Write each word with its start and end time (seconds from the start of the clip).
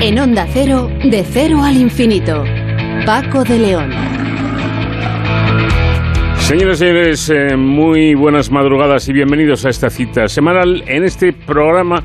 En 0.00 0.18
Onda 0.18 0.46
Cero, 0.52 0.90
de 1.02 1.24
cero 1.24 1.62
al 1.62 1.76
infinito. 1.76 2.44
Paco 3.06 3.44
de 3.44 3.58
León. 3.58 3.90
Señoras 6.38 6.76
y 6.76 6.84
señores, 6.84 7.30
eh, 7.30 7.56
muy 7.56 8.14
buenas 8.14 8.50
madrugadas 8.50 9.08
y 9.08 9.14
bienvenidos 9.14 9.64
a 9.64 9.70
esta 9.70 9.88
cita 9.88 10.28
semanal 10.28 10.84
en 10.86 11.02
este 11.02 11.32
programa 11.32 12.02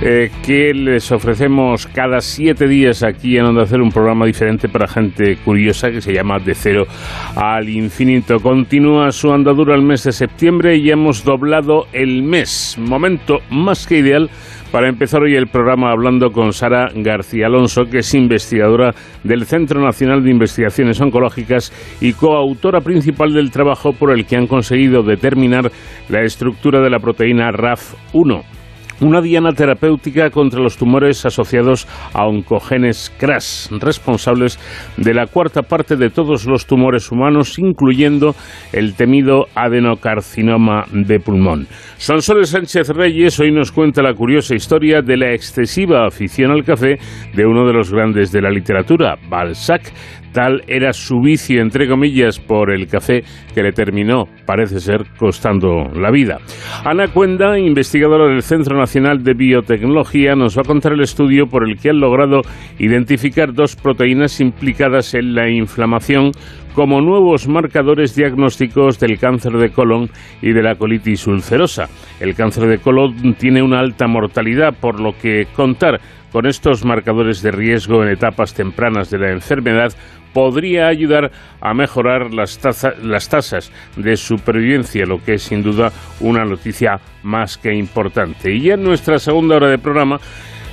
eh, 0.00 0.30
que 0.46 0.72
les 0.72 1.10
ofrecemos 1.10 1.88
cada 1.88 2.20
siete 2.20 2.68
días 2.68 3.02
aquí 3.02 3.36
en 3.36 3.46
Onda 3.46 3.66
Cero, 3.66 3.82
un 3.82 3.90
programa 3.90 4.26
diferente 4.26 4.68
para 4.68 4.86
gente 4.86 5.36
curiosa 5.44 5.90
que 5.90 6.00
se 6.00 6.12
llama 6.12 6.38
De 6.38 6.54
Cero 6.54 6.86
al 7.34 7.68
Infinito. 7.68 8.38
Continúa 8.38 9.10
su 9.10 9.32
andadura 9.32 9.74
el 9.74 9.82
mes 9.82 10.04
de 10.04 10.12
septiembre 10.12 10.76
y 10.76 10.90
hemos 10.90 11.24
doblado 11.24 11.88
el 11.92 12.22
mes, 12.22 12.76
momento 12.78 13.40
más 13.50 13.88
que 13.88 13.98
ideal 13.98 14.30
para 14.70 14.88
empezar 14.88 15.22
hoy 15.22 15.34
el 15.34 15.48
programa 15.48 15.90
hablando 15.90 16.30
con 16.30 16.52
Sara 16.52 16.90
García 16.94 17.46
Alonso, 17.46 17.84
que 17.90 17.98
es 17.98 18.14
investigadora 18.14 18.94
del 19.24 19.44
Centro 19.44 19.82
Nacional 19.82 20.22
de 20.22 20.30
Investigaciones 20.30 21.00
Oncológicas 21.00 21.72
y 22.00 22.12
coautora 22.12 22.80
principal 22.80 23.32
del 23.32 23.50
trabajo 23.50 23.92
por 23.92 24.12
el 24.12 24.26
que 24.26 24.36
han 24.36 24.46
conseguido 24.46 25.02
determinar 25.02 25.70
la 26.08 26.22
estructura 26.22 26.80
de 26.80 26.90
la 26.90 27.00
proteína 27.00 27.50
RAF1 27.50 28.59
una 29.00 29.20
diana 29.20 29.52
terapéutica 29.52 30.30
contra 30.30 30.60
los 30.60 30.76
tumores 30.76 31.24
asociados 31.24 31.86
a 32.12 32.26
oncogenes 32.26 33.12
CRAS, 33.18 33.70
responsables 33.80 34.58
de 34.96 35.14
la 35.14 35.26
cuarta 35.26 35.62
parte 35.62 35.96
de 35.96 36.10
todos 36.10 36.46
los 36.46 36.66
tumores 36.66 37.10
humanos, 37.10 37.58
incluyendo 37.58 38.34
el 38.72 38.94
temido 38.94 39.46
adenocarcinoma 39.54 40.84
de 40.92 41.20
pulmón. 41.20 41.66
Sonsoles 41.96 42.50
Sánchez 42.50 42.90
Reyes 42.90 43.38
hoy 43.40 43.52
nos 43.52 43.72
cuenta 43.72 44.02
la 44.02 44.14
curiosa 44.14 44.54
historia 44.54 45.02
de 45.02 45.16
la 45.16 45.32
excesiva 45.32 46.06
afición 46.06 46.50
al 46.50 46.64
café 46.64 46.96
de 47.34 47.46
uno 47.46 47.66
de 47.66 47.72
los 47.72 47.92
grandes 47.92 48.32
de 48.32 48.42
la 48.42 48.50
literatura, 48.50 49.16
Balzac, 49.28 49.92
Tal 50.32 50.62
era 50.66 50.92
su 50.92 51.20
vicio, 51.20 51.60
entre 51.60 51.88
comillas, 51.88 52.38
por 52.38 52.70
el 52.70 52.86
café 52.86 53.22
que 53.54 53.62
le 53.62 53.72
terminó, 53.72 54.28
parece 54.46 54.80
ser, 54.80 55.04
costando 55.18 55.90
la 55.94 56.10
vida. 56.10 56.38
Ana 56.84 57.08
Cuenda, 57.08 57.58
investigadora 57.58 58.26
del 58.26 58.42
Centro 58.42 58.78
Nacional 58.78 59.22
de 59.22 59.34
Biotecnología, 59.34 60.34
nos 60.34 60.56
va 60.56 60.62
a 60.62 60.68
contar 60.68 60.92
el 60.92 61.00
estudio 61.00 61.46
por 61.46 61.68
el 61.68 61.78
que 61.78 61.90
han 61.90 62.00
logrado 62.00 62.42
identificar 62.78 63.52
dos 63.52 63.76
proteínas 63.76 64.40
implicadas 64.40 65.14
en 65.14 65.34
la 65.34 65.48
inflamación 65.48 66.32
como 66.74 67.00
nuevos 67.00 67.48
marcadores 67.48 68.14
diagnósticos 68.14 68.98
del 68.98 69.18
cáncer 69.18 69.52
de 69.52 69.70
colon 69.70 70.10
y 70.40 70.52
de 70.52 70.62
la 70.62 70.74
colitis 70.74 71.26
ulcerosa. 71.26 71.88
El 72.20 72.34
cáncer 72.34 72.66
de 72.66 72.78
colon 72.78 73.34
tiene 73.34 73.62
una 73.62 73.80
alta 73.80 74.06
mortalidad, 74.06 74.74
por 74.74 75.00
lo 75.00 75.16
que 75.16 75.46
contar 75.54 76.00
con 76.32 76.46
estos 76.46 76.84
marcadores 76.84 77.42
de 77.42 77.50
riesgo 77.50 78.02
en 78.02 78.10
etapas 78.10 78.54
tempranas 78.54 79.10
de 79.10 79.18
la 79.18 79.32
enfermedad 79.32 79.92
podría 80.32 80.86
ayudar 80.86 81.30
a 81.60 81.74
mejorar 81.74 82.32
las, 82.32 82.58
las 83.02 83.28
tasas 83.28 83.72
de 83.96 84.16
supervivencia, 84.16 85.04
lo 85.06 85.22
que 85.22 85.34
es 85.34 85.42
sin 85.42 85.62
duda 85.62 85.90
una 86.20 86.44
noticia 86.44 87.00
más 87.22 87.58
que 87.58 87.74
importante. 87.74 88.52
Y 88.52 88.62
ya 88.62 88.74
en 88.74 88.84
nuestra 88.84 89.18
segunda 89.18 89.56
hora 89.56 89.68
de 89.68 89.78
programa 89.78 90.20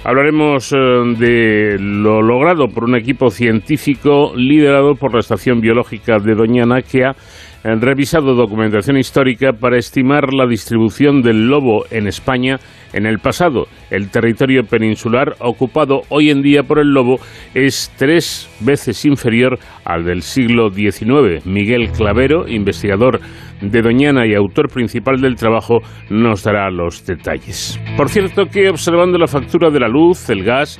hablaremos 0.03 0.71
eh, 0.73 0.77
de 1.17 1.77
lo 1.79 2.21
logrado 2.21 2.67
por 2.67 2.85
un 2.85 2.95
equipo 2.95 3.29
científico 3.29 4.33
liderado 4.35 4.95
por 4.95 5.13
la 5.13 5.19
Estación 5.19 5.61
Biológica 5.61 6.17
de 6.19 6.35
Doñana 6.35 6.81
que 6.81 7.05
ha 7.05 7.15
han 7.63 7.81
revisado 7.81 8.33
documentación 8.33 8.97
histórica 8.97 9.51
para 9.51 9.77
estimar 9.77 10.33
la 10.33 10.47
distribución 10.47 11.21
del 11.21 11.47
lobo 11.47 11.83
en 11.91 12.07
España 12.07 12.59
en 12.93 13.05
el 13.05 13.19
pasado. 13.19 13.67
El 13.89 14.09
territorio 14.09 14.63
peninsular 14.63 15.35
ocupado 15.39 16.01
hoy 16.09 16.29
en 16.29 16.41
día 16.41 16.63
por 16.63 16.79
el 16.79 16.93
lobo 16.93 17.19
es 17.53 17.91
tres 17.97 18.49
veces 18.61 19.03
inferior 19.05 19.59
al 19.83 20.05
del 20.05 20.21
siglo 20.21 20.69
XIX. 20.69 21.45
Miguel 21.45 21.91
Clavero, 21.91 22.47
investigador 22.47 23.19
de 23.61 23.81
Doñana 23.81 24.25
y 24.25 24.33
autor 24.33 24.69
principal 24.69 25.21
del 25.21 25.35
trabajo, 25.35 25.79
nos 26.09 26.43
dará 26.43 26.69
los 26.69 27.05
detalles. 27.05 27.79
Por 27.95 28.09
cierto 28.09 28.45
que 28.45 28.69
observando 28.69 29.17
la 29.17 29.27
factura 29.27 29.69
de 29.69 29.79
la 29.79 29.87
luz, 29.87 30.29
el 30.29 30.43
gas, 30.43 30.79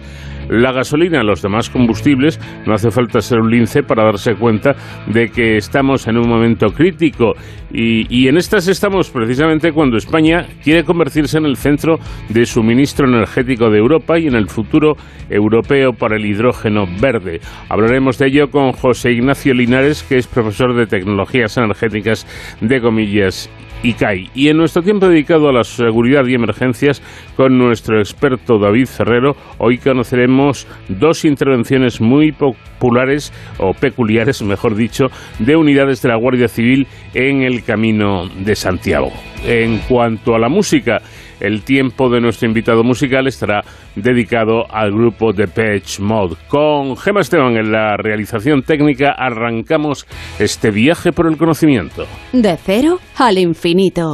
la 0.50 0.72
gasolina, 0.72 1.24
los 1.24 1.42
demás 1.42 1.70
combustibles, 1.70 2.40
no 2.66 2.74
hace 2.74 2.92
falta 2.92 3.22
ser 3.22 3.40
un 3.40 3.50
lince 3.50 3.84
para 3.84 4.04
darse 4.04 4.36
cuenta 4.36 4.76
de 5.08 5.30
que 5.30 5.58
estamos 5.58 6.08
en 6.08 6.18
un 6.18 6.28
momento 6.28 6.68
crítico 6.68 7.34
y, 7.72 8.28
en 8.28 8.38
estas 8.38 8.68
estamos 8.68 9.10
precisamente 9.10 9.72
cuando 9.72 9.98
España 9.98 10.48
quiere 10.64 10.84
convertirse 10.84 11.38
en 11.38 11.46
el 11.46 11.58
centro 11.58 11.98
de 12.30 12.46
suministro 12.46 13.08
energético 13.08 13.70
de 13.70 13.80
Europa 13.80 14.20
y 14.20 14.28
en 14.28 14.36
el 14.36 14.50
futuro 14.50 14.96
europeo 15.30 15.94
para 15.94 16.16
el 16.16 16.26
hidrógeno 16.26 16.86
verde. 17.00 17.40
Hablaremos 17.70 18.18
de 18.18 18.28
ello 18.28 18.50
con 18.50 18.72
José 18.72 19.12
Ignacio 19.12 19.54
Linares, 19.54 20.04
que 20.04 20.18
es 20.18 20.28
profesor 20.28 20.76
de 20.76 20.88
tecnologías 20.88 21.58
energéticas 21.58 22.26
de 22.62 22.82
comillas 22.82 23.50
Y 23.84 24.50
en 24.50 24.58
nuestro 24.58 24.82
tiempo 24.82 25.08
dedicado 25.08 25.50
a 25.50 25.54
la 25.54 25.64
seguridad 25.64 26.26
y 26.26 26.34
emergencias, 26.34 27.02
con 27.36 27.58
nuestro 27.58 28.00
experto 28.00 28.60
David 28.60 28.88
Ferrero, 28.88 29.36
hoy 29.60 29.78
conoceremos 29.78 30.68
dos 30.90 31.26
intervenciones 31.26 32.02
muy 32.02 32.32
populares, 32.78 33.34
o 33.60 33.74
peculiares, 33.74 34.42
mejor 34.44 34.76
dicho, 34.76 35.08
de 35.40 35.56
unidades 35.56 36.02
de 36.02 36.10
la 36.10 36.16
Guardia 36.16 36.48
Civil 36.48 36.88
en 37.14 37.42
el 37.42 37.64
Camino 37.64 38.28
de 38.28 38.56
Santiago. 38.56 39.12
En 39.46 39.80
cuanto 39.80 40.36
a 40.36 40.40
la 40.40 40.50
música, 40.50 41.02
el 41.40 41.64
tiempo 41.64 42.10
de 42.10 42.20
nuestro 42.20 42.48
invitado 42.48 42.84
musical 42.84 43.28
estará 43.28 43.64
dedicado 43.96 44.66
al 44.70 44.92
grupo 44.92 45.34
de 45.34 45.48
Patch 45.48 46.00
Mode. 46.00 46.36
Con 46.48 46.98
Gemma 46.98 47.22
Esteban 47.22 47.58
en 47.58 47.72
la 47.72 47.96
realización 47.98 48.64
técnica 48.64 49.12
arrancamos 49.12 50.06
este 50.40 50.72
viaje 50.72 51.12
por 51.12 51.28
el 51.28 51.38
conocimiento. 51.38 52.06
De 52.34 52.58
cero 52.58 53.00
al 53.18 53.38
infinito. 53.38 54.14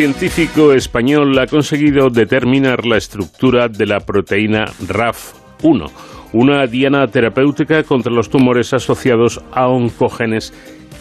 Científico 0.00 0.72
español 0.72 1.38
ha 1.38 1.46
conseguido 1.46 2.08
determinar 2.08 2.86
la 2.86 2.96
estructura 2.96 3.68
de 3.68 3.84
la 3.84 4.00
proteína 4.00 4.64
RAF 4.88 5.34
1, 5.62 5.86
una 6.32 6.66
diana 6.66 7.06
terapéutica 7.06 7.82
contra 7.82 8.10
los 8.10 8.30
tumores 8.30 8.72
asociados 8.72 9.42
a 9.52 9.68
oncogenes 9.68 10.54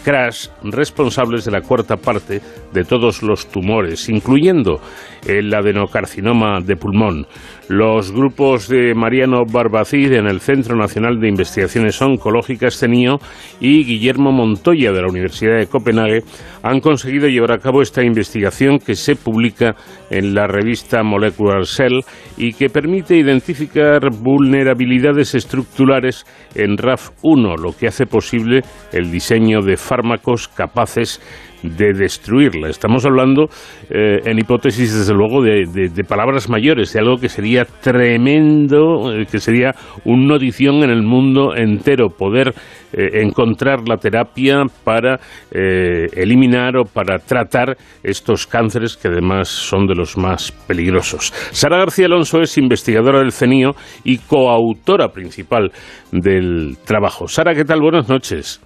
CRASH 0.03 0.49
responsables 0.63 1.45
de 1.45 1.51
la 1.51 1.61
cuarta 1.61 1.95
parte 1.95 2.41
de 2.73 2.83
todos 2.83 3.23
los 3.23 3.49
tumores, 3.49 4.09
incluyendo 4.09 4.81
el 5.25 5.53
adenocarcinoma 5.53 6.59
de 6.59 6.75
pulmón. 6.75 7.25
Los 7.69 8.11
grupos 8.11 8.67
de 8.67 8.95
Mariano 8.95 9.43
Barbacid 9.45 10.13
en 10.13 10.25
el 10.25 10.39
Centro 10.39 10.75
Nacional 10.75 11.19
de 11.19 11.29
Investigaciones 11.29 12.01
Oncológicas 12.01 12.79
CENIO 12.79 13.19
y 13.61 13.83
Guillermo 13.83 14.31
Montoya 14.31 14.91
de 14.91 15.03
la 15.03 15.07
Universidad 15.07 15.59
de 15.59 15.67
Copenhague 15.67 16.23
han 16.63 16.79
conseguido 16.79 17.27
llevar 17.27 17.51
a 17.51 17.59
cabo 17.59 17.83
esta 17.83 18.03
investigación 18.03 18.79
que 18.79 18.95
se 18.95 19.15
publica 19.15 19.75
en 20.09 20.33
la 20.33 20.47
revista 20.47 21.03
Molecular 21.03 21.67
Cell 21.67 21.99
y 22.37 22.53
que 22.53 22.69
permite 22.69 23.15
identificar 23.15 23.99
vulnerabilidades 24.19 25.35
estructurales 25.35 26.25
en 26.55 26.75
RAF1, 26.75 27.55
lo 27.61 27.77
que 27.77 27.87
hace 27.87 28.07
posible 28.07 28.61
el 28.91 29.11
diseño 29.11 29.61
de 29.61 29.77
fármacos 29.77 30.47
capaces 30.47 31.21
de 31.63 31.93
destruirla. 31.93 32.69
Estamos 32.69 33.05
hablando, 33.05 33.49
eh, 33.89 34.19
en 34.25 34.39
hipótesis, 34.39 34.93
desde 34.93 35.13
luego, 35.13 35.41
de, 35.41 36.03
palabras 36.07 36.49
mayores, 36.49 36.93
de 36.93 36.99
algo 36.99 37.17
que 37.17 37.29
sería 37.29 37.65
tremendo, 37.65 39.13
eh, 39.13 39.25
que 39.29 39.39
sería 39.39 39.73
una 40.05 40.33
notición 40.33 40.83
en 40.83 40.89
el 40.89 41.03
mundo 41.03 41.55
entero, 41.55 42.09
poder 42.09 42.53
eh, 42.93 43.21
encontrar 43.21 43.87
la 43.87 43.97
terapia 43.97 44.63
para 44.83 45.19
eliminar 45.51 46.77
o 46.77 46.85
para 46.85 47.17
tratar 47.19 47.77
estos 48.03 48.47
cánceres 48.47 48.97
que 48.97 49.07
además 49.07 49.47
son 49.47 49.87
de 49.87 49.95
los 49.95 50.17
más 50.17 50.51
peligrosos. 50.51 51.33
Sara 51.51 51.77
García 51.77 52.05
Alonso 52.05 52.41
es 52.41 52.57
investigadora 52.57 53.19
del 53.19 53.31
CENIO 53.31 53.71
y 54.03 54.19
coautora 54.19 55.09
principal 55.09 55.71
del 56.11 56.77
trabajo. 56.85 57.27
Sara, 57.27 57.53
¿qué 57.53 57.65
tal? 57.65 57.81
Buenas 57.81 58.09
noches. 58.09 58.61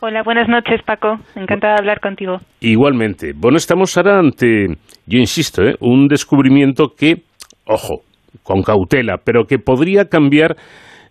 Hola, 0.00 0.22
buenas 0.22 0.46
noches, 0.46 0.82
Paco. 0.84 1.16
Encantada 1.34 1.74
de 1.74 1.78
hablar 1.80 2.00
contigo. 2.00 2.38
Igualmente. 2.60 3.32
Bueno, 3.34 3.56
estamos 3.56 3.96
ahora 3.96 4.18
ante, 4.18 4.66
yo 5.06 5.18
insisto, 5.18 5.62
¿eh? 5.62 5.74
un 5.80 6.06
descubrimiento 6.06 6.88
que, 6.96 7.22
ojo, 7.66 8.02
con 8.42 8.62
cautela, 8.62 9.16
pero 9.24 9.44
que 9.46 9.58
podría 9.58 10.04
cambiar 10.04 10.56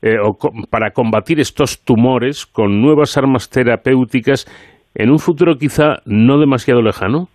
eh, 0.04 0.18
para 0.70 0.92
combatir 0.92 1.40
estos 1.40 1.84
tumores 1.84 2.46
con 2.46 2.80
nuevas 2.80 3.18
armas 3.18 3.50
terapéuticas 3.50 4.46
en 4.94 5.10
un 5.10 5.18
futuro 5.18 5.56
quizá 5.56 5.98
no 6.06 6.40
demasiado 6.40 6.84
lejano. 6.84 7.28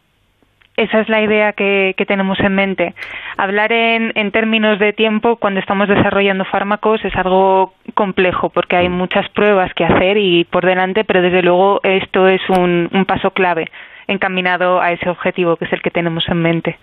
Esa 0.81 1.01
es 1.01 1.11
la 1.11 1.21
idea 1.21 1.53
que, 1.53 1.95
tenemos 2.09 2.41
en 2.41 2.55
mente. 2.55 2.95
Hablar 3.37 3.71
en, 3.71 4.31
términos 4.31 4.79
de 4.79 4.95
tiempo 4.95 5.37
cuando 5.37 5.61
estamos 5.61 5.89
desarrollando 5.89 6.47
fármacos 6.47 7.05
es 7.05 7.15
algo 7.17 7.75
complejo 7.93 8.49
porque 8.49 8.77
hay 8.77 8.89
muchas 8.89 9.29
pruebas 9.35 9.71
que 9.75 9.85
hacer 9.85 10.17
y 10.17 10.45
por 10.45 10.65
delante, 10.65 11.05
pero 11.05 11.21
desde 11.21 11.43
luego 11.43 11.81
esto 11.83 12.29
es 12.29 12.41
un, 12.49 12.89
paso 13.07 13.33
clave 13.33 13.67
encaminado 14.09 14.81
a 14.81 14.93
ese 14.93 15.11
objetivo 15.11 15.57
que 15.57 15.67
es 15.67 15.73
el 15.75 15.83
que 15.83 15.91
tenemos 15.91 16.25
en 16.29 16.41
mente. 16.41 16.79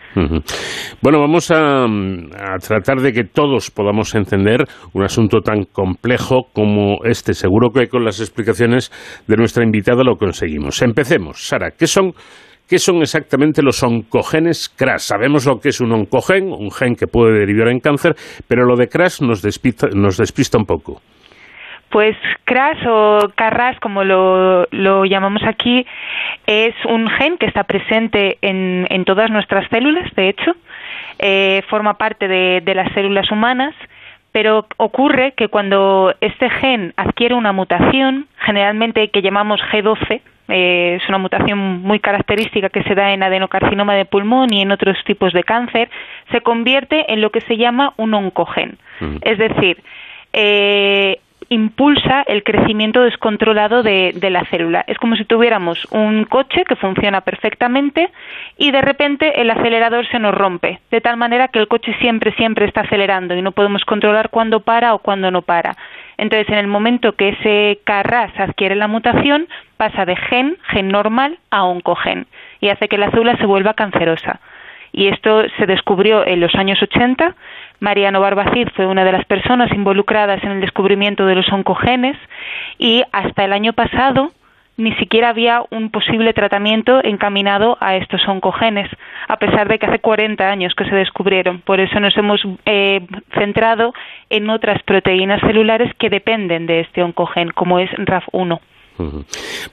Bueno, 1.02 1.20
vamos 1.20 1.50
a, 1.50 1.88
tratar 2.68 2.98
de 2.98 3.12
que 3.12 3.24
todos 3.24 3.72
podamos 3.72 4.14
entender 4.14 4.60
un 4.94 5.04
asunto 5.04 5.42
tan 5.42 5.64
complejo 5.64 6.50
como 6.54 7.00
este. 7.04 7.34
Seguro 7.34 7.70
que 7.72 7.88
con 7.88 8.06
las 8.06 8.20
explicaciones 8.20 8.92
de 9.28 9.38
nuestra 9.38 9.64
invitada 9.64 10.04
lo 10.04 10.18
conseguimos. 10.18 10.84
Empecemos. 10.84 11.48
Sara, 11.48 11.72
¿qué 11.72 11.88
son 11.88 12.14
¿Qué 12.68 12.80
son 12.80 12.98
exactamente 13.02 13.62
los 13.64 13.81
oncogenes 13.81 14.68
CRAS? 14.68 15.04
Sabemos 15.04 15.46
lo 15.46 15.62
que 15.62 15.69
es 15.69 15.80
un 15.80 15.94
oncogen, 15.94 16.52
un 16.52 16.69
gen 16.69 16.96
que 16.96 17.08
puede 17.08 17.40
derivar 17.40 17.69
en 17.69 17.80
cáncer, 17.80 18.16
pero 18.50 18.66
lo 18.66 18.75
de 18.75 18.90
CRAS 18.90 19.22
nos 19.22 19.42
despista, 19.42 19.88
nos 19.94 20.18
despista 20.18 20.58
un 20.58 20.66
poco. 20.66 21.02
Pues 21.90 22.18
CRAS 22.44 22.78
o 22.86 23.30
CARRAS, 23.34 23.80
como 23.80 24.04
lo, 24.04 25.06
llamamos 25.06 25.44
aquí, 25.44 25.86
es 26.46 26.75
un 26.90 27.08
gen 27.10 27.38
que 27.38 27.46
está 27.46 27.64
presente 27.64 28.38
en, 28.42 29.06
todas 29.06 29.31
nuestras 29.31 29.70
células, 29.70 30.13
de 30.16 30.28
hecho, 30.28 30.52
eh, 31.20 31.62
forma 31.70 31.94
parte 31.94 32.28
de, 32.28 32.60
de 32.60 32.75
las 32.75 32.92
células 32.94 33.31
humanas, 33.31 33.74
pero 34.34 34.68
ocurre 34.75 35.31
que 35.38 35.48
cuando 35.48 36.13
este 36.20 36.50
gen 36.50 36.94
adquiere 36.98 37.34
una 37.34 37.54
mutación, 37.54 38.28
generalmente 38.40 39.10
que 39.10 39.22
llamamos 39.22 39.62
G12, 39.72 40.20
eh, 40.48 41.00
es 41.02 41.10
una 41.10 41.18
mutación 41.18 41.82
muy 41.82 42.00
característica 42.00 42.70
que 42.70 42.84
se 42.84 42.96
da 42.96 43.14
en 43.14 43.24
adenocarcinoma 43.24 43.96
de 43.96 44.06
pulmón 44.06 44.54
y 44.54 44.62
en 44.62 44.72
otros 44.72 44.98
tipos 45.06 45.34
de 45.34 45.44
cáncer, 45.44 45.90
se 46.32 46.42
convierte 46.42 47.12
en 47.12 47.22
lo 47.22 47.32
que 47.32 47.42
se 47.42 47.58
llama 47.58 47.94
un 47.98 48.14
oncogen. 48.14 48.78
Mm. 49.00 49.18
Es 49.22 49.38
decir, 49.38 49.84
eh, 50.34 51.20
impulsa 51.50 52.24
el 52.28 52.44
crecimiento 52.44 53.02
descontrolado 53.02 53.84
de, 53.84 54.14
la 54.30 54.46
célula. 54.46 54.84
Es 54.88 54.98
como 54.98 55.16
si 55.16 55.26
tuviéramos 55.26 55.86
un 55.92 56.26
coche 56.26 56.64
que 56.66 56.76
funciona 56.76 57.22
perfectamente 57.22 58.10
y 58.58 58.72
de 58.72 58.82
repente 58.82 59.42
el 59.42 59.50
acelerador 59.50 60.08
se 60.08 60.20
nos 60.20 60.34
rompe, 60.34 60.80
de 60.92 61.02
tal 61.02 61.18
manera 61.18 61.48
que 61.48 61.60
el 61.60 61.68
coche 61.68 61.96
siempre, 62.00 62.34
siempre 62.34 62.66
está 62.66 62.82
acelerando 62.82 63.36
y 63.36 63.42
no 63.42 63.52
podemos 63.54 63.86
controlar 63.86 64.30
cuándo 64.30 64.60
para 64.60 64.94
o 64.94 65.00
cuándo 65.00 65.32
no 65.32 65.42
para. 65.42 65.76
Entonces, 66.18 66.50
en 66.50 66.58
el 66.58 66.68
momento 66.68 67.16
que 67.16 67.30
ese 67.30 67.80
CARRAS 67.84 68.31
adquiere 68.40 68.75
la 68.75 68.88
mutación, 68.88 69.48
pasa 69.78 70.06
de 70.06 70.16
gen, 70.16 70.58
gen 70.69 70.90
normal, 70.90 71.38
a 71.52 71.64
oncogen 71.64 72.28
y 72.60 72.69
hace 72.69 72.88
que 72.88 72.98
la 72.98 73.12
célula 73.12 73.38
se 73.38 73.46
vuelva 73.46 73.75
cancerosa. 73.75 74.40
Y 74.92 75.08
esto 75.10 75.44
se 75.58 75.66
descubrió 75.68 76.25
en 76.25 76.40
los 76.40 76.56
años 76.56 76.81
80 76.81 77.36
Mariano 77.80 78.19
Barbacid 78.19 78.69
fue 78.75 78.88
una 78.88 79.06
de 79.06 79.12
las 79.12 79.25
personas 79.25 79.72
involucradas 79.72 80.44
en 80.44 80.52
el 80.52 80.62
descubrimiento 80.62 81.25
de 81.25 81.36
los 81.36 81.52
oncogenes 81.52 82.18
y 82.80 83.04
hasta 83.12 83.46
el 83.46 83.54
año 83.54 83.74
pasado 83.74 84.31
ni 84.77 84.94
siquiera 84.95 85.29
había 85.29 85.63
un 85.71 85.89
posible 85.89 86.33
tratamiento 86.33 87.03
encaminado 87.03 87.77
a 87.79 87.97
estos 87.97 88.21
oncogenes, 88.27 88.89
a 89.27 89.38
pesar 89.38 89.68
de 89.68 89.79
que 89.79 89.88
hace 89.88 90.00
40 90.00 90.47
años 90.47 90.74
que 90.77 90.85
se 90.85 90.95
descubrieron. 90.95 91.62
Por 91.62 91.79
eso 91.79 92.00
nos 92.00 92.15
hemos 92.15 92.39
eh, 92.65 93.01
centrado 93.33 93.94
en 94.29 94.50
otras 94.50 94.81
proteínas 94.83 95.41
celulares 95.41 95.91
que 96.00 96.09
dependen 96.09 96.68
de 96.68 96.81
este 96.81 97.01
oncogen, 97.01 97.50
como 97.50 97.79
es 97.79 97.89
RAF1. 97.91 98.59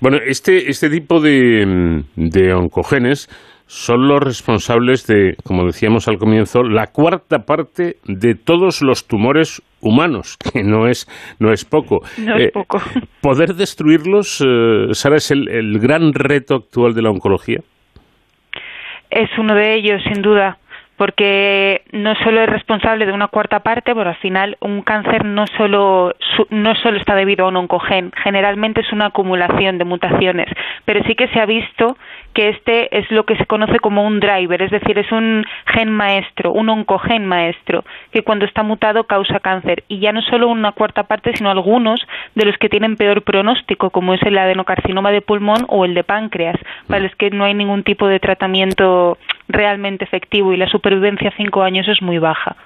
Bueno, 0.00 0.18
este, 0.26 0.70
este 0.70 0.90
tipo 0.90 1.20
de, 1.20 2.02
de 2.16 2.54
oncogenes 2.54 3.28
son 3.66 4.06
los 4.08 4.20
responsables 4.20 5.06
de, 5.06 5.36
como 5.44 5.64
decíamos 5.64 6.08
al 6.08 6.18
comienzo, 6.18 6.62
la 6.62 6.88
cuarta 6.88 7.40
parte 7.40 7.96
de 8.04 8.34
todos 8.34 8.82
los 8.82 9.06
tumores 9.06 9.62
humanos, 9.84 10.36
que 10.52 10.62
no 10.62 10.88
es, 10.88 11.06
no 11.38 11.52
es 11.52 11.64
poco. 11.64 12.02
No 12.18 12.36
es 12.36 12.46
eh. 12.46 12.52
¿Poder 13.20 13.54
destruirlos, 13.54 14.42
eh, 14.44 14.88
Sara, 14.92 15.16
es 15.16 15.30
el 15.30 15.78
gran 15.78 16.12
reto 16.12 16.56
actual 16.56 16.94
de 16.94 17.02
la 17.02 17.10
oncología? 17.10 17.60
Es 19.10 19.30
uno 19.38 19.54
de 19.54 19.74
ellos, 19.74 20.02
sin 20.12 20.22
duda 20.22 20.58
porque 20.96 21.82
no 21.92 22.14
solo 22.16 22.42
es 22.42 22.48
responsable 22.48 23.06
de 23.06 23.12
una 23.12 23.28
cuarta 23.28 23.60
parte, 23.60 23.94
pero 23.94 24.10
al 24.10 24.16
final 24.16 24.56
un 24.60 24.82
cáncer 24.82 25.24
no 25.24 25.46
solo, 25.56 26.14
no 26.50 26.74
solo 26.76 26.98
está 26.98 27.14
debido 27.14 27.44
a 27.44 27.48
un 27.48 27.56
oncogen, 27.56 28.12
generalmente 28.22 28.80
es 28.80 28.92
una 28.92 29.06
acumulación 29.06 29.78
de 29.78 29.84
mutaciones, 29.84 30.48
pero 30.84 31.02
sí 31.04 31.14
que 31.14 31.28
se 31.28 31.40
ha 31.40 31.46
visto 31.46 31.96
que 32.34 32.50
este 32.50 32.98
es 32.98 33.10
lo 33.10 33.24
que 33.24 33.36
se 33.36 33.46
conoce 33.46 33.78
como 33.78 34.04
un 34.04 34.20
driver, 34.20 34.60
es 34.60 34.70
decir, 34.70 34.98
es 34.98 35.10
un 35.12 35.44
gen 35.66 35.90
maestro, 35.90 36.52
un 36.52 36.68
oncogen 36.68 37.24
maestro, 37.24 37.84
que 38.12 38.22
cuando 38.22 38.44
está 38.44 38.62
mutado 38.62 39.04
causa 39.04 39.40
cáncer. 39.40 39.84
Y 39.88 40.00
ya 40.00 40.12
no 40.12 40.20
solo 40.22 40.48
una 40.48 40.72
cuarta 40.72 41.04
parte, 41.04 41.34
sino 41.36 41.50
algunos 41.50 42.04
de 42.34 42.44
los 42.44 42.58
que 42.58 42.68
tienen 42.68 42.96
peor 42.96 43.22
pronóstico, 43.22 43.90
como 43.90 44.14
es 44.14 44.22
el 44.22 44.36
adenocarcinoma 44.36 45.10
de 45.12 45.22
pulmón 45.22 45.64
o 45.68 45.84
el 45.84 45.94
de 45.94 46.04
páncreas, 46.04 46.56
para 46.88 47.00
los 47.00 47.14
que 47.16 47.30
no 47.30 47.44
hay 47.44 47.54
ningún 47.54 47.84
tipo 47.84 48.06
de 48.08 48.20
tratamiento 48.20 49.16
realmente 49.48 50.04
efectivo 50.04 50.52
y 50.52 50.56
la 50.56 50.68
supervivencia 50.68 51.28
a 51.28 51.36
cinco 51.36 51.62
años 51.62 51.86
es 51.88 52.02
muy 52.02 52.18
baja. 52.18 52.56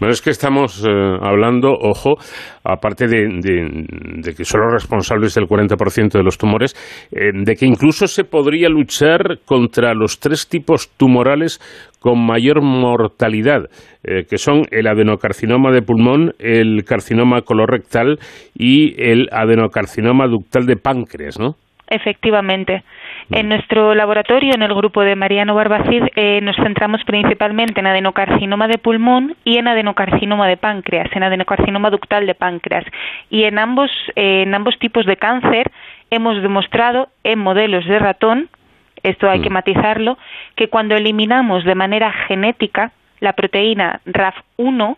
Bueno, 0.00 0.12
es 0.12 0.20
que 0.22 0.30
estamos 0.30 0.84
eh, 0.84 0.90
hablando, 0.90 1.72
ojo, 1.72 2.16
aparte 2.64 3.06
de, 3.06 4.34
que 4.36 4.44
son 4.44 4.62
los 4.62 4.72
responsables 4.72 5.34
del 5.34 5.46
40% 5.46 6.12
de 6.12 6.22
los 6.22 6.38
tumores, 6.38 6.74
eh, 7.12 7.30
de 7.32 7.54
que 7.54 7.66
incluso 7.66 8.06
se 8.06 8.24
podría 8.24 8.68
luchar 8.68 9.38
contra 9.44 9.94
los 9.94 10.18
tres 10.18 10.48
tipos 10.48 10.90
tumorales 10.96 11.60
con 12.00 12.24
mayor 12.24 12.62
mortalidad, 12.62 13.70
eh, 14.02 14.24
que 14.28 14.38
son 14.38 14.62
el 14.70 14.86
adenocarcinoma 14.88 15.70
de 15.70 15.82
pulmón, 15.82 16.32
el 16.38 16.84
carcinoma 16.84 17.42
colorectal 17.42 18.18
y 18.54 19.00
el 19.00 19.28
adenocarcinoma 19.30 20.26
ductal 20.26 20.66
de 20.66 20.76
páncreas, 20.76 21.38
¿no? 21.38 21.54
Efectivamente. 21.88 22.82
En 23.30 23.48
nuestro 23.48 23.94
laboratorio, 23.94 24.54
en 24.54 24.62
el 24.62 24.74
grupo 24.74 25.02
de 25.02 25.16
Mariano 25.16 25.54
Barbacid, 25.54 26.04
eh, 26.16 26.40
nos 26.42 26.56
centramos 26.56 27.02
principalmente 27.04 27.80
en 27.80 27.86
adenocarcinoma 27.86 28.68
de 28.68 28.78
pulmón 28.78 29.36
y 29.44 29.58
en 29.58 29.68
adenocarcinoma 29.68 30.48
de 30.48 30.56
páncreas, 30.56 31.08
en 31.14 31.22
adenocarcinoma 31.22 31.90
ductal 31.90 32.26
de 32.26 32.34
páncreas. 32.34 32.84
Y 33.30 33.44
en 33.44 33.58
ambos, 33.58 33.90
eh, 34.16 34.42
en 34.42 34.54
ambos 34.54 34.78
tipos 34.78 35.06
de 35.06 35.16
cáncer 35.16 35.70
hemos 36.10 36.42
demostrado 36.42 37.08
en 37.24 37.38
modelos 37.38 37.86
de 37.86 37.98
ratón, 37.98 38.48
esto 39.02 39.28
hay 39.30 39.40
que 39.40 39.50
mm. 39.50 39.54
matizarlo, 39.54 40.18
que 40.56 40.68
cuando 40.68 40.94
eliminamos 40.94 41.64
de 41.64 41.74
manera 41.74 42.12
genética 42.12 42.92
la 43.20 43.32
proteína 43.32 44.00
RAF1, 44.04 44.96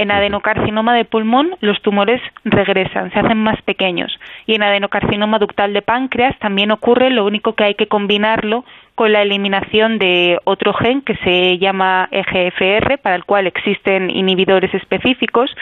en 0.00 0.10
adenocarcinoma 0.10 0.94
de 0.94 1.04
pulmón 1.04 1.56
los 1.60 1.82
tumores 1.82 2.22
regresan, 2.44 3.12
se 3.12 3.18
hacen 3.18 3.36
más 3.36 3.60
pequeños. 3.60 4.18
Y 4.46 4.54
en 4.54 4.62
adenocarcinoma 4.62 5.38
ductal 5.38 5.74
de 5.74 5.82
páncreas 5.82 6.38
también 6.38 6.70
ocurre, 6.70 7.10
lo 7.10 7.26
único 7.26 7.52
que 7.52 7.64
hay 7.64 7.74
que 7.74 7.86
combinarlo 7.86 8.64
con 8.94 9.12
la 9.12 9.20
eliminación 9.20 9.98
de 9.98 10.38
otro 10.44 10.72
gen 10.72 11.02
que 11.02 11.16
se 11.16 11.58
llama 11.58 12.08
EGFR, 12.12 12.96
para 13.02 13.14
el 13.14 13.26
cual 13.26 13.46
existen 13.46 14.08
inhibidores 14.10 14.72
específicos, 14.72 15.54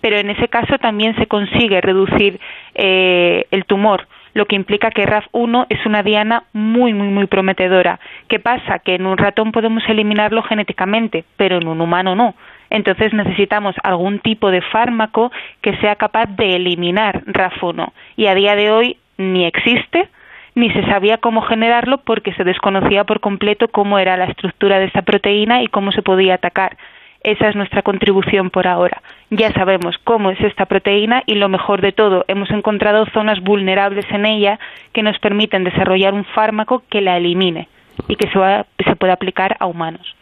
pero 0.00 0.16
en 0.16 0.30
ese 0.30 0.48
caso 0.48 0.78
también 0.78 1.14
se 1.16 1.26
consigue 1.26 1.82
reducir 1.82 2.40
eh, 2.74 3.44
el 3.50 3.66
tumor 3.66 4.06
lo 4.34 4.46
que 4.46 4.56
implica 4.56 4.90
que 4.90 5.06
RAF1 5.06 5.66
es 5.68 5.84
una 5.84 6.02
diana 6.02 6.44
muy, 6.54 6.94
muy, 6.94 7.08
muy 7.08 7.26
prometedora. 7.26 8.00
¿Qué 8.28 8.38
pasa? 8.38 8.78
Que 8.78 8.94
en 8.94 9.04
un 9.04 9.18
ratón 9.18 9.52
podemos 9.52 9.82
eliminarlo 9.88 10.42
genéticamente, 10.42 11.24
pero 11.36 11.58
en 11.58 11.68
un 11.68 11.82
humano 11.82 12.14
no. 12.14 12.34
Entonces 12.72 13.12
necesitamos 13.12 13.76
algún 13.82 14.18
tipo 14.18 14.50
de 14.50 14.62
fármaco 14.62 15.30
que 15.60 15.76
sea 15.76 15.96
capaz 15.96 16.24
de 16.24 16.56
eliminar 16.56 17.22
RAF1 17.26 17.92
y 18.16 18.26
a 18.28 18.34
día 18.34 18.56
de 18.56 18.70
hoy 18.70 18.96
ni 19.18 19.44
existe 19.44 20.08
ni 20.54 20.70
se 20.70 20.82
sabía 20.86 21.18
cómo 21.18 21.42
generarlo 21.42 21.98
porque 21.98 22.32
se 22.32 22.44
desconocía 22.44 23.04
por 23.04 23.20
completo 23.20 23.68
cómo 23.68 23.98
era 23.98 24.16
la 24.16 24.24
estructura 24.24 24.78
de 24.78 24.86
esta 24.86 25.02
proteína 25.02 25.62
y 25.62 25.68
cómo 25.68 25.92
se 25.92 26.00
podía 26.00 26.34
atacar. 26.34 26.78
Esa 27.22 27.50
es 27.50 27.56
nuestra 27.56 27.82
contribución 27.82 28.48
por 28.48 28.66
ahora. 28.66 29.02
Ya 29.28 29.52
sabemos 29.52 29.96
cómo 30.02 30.30
es 30.30 30.40
esta 30.40 30.64
proteína 30.64 31.24
y 31.26 31.34
lo 31.34 31.50
mejor 31.50 31.82
de 31.82 31.92
todo, 31.92 32.24
hemos 32.26 32.50
encontrado 32.50 33.04
zonas 33.12 33.40
vulnerables 33.40 34.06
en 34.10 34.24
ella 34.24 34.58
que 34.94 35.02
nos 35.02 35.18
permiten 35.18 35.64
desarrollar 35.64 36.14
un 36.14 36.24
fármaco 36.24 36.82
que 36.88 37.02
la 37.02 37.18
elimine 37.18 37.68
y 38.08 38.16
que 38.16 38.28
se, 38.28 38.84
se 38.84 38.96
pueda 38.96 39.12
aplicar 39.12 39.56
a 39.60 39.66
humanos. 39.66 40.16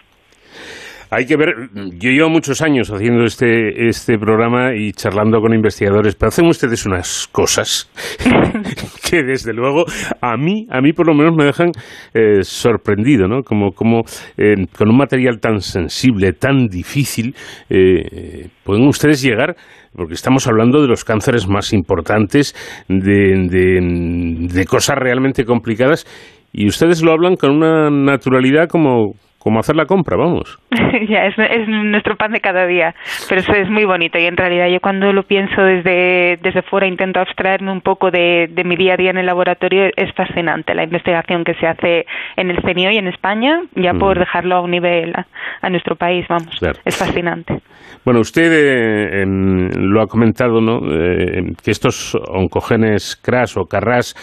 Hay 1.13 1.27
que 1.27 1.37
ver, 1.37 1.71
yo 1.75 2.11
llevo 2.11 2.31
muchos 2.31 2.63
años 2.63 2.89
haciendo 2.91 3.25
este, 3.25 3.89
este 3.89 4.17
programa 4.17 4.77
y 4.77 4.93
charlando 4.93 5.41
con 5.41 5.53
investigadores, 5.53 6.15
pero 6.15 6.29
hacen 6.29 6.47
ustedes 6.47 6.87
unas 6.87 7.29
cosas 7.33 7.91
que 9.11 9.25
desde 9.25 9.53
luego 9.53 9.87
a 10.21 10.37
mí, 10.37 10.67
a 10.71 10.81
mí 10.81 10.93
por 10.93 11.09
lo 11.09 11.15
menos 11.15 11.35
me 11.37 11.45
dejan 11.45 11.73
eh, 12.15 12.43
sorprendido, 12.43 13.27
¿no? 13.27 13.43
Como, 13.43 13.73
como 13.73 14.03
eh, 14.37 14.55
con 14.79 14.89
un 14.89 14.97
material 14.99 15.41
tan 15.41 15.61
sensible, 15.61 16.33
tan 16.33 16.69
difícil, 16.69 17.35
eh, 17.69 18.49
pueden 18.63 18.87
ustedes 18.87 19.21
llegar 19.21 19.57
porque 19.93 20.15
estamos 20.15 20.47
hablando 20.47 20.81
de 20.81 20.87
los 20.87 21.05
cánceres 21.05 21.49
más 21.49 21.73
importantes, 21.73 22.55
de, 22.89 23.49
de, 23.49 24.49
de 24.49 24.65
cosas 24.67 24.97
realmente 24.97 25.45
complicadas, 25.45 26.07
y 26.53 26.69
ustedes 26.69 27.03
lo 27.03 27.11
hablan 27.13 27.35
con 27.35 27.51
una 27.57 27.91
naturalidad 27.91 28.69
como, 28.69 29.15
como 29.41 29.59
hacer 29.59 29.75
la 29.75 29.87
compra, 29.87 30.17
vamos. 30.19 30.59
ya, 31.09 31.25
es, 31.25 31.35
es, 31.39 31.67
nuestro 31.67 32.17
pan 32.17 32.33
de 32.33 32.41
cada 32.41 32.67
día, 32.67 32.95
pero 33.29 33.41
eso 33.41 33.53
es 33.53 33.71
muy 33.71 33.85
bonito 33.85 34.19
y 34.19 34.27
en 34.27 34.37
realidad 34.37 34.69
yo 34.69 34.81
cuando 34.81 35.13
lo 35.13 35.23
pienso 35.23 35.63
desde, 35.63 36.39
desde 36.43 36.63
fuera 36.63 36.87
intento 36.87 37.21
abstraerme 37.21 37.73
un 37.73 37.81
poco 37.81 38.11
de, 38.11 38.49
de 38.51 38.65
mi 38.65 38.77
día 38.77 38.95
a 38.95 38.97
día 38.99 39.11
en 39.11 39.17
el 39.17 39.27
laboratorio, 39.27 39.87
es 39.97 40.13
fascinante 40.15 40.75
la 40.75 40.85
investigación 40.85 41.45
que 41.45 41.55
se 41.55 41.67
hace 41.67 42.05
en 42.37 42.51
el 42.51 42.61
CENIO 42.63 42.91
y 42.91 42.99
en 42.99 43.07
España, 43.09 43.63
ya 43.75 43.95
por 43.95 44.19
mm. 44.19 44.21
dejarlo 44.21 44.57
a 44.57 44.61
un 44.61 44.71
nivel 44.71 45.15
a, 45.63 45.71
nuestro 45.71 45.97
país, 45.97 46.27
vamos, 46.29 46.55
claro. 46.59 46.79
es 46.85 46.97
fascinante. 46.97 47.63
Bueno, 48.05 48.21
usted 48.21 48.51
eh, 48.53 49.25
lo 49.27 50.03
ha 50.03 50.07
comentado, 50.07 50.61
¿no?, 50.61 50.81
eh, 50.91 51.53
que 51.65 51.71
estos 51.71 52.15
oncogenes 52.29 53.17
CRAS 53.17 53.57
o 53.57 53.65
CARRAS 53.65 54.15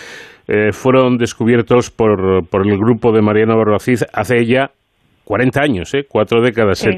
eh, 0.47 0.71
fueron 0.71 1.17
descubiertos 1.17 1.91
por, 1.91 2.47
por 2.49 2.65
el 2.65 2.77
grupo 2.77 3.11
de 3.11 3.21
Mariano 3.21 3.57
Barbacid 3.57 4.03
hace 4.13 4.45
ya 4.45 4.71
40 5.27 5.61
años, 5.61 5.93
¿eh? 5.93 6.05
cuatro 6.07 6.41
décadas. 6.41 6.79
Sí. 6.79 6.89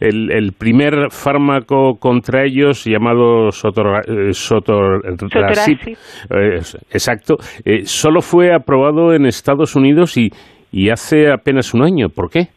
El, 0.00 0.32
el, 0.32 0.52
primer 0.52 1.10
fármaco 1.10 1.98
contra 2.00 2.44
ellos, 2.44 2.84
llamado 2.86 3.50
sotor, 3.52 4.02
sotorasib, 4.32 5.78
eh, 5.86 6.56
exacto, 6.90 7.36
eh, 7.66 7.84
solo 7.84 8.22
fue 8.22 8.54
aprobado 8.54 9.12
en 9.12 9.26
Estados 9.26 9.76
Unidos 9.76 10.16
y, 10.16 10.30
y 10.72 10.88
hace 10.88 11.30
apenas 11.30 11.74
un 11.74 11.84
año. 11.84 12.08
¿Por 12.08 12.30
qué? 12.30 12.48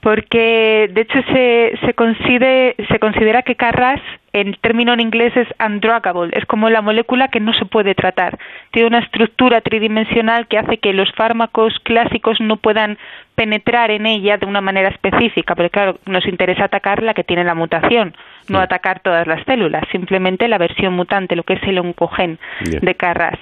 porque 0.00 0.86
de 0.92 1.00
hecho 1.00 1.18
se, 1.32 1.86
se, 1.86 1.94
considera, 1.94 2.74
se 2.90 2.98
considera 2.98 3.40
que 3.40 3.54
Carras, 3.54 4.02
el 4.34 4.58
término 4.58 4.92
en 4.92 5.00
inglés 5.00 5.32
es 5.36 5.46
undruggable, 5.64 6.36
es 6.36 6.44
como 6.44 6.68
la 6.68 6.82
molécula 6.82 7.28
que 7.28 7.38
no 7.38 7.54
se 7.54 7.66
puede 7.66 7.94
tratar. 7.94 8.36
Tiene 8.72 8.88
una 8.88 8.98
estructura 8.98 9.60
tridimensional 9.60 10.48
que 10.48 10.58
hace 10.58 10.78
que 10.78 10.92
los 10.92 11.10
fármacos 11.12 11.78
clásicos 11.84 12.40
no 12.40 12.56
puedan 12.56 12.98
penetrar 13.36 13.92
en 13.92 14.06
ella 14.06 14.36
de 14.36 14.46
una 14.46 14.60
manera 14.60 14.88
específica, 14.88 15.54
porque 15.54 15.70
claro, 15.70 15.98
nos 16.06 16.26
interesa 16.26 16.64
atacar 16.64 17.04
la 17.04 17.14
que 17.14 17.22
tiene 17.22 17.44
la 17.44 17.54
mutación, 17.54 18.16
no 18.48 18.58
sí. 18.58 18.64
atacar 18.64 18.98
todas 19.00 19.24
las 19.28 19.44
células, 19.44 19.84
simplemente 19.92 20.48
la 20.48 20.58
versión 20.58 20.94
mutante, 20.94 21.36
lo 21.36 21.44
que 21.44 21.54
es 21.54 21.62
el 21.62 21.78
oncogen 21.78 22.40
de 22.60 22.94
Carras. 22.96 23.38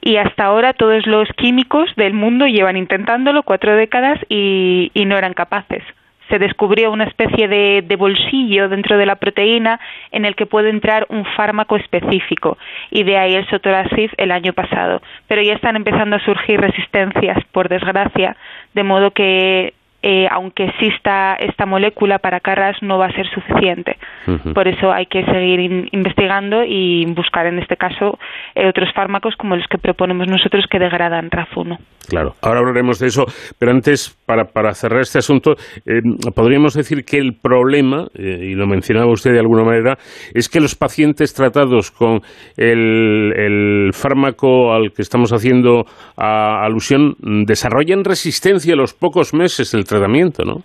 Y 0.00 0.16
hasta 0.16 0.44
ahora 0.44 0.72
todos 0.72 1.06
los 1.06 1.28
químicos 1.36 1.94
del 1.96 2.14
mundo 2.14 2.46
llevan 2.46 2.78
intentándolo 2.78 3.42
cuatro 3.42 3.76
décadas 3.76 4.18
y, 4.30 4.90
y 4.94 5.04
no 5.04 5.18
eran 5.18 5.34
capaces 5.34 5.82
se 6.30 6.38
descubrió 6.38 6.90
una 6.90 7.04
especie 7.04 7.48
de, 7.48 7.82
de, 7.86 7.96
bolsillo 7.96 8.68
dentro 8.68 8.96
de 8.96 9.06
la 9.06 9.16
proteína 9.16 9.80
en 10.12 10.24
el 10.24 10.36
que 10.36 10.46
puede 10.46 10.70
entrar 10.70 11.06
un 11.10 11.24
fármaco 11.36 11.76
específico 11.76 12.56
y 12.90 13.02
de 13.02 13.18
ahí 13.18 13.34
el 13.34 13.48
sotorasib 13.48 14.10
el 14.16 14.30
año 14.30 14.52
pasado. 14.52 15.02
Pero 15.26 15.42
ya 15.42 15.54
están 15.54 15.76
empezando 15.76 16.16
a 16.16 16.24
surgir 16.24 16.60
resistencias, 16.60 17.44
por 17.52 17.68
desgracia, 17.68 18.36
de 18.74 18.84
modo 18.84 19.10
que 19.10 19.74
eh, 20.02 20.26
aunque 20.30 20.64
exista 20.64 21.34
esta 21.34 21.66
molécula 21.66 22.18
para 22.18 22.40
Carras 22.40 22.76
no 22.82 22.98
va 22.98 23.06
a 23.06 23.12
ser 23.12 23.26
suficiente. 23.28 23.96
Uh 24.26 24.32
-huh. 24.32 24.54
Por 24.54 24.68
eso 24.68 24.92
hay 24.92 25.06
que 25.06 25.24
seguir 25.24 25.60
in 25.60 25.88
investigando 25.92 26.64
y 26.64 27.04
buscar 27.14 27.46
en 27.46 27.58
este 27.58 27.76
caso 27.76 28.18
eh, 28.54 28.68
otros 28.68 28.92
fármacos 28.94 29.34
como 29.36 29.56
los 29.56 29.66
que 29.68 29.78
proponemos 29.78 30.26
nosotros 30.28 30.64
que 30.70 30.78
degradan 30.78 31.30
RAF1. 31.30 31.78
Claro, 32.08 32.34
ahora 32.42 32.58
hablaremos 32.60 32.98
de 32.98 33.06
eso, 33.06 33.24
pero 33.58 33.70
antes, 33.70 34.18
para, 34.26 34.46
para 34.46 34.74
cerrar 34.74 35.00
este 35.02 35.18
asunto, 35.18 35.52
eh, 35.86 36.00
podríamos 36.34 36.74
decir 36.74 37.04
que 37.04 37.18
el 37.18 37.34
problema, 37.40 38.06
eh, 38.14 38.50
y 38.50 38.54
lo 38.54 38.66
mencionaba 38.66 39.12
usted 39.12 39.32
de 39.32 39.38
alguna 39.38 39.62
manera, 39.62 39.96
es 40.34 40.48
que 40.48 40.60
los 40.60 40.74
pacientes 40.74 41.34
tratados 41.34 41.92
con 41.92 42.20
el, 42.56 43.32
el 43.36 43.90
fármaco 43.92 44.72
al 44.72 44.92
que 44.92 45.02
estamos 45.02 45.32
haciendo 45.32 45.84
a, 46.16 46.64
alusión 46.64 47.14
desarrollan 47.20 48.02
resistencia 48.02 48.74
a 48.74 48.76
los 48.76 48.92
pocos 48.92 49.32
meses 49.32 49.70
del 49.70 49.84
tratamiento, 49.90 50.44
¿no? 50.44 50.62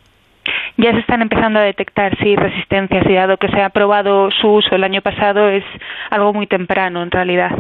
ya 0.77 0.91
se 0.91 1.00
están 1.00 1.22
empezando 1.22 1.60
a 1.60 1.63
detectar 1.63 2.17
sí 2.22 2.36
resistencias 2.36 3.05
y 3.10 3.13
dado 3.13 3.38
que 3.38 3.48
se 3.48 3.62
ha 3.62 3.70
probado 3.70 4.29
su 4.41 4.48
uso 4.48 4.75
el 4.75 4.84
año 4.84 5.01
pasado 5.01 5.50
es 5.50 5.63
algo 6.10 6.34
muy 6.34 6.48
temprano 6.48 7.01
en 7.01 7.12
realidad. 7.12 7.51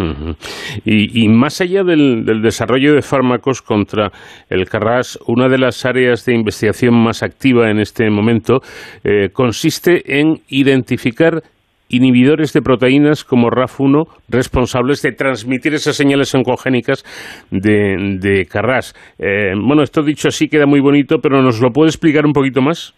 Uh 0.00 0.04
-huh. 0.04 0.36
y, 0.84 1.24
y, 1.24 1.28
más 1.28 1.60
allá 1.60 1.82
del, 1.82 2.24
del, 2.24 2.40
desarrollo 2.40 2.94
de 2.94 3.02
fármacos 3.02 3.62
contra 3.62 4.12
el 4.48 4.68
Carras, 4.68 5.18
una 5.26 5.48
de 5.48 5.58
las 5.58 5.84
áreas 5.84 6.24
de 6.24 6.36
investigación 6.36 6.94
más 6.94 7.24
activa 7.24 7.68
en 7.68 7.80
este 7.80 8.08
momento 8.08 8.60
eh, 9.02 9.30
consiste 9.32 10.20
en 10.20 10.36
identificar 10.50 11.42
inhibidores 11.88 12.52
de 12.52 12.62
proteínas 12.62 13.24
como 13.24 13.48
RAF1 13.48 14.06
responsables 14.28 15.02
de 15.02 15.12
transmitir 15.12 15.74
esas 15.74 15.96
señales 15.96 16.34
oncogénicas 16.34 17.04
de, 17.50 18.18
de 18.20 18.46
Carras. 18.46 18.94
Eh, 19.18 19.52
bueno, 19.56 19.82
esto 19.82 20.02
dicho 20.02 20.28
así 20.28 20.48
queda 20.48 20.66
muy 20.66 20.80
bonito, 20.80 21.18
pero 21.22 21.42
¿nos 21.42 21.60
lo 21.60 21.70
puede 21.70 21.88
explicar 21.88 22.26
un 22.26 22.32
poquito 22.32 22.60
más? 22.60 22.94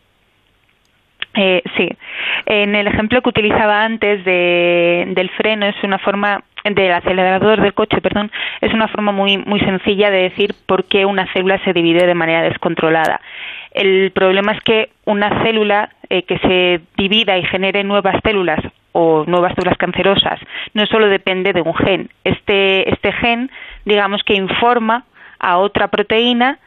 Eh, 1.36 1.62
sí. 1.76 1.88
En 2.46 2.74
el 2.74 2.88
ejemplo 2.88 3.20
que 3.22 3.28
utilizaba 3.28 3.84
antes 3.84 4.24
de, 4.24 5.04
del 5.14 5.30
freno 5.30 5.66
es 5.66 5.76
una 5.84 5.98
forma 5.98 6.42
del 6.64 6.92
acelerador 6.92 7.62
del 7.62 7.72
coche, 7.72 8.00
perdón, 8.02 8.30
es 8.60 8.74
una 8.74 8.88
forma 8.88 9.12
muy 9.12 9.38
muy 9.38 9.60
sencilla 9.60 10.10
de 10.10 10.24
decir 10.24 10.50
por 10.66 10.84
qué 10.84 11.06
una 11.06 11.32
célula 11.32 11.58
se 11.64 11.72
divide 11.72 12.06
de 12.06 12.14
manera 12.14 12.42
descontrolada. 12.42 13.20
El 13.72 14.10
problema 14.10 14.52
es 14.52 14.60
que 14.62 14.88
una 15.06 15.42
célula 15.42 15.90
eh, 16.08 16.24
que 16.24 16.38
se 16.38 16.80
divida 16.98 17.38
y 17.38 17.44
genere 17.44 17.84
nuevas 17.84 18.16
células 18.22 18.60
o 18.92 19.24
nuevas 19.26 19.54
células 19.54 19.78
cancerosas 19.78 20.40
no 20.74 20.86
solo 20.86 21.08
depende 21.08 21.52
de 21.52 21.62
un 21.62 21.74
gen. 21.74 22.10
Este, 22.24 22.90
este 22.90 23.12
gen, 23.12 23.50
digamos 23.84 24.22
que 24.24 24.34
informa 24.34 25.04
a 25.38 25.58
otra 25.58 25.88
proteína 25.88 26.58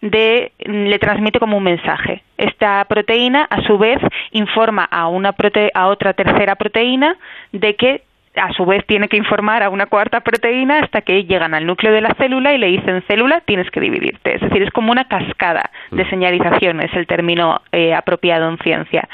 de 0.00 0.52
le 0.60 0.98
transmite 0.98 1.40
como 1.40 1.56
un 1.56 1.64
mensaje. 1.64 2.22
Esta 2.36 2.84
proteína, 2.84 3.46
a 3.50 3.62
su 3.62 3.78
vez, 3.78 3.98
informa 4.30 4.84
a 4.84 5.08
una 5.08 5.32
prote 5.32 5.70
a 5.74 5.88
otra 5.88 6.12
tercera 6.12 6.54
proteína 6.54 7.16
de 7.52 7.74
que 7.74 8.02
a 8.40 8.52
su 8.52 8.64
vez 8.64 8.84
tiene 8.86 9.08
que 9.08 9.16
informar 9.16 9.62
a 9.62 9.70
una 9.70 9.86
cuarta 9.86 10.20
proteína 10.20 10.80
hasta 10.80 11.02
que 11.02 11.24
llegan 11.24 11.54
al 11.54 11.66
núcleo 11.66 11.92
de 11.92 12.00
la 12.00 12.14
célula 12.14 12.52
y 12.52 12.58
le 12.58 12.68
dicen 12.68 13.02
célula 13.08 13.40
tienes 13.42 13.70
que 13.70 13.80
dividirte. 13.80 14.36
Es 14.36 14.40
decir, 14.40 14.62
es 14.62 14.70
como 14.70 14.92
una 14.92 15.08
cascada 15.08 15.70
de 15.90 16.04
mm. 16.04 16.10
señalización, 16.10 16.80
es 16.80 16.92
el 16.94 17.06
término 17.06 17.60
eh, 17.72 17.94
apropiado 17.94 18.48
en 18.48 18.58
ciencia. 18.58 19.08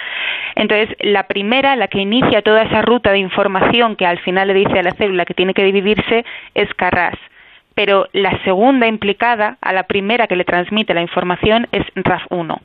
Entonces, 0.54 0.96
la 1.00 1.26
primera, 1.26 1.76
la 1.76 1.88
que 1.88 2.00
inicia 2.00 2.42
toda 2.42 2.62
esa 2.62 2.82
ruta 2.82 3.12
de 3.12 3.18
información 3.18 3.96
que 3.96 4.06
al 4.06 4.18
final 4.20 4.48
le 4.48 4.54
dice 4.54 4.78
a 4.78 4.82
la 4.82 4.92
célula 4.92 5.24
que 5.24 5.34
tiene 5.34 5.54
que 5.54 5.64
dividirse, 5.64 6.24
es 6.54 6.72
Carras 6.74 7.18
pero 7.74 8.06
la 8.12 8.42
segunda 8.44 8.86
implicada 8.86 9.58
a 9.60 9.72
la 9.72 9.84
primera 9.84 10.26
que 10.26 10.36
le 10.36 10.44
transmite 10.44 10.94
la 10.94 11.02
información 11.02 11.66
es 11.72 11.82
RAF1. 11.94 12.60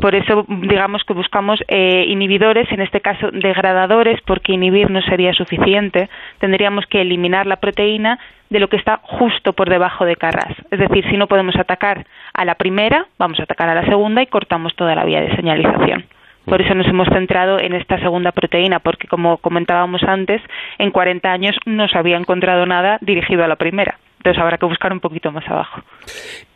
Por 0.00 0.14
eso, 0.14 0.44
digamos 0.48 1.02
que 1.04 1.12
buscamos 1.12 1.60
eh, 1.68 2.04
inhibidores, 2.08 2.70
en 2.72 2.80
este 2.80 3.00
caso 3.00 3.30
degradadores, 3.32 4.20
porque 4.26 4.52
inhibir 4.52 4.90
no 4.90 5.02
sería 5.02 5.32
suficiente. 5.32 6.08
Tendríamos 6.38 6.86
que 6.86 7.00
eliminar 7.00 7.46
la 7.46 7.56
proteína 7.56 8.18
de 8.50 8.60
lo 8.60 8.68
que 8.68 8.76
está 8.76 9.00
justo 9.02 9.52
por 9.52 9.68
debajo 9.68 10.04
de 10.04 10.16
Carras. 10.16 10.54
Es 10.70 10.78
decir, 10.78 11.04
si 11.10 11.16
no 11.16 11.26
podemos 11.26 11.56
atacar 11.56 12.06
a 12.34 12.44
la 12.44 12.54
primera, 12.54 13.06
vamos 13.18 13.40
a 13.40 13.44
atacar 13.44 13.68
a 13.68 13.74
la 13.74 13.86
segunda 13.86 14.22
y 14.22 14.26
cortamos 14.26 14.74
toda 14.76 14.94
la 14.94 15.04
vía 15.04 15.20
de 15.20 15.34
señalización. 15.36 16.04
Por 16.44 16.60
eso 16.60 16.74
nos 16.74 16.88
hemos 16.88 17.08
centrado 17.08 17.60
en 17.60 17.72
esta 17.72 17.98
segunda 18.00 18.32
proteína, 18.32 18.80
porque 18.80 19.06
como 19.06 19.38
comentábamos 19.38 20.02
antes, 20.02 20.42
en 20.78 20.90
40 20.90 21.30
años 21.30 21.56
no 21.66 21.86
se 21.88 21.96
había 21.96 22.16
encontrado 22.16 22.66
nada 22.66 22.98
dirigido 23.00 23.44
a 23.44 23.48
la 23.48 23.56
primera. 23.56 23.96
Entonces 24.22 24.40
habrá 24.40 24.56
que 24.56 24.66
buscar 24.66 24.92
un 24.92 25.00
poquito 25.00 25.32
más 25.32 25.44
abajo. 25.48 25.80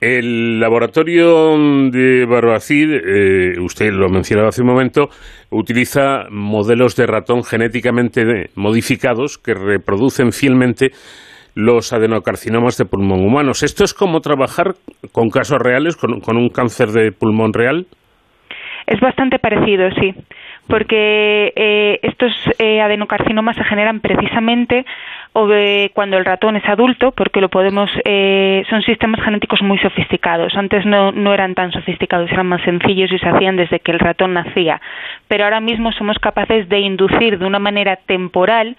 El 0.01 0.61
laboratorio 0.61 1.59
de 1.91 2.25
Barbacid, 2.25 2.93
eh, 2.93 3.61
usted 3.61 3.91
lo 3.91 4.09
mencionaba 4.09 4.51
hace 4.51 4.63
un 4.63 4.69
momento, 4.69 5.09
utiliza 5.51 6.27
modelos 6.31 6.95
de 6.95 7.07
ratón 7.07 7.43
genéticamente 7.43 8.51
modificados 8.55 9.37
que 9.39 9.55
reproducen 9.55 10.31
fielmente 10.31 10.91
los 11.57 11.93
adenocarcinomas 11.93 12.77
de 12.79 12.85
pulmón 12.85 13.25
humanos. 13.25 13.65
¿Esto 13.65 13.83
es 13.83 13.95
como 13.95 14.21
trabajar 14.21 14.75
con 15.11 15.29
casos 15.29 15.59
reales, 15.59 15.97
con 15.97 16.37
un 16.37 16.49
cáncer 16.51 16.91
de 16.91 17.11
pulmón 17.11 17.53
real? 17.53 17.87
Es 18.87 19.01
bastante 19.01 19.41
parecido, 19.41 19.91
sí, 20.01 20.15
porque 20.69 21.53
eh, 21.57 21.99
estos 22.03 22.33
eh, 22.59 22.81
adenocarcinomas 22.81 23.57
se 23.57 23.65
generan 23.65 24.01
precisamente 24.01 24.85
cuando 25.93 26.17
el 26.17 26.25
ratón 26.25 26.57
es 26.57 26.65
adulto, 26.67 27.13
porque 27.13 27.41
lo 27.41 27.51
podemos, 27.51 27.91
eh, 28.05 28.65
son 28.71 28.83
sistemas 28.83 29.23
genéticos 29.23 29.61
muy 29.63 29.79
sofisticados. 29.79 30.55
Antes 30.57 30.87
no, 30.87 31.13
no 31.13 31.35
eran 31.35 31.55
tan 31.55 31.73
sofisticados, 31.73 32.31
eran 32.33 32.47
más 32.47 32.63
sencillos 32.63 33.13
y 33.13 33.19
se 33.19 33.29
hacían 33.29 33.57
desde 33.57 33.81
que 33.81 33.93
el 33.93 33.99
ratón 33.99 34.33
nacía. 34.35 34.81
Pero 35.29 35.45
ahora 35.45 35.61
mismo 35.61 35.93
somos 35.93 36.19
capaces 36.19 36.69
de 36.69 36.81
inducir 36.81 37.39
de 37.39 37.45
una 37.45 37.59
manera 37.59 37.97
temporal 37.97 38.77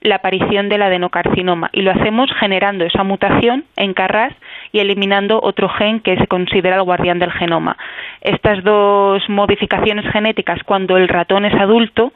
la 0.00 0.16
aparición 0.16 0.68
del 0.68 0.82
adenocarcinoma 0.82 1.70
y 1.72 1.82
lo 1.82 1.90
hacemos 1.90 2.30
generando 2.38 2.84
esa 2.84 3.02
mutación 3.02 3.64
en 3.76 3.94
Carras 3.94 4.32
y 4.72 4.78
eliminando 4.78 5.40
otro 5.42 5.68
gen 5.68 6.00
que 6.00 6.16
se 6.16 6.26
considera 6.26 6.76
el 6.76 6.82
guardián 6.82 7.18
del 7.18 7.32
genoma. 7.32 7.76
Estas 8.20 8.62
dos 8.62 9.28
modificaciones 9.28 10.10
genéticas 10.12 10.62
cuando 10.64 10.96
el 10.96 11.08
ratón 11.08 11.44
es 11.44 11.54
adulto 11.54 12.12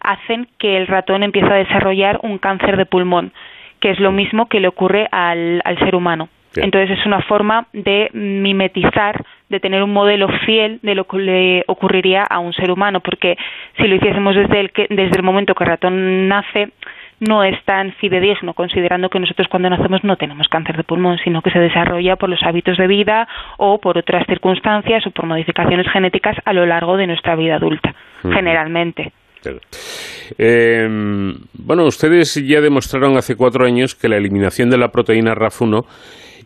hacen 0.00 0.48
que 0.58 0.76
el 0.76 0.86
ratón 0.86 1.22
empiece 1.22 1.48
a 1.52 1.56
desarrollar 1.56 2.20
un 2.22 2.38
cáncer 2.38 2.76
de 2.76 2.86
pulmón, 2.86 3.32
que 3.80 3.90
es 3.90 4.00
lo 4.00 4.12
mismo 4.12 4.46
que 4.46 4.60
le 4.60 4.68
ocurre 4.68 5.08
al, 5.10 5.62
ser 5.78 5.94
humano. 5.94 6.28
Entonces 6.56 6.98
es 6.98 7.06
una 7.06 7.20
forma 7.22 7.66
de 7.72 8.08
mimetizar, 8.12 9.22
de 9.48 9.60
tener 9.60 9.82
un 9.82 9.92
modelo 9.92 10.28
fiel 10.44 10.80
de 10.82 10.94
lo 10.94 11.04
que 11.04 11.18
le 11.18 11.64
ocurriría 11.68 12.24
a 12.24 12.38
un 12.38 12.52
ser 12.52 12.70
humano, 12.70 13.00
porque 13.00 13.36
si 13.76 13.86
lo 13.86 13.94
hiciésemos 13.94 14.34
desde 14.34 14.60
el, 14.60 14.72
desde 14.88 15.16
el 15.16 15.22
momento 15.22 15.54
que 15.54 15.64
el 15.64 15.70
ratón 15.70 16.26
nace, 16.26 16.70
no 17.20 17.42
es 17.42 17.62
tan 17.64 17.92
fidedigno, 17.94 18.54
considerando 18.54 19.08
que 19.08 19.18
nosotros 19.18 19.48
cuando 19.48 19.70
nacemos 19.70 20.04
no 20.04 20.16
tenemos 20.16 20.48
cáncer 20.48 20.76
de 20.76 20.84
pulmón, 20.84 21.18
sino 21.18 21.42
que 21.42 21.50
se 21.50 21.58
desarrolla 21.58 22.16
por 22.16 22.28
los 22.28 22.42
hábitos 22.42 22.76
de 22.76 22.86
vida 22.86 23.28
o 23.56 23.78
por 23.78 23.98
otras 23.98 24.26
circunstancias 24.26 25.06
o 25.06 25.10
por 25.10 25.26
modificaciones 25.26 25.90
genéticas 25.90 26.36
a 26.44 26.52
lo 26.52 26.66
largo 26.66 26.96
de 26.96 27.06
nuestra 27.06 27.34
vida 27.34 27.56
adulta, 27.56 27.94
generalmente. 28.22 29.12
Em, 30.38 31.34
bueno, 31.54 31.84
ustedes 31.84 32.34
ya 32.46 32.60
demostraron 32.60 33.16
hace 33.16 33.36
cuatro 33.36 33.66
años 33.66 33.94
que 33.94 34.08
la 34.08 34.16
eliminación 34.16 34.70
de 34.70 34.78
la 34.78 34.88
proteína 34.88 35.34
RAF1 35.34 35.84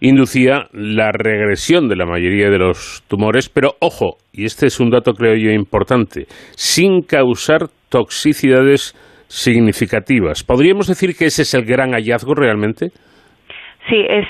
inducía 0.00 0.66
la 0.72 1.12
regresión 1.12 1.88
de 1.88 1.96
la 1.96 2.06
mayoría 2.06 2.50
de 2.50 2.58
los 2.58 3.04
tumores, 3.08 3.48
pero 3.48 3.74
ojo, 3.80 4.16
y 4.32 4.44
este 4.44 4.66
es 4.66 4.80
un 4.80 4.90
dato 4.90 5.12
creo 5.12 5.36
yo 5.36 5.50
importante, 5.52 6.26
sin 6.56 7.02
causar 7.02 7.68
toxicidades 7.88 8.94
significativas. 9.28 10.42
¿Podríamos 10.42 10.88
decir 10.88 11.14
que 11.16 11.26
ese 11.26 11.42
es 11.42 11.54
el 11.54 11.64
gran 11.64 11.92
hallazgo 11.92 12.34
realmente? 12.34 12.88
Sí, 13.88 14.04
es 14.08 14.26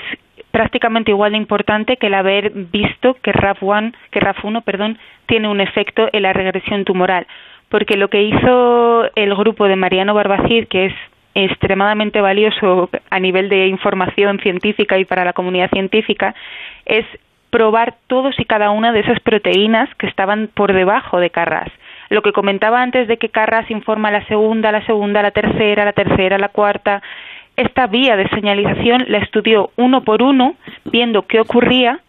prácticamente 0.51 1.11
igual 1.11 1.31
de 1.31 1.39
importante 1.39 1.97
que 1.97 2.07
el 2.07 2.13
haber 2.13 2.51
visto 2.51 3.15
que 3.23 3.31
RAF1, 3.31 3.95
que 4.11 4.19
RAF1, 4.19 4.63
perdón, 4.63 4.99
tiene 5.25 5.49
un 5.49 5.59
efecto 5.59 6.07
en 6.13 6.21
la 6.21 6.33
regresión 6.33 6.85
tumoral, 6.85 7.25
porque 7.73 7.97
lo 7.97 8.07
que 8.07 8.21
hizo 8.21 9.09
el 9.15 9.33
grupo 9.33 9.67
de 9.67 9.75
Mariano 9.75 10.13
Barbacid, 10.13 10.67
que 10.67 10.85
es 10.85 10.93
extremadamente 11.33 12.21
valioso 12.21 12.87
a 13.09 13.19
nivel 13.19 13.49
de 13.49 13.65
información 13.65 14.37
científica 14.37 14.99
y 14.99 15.05
para 15.05 15.25
la 15.25 15.33
comunidad 15.33 15.71
científica, 15.71 16.35
es 16.85 17.03
probar 17.49 17.95
todos 18.05 18.39
y 18.39 18.45
cada 18.45 18.69
una 18.69 18.91
de 18.91 18.99
esas 18.99 19.19
proteínas 19.21 19.89
que 19.95 20.05
estaban 20.05 20.51
por 20.53 20.71
debajo 20.71 21.19
de 21.19 21.31
Carras 21.31 21.71
lo 22.11 22.21
que 22.21 22.31
comentaba 22.31 22.79
antes 22.79 23.07
de 23.07 23.17
que 23.17 23.29
Carras 23.29 23.71
informa 23.71 24.11
la 24.11 24.23
segunda, 24.27 24.71
la 24.71 24.85
segunda, 24.85 25.23
la 25.23 25.31
tercera, 25.31 25.83
la 25.83 25.93
tercera, 25.93 26.37
la 26.37 26.49
cuarta, 26.49 27.01
esta 27.55 27.87
vía 27.87 28.15
de 28.15 28.29
señalización 28.29 29.05
la 29.07 29.17
estudió 29.17 29.71
uno 29.77 30.03
por 30.03 30.21
uno, 30.21 30.53
viendo 30.85 31.23
qué 31.23 31.39
ocurría 31.39 32.01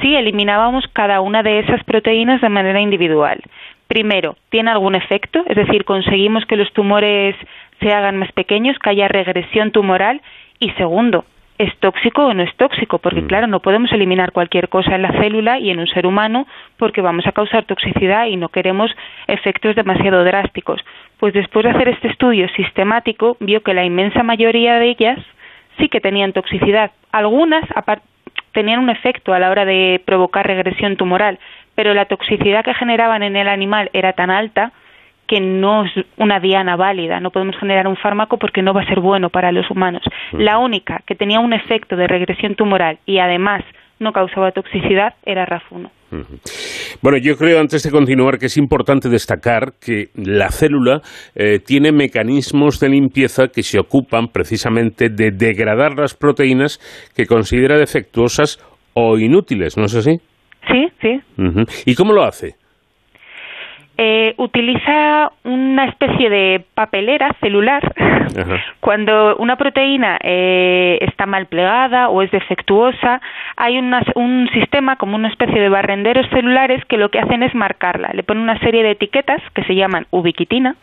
si 0.00 0.16
eliminábamos 0.16 0.86
cada 0.94 1.20
una 1.20 1.42
de 1.42 1.58
esas 1.58 1.84
proteínas 1.84 2.40
de 2.40 2.48
manera 2.48 2.80
individual. 2.80 3.42
Primero, 3.90 4.36
¿tiene 4.50 4.70
algún 4.70 4.94
efecto? 4.94 5.42
Es 5.48 5.56
decir, 5.56 5.84
conseguimos 5.84 6.46
que 6.46 6.54
los 6.54 6.72
tumores 6.72 7.34
se 7.80 7.92
hagan 7.92 8.18
más 8.18 8.30
pequeños, 8.30 8.78
que 8.78 8.90
haya 8.90 9.08
regresión 9.08 9.72
tumoral. 9.72 10.22
Y 10.60 10.70
segundo, 10.78 11.24
es 11.58 11.76
tóxico 11.78 12.26
o 12.26 12.32
no 12.32 12.44
es 12.44 12.54
tóxico, 12.54 12.98
porque 12.98 13.22
mm. 13.22 13.26
claro, 13.26 13.46
no 13.48 13.58
podemos 13.58 13.90
eliminar 13.90 14.30
cualquier 14.30 14.68
cosa 14.68 14.94
en 14.94 15.02
la 15.02 15.10
célula 15.20 15.58
y 15.58 15.70
en 15.70 15.80
un 15.80 15.88
ser 15.88 16.06
humano 16.06 16.46
porque 16.76 17.00
vamos 17.00 17.26
a 17.26 17.32
causar 17.32 17.64
toxicidad 17.64 18.26
y 18.26 18.36
no 18.36 18.50
queremos 18.50 18.92
efectos 19.26 19.74
demasiado 19.74 20.22
drásticos. 20.22 20.80
Pues 21.18 21.34
después 21.34 21.64
de 21.64 21.72
hacer 21.72 21.88
este 21.88 22.06
estudio 22.06 22.48
sistemático, 22.54 23.38
vio 23.40 23.64
que 23.64 23.74
la 23.74 23.84
inmensa 23.84 24.22
mayoría 24.22 24.78
de 24.78 24.90
ellas 24.90 25.18
sí 25.78 25.88
que 25.88 26.00
tenían 26.00 26.32
toxicidad. 26.32 26.92
Algunas 27.10 27.64
tenían 28.52 28.78
un 28.78 28.90
efecto 28.90 29.32
a 29.32 29.40
la 29.40 29.50
hora 29.50 29.64
de 29.64 30.00
provocar 30.04 30.46
regresión 30.46 30.96
tumoral, 30.96 31.40
pero 31.80 31.94
la 31.94 32.04
toxicidad 32.04 32.62
que 32.62 32.74
generaban 32.74 33.22
en 33.22 33.36
el 33.36 33.48
animal 33.48 33.88
era 33.94 34.12
tan 34.12 34.30
alta 34.30 34.70
que 35.26 35.40
no 35.40 35.86
es 35.86 35.92
una 36.18 36.38
diana 36.38 36.76
válida, 36.76 37.20
no 37.20 37.30
podemos 37.30 37.56
generar 37.58 37.88
un 37.88 37.96
fármaco 37.96 38.36
porque 38.36 38.60
no 38.60 38.74
va 38.74 38.82
a 38.82 38.86
ser 38.86 39.00
bueno 39.00 39.30
para 39.30 39.50
los 39.50 39.70
humanos. 39.70 40.02
La 40.32 40.58
única 40.58 41.00
que 41.06 41.14
tenía 41.14 41.40
un 41.40 41.54
efecto 41.54 41.96
de 41.96 42.06
regresión 42.06 42.54
tumoral 42.54 42.98
y 43.06 43.18
además 43.18 43.62
no 43.98 44.12
causaba 44.12 44.52
toxicidad 44.52 45.14
era 45.24 45.46
RAF1. 45.46 45.88
Bueno, 47.00 47.16
yo 47.16 47.38
creo, 47.38 47.58
antes 47.58 47.82
de 47.82 47.90
continuar, 47.90 48.36
que 48.38 48.46
es 48.46 48.58
importante 48.58 49.08
destacar 49.08 49.72
que 49.80 50.08
la 50.16 50.50
célula 50.50 51.00
eh, 51.34 51.60
tiene 51.64 51.92
mecanismos 51.92 52.78
de 52.78 52.90
limpieza 52.90 53.48
que 53.48 53.62
se 53.62 53.78
ocupan 53.78 54.28
precisamente 54.28 55.08
de 55.08 55.30
degradar 55.30 55.96
las 55.96 56.12
proteínas 56.12 56.78
que 57.16 57.24
considera 57.24 57.78
defectuosas 57.78 58.58
o 58.92 59.16
inútiles, 59.16 59.78
¿no 59.78 59.86
es 59.86 59.94
así? 59.94 60.20
Sí, 60.68 60.92
sí. 61.00 61.22
¿Y 61.86 61.94
cómo 61.94 62.12
lo 62.12 62.24
hace? 62.24 62.56
Eh, 64.02 64.32
utiliza 64.38 65.30
una 65.44 65.84
especie 65.84 66.30
de 66.30 66.64
papelera 66.72 67.36
celular 67.42 67.82
cuando 68.80 69.36
una 69.36 69.56
proteína 69.56 70.16
eh, 70.22 70.96
está 71.02 71.26
mal 71.26 71.44
plegada 71.44 72.08
o 72.08 72.22
es 72.22 72.30
defectuosa 72.30 73.20
hay 73.58 73.76
un 73.76 74.48
sistema 74.54 74.96
como 74.96 75.16
una 75.16 75.28
especie 75.28 75.60
de 75.60 75.68
barrenderos 75.68 76.26
celulares 76.30 76.82
que 76.86 76.96
lo 76.96 77.10
que 77.10 77.18
hacen 77.18 77.42
es 77.42 77.54
marcarla. 77.54 78.08
Le 78.14 78.22
ponen 78.22 78.44
una 78.44 78.58
serie 78.60 78.82
de 78.82 78.92
etiquetas 78.92 79.42
que 79.54 79.64
se 79.64 79.74
llaman 79.74 80.06
ubiquitina. 80.10 80.76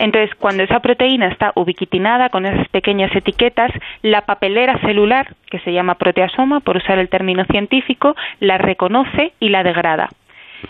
Entonces 0.00 0.34
cuando 0.34 0.64
esa 0.64 0.80
proteína 0.80 1.28
está 1.28 1.52
ubiquitinada 1.54 2.28
con 2.30 2.44
esas 2.44 2.66
pequeñas 2.70 3.14
etiquetas 3.14 3.70
la 4.02 4.22
papelera 4.22 4.80
celular 4.80 5.32
que 5.48 5.60
se 5.60 5.72
llama 5.72 5.94
proteasoma 5.94 6.58
por 6.58 6.78
usar 6.78 6.98
el 6.98 7.08
término 7.08 7.44
científico 7.44 8.16
la 8.40 8.58
reconoce 8.58 9.32
y 9.38 9.50
la 9.50 9.62
degrada 9.62 10.08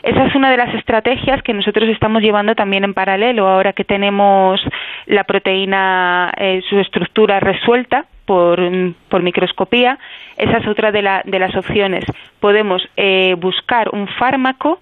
esa 0.02 0.24
es 0.26 0.34
una 0.34 0.50
de 0.50 0.56
las 0.56 0.74
estrategias 0.74 1.42
que 1.42 1.52
nosotros 1.52 1.88
estamos 1.88 2.22
llevando 2.22 2.54
también 2.54 2.84
en 2.84 2.94
paralelo 2.94 3.48
ahora 3.48 3.72
que 3.72 3.84
tenemos 3.84 4.60
la 5.06 5.24
proteína, 5.24 6.32
eh, 6.36 6.62
su 6.68 6.78
estructura 6.78 7.40
resuelta 7.40 8.06
por, 8.24 8.60
por, 9.08 9.22
microscopía. 9.22 9.98
Esa 10.36 10.58
es 10.58 10.66
otra 10.66 10.92
de, 10.92 11.02
la, 11.02 11.22
de 11.24 11.38
las 11.38 11.54
opciones. 11.56 12.04
Podemos 12.40 12.82
eh, 12.96 13.34
buscar 13.38 13.90
un 13.92 14.08
fármaco 14.08 14.80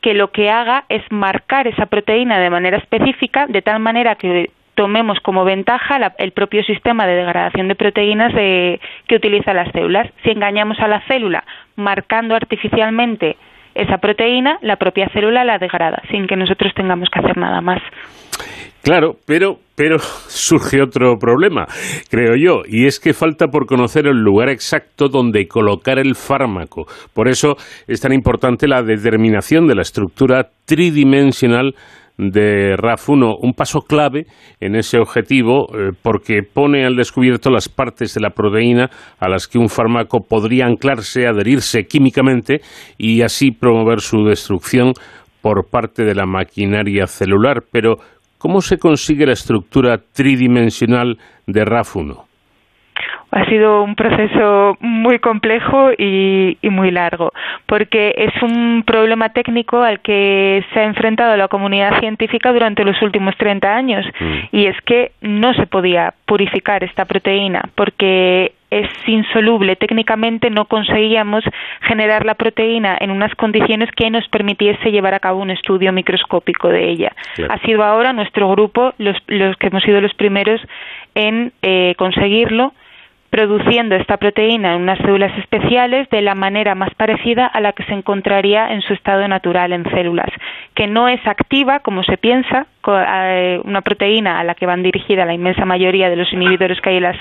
que 0.00 0.14
lo 0.14 0.30
que 0.30 0.50
haga 0.50 0.84
es 0.88 1.02
marcar 1.10 1.66
esa 1.66 1.86
proteína 1.86 2.38
de 2.38 2.50
manera 2.50 2.78
específica 2.78 3.46
de 3.48 3.62
tal 3.62 3.80
manera 3.80 4.14
que 4.14 4.50
tomemos 4.74 5.18
como 5.20 5.44
ventaja 5.44 6.12
el 6.18 6.32
propio 6.32 6.62
sistema 6.62 7.06
de 7.06 7.16
degradación 7.16 7.66
de 7.66 7.74
proteínas 7.74 8.32
de, 8.34 8.78
que 9.08 9.16
utiliza 9.16 9.54
las 9.54 9.72
células. 9.72 10.08
Si 10.22 10.30
engañamos 10.30 10.78
a 10.80 10.86
la 10.86 11.00
célula 11.08 11.44
marcando 11.76 12.34
artificialmente 12.34 13.36
esa 13.76 13.98
proteína, 13.98 14.58
la 14.62 14.76
propia 14.76 15.08
célula 15.12 15.44
la 15.44 15.58
degrada, 15.58 16.02
sin 16.10 16.26
que 16.26 16.36
nosotros 16.36 16.72
tengamos 16.74 17.08
que 17.10 17.20
hacer 17.20 17.36
nada 17.36 17.60
más. 17.60 17.80
Claro, 18.82 19.16
pero, 19.26 19.56
pero 19.74 19.98
surge 20.28 20.80
otro 20.80 21.18
problema, 21.18 21.66
creo 22.08 22.36
yo, 22.36 22.62
y 22.66 22.86
es 22.86 23.00
que 23.00 23.14
falta 23.14 23.48
por 23.48 23.66
conocer 23.66 24.06
el 24.06 24.18
lugar 24.18 24.48
exacto 24.48 25.08
donde 25.08 25.48
colocar 25.48 25.98
el 25.98 26.14
fármaco. 26.14 26.86
Por 27.12 27.28
eso 27.28 27.56
es 27.88 28.00
tan 28.00 28.12
importante 28.12 28.68
la 28.68 28.82
determinación 28.82 29.66
de 29.66 29.74
la 29.74 29.82
estructura 29.82 30.50
tridimensional 30.66 31.74
de 32.18 32.76
RAF1 32.76 33.36
un 33.42 33.52
paso 33.52 33.80
clave 33.80 34.26
en 34.60 34.74
ese 34.74 34.98
objetivo 34.98 35.66
eh, 35.72 35.92
porque 36.02 36.42
pone 36.42 36.86
al 36.86 36.96
descubierto 36.96 37.50
las 37.50 37.68
partes 37.68 38.14
de 38.14 38.20
la 38.20 38.30
proteína 38.30 38.90
a 39.18 39.28
las 39.28 39.46
que 39.46 39.58
un 39.58 39.68
fármaco 39.68 40.20
podría 40.20 40.66
anclarse, 40.66 41.26
adherirse 41.26 41.84
químicamente 41.84 42.60
y 42.96 43.22
así 43.22 43.50
promover 43.50 44.00
su 44.00 44.24
destrucción 44.24 44.92
por 45.42 45.68
parte 45.70 46.04
de 46.04 46.14
la 46.14 46.26
maquinaria 46.26 47.06
celular. 47.06 47.62
Pero, 47.70 47.98
¿cómo 48.38 48.60
se 48.60 48.78
consigue 48.78 49.26
la 49.26 49.32
estructura 49.32 49.98
tridimensional 49.98 51.18
de 51.46 51.64
RAF1? 51.64 52.35
Ha 53.30 53.44
sido 53.46 53.82
un 53.82 53.94
proceso 53.94 54.76
muy 54.80 55.18
complejo 55.18 55.90
y, 55.96 56.56
muy 56.62 56.90
largo, 56.90 57.32
porque 57.66 58.14
es 58.16 58.42
un 58.42 58.82
problema 58.86 59.30
técnico 59.30 59.82
al 59.82 60.00
que 60.00 60.64
se 60.72 60.80
ha 60.80 60.84
enfrentado 60.84 61.36
la 61.36 61.48
comunidad 61.48 61.98
científica 62.00 62.52
durante 62.52 62.84
los 62.84 63.00
últimos 63.02 63.36
30 63.36 63.74
años, 63.74 64.06
mm. 64.18 64.56
y 64.56 64.66
es 64.66 64.76
que 64.82 65.12
no 65.20 65.54
se 65.54 65.66
podía 65.66 66.14
purificar 66.26 66.84
esta 66.84 67.04
proteína, 67.04 67.62
porque 67.74 68.52
es 68.70 68.88
insoluble. 69.06 69.76
Técnicamente 69.76 70.50
no 70.50 70.64
conseguíamos 70.66 71.44
generar 71.82 72.24
la 72.24 72.34
proteína 72.34 72.96
en 73.00 73.10
unas 73.10 73.34
condiciones 73.34 73.90
que 73.92 74.10
nos 74.10 74.26
permitiese 74.28 74.90
llevar 74.90 75.14
a 75.14 75.20
cabo 75.20 75.40
un 75.40 75.50
estudio 75.50 75.92
microscópico 75.92 76.68
de 76.68 76.90
ella. 76.90 77.12
Ha 77.48 77.58
sido 77.60 77.84
ahora 77.84 78.12
nuestro 78.12 78.50
grupo 78.50 78.92
los, 78.98 79.16
los 79.28 79.56
que 79.56 79.68
hemos 79.68 79.82
sido 79.84 80.00
los 80.00 80.14
primeros 80.14 80.60
en 81.14 81.52
eh, 81.62 81.94
conseguirlo 81.96 82.72
produciendo 83.36 83.96
esta 83.96 84.16
proteína 84.16 84.74
en 84.74 84.80
unas 84.80 84.96
células 84.96 85.30
especiales 85.36 86.08
de 86.08 86.22
la 86.22 86.34
manera 86.34 86.74
más 86.74 86.88
parecida 86.94 87.44
a 87.46 87.60
la 87.60 87.74
que 87.74 87.84
se 87.84 87.92
encontraría 87.92 88.72
en 88.72 88.80
su 88.80 88.94
estado 88.94 89.28
natural 89.28 89.74
en 89.74 89.84
células, 89.90 90.30
que 90.74 90.86
no 90.86 91.06
es 91.06 91.20
activa 91.26 91.80
como 91.80 92.02
se 92.02 92.16
piensa, 92.16 92.66
eh, 92.88 93.60
una 93.62 93.82
proteína 93.82 94.40
a 94.40 94.44
la 94.44 94.54
que 94.54 94.64
van 94.64 94.82
dirigida 94.82 95.26
la 95.26 95.34
inmensa 95.34 95.66
mayoría 95.66 96.08
de 96.08 96.16
los 96.16 96.32
inhibidores 96.32 96.80
que 96.80 96.88
hay 96.88 96.96
en 96.96 97.02
las, 97.02 97.18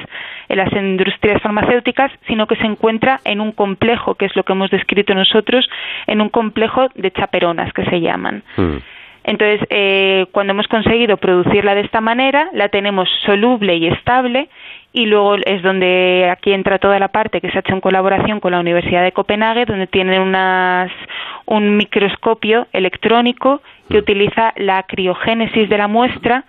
en 0.47 0.57
las 0.57 0.71
industrias 0.71 1.41
farmacéuticas, 1.41 2.09
sino 2.27 2.47
que 2.47 2.55
se 2.55 2.65
encuentra 2.65 3.19
en 3.25 3.41
un 3.41 3.51
complejo, 3.51 4.15
que 4.15 4.27
es 4.27 4.35
lo 4.37 4.43
que 4.43 4.53
hemos 4.53 4.71
descrito 4.71 5.13
nosotros, 5.13 5.67
en 6.07 6.21
un 6.21 6.29
complejo 6.29 6.87
de 6.95 7.11
chaperonas 7.11 7.73
que 7.73 7.83
se 7.87 7.99
llaman. 7.99 8.41
Hmm. 8.55 8.77
Entonces, 9.25 9.67
eh, 9.69 10.27
cuando 10.31 10.53
hemos 10.53 10.67
conseguido 10.67 11.17
producirla 11.17 11.73
de 11.73 11.81
esta 11.81 11.99
manera, 11.99 12.47
la 12.53 12.69
tenemos 12.69 13.09
soluble 13.25 13.75
y 13.75 13.87
estable 13.87 14.49
y 14.95 15.07
luego 15.07 15.35
es 15.35 15.61
donde 15.61 16.29
aquí 16.31 16.53
entra 16.53 16.79
toda 16.79 16.97
la 16.99 17.09
parte 17.09 17.41
que 17.41 17.51
se 17.51 17.57
ha 17.57 17.59
hecho 17.59 17.73
en 17.73 17.81
colaboración 17.81 18.39
con 18.39 18.53
la 18.53 18.61
Universidad 18.61 19.03
de 19.03 19.11
Copenhague, 19.11 19.65
donde 19.65 19.87
tienen 19.87 20.21
unas, 20.21 20.89
un 21.45 21.75
microscopio 21.75 22.67
electrónico 22.71 23.61
que 23.89 23.97
mm. 23.97 23.99
utiliza 23.99 24.53
la 24.55 24.83
criogénesis 24.83 25.67
de 25.67 25.77
la 25.77 25.89
muestra 25.89 26.45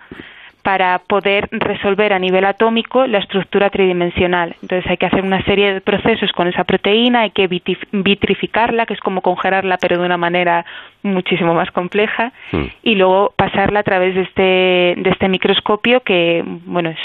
para 0.61 0.99
poder 0.99 1.49
resolver 1.51 2.13
a 2.13 2.19
nivel 2.19 2.45
atómico 2.45 3.05
la 3.05 3.19
estructura 3.19 3.69
tridimensional. 3.69 4.55
Entonces 4.61 4.89
hay 4.89 4.97
que 4.97 5.05
hacer 5.05 5.23
una 5.23 5.43
serie 5.43 5.73
de 5.73 5.81
procesos 5.81 6.31
con 6.31 6.47
esa 6.47 6.63
proteína, 6.63 7.21
hay 7.21 7.31
que 7.31 7.47
vitrificarla, 7.47 8.85
que 8.85 8.93
es 8.93 8.99
como 9.01 9.21
congelarla, 9.21 9.77
pero 9.77 9.97
de 9.97 10.05
una 10.05 10.17
manera 10.17 10.65
muchísimo 11.03 11.53
más 11.53 11.69
compleja, 11.71 12.31
mm. 12.53 12.63
y 12.83 12.95
luego 12.95 13.33
pasarla 13.35 13.81
a 13.81 13.83
través 13.83 14.15
de 14.15 14.21
este, 14.21 15.01
de 15.01 15.09
este 15.09 15.27
microscopio 15.27 15.99
que, 16.01 16.43
bueno, 16.45 16.89
es 16.89 16.99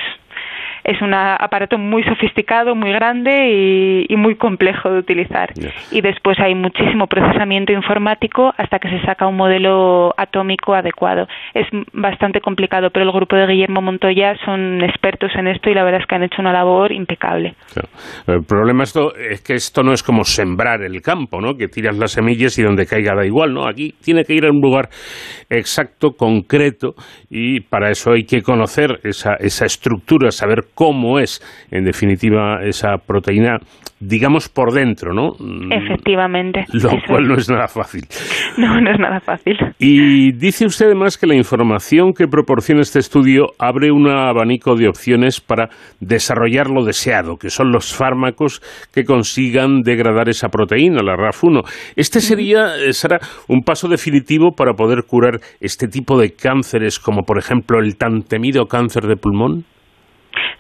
es 0.84 1.00
un 1.00 1.14
aparato 1.14 1.78
muy 1.78 2.02
sofisticado, 2.04 2.74
muy 2.74 2.92
grande 2.92 4.06
y, 4.08 4.16
muy 4.16 4.36
complejo 4.36 4.90
de 4.90 4.98
utilizar. 4.98 5.52
Y 5.90 6.00
después 6.00 6.38
hay 6.38 6.54
muchísimo 6.54 7.06
procesamiento 7.06 7.72
informático 7.72 8.52
hasta 8.56 8.78
que 8.78 8.88
se 8.88 9.04
saca 9.04 9.26
un 9.26 9.36
modelo 9.36 10.14
atómico 10.16 10.74
adecuado. 10.74 11.26
Es 11.54 11.66
bastante 11.92 12.40
complicado, 12.40 12.90
pero 12.90 13.04
el 13.04 13.12
grupo 13.12 13.34
de 13.36 13.46
Guillermo 13.46 13.82
Montoya 13.82 14.36
son 14.44 14.82
expertos 14.82 15.32
en 15.34 15.48
esto 15.48 15.70
y 15.70 15.74
la 15.74 15.82
verdad 15.82 16.02
es 16.02 16.06
que 16.06 16.14
han 16.14 16.22
hecho 16.22 16.40
una 16.40 16.52
labor 16.52 16.92
impecable. 16.92 17.54
El 18.26 18.44
problema 18.44 18.84
esto 18.84 19.14
es 19.16 19.40
que 19.42 19.54
esto 19.54 19.82
no 19.82 19.92
es 19.92 20.02
como 20.02 20.24
sembrar 20.24 20.82
el 20.82 21.00
campo, 21.02 21.40
¿no? 21.40 21.56
Que 21.56 21.68
tiras 21.68 21.96
las 21.96 22.12
semillas 22.12 22.58
y 22.58 22.62
donde 22.62 22.86
caiga 22.86 23.14
da 23.14 23.26
igual, 23.26 23.54
¿no? 23.54 23.66
Aquí 23.66 23.94
tiene 24.02 24.24
que 24.24 24.34
ir 24.34 24.46
a 24.46 24.50
un 24.50 24.60
lugar 24.60 24.88
exacto, 25.50 26.12
concreto 26.12 26.94
y 27.28 27.60
para 27.60 27.90
eso 27.90 28.12
hay 28.12 28.24
que 28.24 28.42
conocer 28.42 29.00
esa, 29.04 29.34
esa 29.34 29.66
estructura, 29.66 30.30
saber 30.30 30.64
cómo 30.74 31.18
es, 31.18 31.40
en 31.70 31.84
definitiva, 31.84 32.62
esa 32.64 32.96
proteína, 32.98 33.58
digamos, 34.00 34.48
por 34.48 34.72
dentro, 34.72 35.12
¿no? 35.12 35.32
Efectivamente. 35.70 36.64
Lo 36.72 36.90
cual 37.06 37.28
no 37.28 37.34
es 37.34 37.48
nada 37.48 37.68
fácil. 37.68 38.02
No, 38.58 38.80
no 38.80 38.90
es 38.90 38.98
nada 38.98 39.18
fácil. 39.20 39.56
Y 39.78 40.32
dice 40.32 40.66
usted 40.66 40.86
además 40.86 41.16
que 41.16 41.26
la 41.26 41.34
información 41.34 42.12
que 42.12 42.26
proporciona 42.26 42.82
este 42.82 42.98
estudio 42.98 43.46
abre 43.58 43.90
un 43.90 44.08
abanico 44.08 44.74
de 44.76 44.88
opciones 44.88 45.40
para 45.40 45.70
desarrollar 46.00 46.68
lo 46.68 46.84
deseado, 46.84 47.36
que 47.36 47.48
son 47.48 47.72
los 47.72 47.94
fármacos 47.94 48.60
que 48.92 49.04
consigan 49.04 49.80
degradar 49.80 50.28
esa 50.28 50.48
proteína, 50.48 51.02
la 51.02 51.16
RAF1. 51.16 51.62
Este 51.96 52.20
sería, 52.20 52.76
eh, 52.76 52.92
Sara, 52.92 53.20
un 53.48 53.62
paso 53.62 53.88
definitivo 53.88 54.52
para 54.52 54.74
poder 54.74 55.04
curar 55.06 55.40
este 55.60 55.88
tipo 55.88 56.18
de 56.18 56.32
cánceres, 56.32 56.98
como 56.98 57.22
por 57.22 57.38
ejemplo 57.38 57.78
el 57.78 57.96
tan 57.96 58.22
temido 58.22 58.66
cáncer 58.66 59.04
de 59.04 59.16
pulmón. 59.16 59.64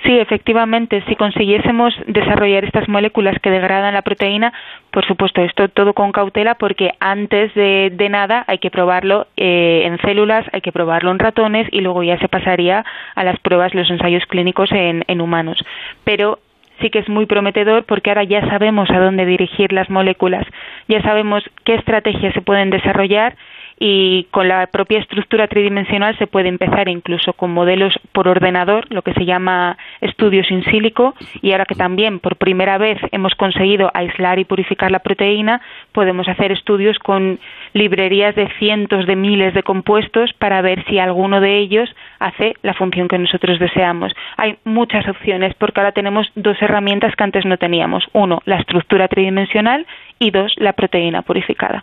Sí, 0.04 0.18
efectivamente, 0.18 1.02
si 1.08 1.16
consiguiésemos 1.16 1.94
desarrollar 2.06 2.64
estas 2.64 2.88
moléculas 2.88 3.38
que 3.40 3.50
degradan 3.50 3.94
la 3.94 4.02
proteína, 4.02 4.52
por 4.90 5.06
supuesto, 5.06 5.42
esto 5.42 5.68
todo 5.68 5.94
con 5.94 6.12
cautela 6.12 6.56
porque 6.56 6.90
antes 7.00 7.54
de, 7.54 8.08
nada 8.10 8.44
hay 8.46 8.58
que 8.58 8.70
probarlo 8.70 9.26
eh, 9.36 9.82
en 9.84 9.98
células, 9.98 10.44
hay 10.52 10.60
que 10.60 10.72
probarlo 10.72 11.10
en 11.10 11.18
ratones 11.18 11.68
y 11.70 11.80
luego 11.80 12.02
ya 12.02 12.18
se 12.18 12.28
pasaría 12.28 12.84
a 13.14 13.24
las 13.24 13.38
pruebas, 13.40 13.74
los 13.74 13.88
ensayos 13.90 14.26
clínicos 14.26 14.70
en, 14.72 15.04
en 15.06 15.20
humanos. 15.20 15.64
Pero 16.04 16.40
sí 16.80 16.90
que 16.90 16.98
es 16.98 17.08
muy 17.08 17.26
prometedor 17.26 17.84
porque 17.84 18.10
ahora 18.10 18.24
ya 18.24 18.46
sabemos 18.48 18.90
a 18.90 18.98
dónde 18.98 19.24
dirigir 19.24 19.72
las 19.72 19.88
moléculas, 19.88 20.46
ya 20.88 21.00
sabemos 21.02 21.42
qué 21.64 21.74
estrategias 21.74 22.34
se 22.34 22.42
pueden 22.42 22.70
desarrollar 22.70 23.36
y 23.84 24.28
con 24.30 24.46
la 24.46 24.68
propia 24.68 25.00
estructura 25.00 25.48
tridimensional 25.48 26.16
se 26.16 26.28
puede 26.28 26.48
empezar 26.48 26.88
incluso 26.88 27.32
con 27.32 27.50
modelos 27.50 27.92
por 28.12 28.28
ordenador, 28.28 28.86
lo 28.90 29.02
que 29.02 29.12
se 29.12 29.24
llama 29.24 29.76
estudios 30.00 30.48
in 30.52 30.62
silico, 30.62 31.16
y 31.40 31.50
ahora 31.50 31.64
que 31.64 31.74
también 31.74 32.20
por 32.20 32.36
primera 32.36 32.78
vez 32.78 32.98
hemos 33.10 33.34
conseguido 33.34 33.90
aislar 33.92 34.38
y 34.38 34.44
purificar 34.44 34.92
la 34.92 35.00
proteína, 35.00 35.60
podemos 35.90 36.28
hacer 36.28 36.52
estudios 36.52 36.96
con 37.00 37.40
librerías 37.72 38.36
de 38.36 38.48
cientos 38.60 39.04
de 39.04 39.16
miles 39.16 39.52
de 39.52 39.64
compuestos 39.64 40.32
para 40.34 40.62
ver 40.62 40.84
si 40.84 41.00
alguno 41.00 41.40
de 41.40 41.58
ellos 41.58 41.92
hace 42.20 42.54
la 42.62 42.74
función 42.74 43.08
que 43.08 43.18
nosotros 43.18 43.58
deseamos. 43.58 44.12
Hay 44.36 44.58
muchas 44.62 45.08
opciones 45.08 45.54
porque 45.54 45.80
ahora 45.80 45.90
tenemos 45.90 46.30
dos 46.36 46.56
herramientas 46.62 47.16
que 47.16 47.24
antes 47.24 47.44
no 47.44 47.56
teníamos. 47.56 48.04
Uno, 48.12 48.42
la 48.44 48.58
estructura 48.58 49.08
tridimensional 49.08 49.88
y 50.20 50.30
dos, 50.30 50.52
la 50.58 50.72
proteína 50.72 51.22
purificada. 51.22 51.82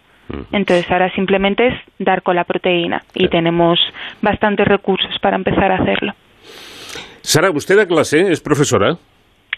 Entonces 0.52 0.90
ahora 0.92 1.12
simplemente 1.14 1.68
es 1.68 1.74
dar 1.98 2.22
con 2.22 2.36
la 2.36 2.44
proteína 2.44 3.04
y 3.14 3.28
tenemos 3.28 3.80
bastantes 4.22 4.68
recursos 4.68 5.18
para 5.22 5.36
empezar 5.36 5.72
a 5.72 5.76
hacerlo. 5.76 6.14
Sara, 7.22 7.52
¿usted 7.52 7.78
da 7.78 7.86
clase? 7.86 8.32
¿Es 8.32 8.42
profesora? 8.42 8.98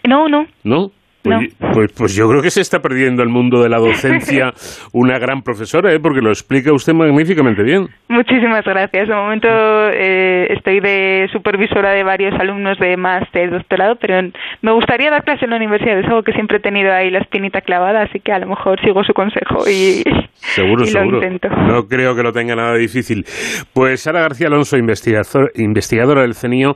No, 0.06 0.28
no. 0.28 0.46
¿No? 0.64 0.90
Pues, 1.22 1.54
pues, 1.72 1.92
pues, 1.96 2.16
yo 2.16 2.28
creo 2.28 2.42
que 2.42 2.50
se 2.50 2.60
está 2.60 2.80
perdiendo 2.80 3.22
el 3.22 3.28
mundo 3.28 3.62
de 3.62 3.68
la 3.68 3.78
docencia 3.78 4.52
una 4.92 5.18
gran 5.18 5.42
profesora, 5.42 5.92
¿eh? 5.92 6.00
porque 6.02 6.20
lo 6.20 6.30
explica 6.30 6.72
usted 6.72 6.94
magníficamente 6.94 7.62
bien. 7.62 7.86
Muchísimas 8.08 8.64
gracias. 8.64 9.08
De 9.08 9.14
momento 9.14 9.48
eh, 9.48 10.48
estoy 10.50 10.80
de 10.80 11.28
supervisora 11.32 11.92
de 11.92 12.02
varios 12.02 12.34
alumnos 12.40 12.76
de 12.78 12.96
máster, 12.96 13.50
doctorado, 13.50 13.96
pero 14.00 14.20
me 14.62 14.72
gustaría 14.72 15.10
dar 15.10 15.22
clase 15.22 15.44
en 15.44 15.50
la 15.50 15.56
universidad. 15.56 15.98
Es 15.98 16.06
algo 16.06 16.22
que 16.22 16.32
siempre 16.32 16.56
he 16.58 16.60
tenido 16.60 16.92
ahí 16.92 17.10
la 17.10 17.20
espinita 17.20 17.60
clavada, 17.60 18.02
así 18.02 18.18
que 18.18 18.32
a 18.32 18.40
lo 18.40 18.48
mejor 18.48 18.80
sigo 18.80 19.04
su 19.04 19.12
consejo 19.12 19.68
y, 19.68 20.02
seguro, 20.34 20.84
seguro. 20.84 21.20
lo 21.20 21.24
intento. 21.24 21.48
No 21.48 21.86
creo 21.86 22.16
que 22.16 22.22
lo 22.22 22.32
tenga 22.32 22.56
nada 22.56 22.74
difícil. 22.74 23.24
Pues 23.72 24.02
Sara 24.02 24.22
García 24.22 24.48
Alonso, 24.48 24.76
investigador, 24.76 25.52
investigadora 25.54 26.22
del 26.22 26.34
CENIO 26.34 26.74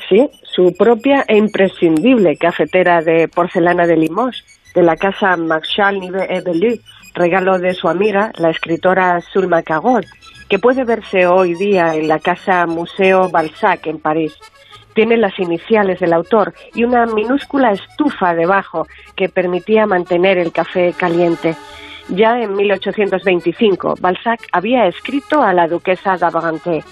Sí, 0.09 0.27
su 0.41 0.73
propia 0.75 1.23
e 1.27 1.37
imprescindible 1.37 2.35
cafetera 2.35 2.99
de 3.03 3.27
porcelana 3.27 3.85
de 3.85 3.95
Limos, 3.95 4.43
de 4.73 4.81
la 4.81 4.95
casa 4.95 5.37
Marshall 5.37 5.99
Nive 5.99 6.35
Evelu, 6.35 6.79
regalo 7.13 7.59
de 7.59 7.75
su 7.75 7.87
amiga, 7.87 8.31
la 8.39 8.49
escritora 8.49 9.21
Sulma 9.21 9.61
Cagol, 9.61 10.07
que 10.49 10.57
puede 10.57 10.83
verse 10.83 11.27
hoy 11.27 11.53
día 11.53 11.93
en 11.93 12.07
la 12.07 12.17
casa 12.17 12.65
Museo 12.65 13.29
Balzac 13.29 13.85
en 13.85 13.99
París. 13.99 14.33
Tiene 14.95 15.17
las 15.17 15.37
iniciales 15.37 15.99
del 15.99 16.13
autor 16.13 16.55
y 16.73 16.85
una 16.85 17.05
minúscula 17.05 17.71
estufa 17.71 18.33
debajo 18.33 18.87
que 19.15 19.29
permitía 19.29 19.85
mantener 19.85 20.39
el 20.39 20.51
café 20.51 20.91
caliente. 20.97 21.55
Ya 22.09 22.39
en 22.39 22.55
1825, 22.55 23.95
Balzac 23.99 24.41
había 24.51 24.87
escrito 24.87 25.41
a 25.41 25.53
la 25.53 25.67
duquesa 25.67 26.17
d'Abrantes 26.17 26.85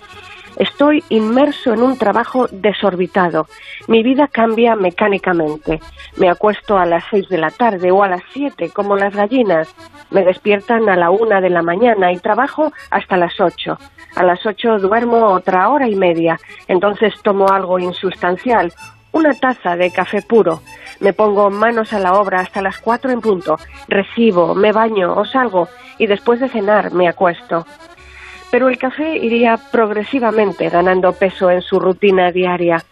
Estoy 0.57 1.03
inmerso 1.09 1.73
en 1.73 1.81
un 1.81 1.97
trabajo 1.97 2.47
desorbitado. 2.51 3.47
Mi 3.87 4.03
vida 4.03 4.27
cambia 4.27 4.75
mecánicamente. 4.75 5.79
Me 6.17 6.29
acuesto 6.29 6.77
a 6.77 6.85
las 6.85 7.03
seis 7.09 7.27
de 7.29 7.37
la 7.37 7.51
tarde 7.51 7.89
o 7.91 8.03
a 8.03 8.09
las 8.09 8.21
siete, 8.33 8.69
como 8.69 8.95
las 8.95 9.15
gallinas. 9.15 9.73
Me 10.11 10.23
despiertan 10.23 10.89
a 10.89 10.95
la 10.95 11.09
una 11.09 11.39
de 11.41 11.49
la 11.49 11.61
mañana 11.61 12.11
y 12.11 12.17
trabajo 12.19 12.71
hasta 12.89 13.17
las 13.17 13.39
ocho. 13.39 13.77
A 14.15 14.23
las 14.23 14.45
ocho 14.45 14.77
duermo 14.77 15.27
otra 15.27 15.69
hora 15.69 15.87
y 15.87 15.95
media. 15.95 16.37
Entonces 16.67 17.13
tomo 17.23 17.47
algo 17.47 17.79
insustancial, 17.79 18.73
una 19.11 19.33
taza 19.33 19.75
de 19.75 19.91
café 19.91 20.21
puro. 20.21 20.61
Me 20.99 21.13
pongo 21.13 21.49
manos 21.49 21.93
a 21.93 21.99
la 21.99 22.13
obra 22.13 22.39
hasta 22.39 22.61
las 22.61 22.79
cuatro 22.79 23.11
en 23.11 23.21
punto. 23.21 23.57
Recibo, 23.87 24.55
me 24.55 24.71
baño 24.71 25.13
o 25.15 25.25
salgo 25.25 25.67
y 25.97 26.07
después 26.07 26.39
de 26.39 26.49
cenar 26.49 26.91
me 26.93 27.07
acuesto 27.07 27.65
pero 28.51 28.67
el 28.67 28.77
café 28.77 29.17
iría 29.17 29.57
progresivamente 29.71 30.69
ganando 30.69 31.13
peso 31.13 31.49
en 31.49 31.61
su 31.61 31.79
rutina 31.79 32.31
diaria. 32.31 32.83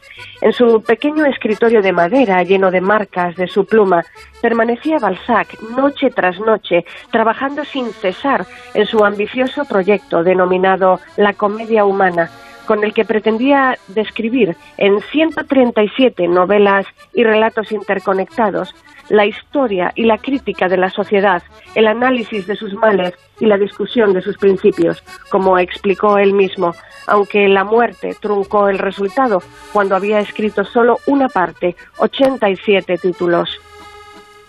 En 0.41 0.53
su 0.53 0.81
pequeño 0.81 1.25
escritorio 1.25 1.81
de 1.81 1.91
madera 1.91 2.41
lleno 2.43 2.71
de 2.71 2.81
marcas 2.81 3.35
de 3.35 3.47
su 3.47 3.65
pluma, 3.65 4.03
permanecía 4.41 4.99
Balzac 4.99 5.61
noche 5.75 6.09
tras 6.11 6.39
noche, 6.39 6.85
trabajando 7.11 7.65
sin 7.65 7.91
cesar 7.91 8.45
en 8.73 8.85
su 8.85 9.03
ambicioso 9.03 9.65
proyecto 9.65 10.23
denominado 10.23 11.01
La 11.17 11.33
Comedia 11.33 11.83
Humana, 11.83 12.29
con 12.69 12.83
el 12.83 12.93
que 12.93 13.03
pretendía 13.03 13.79
describir 13.87 14.55
en 14.77 15.01
137 15.01 16.27
novelas 16.27 16.85
y 17.15 17.23
relatos 17.23 17.71
interconectados 17.71 18.75
la 19.09 19.25
historia 19.25 19.91
y 19.95 20.03
la 20.03 20.19
crítica 20.19 20.67
de 20.67 20.77
la 20.77 20.91
sociedad, 20.91 21.41
el 21.73 21.87
análisis 21.87 22.45
de 22.45 22.55
sus 22.55 22.75
males 22.75 23.15
y 23.39 23.47
la 23.47 23.57
discusión 23.57 24.13
de 24.13 24.21
sus 24.21 24.37
principios, 24.37 25.03
como 25.31 25.57
explicó 25.57 26.19
él 26.19 26.33
mismo, 26.33 26.75
aunque 27.07 27.47
la 27.47 27.63
muerte 27.63 28.15
truncó 28.21 28.69
el 28.69 28.77
resultado 28.77 29.41
cuando 29.73 29.95
había 29.95 30.19
escrito 30.19 30.63
solo 30.63 30.99
una 31.07 31.27
parte, 31.27 31.75
87 31.97 32.99
títulos. 32.99 33.49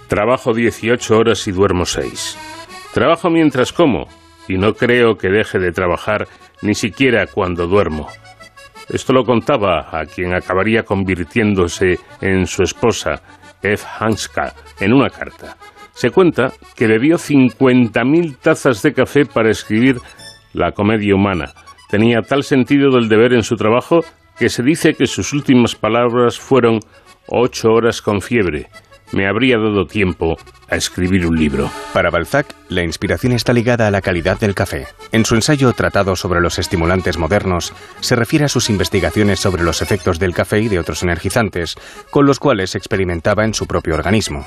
Trabajo 0.08 0.52
18 0.52 1.16
horas 1.16 1.48
y 1.48 1.52
duermo 1.52 1.86
6. 1.86 2.36
Trabajo 2.92 3.30
mientras 3.30 3.72
como 3.72 4.08
y 4.50 4.58
no 4.58 4.74
creo 4.74 5.16
que 5.16 5.28
deje 5.28 5.60
de 5.60 5.70
trabajar 5.70 6.26
ni 6.60 6.74
siquiera 6.74 7.26
cuando 7.28 7.68
duermo. 7.68 8.08
Esto 8.88 9.12
lo 9.12 9.24
contaba 9.24 9.88
a 9.92 10.04
quien 10.06 10.34
acabaría 10.34 10.82
convirtiéndose 10.82 12.00
en 12.20 12.48
su 12.48 12.64
esposa, 12.64 13.22
F. 13.62 13.86
Hanska, 14.00 14.52
en 14.80 14.92
una 14.92 15.08
carta. 15.08 15.56
Se 15.92 16.10
cuenta 16.10 16.52
que 16.74 16.88
bebió 16.88 17.16
50.000 17.16 18.38
tazas 18.38 18.82
de 18.82 18.92
café 18.92 19.24
para 19.24 19.50
escribir 19.50 19.98
La 20.52 20.72
comedia 20.72 21.14
humana. 21.14 21.52
Tenía 21.88 22.22
tal 22.22 22.42
sentido 22.42 22.90
del 22.90 23.08
deber 23.08 23.32
en 23.34 23.44
su 23.44 23.54
trabajo 23.54 24.00
que 24.36 24.48
se 24.48 24.64
dice 24.64 24.94
que 24.94 25.06
sus 25.06 25.32
últimas 25.32 25.76
palabras 25.76 26.40
fueron 26.40 26.80
ocho 27.28 27.68
horas 27.72 28.02
con 28.02 28.20
fiebre 28.20 28.68
me 29.12 29.26
habría 29.26 29.56
dado 29.58 29.86
tiempo 29.86 30.36
a 30.68 30.76
escribir 30.76 31.26
un 31.26 31.36
libro. 31.36 31.70
Para 31.92 32.10
Balzac, 32.10 32.54
la 32.68 32.82
inspiración 32.82 33.32
está 33.32 33.52
ligada 33.52 33.88
a 33.88 33.90
la 33.90 34.00
calidad 34.00 34.38
del 34.38 34.54
café. 34.54 34.86
En 35.12 35.24
su 35.24 35.34
ensayo 35.34 35.72
Tratado 35.72 36.14
sobre 36.14 36.40
los 36.40 36.58
estimulantes 36.58 37.18
modernos, 37.18 37.72
se 38.00 38.16
refiere 38.16 38.44
a 38.44 38.48
sus 38.48 38.70
investigaciones 38.70 39.40
sobre 39.40 39.62
los 39.62 39.82
efectos 39.82 40.18
del 40.18 40.34
café 40.34 40.60
y 40.60 40.68
de 40.68 40.78
otros 40.78 41.02
energizantes, 41.02 41.76
con 42.10 42.26
los 42.26 42.38
cuales 42.38 42.74
experimentaba 42.74 43.44
en 43.44 43.54
su 43.54 43.66
propio 43.66 43.94
organismo. 43.94 44.46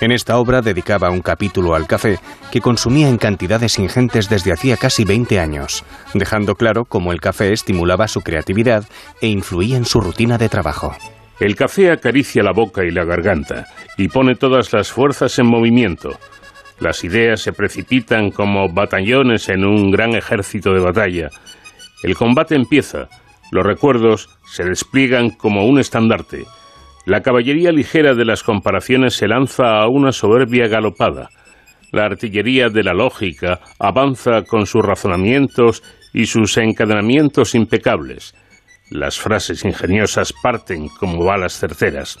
En 0.00 0.12
esta 0.12 0.38
obra 0.38 0.62
dedicaba 0.62 1.10
un 1.10 1.22
capítulo 1.22 1.74
al 1.74 1.88
café 1.88 2.20
que 2.52 2.60
consumía 2.60 3.08
en 3.08 3.18
cantidades 3.18 3.78
ingentes 3.78 4.28
desde 4.28 4.52
hacía 4.52 4.76
casi 4.76 5.04
20 5.04 5.40
años, 5.40 5.84
dejando 6.14 6.54
claro 6.54 6.84
cómo 6.84 7.12
el 7.12 7.20
café 7.20 7.52
estimulaba 7.52 8.06
su 8.06 8.20
creatividad 8.20 8.84
e 9.20 9.26
influía 9.26 9.76
en 9.76 9.84
su 9.84 10.00
rutina 10.00 10.38
de 10.38 10.48
trabajo. 10.48 10.94
El 11.40 11.54
café 11.54 11.92
acaricia 11.92 12.42
la 12.42 12.52
boca 12.52 12.84
y 12.84 12.90
la 12.90 13.04
garganta 13.04 13.66
y 13.96 14.08
pone 14.08 14.34
todas 14.34 14.72
las 14.72 14.90
fuerzas 14.90 15.38
en 15.38 15.46
movimiento. 15.46 16.18
Las 16.80 17.04
ideas 17.04 17.40
se 17.40 17.52
precipitan 17.52 18.30
como 18.30 18.68
batallones 18.68 19.48
en 19.48 19.64
un 19.64 19.90
gran 19.92 20.14
ejército 20.16 20.72
de 20.72 20.80
batalla. 20.80 21.30
El 22.02 22.16
combate 22.16 22.56
empieza, 22.56 23.08
los 23.52 23.64
recuerdos 23.64 24.28
se 24.46 24.64
despliegan 24.64 25.30
como 25.30 25.66
un 25.66 25.78
estandarte. 25.78 26.44
La 27.06 27.22
caballería 27.22 27.72
ligera 27.72 28.14
de 28.14 28.24
las 28.24 28.42
comparaciones 28.42 29.14
se 29.14 29.28
lanza 29.28 29.80
a 29.80 29.88
una 29.88 30.12
soberbia 30.12 30.66
galopada. 30.66 31.30
La 31.92 32.04
artillería 32.04 32.68
de 32.68 32.82
la 32.82 32.94
lógica 32.94 33.60
avanza 33.78 34.42
con 34.42 34.66
sus 34.66 34.84
razonamientos 34.84 35.82
y 36.12 36.26
sus 36.26 36.56
encadenamientos 36.58 37.54
impecables. 37.54 38.34
Las 38.90 39.18
frases 39.18 39.64
ingeniosas 39.64 40.32
parten 40.32 40.88
como 40.88 41.24
balas 41.24 41.58
certeras. 41.58 42.18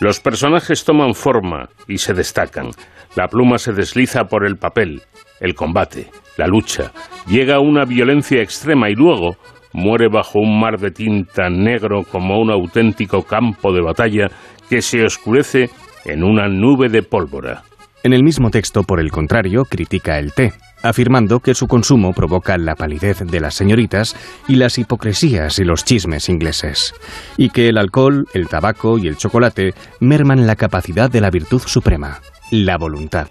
Los 0.00 0.20
personajes 0.20 0.84
toman 0.84 1.14
forma 1.14 1.70
y 1.88 1.98
se 1.98 2.12
destacan. 2.12 2.70
La 3.16 3.28
pluma 3.28 3.58
se 3.58 3.72
desliza 3.72 4.24
por 4.24 4.46
el 4.46 4.56
papel, 4.56 5.02
el 5.40 5.54
combate, 5.54 6.10
la 6.36 6.46
lucha. 6.46 6.92
Llega 7.26 7.60
una 7.60 7.84
violencia 7.84 8.42
extrema 8.42 8.90
y 8.90 8.94
luego 8.94 9.36
muere 9.72 10.08
bajo 10.08 10.38
un 10.38 10.60
mar 10.60 10.78
de 10.78 10.90
tinta 10.90 11.48
negro 11.48 12.02
como 12.04 12.38
un 12.38 12.50
auténtico 12.50 13.22
campo 13.22 13.72
de 13.72 13.80
batalla 13.80 14.30
que 14.68 14.82
se 14.82 15.04
oscurece 15.04 15.70
en 16.04 16.24
una 16.24 16.48
nube 16.48 16.88
de 16.88 17.02
pólvora. 17.02 17.62
En 18.02 18.12
el 18.12 18.22
mismo 18.22 18.50
texto, 18.50 18.82
por 18.82 19.00
el 19.00 19.10
contrario, 19.10 19.64
critica 19.64 20.18
el 20.18 20.32
té 20.32 20.52
afirmando 20.82 21.40
que 21.40 21.54
su 21.54 21.68
consumo 21.68 22.12
provoca 22.12 22.56
la 22.58 22.74
palidez 22.74 23.20
de 23.20 23.40
las 23.40 23.54
señoritas 23.54 24.16
y 24.48 24.56
las 24.56 24.78
hipocresías 24.78 25.58
y 25.58 25.64
los 25.64 25.84
chismes 25.84 26.28
ingleses, 26.28 26.94
y 27.36 27.50
que 27.50 27.68
el 27.68 27.78
alcohol, 27.78 28.26
el 28.34 28.48
tabaco 28.48 28.98
y 28.98 29.08
el 29.08 29.16
chocolate 29.16 29.74
merman 30.00 30.46
la 30.46 30.56
capacidad 30.56 31.10
de 31.10 31.20
la 31.20 31.30
virtud 31.30 31.62
suprema, 31.64 32.20
la 32.50 32.76
voluntad. 32.78 33.28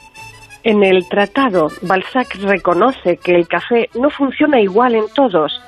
En 0.63 0.83
el 0.83 1.07
tratado, 1.09 1.71
Balzac 1.81 2.35
reconoce 2.35 3.17
que 3.17 3.35
el 3.35 3.47
café 3.47 3.89
no 3.95 4.09
funciona 4.09 4.61
igual 4.61 4.95
en 4.95 5.05
todos. 5.13 5.59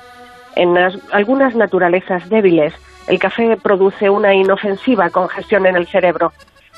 En 0.54 0.76
algunas 1.10 1.56
naturalezas 1.56 2.28
débiles, 2.28 2.72
el 3.08 3.18
café 3.18 3.56
produce 3.56 4.08
una 4.08 4.34
inofensiva 4.34 5.10
congestión 5.10 5.66
en 5.66 5.76
el 5.76 5.86
cerebro, 5.88 6.32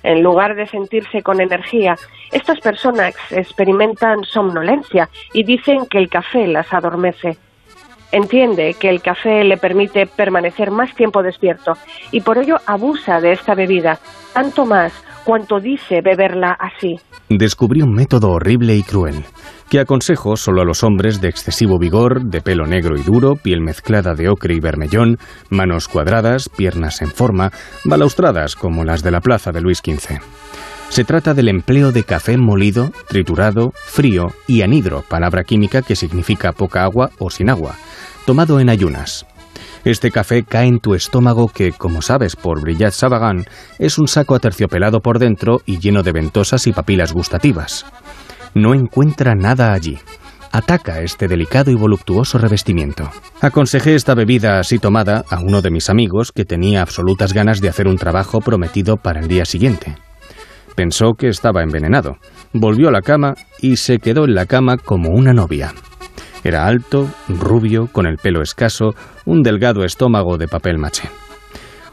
en 0.07 0.23
lugar 0.23 0.55
de 0.55 0.67
sentirse 0.67 1.23
con 1.23 1.41
energía, 1.41 1.97
estas 2.31 2.61
personas 2.61 3.15
experimentan 3.31 4.25
somnolencia 4.25 5.09
y 5.33 5.43
dicen 5.43 5.87
que 5.87 5.99
el 5.99 6.09
café 6.09 6.47
las 6.47 6.73
adormece. 6.73 7.37
Entiende 8.13 8.75
que 8.75 8.89
el 8.89 9.03
café 9.03 9.43
le 9.43 9.57
permite 9.57 10.07
permanecer 10.07 10.71
más 10.71 10.95
tiempo 10.95 11.25
despierto 11.25 11.77
y 12.13 12.21
por 12.21 12.39
ello 12.39 12.59
abusa 12.65 13.21
de 13.21 13.33
esta 13.33 13.57
bebida, 13.57 13.99
tanto 14.33 14.65
más 14.65 14.93
cuanto 15.27 15.59
dice 15.59 16.01
beberla 16.03 16.53
así. 16.53 17.01
Descubrí 17.29 17.83
un 17.83 17.93
método 17.93 18.31
horrible 18.31 18.77
y 18.77 18.85
cruel 18.85 19.25
que 19.69 19.81
aconsejo 19.81 20.37
solo 20.37 20.63
a 20.63 20.65
los 20.65 20.85
hombres 20.85 21.21
de 21.21 21.29
excesivo 21.29 21.77
vigor, 21.81 22.27
de 22.27 22.41
pelo 22.41 22.67
negro 22.67 22.97
y 22.97 23.03
duro, 23.03 23.35
piel 23.35 23.61
mezclada 23.61 24.15
de 24.15 24.29
ocre 24.29 24.55
y 24.55 24.61
vermellón, 24.61 25.19
manos 25.51 25.89
cuadradas, 25.89 26.49
piernas 26.49 27.03
en 27.03 27.11
forma, 27.11 27.51
balaustradas 27.85 28.55
como 28.55 28.85
las 28.85 29.03
de 29.03 29.11
la 29.11 29.21
plaza 29.21 29.51
de 29.51 29.61
Luis 29.61 29.79
XV. 29.79 30.21
Se 30.89 31.03
trata 31.03 31.35
del 31.35 31.49
empleo 31.49 31.91
de 31.91 32.05
café 32.05 32.37
molido, 32.37 32.93
triturado, 33.09 33.73
frío 33.75 34.29
y 34.47 34.63
anhidro, 34.63 35.03
palabra 35.03 35.43
química 35.43 35.83
que 35.83 35.97
significa 35.97 36.53
poca 36.53 36.85
agua 36.85 37.11
o 37.19 37.29
sin 37.31 37.51
agua, 37.51 37.75
tomado 38.25 38.61
en 38.61 38.71
ayunas. 38.71 39.27
Este 39.87 40.11
café 40.11 40.43
cae 40.43 40.67
en 40.67 40.81
tu 40.81 40.95
estómago 40.95 41.49
que, 41.49 41.73
como 41.73 42.03
sabes 42.03 42.37
por 42.37 42.61
Brillat 42.61 42.93
Savagan, 42.93 43.47
es 43.79 43.97
un 43.97 44.07
saco 44.07 44.35
aterciopelado 44.35 45.01
por 45.01 45.19
dentro 45.19 45.63
y 45.65 45.79
lleno 45.79 46.03
de 46.03 46.13
ventosas 46.13 46.67
y 46.67 46.73
papilas 46.73 47.15
gustativas 47.15 47.87
no 48.57 48.73
encuentra 48.73 49.35
nada 49.35 49.75
allí. 49.75 49.99
Ataca 50.51 51.03
este 51.03 51.29
delicado 51.29 51.71
y 51.71 51.75
voluptuoso 51.75 52.39
revestimiento. 52.39 53.11
Aconsejé 53.43 53.95
esta 53.95 54.15
bebida 54.15 54.59
así 54.59 54.79
tomada 54.79 55.25
a 55.29 55.41
uno 55.41 55.61
de 55.61 55.71
mis 55.71 55.91
amigos 55.91 56.33
que 56.33 56.47
tenía 56.47 56.81
absolutas 56.81 57.35
ganas 57.35 57.61
de 57.61 57.69
hacer 57.69 57.87
un 57.87 57.99
trabajo 57.99 58.41
prometido 58.41 58.97
para 58.97 59.21
el 59.21 59.29
día 59.29 59.45
siguiente. 59.45 59.97
Pensó 60.75 61.13
que 61.19 61.29
estaba 61.29 61.63
envenenado. 61.63 62.17
Volvió 62.55 62.89
a 62.89 62.93
la 62.93 63.03
cama 63.03 63.35
y 63.61 63.77
se 63.77 63.99
quedó 63.99 64.25
en 64.25 64.35
la 64.35 64.47
cama 64.47 64.79
como 64.79 65.11
una 65.11 65.35
novia. 65.35 65.75
Era 66.45 66.67
alto, 66.67 67.09
rubio, 67.29 67.89
con 67.91 68.07
el 68.07 68.19
pelo 68.19 68.43
escaso, 68.43 68.95
un 69.25 69.43
delgado 69.43 69.85
estómago 69.85 70.39
de 70.39 70.49
papel 70.49 70.79
maché. 70.79 71.09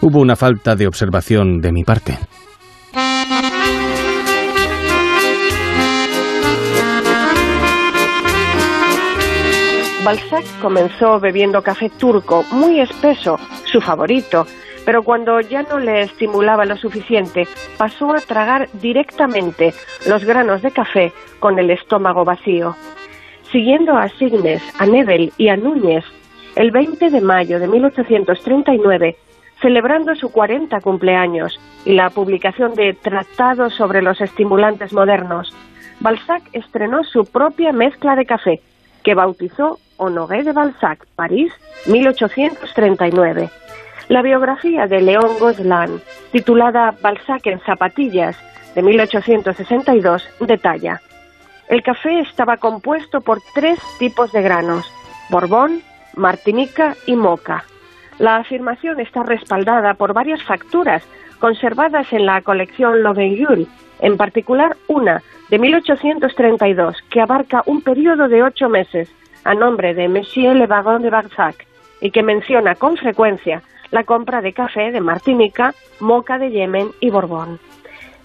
Hubo 0.02 0.20
una 0.20 0.36
falta 0.36 0.76
de 0.76 0.88
observación 0.88 1.62
de 1.62 1.72
mi 1.72 1.84
parte. 1.84 2.18
Balzac 10.04 10.44
comenzó 10.62 11.20
bebiendo 11.22 11.62
café 11.62 11.90
turco, 11.90 12.44
muy 12.52 12.82
espeso, 12.82 13.40
su 13.64 13.80
favorito, 13.80 14.46
pero 14.86 15.02
cuando 15.02 15.40
ya 15.40 15.64
no 15.64 15.80
le 15.80 16.02
estimulaba 16.02 16.66
lo 16.66 16.76
suficiente, 16.76 17.48
pasó 17.78 18.14
a 18.14 18.20
tragar 18.20 18.68
directamente 18.74 19.74
los 20.06 20.26
granos 20.26 20.62
de 20.62 20.72
café 20.72 21.14
con 21.40 21.58
el 21.58 21.70
estómago 21.70 22.26
vacío. 22.26 22.76
Siguiendo 23.54 23.96
a 23.96 24.10
Signes, 24.10 24.64
a 24.80 24.88
Nebel 24.88 25.32
y 25.38 25.50
a 25.50 25.56
Núñez, 25.56 26.04
el 26.56 26.72
20 26.72 27.12
de 27.12 27.22
mayo 27.22 27.60
de 27.60 27.68
1839, 27.68 29.16
celebrando 29.62 30.16
su 30.16 30.32
40 30.32 30.82
cumpleaños 30.82 31.60
y 31.86 31.94
la 31.94 32.10
publicación 32.10 32.74
de 32.74 32.96
Tratados 32.96 33.76
sobre 33.76 34.02
los 34.02 34.20
estimulantes 34.22 34.92
modernos, 34.92 35.56
Balzac 36.00 36.42
estrenó 36.52 37.04
su 37.04 37.26
propia 37.26 37.72
mezcla 37.72 38.16
de 38.16 38.26
café, 38.26 38.60
que 39.04 39.14
bautizó 39.14 39.78
Honoré 39.98 40.42
de 40.42 40.52
Balzac, 40.52 41.06
París, 41.16 41.54
1839. 41.86 43.52
La 44.10 44.24
biografía 44.24 44.88
de 44.88 45.00
Léon 45.00 45.38
Gozlan, 45.40 46.02
titulada 46.32 46.96
Balzac 47.04 47.46
en 47.46 47.60
zapatillas, 47.60 48.36
de 48.74 48.82
1862, 48.82 50.28
detalla. 50.40 51.00
El 51.74 51.82
café 51.82 52.20
estaba 52.20 52.58
compuesto 52.58 53.22
por 53.22 53.42
tres 53.56 53.80
tipos 53.98 54.32
de 54.32 54.44
granos, 54.44 54.94
Borbón, 55.32 55.82
Martinica 56.16 56.96
y 57.08 57.16
Moca. 57.16 57.64
La 58.20 58.36
afirmación 58.36 59.00
está 59.00 59.24
respaldada 59.24 59.96
por 59.96 60.14
varias 60.14 60.44
facturas 60.44 61.04
conservadas 61.40 62.14
en 62.14 62.28
la 62.28 62.44
colección 62.44 63.02
Loveyul, 63.02 63.68
en 64.02 64.18
particular 64.18 64.78
una 64.88 65.24
de 65.50 65.58
1832 65.58 66.96
que 67.10 67.22
abarca 67.22 67.64
un 67.66 67.82
periodo 67.82 68.28
de 68.28 68.44
ocho 68.44 68.70
meses 68.70 69.10
a 69.44 69.56
nombre 69.56 69.96
de 69.96 70.08
Monsieur 70.08 70.56
Le 70.56 70.68
Baron 70.68 71.02
de 71.02 71.10
Balzac 71.10 71.66
y 72.02 72.12
que 72.12 72.22
menciona 72.22 72.76
con 72.76 72.98
frecuencia 72.98 73.64
la 73.90 74.04
compra 74.04 74.42
de 74.42 74.54
café 74.54 74.92
de 74.92 75.02
Martinica, 75.02 75.74
Moca 76.00 76.38
de 76.38 76.52
Yemen 76.52 76.90
y 77.00 77.10
Borbón. 77.10 77.60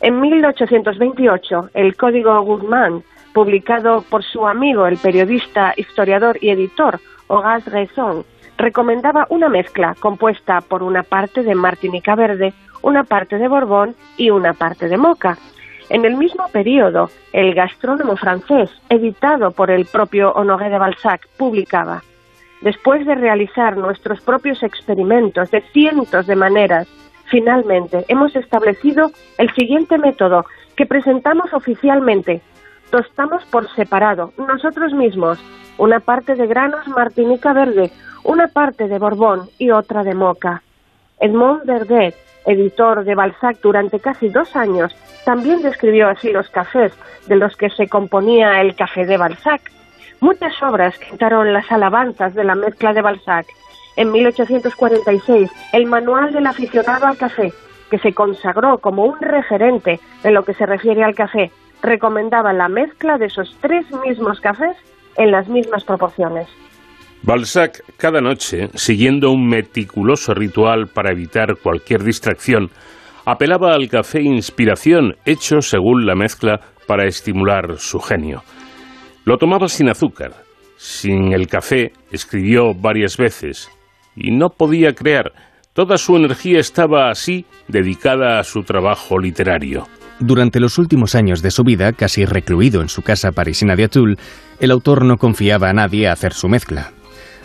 En 0.03 0.21
1828, 0.21 1.71
el 1.73 1.97
Código 1.97 2.39
Guzmán, 2.43 3.03
publicado 3.33 4.03
por 4.03 4.25
su 4.25 4.47
amigo 4.47 4.87
el 4.87 4.99
periodista, 4.99 5.75
historiador 5.77 6.38
y 6.41 6.51
editor 6.51 7.01
Horace 7.27 7.71
Raison, 7.71 8.25
recomendaba 8.57 9.27
una 9.31 9.49
mezcla 9.49 9.95
compuesta 10.01 10.61
por 10.61 10.83
una 10.83 11.03
parte 11.03 11.43
de 11.43 11.55
Martinica 11.55 12.14
verde, 12.14 12.53
una 12.83 13.05
parte 13.05 13.38
de 13.38 13.49
Borbón 13.49 13.95
y 14.17 14.31
una 14.31 14.53
parte 14.53 14.88
de 14.88 14.97
Moca, 14.97 15.38
en 15.91 16.05
el 16.05 16.17
mismo 16.17 16.49
periodo, 16.49 17.09
el 17.33 17.55
gastrónomo 17.55 18.17
francés, 18.17 18.71
editado 18.91 19.53
por 19.53 19.71
el 19.71 19.87
propio 19.87 20.33
Honoré 20.33 20.69
de 20.69 20.79
Balzac, 20.79 21.27
publicaba 21.38 22.03
Después 22.61 23.07
de 23.07 23.14
realizar 23.14 23.77
nuestros 23.77 24.21
propios 24.21 24.62
experimentos 24.62 25.51
de 25.51 25.61
cientos 25.73 26.27
de 26.27 26.35
maneras, 26.35 26.88
finalmente 27.27 28.05
hemos 28.09 28.35
establecido 28.35 29.12
el 29.38 29.53
siguiente 29.55 29.97
método 29.97 30.45
que 30.77 30.85
presentamos 30.85 31.53
oficialmente. 31.53 32.43
Tostamos 32.90 33.44
por 33.46 33.68
separado, 33.74 34.33
nosotros 34.38 34.92
mismos, 34.92 35.38
una 35.77 36.01
parte 36.01 36.35
de 36.35 36.46
granos 36.46 36.88
martinica 36.88 37.53
verde, 37.53 37.90
una 38.24 38.48
parte 38.48 38.88
de 38.88 38.98
borbón 38.98 39.48
y 39.59 39.70
otra 39.70 40.05
de 40.05 40.14
moca. 40.14 40.62
Edmond 41.20 41.64
Verdet, 41.66 42.14
editor 42.46 43.05
de 43.05 43.14
Balzac 43.14 43.61
durante 43.61 44.01
casi 44.01 44.29
dos 44.29 44.57
años, 44.57 44.94
también 45.24 45.62
describió 45.62 46.09
así 46.09 46.33
los 46.33 46.48
cafés 46.48 46.92
de 47.27 47.37
los 47.37 47.57
que 47.57 47.68
se 47.70 47.88
componía 47.88 48.61
el 48.62 48.74
café 48.74 49.05
de 49.05 49.18
Balzac. 49.18 49.70
Muchas 50.20 50.61
obras 50.62 50.98
cantaron 50.98 51.53
las 51.53 51.70
alabanzas 51.70 52.35
de 52.35 52.44
la 52.44 52.55
mezcla 52.55 52.92
de 52.92 53.03
Balzac. 53.03 53.46
En 53.96 54.11
1846, 54.12 55.51
el 55.72 55.87
Manual 55.87 56.33
del 56.33 56.46
aficionado 56.46 57.07
al 57.07 57.18
café, 57.18 57.53
que 57.90 57.98
se 57.98 58.14
consagró 58.14 58.79
como 58.79 59.05
un 59.05 59.20
referente 59.20 60.01
en 60.24 60.35
lo 60.35 60.44
que 60.44 60.55
se 60.55 60.66
refiere 60.66 61.05
al 61.05 61.14
café, 61.14 61.51
recomendaba 61.83 62.53
la 62.53 62.69
mezcla 62.69 63.19
de 63.19 63.27
esos 63.27 63.57
tres 63.61 63.87
mismos 64.07 64.41
cafés 64.41 64.77
en 65.17 65.31
las 65.31 65.49
mismas 65.49 65.85
proporciones. 65.85 66.49
Balzac, 67.23 67.83
cada 67.97 68.21
noche, 68.21 68.71
siguiendo 68.75 69.31
un 69.31 69.49
meticuloso 69.49 70.35
ritual 70.35 70.87
para 70.87 71.11
evitar 71.11 71.57
cualquier 71.57 72.03
distracción, 72.03 72.71
apelaba 73.25 73.75
al 73.75 73.88
café 73.88 74.23
inspiración 74.23 75.17
hecho 75.25 75.61
según 75.61 76.07
la 76.07 76.14
mezcla 76.14 76.61
para 76.87 77.07
estimular 77.07 77.77
su 77.79 77.99
genio. 77.99 78.43
Lo 79.25 79.37
tomaba 79.37 79.69
sin 79.69 79.91
azúcar, 79.91 80.33
sin 80.77 81.33
el 81.33 81.49
café, 81.49 81.93
escribió 82.12 82.73
varias 82.73 83.17
veces, 83.17 83.69
y 84.17 84.31
no 84.31 84.49
podía 84.49 84.95
crear. 84.95 85.33
Toda 85.75 85.99
su 85.99 86.17
energía 86.17 86.61
estaba 86.61 87.11
así 87.11 87.45
dedicada 87.67 88.38
a 88.38 88.45
su 88.45 88.62
trabajo 88.62 89.19
literario. 89.19 89.87
Durante 90.20 90.61
los 90.61 90.78
últimos 90.78 91.14
años 91.14 91.42
de 91.42 91.50
su 91.50 91.62
vida, 91.62 91.92
casi 91.92 92.24
recluido 92.24 92.83
en 92.83 92.88
su 92.88 93.02
casa 93.02 93.31
parisina 93.33 93.76
de 93.76 93.85
Atul, 93.85 94.18
el 94.61 94.70
autor 94.70 95.04
no 95.04 95.16
confiaba 95.16 95.70
a 95.70 95.72
nadie 95.72 96.09
a 96.09 96.12
hacer 96.12 96.33
su 96.33 96.48
mezcla 96.48 96.92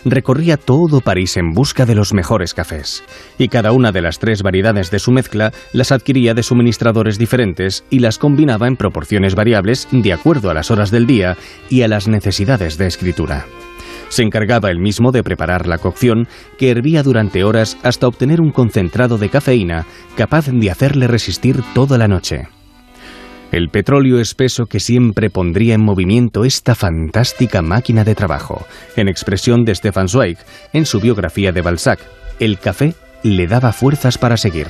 recorría 0.04 0.56
todo 0.56 1.00
París 1.00 1.36
en 1.36 1.52
busca 1.52 1.86
de 1.86 1.94
los 1.94 2.12
mejores 2.12 2.54
cafés, 2.54 3.04
y 3.38 3.48
cada 3.48 3.72
una 3.72 3.92
de 3.92 4.02
las 4.02 4.18
tres 4.18 4.42
variedades 4.42 4.90
de 4.90 4.98
su 4.98 5.12
mezcla 5.12 5.52
las 5.72 5.92
adquiría 5.92 6.34
de 6.34 6.42
suministradores 6.42 7.18
diferentes 7.18 7.84
y 7.90 8.00
las 8.00 8.18
combinaba 8.18 8.68
en 8.68 8.76
proporciones 8.76 9.34
variables 9.34 9.88
de 9.90 10.12
acuerdo 10.12 10.50
a 10.50 10.54
las 10.54 10.70
horas 10.70 10.90
del 10.90 11.06
día 11.06 11.36
y 11.70 11.82
a 11.82 11.88
las 11.88 12.08
necesidades 12.08 12.76
de 12.78 12.86
escritura. 12.86 13.46
Se 14.08 14.22
encargaba 14.22 14.70
él 14.70 14.78
mismo 14.78 15.10
de 15.10 15.22
preparar 15.22 15.66
la 15.66 15.78
cocción, 15.78 16.28
que 16.58 16.70
hervía 16.70 17.02
durante 17.02 17.42
horas 17.42 17.78
hasta 17.82 18.06
obtener 18.06 18.40
un 18.40 18.52
concentrado 18.52 19.18
de 19.18 19.30
cafeína 19.30 19.86
capaz 20.16 20.48
de 20.48 20.70
hacerle 20.70 21.08
resistir 21.08 21.62
toda 21.74 21.98
la 21.98 22.06
noche 22.06 22.48
el 23.52 23.68
petróleo 23.68 24.20
espeso 24.20 24.66
que 24.66 24.80
siempre 24.80 25.30
pondría 25.30 25.74
en 25.74 25.80
movimiento 25.80 26.44
esta 26.44 26.74
fantástica 26.74 27.62
máquina 27.62 28.04
de 28.04 28.14
trabajo, 28.14 28.66
en 28.96 29.08
expresión 29.08 29.64
de 29.64 29.74
Stefan 29.74 30.08
Zweig 30.08 30.38
en 30.72 30.86
su 30.86 31.00
biografía 31.00 31.52
de 31.52 31.60
Balzac. 31.60 32.00
El 32.40 32.58
café 32.58 32.94
le 33.22 33.46
daba 33.46 33.72
fuerzas 33.72 34.18
para 34.18 34.36
seguir. 34.36 34.68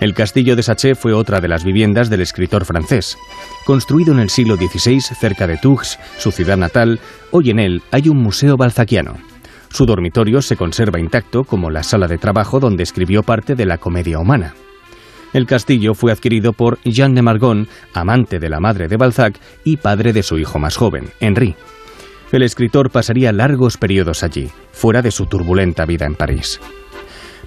El 0.00 0.12
castillo 0.12 0.56
de 0.56 0.62
Saché 0.62 0.94
fue 0.94 1.14
otra 1.14 1.40
de 1.40 1.48
las 1.48 1.64
viviendas 1.64 2.10
del 2.10 2.20
escritor 2.20 2.66
francés. 2.66 3.16
Construido 3.64 4.12
en 4.12 4.20
el 4.20 4.28
siglo 4.28 4.56
XVI 4.56 5.00
cerca 5.00 5.46
de 5.46 5.56
Tours, 5.56 5.98
su 6.18 6.32
ciudad 6.32 6.58
natal, 6.58 7.00
hoy 7.30 7.50
en 7.50 7.58
él 7.58 7.82
hay 7.90 8.08
un 8.08 8.18
museo 8.18 8.56
balzaquiano. 8.58 9.16
Su 9.70 9.86
dormitorio 9.86 10.42
se 10.42 10.56
conserva 10.56 11.00
intacto 11.00 11.44
como 11.44 11.70
la 11.70 11.82
sala 11.82 12.08
de 12.08 12.18
trabajo 12.18 12.60
donde 12.60 12.82
escribió 12.82 13.22
parte 13.22 13.54
de 13.54 13.66
la 13.66 13.78
comedia 13.78 14.18
humana. 14.18 14.54
El 15.32 15.46
castillo 15.46 15.94
fue 15.94 16.12
adquirido 16.12 16.52
por 16.52 16.78
Jean 16.84 17.14
de 17.14 17.22
Margon, 17.22 17.68
amante 17.92 18.38
de 18.38 18.48
la 18.48 18.60
madre 18.60 18.88
de 18.88 18.96
Balzac 18.96 19.38
y 19.64 19.76
padre 19.76 20.12
de 20.12 20.22
su 20.22 20.38
hijo 20.38 20.58
más 20.58 20.76
joven, 20.76 21.10
Henri. 21.20 21.54
El 22.32 22.42
escritor 22.42 22.90
pasaría 22.90 23.32
largos 23.32 23.76
periodos 23.76 24.22
allí, 24.22 24.50
fuera 24.72 25.02
de 25.02 25.10
su 25.10 25.26
turbulenta 25.26 25.84
vida 25.86 26.06
en 26.06 26.14
París. 26.14 26.60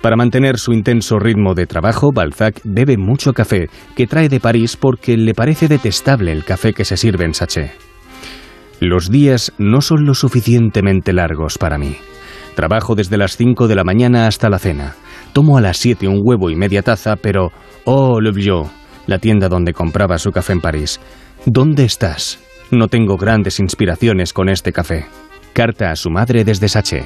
Para 0.01 0.15
mantener 0.15 0.57
su 0.57 0.71
intenso 0.71 1.19
ritmo 1.19 1.53
de 1.53 1.67
trabajo, 1.67 2.11
Balzac 2.13 2.61
bebe 2.63 2.97
mucho 2.97 3.33
café 3.33 3.69
que 3.95 4.07
trae 4.07 4.29
de 4.29 4.39
París 4.39 4.77
porque 4.77 5.17
le 5.17 5.33
parece 5.33 5.67
detestable 5.67 6.31
el 6.31 6.45
café 6.45 6.73
que 6.73 6.85
se 6.85 6.95
sirve 6.95 7.25
en 7.25 7.33
sachet. 7.33 7.71
Los 8.79 9.09
días 9.11 9.51
no 9.57 9.81
son 9.81 10.05
lo 10.05 10.13
suficientemente 10.13 11.11
largos 11.11 11.57
para 11.57 11.77
mí. 11.77 11.97
Trabajo 12.55 12.95
desde 12.95 13.17
las 13.17 13.35
5 13.35 13.67
de 13.67 13.75
la 13.75 13.83
mañana 13.83 14.25
hasta 14.25 14.49
la 14.49 14.59
cena. 14.59 14.95
Tomo 15.33 15.57
a 15.57 15.61
las 15.61 15.77
7 15.77 16.07
un 16.07 16.21
huevo 16.23 16.49
y 16.49 16.55
media 16.55 16.81
taza, 16.81 17.15
pero 17.15 17.51
Oh, 17.85 18.19
Le 18.19 18.31
Vieux, 18.31 18.67
la 19.07 19.19
tienda 19.19 19.47
donde 19.47 19.73
compraba 19.73 20.17
su 20.17 20.31
café 20.31 20.53
en 20.53 20.61
París. 20.61 20.99
¿Dónde 21.45 21.85
estás? 21.85 22.39
No 22.71 22.87
tengo 22.87 23.17
grandes 23.17 23.59
inspiraciones 23.59 24.33
con 24.33 24.49
este 24.49 24.71
café. 24.71 25.05
Carta 25.53 25.91
a 25.91 25.95
su 25.95 26.09
madre 26.09 26.43
desde 26.43 26.67
Saché, 26.67 27.05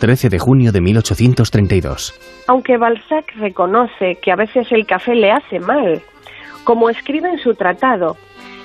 13 0.00 0.28
de 0.28 0.38
junio 0.38 0.72
de 0.72 0.80
1832. 0.80 2.14
Aunque 2.48 2.76
Balzac 2.76 3.32
reconoce 3.36 4.18
que 4.22 4.32
a 4.32 4.36
veces 4.36 4.70
el 4.72 4.86
café 4.86 5.14
le 5.14 5.30
hace 5.30 5.60
mal, 5.60 6.02
como 6.64 6.90
escribe 6.90 7.28
en 7.28 7.38
su 7.38 7.54
tratado, 7.54 8.16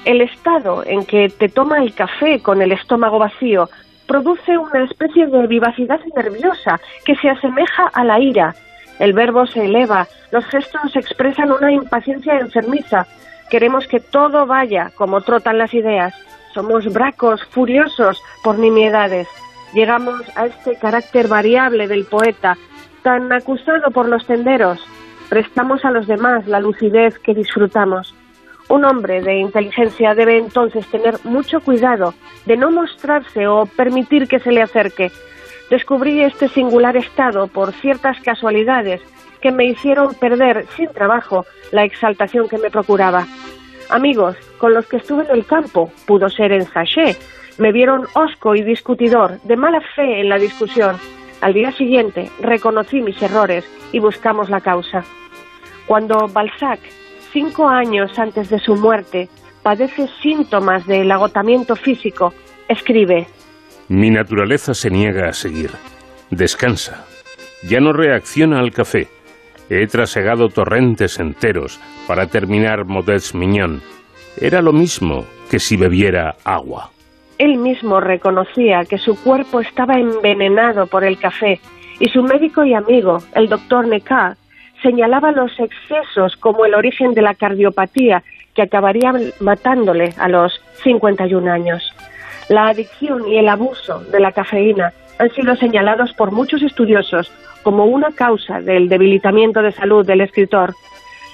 el 0.05 0.21
estado 0.21 0.84
en 0.86 1.05
que 1.05 1.27
te 1.29 1.49
toma 1.49 1.79
el 1.79 1.93
café 1.93 2.41
con 2.41 2.61
el 2.61 2.71
estómago 2.71 3.19
vacío 3.19 3.69
produce 4.07 4.57
una 4.57 4.86
especie 4.86 5.27
de 5.27 5.47
vivacidad 5.47 5.99
nerviosa 6.15 6.79
que 7.05 7.15
se 7.15 7.29
asemeja 7.29 7.88
a 7.93 8.03
la 8.03 8.19
ira 8.19 8.55
el 8.99 9.13
verbo 9.13 9.47
se 9.47 9.65
eleva, 9.65 10.07
los 10.31 10.45
gestos 10.45 10.95
expresan 10.95 11.51
una 11.51 11.71
impaciencia 11.71 12.37
enfermiza, 12.37 13.07
Queremos 13.49 13.87
que 13.87 13.99
todo 13.99 14.45
vaya 14.45 14.91
como 14.95 15.21
trotan 15.21 15.57
las 15.57 15.73
ideas. 15.73 16.13
Somos 16.53 16.85
bracos, 16.93 17.43
furiosos 17.45 18.21
por 18.43 18.59
nimiedades. 18.59 19.27
Llegamos 19.73 20.21
a 20.35 20.45
este 20.45 20.75
carácter 20.75 21.27
variable 21.27 21.87
del 21.87 22.05
poeta, 22.05 22.57
tan 23.01 23.31
acusado 23.31 23.89
por 23.91 24.07
los 24.07 24.25
tenderos. 24.27 24.79
Prestamos 25.29 25.83
a 25.83 25.91
los 25.91 26.05
demás 26.05 26.47
la 26.47 26.59
lucidez 26.59 27.17
que 27.19 27.33
disfrutamos. 27.33 28.13
Un 28.67 28.85
hombre 28.85 29.21
de 29.21 29.39
inteligencia 29.39 30.13
debe 30.13 30.37
entonces 30.37 30.85
tener 30.87 31.15
mucho 31.23 31.59
cuidado 31.59 32.13
de 32.45 32.55
no 32.55 32.69
mostrarse 32.69 33.47
o 33.47 33.65
permitir 33.65 34.27
que 34.27 34.39
se 34.39 34.51
le 34.51 34.61
acerque. 34.61 35.11
Descubrí 35.70 36.22
este 36.22 36.47
singular 36.47 36.97
estado 36.97 37.47
por 37.47 37.74
ciertas 37.74 38.20
casualidades 38.22 39.01
que 39.41 39.51
me 39.51 39.65
hicieron 39.65 40.15
perder 40.15 40.65
sin 40.76 40.88
trabajo 40.91 41.45
la 41.72 41.84
exaltación 41.84 42.49
que 42.49 42.57
me 42.57 42.72
procuraba. 42.72 43.28
Amigos 43.89 44.36
con 44.57 44.74
los 44.74 44.88
que 44.88 44.97
estuve 44.97 45.24
en 45.24 45.32
el 45.32 45.45
campo, 45.45 45.91
pudo 46.05 46.30
ser 46.30 46.51
en 46.51 46.65
Sachet, 46.65 47.17
me 47.57 47.72
vieron 47.72 48.07
osco 48.13 48.55
y 48.55 48.63
discutidor, 48.63 49.39
de 49.41 49.57
mala 49.57 49.82
fe 49.95 50.22
en 50.22 50.30
la 50.30 50.38
discusión. 50.38 50.97
Al 51.41 51.53
día 51.53 51.72
siguiente 51.72 52.30
reconocí 52.39 53.01
mis 53.01 53.22
errores 53.22 53.65
y 53.91 53.99
buscamos 53.99 54.49
la 54.49 54.61
causa. 54.61 55.03
Cuando 55.86 56.28
Balzac, 56.28 56.80
cinco 57.32 57.67
años 57.67 58.17
antes 58.17 58.49
de 58.49 58.59
su 58.59 58.76
muerte, 58.76 59.30
padece 59.61 60.07
síntomas 60.22 60.86
del 60.86 61.11
agotamiento 61.11 61.76
físico, 61.76 62.34
escribe 62.67 63.28
Mi 63.89 64.11
naturaleza 64.11 64.75
se 64.75 64.91
niega 64.91 65.29
a 65.29 65.33
seguir. 65.33 65.71
Descansa. 66.29 67.05
Ya 67.67 67.79
no 67.79 67.91
reacciona 67.91 68.59
al 68.59 68.71
café. 68.71 69.07
He 69.67 69.87
trasegado 69.87 70.49
torrentes 70.49 71.19
enteros 71.19 71.79
para 72.07 72.27
terminar 72.27 72.85
Models 72.85 73.33
Miñón. 73.33 73.81
Era 74.39 74.61
lo 74.61 74.73
mismo 74.73 75.25
que 75.49 75.57
si 75.57 75.75
bebiera 75.75 76.35
agua. 76.43 76.91
Él 77.39 77.57
mismo 77.57 77.99
reconocía 77.99 78.85
que 78.85 78.99
su 78.99 79.19
cuerpo 79.23 79.59
estaba 79.59 79.95
envenenado 79.99 80.85
por 80.85 81.03
el 81.03 81.17
café 81.17 81.59
y 81.99 82.09
su 82.09 82.21
médico 82.21 82.63
y 82.63 82.75
amigo, 82.75 83.17
el 83.33 83.49
doctor 83.49 83.87
Necker, 83.87 84.35
señalaba 84.83 85.31
los 85.31 85.51
excesos 85.59 86.35
como 86.37 86.65
el 86.65 86.75
origen 86.75 87.13
de 87.15 87.23
la 87.23 87.33
cardiopatía 87.33 88.21
que 88.53 88.61
acabaría 88.61 89.13
matándole 89.39 90.13
a 90.17 90.27
los 90.29 90.61
51 90.83 91.51
años. 91.51 91.91
La 92.49 92.69
adicción 92.69 93.27
y 93.27 93.37
el 93.37 93.47
abuso 93.47 93.99
de 94.05 94.19
la 94.19 94.31
cafeína 94.31 94.91
han 95.19 95.29
sido 95.29 95.55
señalados 95.55 96.13
por 96.13 96.31
muchos 96.31 96.63
estudiosos 96.63 97.31
como 97.61 97.85
una 97.85 98.11
causa 98.11 98.59
del 98.59 98.89
debilitamiento 98.89 99.61
de 99.61 99.71
salud 99.71 100.03
del 100.03 100.21
escritor. 100.21 100.73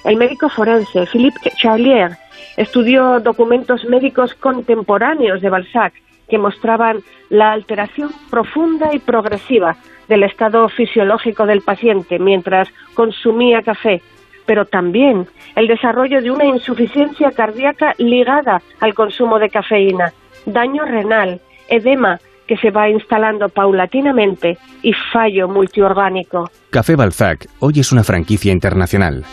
El 0.04 0.16
médico 0.16 0.50
forense 0.50 1.06
Philippe 1.06 1.50
Charlier 1.56 2.18
estudió 2.58 3.18
documentos 3.20 3.86
médicos 3.86 4.34
contemporáneos 4.34 5.40
de 5.40 5.48
Balzac 5.48 5.94
que 6.28 6.36
mostraban 6.36 6.98
la 7.30 7.52
alteración 7.52 8.10
profunda 8.30 8.94
y 8.94 8.98
progresiva 8.98 9.76
del 10.08 10.22
estado 10.22 10.68
fisiológico 10.68 11.46
del 11.46 11.62
paciente 11.62 12.18
mientras 12.18 12.68
consumía 12.92 13.62
café, 13.62 14.02
pero 14.44 14.66
también 14.66 15.26
el 15.54 15.66
desarrollo 15.66 16.20
de 16.20 16.30
una 16.30 16.44
insuficiencia 16.44 17.30
cardíaca 17.30 17.94
ligada 17.96 18.60
al 18.80 18.92
consumo 18.92 19.38
de 19.38 19.48
cafeína, 19.48 20.12
daño 20.46 20.84
renal, 20.84 21.40
edema 21.68 22.18
que 22.46 22.56
se 22.56 22.70
va 22.70 22.88
instalando 22.88 23.48
paulatinamente 23.48 24.56
y 24.82 24.92
fallo 25.12 25.48
multiorgánico. 25.48 26.50
Café 26.70 26.96
Balzac 26.96 27.48
hoy 27.58 27.80
es 27.80 27.92
una 27.92 28.04
franquicia 28.04 28.52
internacional. 28.52 29.24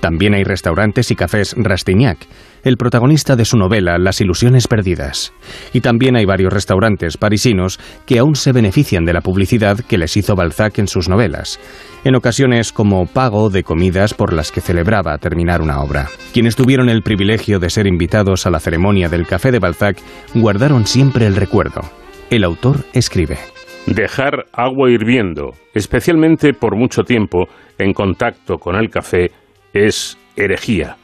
También 0.00 0.34
hay 0.34 0.44
restaurantes 0.44 1.10
y 1.10 1.16
cafés 1.16 1.54
Rastignac, 1.58 2.18
el 2.64 2.76
protagonista 2.76 3.36
de 3.36 3.44
su 3.44 3.56
novela 3.56 3.98
Las 3.98 4.20
ilusiones 4.20 4.68
perdidas. 4.68 5.32
Y 5.72 5.80
también 5.80 6.16
hay 6.16 6.24
varios 6.24 6.52
restaurantes 6.52 7.16
parisinos 7.16 7.78
que 8.06 8.18
aún 8.18 8.34
se 8.34 8.52
benefician 8.52 9.04
de 9.04 9.12
la 9.12 9.20
publicidad 9.20 9.78
que 9.80 9.98
les 9.98 10.16
hizo 10.16 10.34
Balzac 10.34 10.78
en 10.78 10.88
sus 10.88 11.08
novelas, 11.08 11.60
en 12.04 12.14
ocasiones 12.14 12.72
como 12.72 13.06
pago 13.06 13.50
de 13.50 13.62
comidas 13.62 14.14
por 14.14 14.32
las 14.32 14.52
que 14.52 14.60
celebraba 14.60 15.18
terminar 15.18 15.62
una 15.62 15.80
obra. 15.80 16.08
Quienes 16.32 16.56
tuvieron 16.56 16.88
el 16.88 17.02
privilegio 17.02 17.58
de 17.58 17.70
ser 17.70 17.86
invitados 17.86 18.46
a 18.46 18.50
la 18.50 18.60
ceremonia 18.60 19.08
del 19.08 19.26
café 19.26 19.50
de 19.50 19.58
Balzac 19.58 19.98
guardaron 20.34 20.86
siempre 20.86 21.26
el 21.26 21.36
recuerdo. 21.36 21.82
El 22.30 22.44
autor 22.44 22.84
escribe. 22.92 23.38
Dejar 23.86 24.46
agua 24.52 24.90
hirviendo, 24.90 25.54
especialmente 25.74 26.52
por 26.52 26.76
mucho 26.76 27.02
tiempo, 27.02 27.48
en 27.78 27.92
contacto 27.92 28.58
con 28.58 28.76
el 28.76 28.90
café, 28.90 29.32
es 29.72 30.18
herejía. 30.36 30.96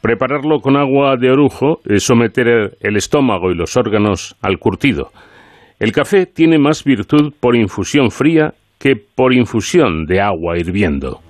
Prepararlo 0.00 0.60
con 0.60 0.76
agua 0.76 1.16
de 1.16 1.30
orujo 1.30 1.80
es 1.84 2.04
someter 2.04 2.76
el 2.80 2.96
estómago 2.96 3.50
y 3.50 3.54
los 3.54 3.76
órganos 3.76 4.34
al 4.40 4.58
curtido. 4.58 5.12
El 5.78 5.92
café 5.92 6.26
tiene 6.26 6.58
más 6.58 6.84
virtud 6.84 7.32
por 7.38 7.54
infusión 7.54 8.10
fría 8.10 8.54
que 8.78 8.96
por 8.96 9.34
infusión 9.34 10.06
de 10.06 10.20
agua 10.20 10.58
hirviendo. 10.58 11.20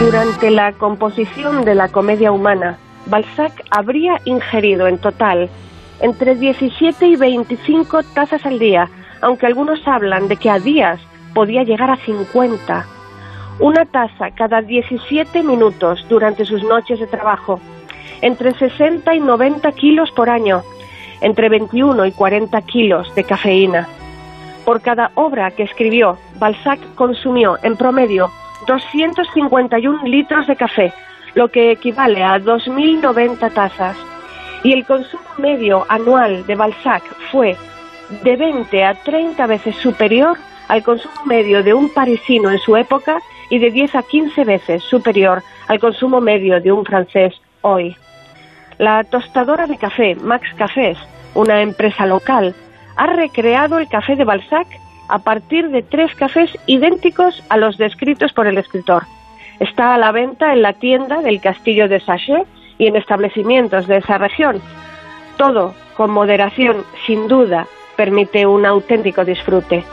Durante 0.00 0.50
la 0.50 0.72
composición 0.72 1.66
de 1.66 1.74
la 1.74 1.88
comedia 1.88 2.32
humana, 2.32 2.78
Balzac 3.06 3.52
habría 3.70 4.20
ingerido 4.24 4.86
en 4.86 4.96
total 4.96 5.50
entre 6.00 6.34
17 6.34 7.06
y 7.06 7.16
25 7.16 8.02
tazas 8.14 8.46
al 8.46 8.58
día, 8.58 8.88
aunque 9.20 9.46
algunos 9.46 9.86
hablan 9.86 10.28
de 10.28 10.36
que 10.36 10.50
a 10.50 10.58
días 10.58 11.00
podía 11.34 11.62
llegar 11.62 11.90
a 11.90 11.96
50. 11.96 12.86
Una 13.58 13.84
taza 13.84 14.30
cada 14.30 14.62
17 14.62 15.42
minutos 15.42 16.04
durante 16.08 16.44
sus 16.44 16.62
noches 16.62 16.98
de 16.98 17.06
trabajo, 17.06 17.60
entre 18.22 18.54
60 18.54 19.14
y 19.14 19.20
90 19.20 19.70
kilos 19.72 20.10
por 20.12 20.30
año, 20.30 20.62
entre 21.20 21.48
21 21.48 22.06
y 22.06 22.12
40 22.12 22.62
kilos 22.62 23.14
de 23.14 23.24
cafeína. 23.24 23.88
Por 24.64 24.80
cada 24.80 25.10
obra 25.14 25.50
que 25.50 25.62
escribió, 25.62 26.18
Balzac 26.38 26.80
consumió 26.94 27.58
en 27.62 27.76
promedio 27.76 28.30
251 28.66 30.04
litros 30.04 30.46
de 30.46 30.56
café, 30.56 30.92
lo 31.34 31.48
que 31.48 31.70
equivale 31.70 32.22
a 32.22 32.38
2.090 32.38 33.52
tazas. 33.52 33.96
Y 34.62 34.72
el 34.72 34.84
consumo 34.84 35.22
medio 35.38 35.86
anual 35.88 36.46
de 36.46 36.54
Balzac 36.54 37.02
fue 37.30 37.56
de 38.22 38.36
20 38.36 38.84
a 38.84 38.94
30 38.94 39.46
veces 39.46 39.76
superior 39.76 40.36
al 40.68 40.82
consumo 40.82 41.24
medio 41.24 41.62
de 41.62 41.74
un 41.74 41.92
parisino 41.92 42.50
en 42.50 42.58
su 42.58 42.76
época 42.76 43.18
y 43.48 43.58
de 43.58 43.70
10 43.70 43.94
a 43.96 44.02
15 44.02 44.44
veces 44.44 44.82
superior 44.84 45.42
al 45.68 45.80
consumo 45.80 46.20
medio 46.20 46.60
de 46.60 46.72
un 46.72 46.84
francés 46.84 47.34
hoy. 47.62 47.96
La 48.78 49.04
tostadora 49.04 49.66
de 49.66 49.76
café 49.76 50.14
Max 50.14 50.48
Cafés, 50.56 50.98
una 51.34 51.60
empresa 51.60 52.06
local, 52.06 52.54
ha 52.96 53.06
recreado 53.06 53.78
el 53.78 53.88
café 53.88 54.16
de 54.16 54.24
Balzac 54.24 54.66
a 55.08 55.18
partir 55.18 55.70
de 55.70 55.82
tres 55.82 56.14
cafés 56.14 56.50
idénticos 56.66 57.42
a 57.48 57.56
los 57.56 57.76
descritos 57.76 58.32
por 58.32 58.46
el 58.46 58.58
escritor. 58.58 59.04
Está 59.58 59.94
a 59.94 59.98
la 59.98 60.12
venta 60.12 60.52
en 60.52 60.62
la 60.62 60.72
tienda 60.72 61.20
del 61.20 61.40
castillo 61.40 61.88
de 61.88 62.00
Sachet 62.00 62.46
y 62.78 62.86
en 62.86 62.96
establecimientos 62.96 63.86
de 63.86 63.98
esa 63.98 64.18
región. 64.18 64.62
Todo 65.36 65.74
con 65.96 66.10
moderación, 66.10 66.84
sin 67.06 67.28
duda, 67.28 67.66
permite 68.00 68.46
un 68.46 68.64
auténtico 68.64 69.22
disfrute. 69.24 69.84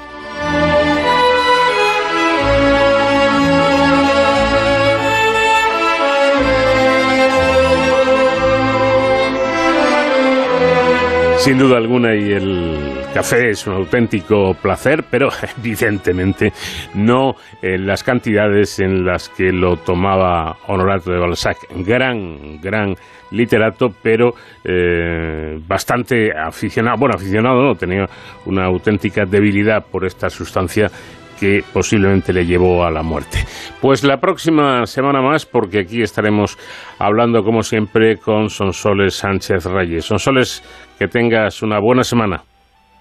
Sin 11.47 11.59
duda 11.59 11.77
alguna, 11.77 12.13
y 12.13 12.33
el 12.33 12.77
café 13.13 13.51
es 13.51 13.65
un 13.67 13.75
auténtico 13.75 14.53
placer, 14.61 15.05
pero 15.09 15.29
evidentemente 15.57 16.51
no 16.93 17.35
en 17.61 17.87
las 17.87 18.03
cantidades 18.03 18.79
en 18.79 19.05
las 19.05 19.29
que 19.29 19.53
lo 19.53 19.77
tomaba 19.77 20.57
Honorato 20.67 21.09
de 21.09 21.19
Balzac. 21.19 21.55
Gran, 21.73 22.59
gran 22.59 22.97
literato, 23.31 23.93
pero 24.03 24.33
eh, 24.65 25.57
bastante 25.65 26.37
aficionado. 26.37 26.97
Bueno, 26.97 27.15
aficionado 27.15 27.63
no, 27.63 27.75
tenía 27.75 28.09
una 28.45 28.65
auténtica 28.65 29.23
debilidad 29.23 29.85
por 29.85 30.05
esta 30.05 30.29
sustancia 30.29 30.91
que 31.39 31.63
posiblemente 31.71 32.33
le 32.33 32.45
llevó 32.45 32.83
a 32.83 32.91
la 32.91 33.03
muerte. 33.03 33.45
Pues 33.79 34.03
la 34.03 34.19
próxima 34.19 34.85
semana 34.85 35.21
más, 35.21 35.45
porque 35.45 35.79
aquí 35.79 36.01
estaremos 36.01 36.57
hablando 36.99 37.43
como 37.43 37.63
siempre 37.63 38.17
con 38.17 38.49
Sonsoles 38.49 39.15
Sánchez 39.15 39.65
Reyes. 39.65 40.05
Sonsoles, 40.05 40.63
que 40.97 41.07
tengas 41.07 41.61
una 41.61 41.79
buena 41.79 42.03
semana. 42.03 42.43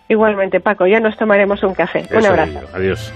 Igualmente, 0.09 0.61
Paco, 0.61 0.87
ya 0.87 1.01
nos 1.01 1.17
tomaremos 1.17 1.63
un 1.63 1.75
café. 1.75 2.07
un 2.11 2.27
abrazo. 2.27 2.53
digo. 2.53 2.69
Adiós. 2.75 3.13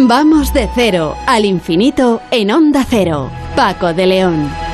Vamos 0.00 0.54
de 0.54 0.68
cero 0.74 1.16
al 1.26 1.44
infinito 1.44 2.22
en 2.30 2.52
Onda 2.52 2.84
Cero. 2.88 3.30
Paco 3.56 3.92
de 3.92 4.06
León. 4.06 4.67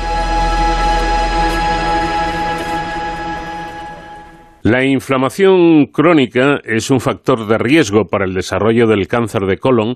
La 4.65 4.83
inflamación 4.83 5.85
crónica 5.85 6.59
es 6.63 6.89
un 6.89 6.99
factor 6.99 7.45
de 7.45 7.59
riesgo 7.59 8.07
para 8.07 8.25
el 8.25 8.33
desarrollo 8.33 8.87
del 8.87 9.07
cáncer 9.07 9.45
de 9.45 9.59
colon 9.59 9.95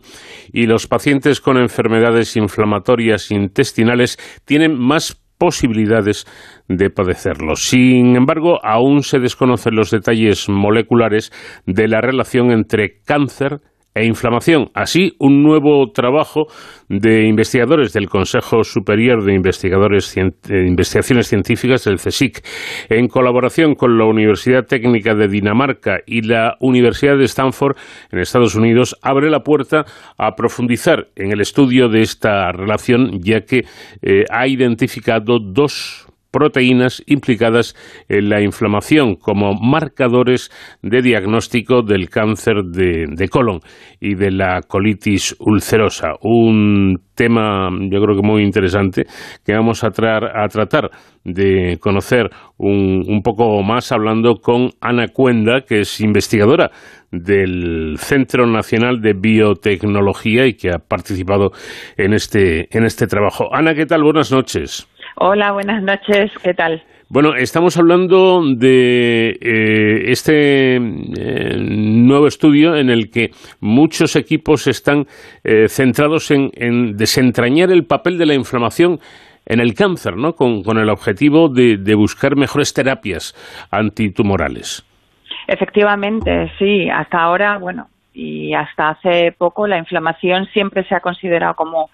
y 0.54 0.68
los 0.68 0.86
pacientes 0.86 1.42
con 1.42 1.58
enfermedades 1.58 2.36
inflamatorias 2.36 3.32
intestinales 3.32 4.20
tienen 4.46 4.78
más 4.78 5.20
posibilidades 5.40 6.28
de 6.68 6.92
padecerlo. 6.92 7.56
Sin 7.56 8.16
embargo, 8.16 8.64
aún 8.64 9.02
se 9.02 9.18
desconocen 9.18 9.76
los 9.76 9.90
detalles 9.90 10.48
moleculares 10.50 11.32
de 11.66 11.88
la 11.88 12.02
relación 12.02 12.52
entre 12.52 13.02
cáncer 13.02 13.62
e 14.00 14.06
inflamación. 14.06 14.70
Así, 14.74 15.12
un 15.20 15.44
nuevo 15.44 15.92
trabajo 15.92 16.46
de 16.88 17.28
investigadores 17.28 17.92
del 17.92 18.08
Consejo 18.08 18.64
Superior 18.64 19.26
de 19.26 19.34
Investigadores 19.34 20.16
Investigaciones 20.50 21.28
Científicas, 21.28 21.86
el 21.86 21.98
CSIC, 21.98 22.42
en 22.90 23.08
colaboración 23.08 23.76
con 23.76 23.98
la 23.98 24.06
Universidad 24.06 24.64
Técnica 24.66 25.16
de 25.16 25.28
Dinamarca 25.28 25.98
y 26.06 26.22
la 26.22 26.56
Universidad 26.62 27.18
de 27.18 27.26
Stanford 27.26 27.76
en 28.12 28.20
Estados 28.20 28.56
Unidos, 28.56 28.96
abre 29.02 29.30
la 29.30 29.42
puerta 29.42 29.84
a 30.18 30.32
profundizar 30.36 31.08
en 31.16 31.34
el 31.34 31.42
estudio 31.42 31.90
de 31.90 32.02
esta 32.02 32.52
relación, 32.54 33.20
ya 33.22 33.42
que 33.42 33.66
eh, 34.02 34.24
ha 34.32 34.48
identificado 34.48 35.40
dos 35.40 36.09
proteínas 36.32 37.04
implicadas 37.08 37.76
en 38.08 38.30
la 38.30 38.42
inflamación 38.42 39.16
como 39.16 39.54
marcadores 39.54 40.52
de 40.82 41.02
diagnóstico 41.02 41.82
del 41.82 42.10
cáncer 42.10 42.64
de, 42.64 43.28
colon 43.30 43.60
y 44.00 44.16
de 44.16 44.32
la 44.32 44.62
colitis 44.68 45.36
ulcerosa. 45.40 46.14
Un 46.22 46.98
tema 47.16 47.70
yo 47.92 48.02
creo 48.02 48.16
que 48.16 48.28
muy 48.28 48.44
interesante 48.44 49.04
que 49.46 49.54
vamos 49.54 49.84
a, 49.84 49.88
a 49.88 50.48
tratar 50.48 50.90
de 51.24 51.78
conocer 51.80 52.30
un, 52.58 53.04
un, 53.08 53.22
poco 53.22 53.62
más 53.62 53.92
hablando 53.92 54.36
con 54.36 54.70
Ana 54.80 55.08
Cuenda, 55.10 55.62
que 55.62 55.82
es 55.82 56.00
investigadora 56.00 56.72
del 57.12 57.96
Centro 57.98 58.46
Nacional 58.48 59.02
de 59.02 59.14
Biotecnología 59.14 60.46
y 60.46 60.54
que 60.54 60.70
ha 60.70 60.80
participado 60.80 61.52
en 61.98 62.14
este, 62.14 62.68
en 62.76 62.86
este 62.86 63.08
trabajo. 63.08 63.50
Ana, 63.54 63.74
¿qué 63.74 63.86
tal? 63.86 64.04
Buenas 64.04 64.32
noches. 64.32 64.88
Hola, 65.22 65.52
buenas 65.52 65.84
noches, 65.84 66.32
¿qué 66.42 66.54
tal? 66.54 66.82
Bueno, 67.10 67.36
estamos 67.36 67.76
hablando 67.76 68.42
de 68.56 69.32
eh, 69.32 70.12
este 70.12 70.78
eh, 70.78 70.80
nuevo 71.60 72.26
estudio 72.26 72.78
en 72.78 72.90
el 72.90 73.12
que 73.12 73.32
muchos 73.60 74.16
equipos 74.16 74.66
están 74.68 75.08
eh, 75.44 75.68
centrados 75.68 76.32
en, 76.32 76.96
desentrañar 76.96 77.70
el 77.70 77.86
papel 77.86 78.18
de 78.18 78.28
la 78.28 78.34
inflamación 78.34 79.00
en 79.46 79.60
el 79.60 79.74
cáncer, 79.74 80.16
¿no? 80.16 80.36
Con, 80.36 80.64
el 80.78 80.90
objetivo 80.90 81.50
de, 81.50 81.76
de, 81.76 81.96
buscar 81.96 82.38
mejores 82.38 82.74
terapias 82.74 83.36
antitumorales. 83.72 84.86
Efectivamente, 85.48 86.50
sí. 86.58 86.90
Hasta 86.90 87.22
ahora, 87.22 87.58
bueno, 87.58 87.90
y 88.14 88.54
hasta 88.54 88.92
hace 88.92 89.34
poco 89.38 89.68
la 89.68 89.80
inflamación 89.80 90.46
siempre 90.54 90.86
se 90.86 90.96
ha 90.96 91.02
considerado 91.02 91.56
como 91.56 91.90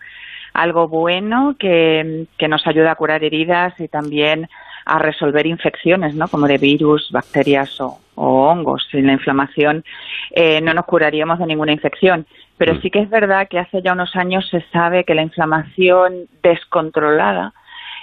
algo 0.55 0.87
bueno 0.87 1.55
que, 1.59 2.27
nos 2.47 2.65
ayuda 2.65 2.91
a 2.91 2.95
curar 2.95 3.23
heridas 3.23 3.73
y 3.79 3.87
también 3.87 4.47
a 4.85 4.99
resolver 4.99 5.45
infecciones, 5.45 6.15
¿no? 6.15 6.27
Como 6.27 6.47
de 6.47 6.57
virus, 6.57 7.09
bacterias 7.11 7.79
o, 7.81 7.99
hongos. 8.15 8.87
Sin 8.89 9.07
la 9.07 9.13
inflamación 9.13 9.83
eh, 10.31 10.61
no 10.61 10.73
nos 10.73 10.85
curaríamos 10.85 11.39
de 11.39 11.45
ninguna 11.45 11.73
infección. 11.73 12.25
Pero 12.57 12.75
mm. 12.75 12.81
sí 12.81 12.89
que 12.89 12.99
es 12.99 13.09
verdad 13.09 13.47
que 13.49 13.59
hace 13.59 13.81
ya 13.81 13.91
unos 13.91 14.15
años 14.15 14.47
se 14.49 14.61
sabe 14.71 15.03
que 15.03 15.15
la 15.15 15.23
inflamación 15.23 16.27
descontrolada 16.41 17.53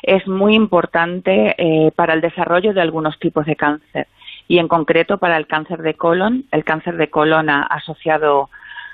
es 0.02 0.26
muy 0.26 0.54
importante 0.54 1.54
eh, 1.56 1.90
para 1.96 2.12
el 2.12 2.20
desarrollo 2.20 2.74
de 2.74 2.82
algunos 2.82 3.18
tipos 3.18 3.46
de 3.46 3.56
cáncer 3.56 4.08
y 4.48 4.58
en 4.58 4.68
concreto 4.68 5.16
para 5.18 5.38
el 5.38 5.46
cáncer 5.46 5.80
de 5.80 5.94
colon, 5.94 6.44
el 6.50 6.64
cáncer 6.64 6.96
de 6.96 7.08
colon 7.08 7.48
asociado 7.48 8.50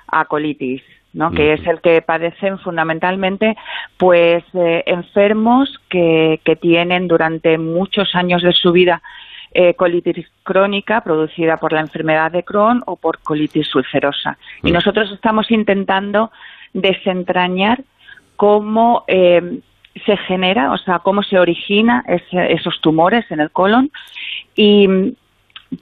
a 0.06 0.26
colitis 0.26 0.82
que 1.34 1.54
es 1.54 1.66
el 1.66 1.80
que 1.80 2.02
padecen 2.02 2.58
fundamentalmente 2.58 3.56
pues 3.96 4.44
eh, 4.54 4.84
enfermos 4.86 5.80
que, 5.88 6.40
que 6.44 6.54
tienen 6.54 7.08
durante 7.08 7.58
muchos 7.58 8.14
años 8.14 8.42
de 8.42 8.52
su 8.52 8.72
vida 8.72 9.02
eh, 9.52 9.74
colitis 9.74 10.26
crónica 10.42 11.00
producida 11.00 11.56
por 11.56 11.72
la 11.72 11.80
enfermedad 11.80 12.30
de 12.30 12.44
Crohn 12.44 12.82
o 12.86 12.96
por 12.96 13.18
colitis 13.20 13.74
ulcerosa. 13.74 14.38
Y 14.62 14.70
nosotros 14.70 15.10
estamos 15.10 15.50
intentando 15.50 16.30
desentrañar 16.74 17.82
cómo 18.36 19.04
eh, 19.08 19.60
se 20.04 20.16
genera, 20.18 20.72
o 20.72 20.78
sea, 20.78 20.98
cómo 21.00 21.22
se 21.22 21.38
origina 21.38 22.04
esos 22.06 22.80
tumores 22.80 23.28
en 23.30 23.40
el 23.40 23.50
colon 23.50 23.90
y 24.54 24.86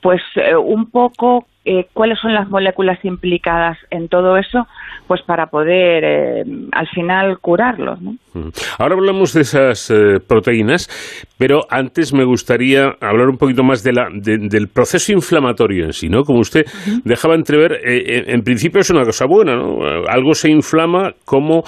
pues 0.00 0.22
un 0.58 0.90
poco 0.90 1.46
eh, 1.68 1.88
cuáles 1.92 2.20
son 2.20 2.32
las 2.32 2.48
moléculas 2.48 3.04
implicadas 3.04 3.76
en 3.90 4.06
todo 4.06 4.36
eso, 4.36 4.68
pues 5.08 5.20
para 5.22 5.46
poder 5.48 6.04
eh, 6.04 6.44
al 6.70 6.86
final 6.86 7.38
curarlos. 7.40 8.00
¿no? 8.00 8.12
Mm. 8.34 8.50
Ahora 8.78 8.94
hablamos 8.94 9.32
de 9.32 9.40
esas 9.40 9.90
eh, 9.90 10.20
proteínas, 10.24 10.88
pero 11.38 11.66
antes 11.68 12.14
me 12.14 12.24
gustaría 12.24 12.94
hablar 13.00 13.28
un 13.28 13.36
poquito 13.36 13.64
más 13.64 13.82
de 13.82 13.92
la, 13.94 14.06
del 14.12 14.68
proceso 14.68 15.12
inflamatorio 15.12 15.86
en 15.86 15.92
sí, 15.92 16.08
¿no? 16.08 16.22
Como 16.22 16.38
usted 16.38 16.64
dejaba 17.04 17.34
entrever, 17.34 17.80
en 17.82 18.42
principio 18.42 18.80
es 18.80 18.90
una 18.90 19.04
cosa 19.04 19.26
buena, 19.26 19.56
¿no? 19.56 19.78
Algo 20.08 20.34
se 20.34 20.48
inflama 20.48 21.14
como 21.24 21.64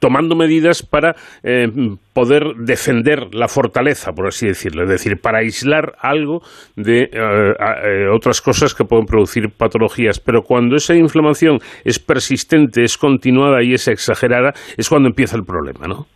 tomando 0.00 0.34
medidas 0.34 0.82
para 0.82 1.14
poder 2.14 2.54
defender 2.56 3.34
la 3.34 3.48
fortaleza, 3.48 4.12
por 4.12 4.28
así 4.28 4.46
decirlo, 4.46 4.84
es 4.84 4.88
decir, 4.88 5.20
para 5.20 5.38
aislar 5.38 5.94
algo 6.00 6.42
de 6.76 7.10
otras 8.12 8.40
cosas 8.40 8.74
que 8.74 8.84
pueden 8.84 9.04
producir 9.04 9.50
patologías, 9.50 10.20
pero 10.20 10.42
cuando 10.42 10.76
esa 10.76 10.94
inflamación 10.94 11.58
es 11.84 11.98
persistente, 11.98 12.84
es 12.84 12.96
continuada 12.96 13.62
y 13.62 13.74
es 13.74 13.88
exagerada, 13.88 14.52
es 14.76 14.88
cuando 14.88 15.08
empieza 15.08 15.36
el 15.36 15.44
problema, 15.44 15.86
¿no? 15.86 16.06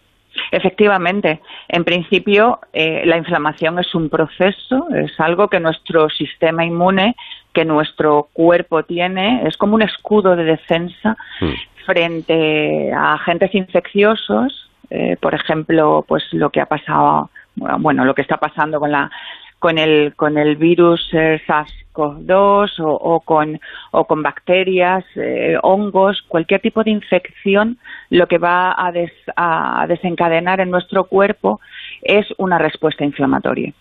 Efectivamente, 0.51 1.41
en 1.69 1.85
principio 1.85 2.61
eh, 2.73 3.03
la 3.05 3.19
inflamación 3.19 3.79
es 3.79 3.95
un 3.95 4.09
proceso, 4.09 4.89
es 4.95 5.19
algo 5.19 5.49
que 5.49 5.61
nuestro 5.61 6.09
sistema 6.09 6.65
inmune, 6.65 7.17
que 7.53 7.65
nuestro 7.65 8.29
cuerpo 8.33 8.83
tiene, 8.85 9.43
es 9.47 9.57
como 9.57 9.75
un 9.75 9.83
escudo 9.83 10.37
de 10.37 10.45
defensa 10.45 11.17
hmm. 11.41 11.85
frente 11.85 12.93
a 12.93 13.15
agentes 13.15 13.55
infecciosos, 13.55 14.68
eh, 14.91 15.17
por 15.21 15.35
ejemplo, 15.35 16.05
pues 16.07 16.25
lo 16.33 16.51
que 16.51 16.61
ha 16.61 16.67
pasado, 16.67 17.31
bueno, 17.57 18.05
lo 18.05 18.15
que 18.15 18.23
está 18.23 18.37
pasando 18.37 18.81
con 18.81 18.93
la 18.93 19.11
con 19.59 19.77
el 19.77 20.15
con 20.15 20.39
el 20.39 20.57
virus 20.57 21.09
eh, 21.13 21.41
SARS-CoV-2 21.47 22.75
o, 22.79 23.21
con 23.21 23.61
o 23.91 24.05
con 24.05 24.23
bacterias, 24.23 25.05
eh, 25.17 25.59
hongos, 25.63 26.23
cualquier 26.29 26.61
tipo 26.61 26.85
de 26.85 26.91
infección, 26.91 27.79
lo 28.11 28.29
que 28.29 28.39
va 28.39 28.71
a, 28.71 28.93
a 29.37 29.87
desencadenar 29.89 30.61
en 30.61 30.71
nuestro 30.71 31.05
cuerpo 31.05 31.61
es 32.03 32.27
una 32.39 32.59
respuesta 32.59 33.05
inflamatoria. 33.05 33.73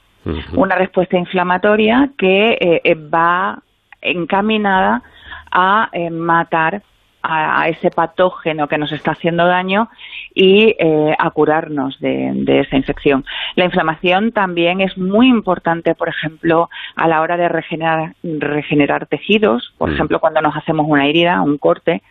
Una 0.56 0.76
respuesta 0.76 1.18
inflamatoria 1.18 2.10
que 2.18 2.58
eh, 2.60 2.96
va 2.96 3.60
encaminada 4.02 5.02
a 5.52 5.90
matar 6.12 6.82
a, 7.22 7.68
ese 7.70 7.90
patógeno 7.90 8.68
que 8.68 8.78
nos 8.78 8.92
está 8.92 9.12
haciendo 9.12 9.46
daño 9.46 9.90
y 10.34 10.76
eh, 10.80 11.16
a 11.18 11.30
curarnos 11.32 12.00
de, 12.00 12.44
esa 12.48 12.78
infección. 12.78 13.26
La 13.56 13.66
inflamación 13.66 14.32
también 14.32 14.82
es 14.82 14.98
muy 14.98 15.28
importante, 15.28 15.96
por 15.96 16.10
ejemplo, 16.10 16.70
a 16.96 17.08
la 17.08 17.22
hora 17.22 17.38
de 17.38 17.50
regenerar, 17.50 18.14
regenerar 18.24 19.08
tejidos, 19.08 19.74
por 19.78 19.90
mm. 19.90 19.94
ejemplo, 19.94 20.20
cuando 20.20 20.42
nos 20.42 20.56
hacemos 20.56 20.86
una 20.88 21.08
herida, 21.08 21.42
un 21.42 21.58
corte, 21.58 22.02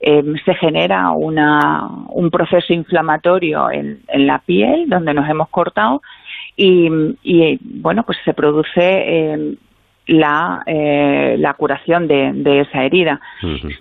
eh, 0.00 0.22
se 0.44 0.54
genera 0.54 1.10
una, 1.10 1.88
un 2.08 2.30
proceso 2.30 2.72
inflamatorio 2.72 3.70
en, 3.70 4.00
en, 4.08 4.26
la 4.26 4.40
piel 4.40 4.88
donde 4.88 5.14
nos 5.14 5.28
hemos 5.28 5.48
cortado 5.48 6.02
y, 6.54 6.90
y 7.22 7.58
bueno, 7.62 8.02
pues 8.02 8.18
se 8.24 8.34
produce 8.34 8.74
eh, 8.76 9.56
la, 10.06 10.62
eh, 10.66 11.36
la 11.38 11.54
curación 11.54 12.06
de, 12.06 12.32
de 12.32 12.60
esa 12.60 12.84
herida. 12.84 13.20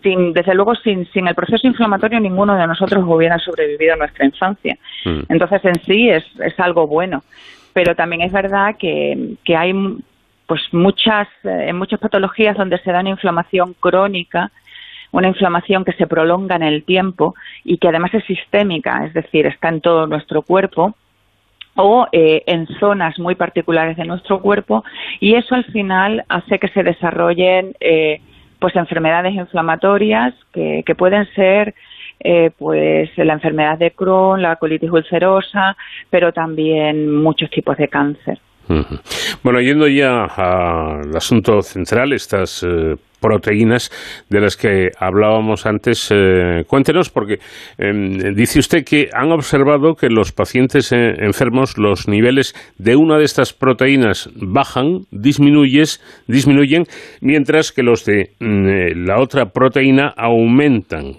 sin, 0.01 0.33
desde 0.33 0.55
luego, 0.55 0.75
sin, 0.75 1.05
sin 1.11 1.27
el 1.27 1.35
proceso 1.35 1.67
inflamatorio, 1.67 2.19
ninguno 2.19 2.55
de 2.55 2.67
nosotros 2.67 3.03
hubiera 3.07 3.37
sobrevivido 3.39 3.93
a 3.93 3.97
nuestra 3.97 4.25
infancia. 4.25 4.77
Entonces, 5.29 5.63
en 5.65 5.75
sí 5.83 6.09
es, 6.09 6.25
es 6.39 6.59
algo 6.59 6.87
bueno. 6.87 7.23
Pero 7.73 7.95
también 7.95 8.21
es 8.21 8.31
verdad 8.31 8.75
que, 8.79 9.35
que 9.43 9.55
hay 9.55 9.73
pues 10.47 10.61
muchas, 10.71 11.27
eh, 11.43 11.65
en 11.69 11.77
muchas 11.77 11.99
patologías 11.99 12.57
donde 12.57 12.77
se 12.79 12.91
da 12.91 13.01
una 13.01 13.09
inflamación 13.09 13.75
crónica, 13.79 14.51
una 15.11 15.27
inflamación 15.27 15.85
que 15.85 15.93
se 15.93 16.07
prolonga 16.07 16.55
en 16.55 16.63
el 16.63 16.83
tiempo 16.83 17.35
y 17.63 17.77
que 17.77 17.87
además 17.87 18.13
es 18.13 18.23
sistémica, 18.25 19.05
es 19.05 19.13
decir, 19.13 19.45
está 19.45 19.69
en 19.69 19.81
todo 19.81 20.07
nuestro 20.07 20.41
cuerpo, 20.41 20.95
o 21.75 22.07
eh, 22.11 22.43
en 22.47 22.67
zonas 22.79 23.19
muy 23.19 23.35
particulares 23.35 23.97
de 23.97 24.05
nuestro 24.05 24.41
cuerpo 24.41 24.83
y 25.19 25.35
eso 25.35 25.55
al 25.55 25.65
final 25.65 26.23
hace 26.29 26.59
que 26.59 26.69
se 26.69 26.83
desarrollen 26.83 27.75
eh, 27.79 28.21
pues 28.59 28.75
enfermedades 28.75 29.33
inflamatorias 29.33 30.33
que, 30.53 30.83
pueden 30.97 31.27
ser 31.35 31.75
eh, 32.19 32.51
pues 32.57 33.09
la 33.17 33.33
enfermedad 33.33 33.77
de 33.77 33.91
Crohn, 33.91 34.41
la 34.41 34.55
colitis 34.55 34.89
ulcerosa, 34.89 35.75
pero 36.09 36.31
también 36.31 37.13
muchos 37.13 37.49
tipos 37.49 37.77
de 37.77 37.89
cáncer. 37.89 38.39
Bueno, 39.43 39.61
yendo 39.61 39.87
ya 39.87 40.25
al 40.25 41.15
asunto 41.15 41.61
central, 41.61 42.13
estas 42.13 42.63
eh, 42.63 42.95
proteínas 43.25 43.89
de 44.29 44.39
las 44.39 44.55
que 44.55 44.91
hablábamos 44.99 45.65
antes. 45.65 46.11
Eh, 46.11 46.63
cuéntenos, 46.67 47.09
porque 47.09 47.39
em, 47.79 48.35
dice 48.35 48.59
usted 48.59 48.83
que 48.85 49.09
han 49.11 49.31
observado 49.31 49.95
que 49.95 50.09
los 50.09 50.31
pacientes 50.31 50.91
eh, 50.91 51.15
enfermos 51.19 51.79
los 51.79 52.07
niveles 52.07 52.53
de 52.77 52.95
una 52.95 53.17
de 53.17 53.23
estas 53.23 53.51
proteínas 53.51 54.29
bajan, 54.35 55.05
disminuyes, 55.11 55.99
disminuyen, 56.27 56.83
mientras 57.21 57.71
que 57.71 57.81
los 57.81 58.05
de 58.05 58.29
mm, 58.39 58.67
eh, 58.67 58.93
la 58.95 59.19
otra 59.19 59.45
proteína 59.47 60.13
aumentan. 60.15 61.15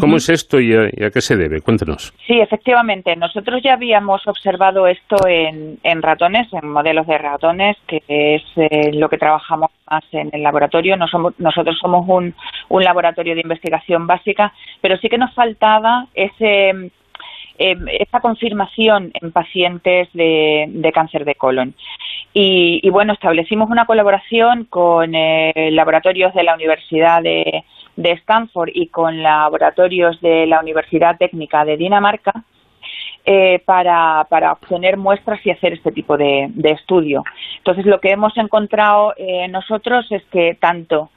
¿Cómo 0.00 0.16
es 0.16 0.28
esto 0.28 0.60
y 0.60 0.74
a, 0.74 1.10
qué 1.10 1.20
se 1.20 1.36
debe? 1.36 1.60
Cuéntenos. 1.60 2.12
Sí, 2.26 2.40
efectivamente. 2.40 3.14
Nosotros 3.16 3.60
ya 3.62 3.74
habíamos 3.74 4.26
observado 4.26 4.86
esto 4.86 5.16
en, 5.28 5.78
en 5.82 6.02
ratones, 6.02 6.48
en 6.52 6.70
modelos 6.70 7.06
de 7.06 7.18
ratones, 7.18 7.76
que 7.86 8.00
es 8.06 8.42
lo 8.94 9.08
que 9.08 9.18
trabajamos 9.18 9.70
más 9.90 10.04
en 10.12 10.30
el 10.32 10.42
laboratorio. 10.42 10.96
No 10.96 11.08
somos 11.08 11.34
nosotros 11.38 11.78
somos 11.80 12.06
un, 12.08 12.34
un 12.68 12.84
laboratorio 12.84 13.34
de 13.34 13.40
investigación 13.40 14.06
básica, 14.06 14.52
pero 14.80 14.96
sí 14.98 15.08
que 15.08 15.18
nos 15.18 15.34
faltaba 15.34 16.06
ese 16.14 16.90
em, 17.58 17.86
esa 17.88 18.20
confirmación 18.20 19.12
en 19.14 19.30
pacientes 19.30 20.08
de, 20.12 20.90
cáncer 20.92 21.24
de 21.24 21.36
colon. 21.36 21.74
Y, 22.36 22.88
bueno, 22.90 23.12
establecimos 23.12 23.70
una 23.70 23.86
colaboración 23.86 24.64
con 24.64 25.14
eh, 25.14 25.70
laboratorios 25.70 26.34
de 26.34 26.42
la 26.42 26.54
Universidad 26.54 27.22
de, 27.22 27.62
Stanford 27.96 28.70
y 28.74 28.88
con 28.88 29.22
laboratorios 29.22 30.20
de 30.20 30.46
la 30.46 30.58
Universidad 30.58 31.16
Técnica 31.16 31.64
de 31.64 31.76
Dinamarca 31.76 32.42
eh, 33.26 33.60
para, 33.64 34.26
para, 34.28 34.52
obtener 34.52 34.98
muestras 34.98 35.40
y 35.46 35.50
hacer 35.50 35.72
este 35.72 35.92
tipo 35.92 36.16
de, 36.16 36.50
estudio. 36.64 37.24
Entonces, 37.56 37.86
lo 37.86 37.98
que 37.98 38.10
hemos 38.10 38.36
encontrado 38.36 39.14
eh, 39.16 39.48
nosotros 39.48 40.06
es 40.10 40.22
que 40.24 40.56
tanto 40.60 41.10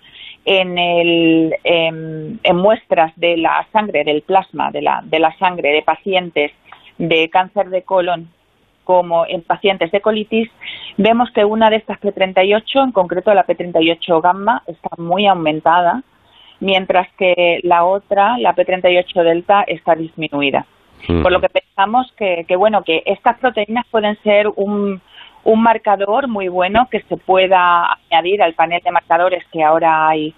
en, 0.45 0.77
el, 0.77 1.53
en, 1.65 2.55
muestras 2.55 3.11
de 3.17 3.35
la 3.35 3.67
sangre, 3.73 4.05
del 4.05 4.21
plasma, 4.21 4.71
de 4.71 4.81
la, 4.81 5.01
de 5.03 5.19
la 5.19 5.37
sangre 5.37 5.71
de 5.71 5.81
pacientes 5.81 6.51
de 6.97 7.29
cáncer 7.29 7.69
de 7.69 7.81
colon 7.81 8.29
como 8.85 9.25
en 9.27 9.41
pacientes 9.41 9.91
de 9.91 9.99
colitis, 9.99 10.49
vemos 10.95 11.29
que 11.31 11.43
una 11.43 11.69
de 11.69 11.75
estas 11.75 11.99
P38, 11.99 12.85
en 12.85 12.91
concreto 12.93 13.33
la 13.33 13.45
P38 13.45 14.21
gamma, 14.21 14.63
está 14.65 14.89
muy 14.97 15.27
aumentada, 15.27 16.03
mientras 16.61 17.09
que 17.17 17.59
la 17.63 17.83
otra, 17.83 18.37
la 18.37 18.55
P38 18.55 19.23
delta, 19.23 19.63
está 19.67 19.93
disminuida. 19.93 20.65
Por 21.05 21.31
lo 21.31 21.39
que 21.39 21.49
pensamos 21.49 22.11
que, 22.17 22.45
que, 22.47 22.55
bueno, 22.55 22.83
que 22.83 23.03
estas 23.05 23.37
proteínas 23.39 23.85
pueden 23.89 24.17
ser 24.23 24.47
un, 24.55 25.01
un 25.47 25.61
marcador 25.61 26.27
muy 26.27 26.49
bueno 26.49 26.89
que 26.91 27.01
se 27.03 27.15
pueda 27.15 27.97
añadir 28.11 28.43
al 28.43 28.53
panel 28.53 28.81
de 28.83 28.91
marcadores 28.91 29.45
que 29.51 29.63
ahora 29.63 30.09
hay, 30.09 30.35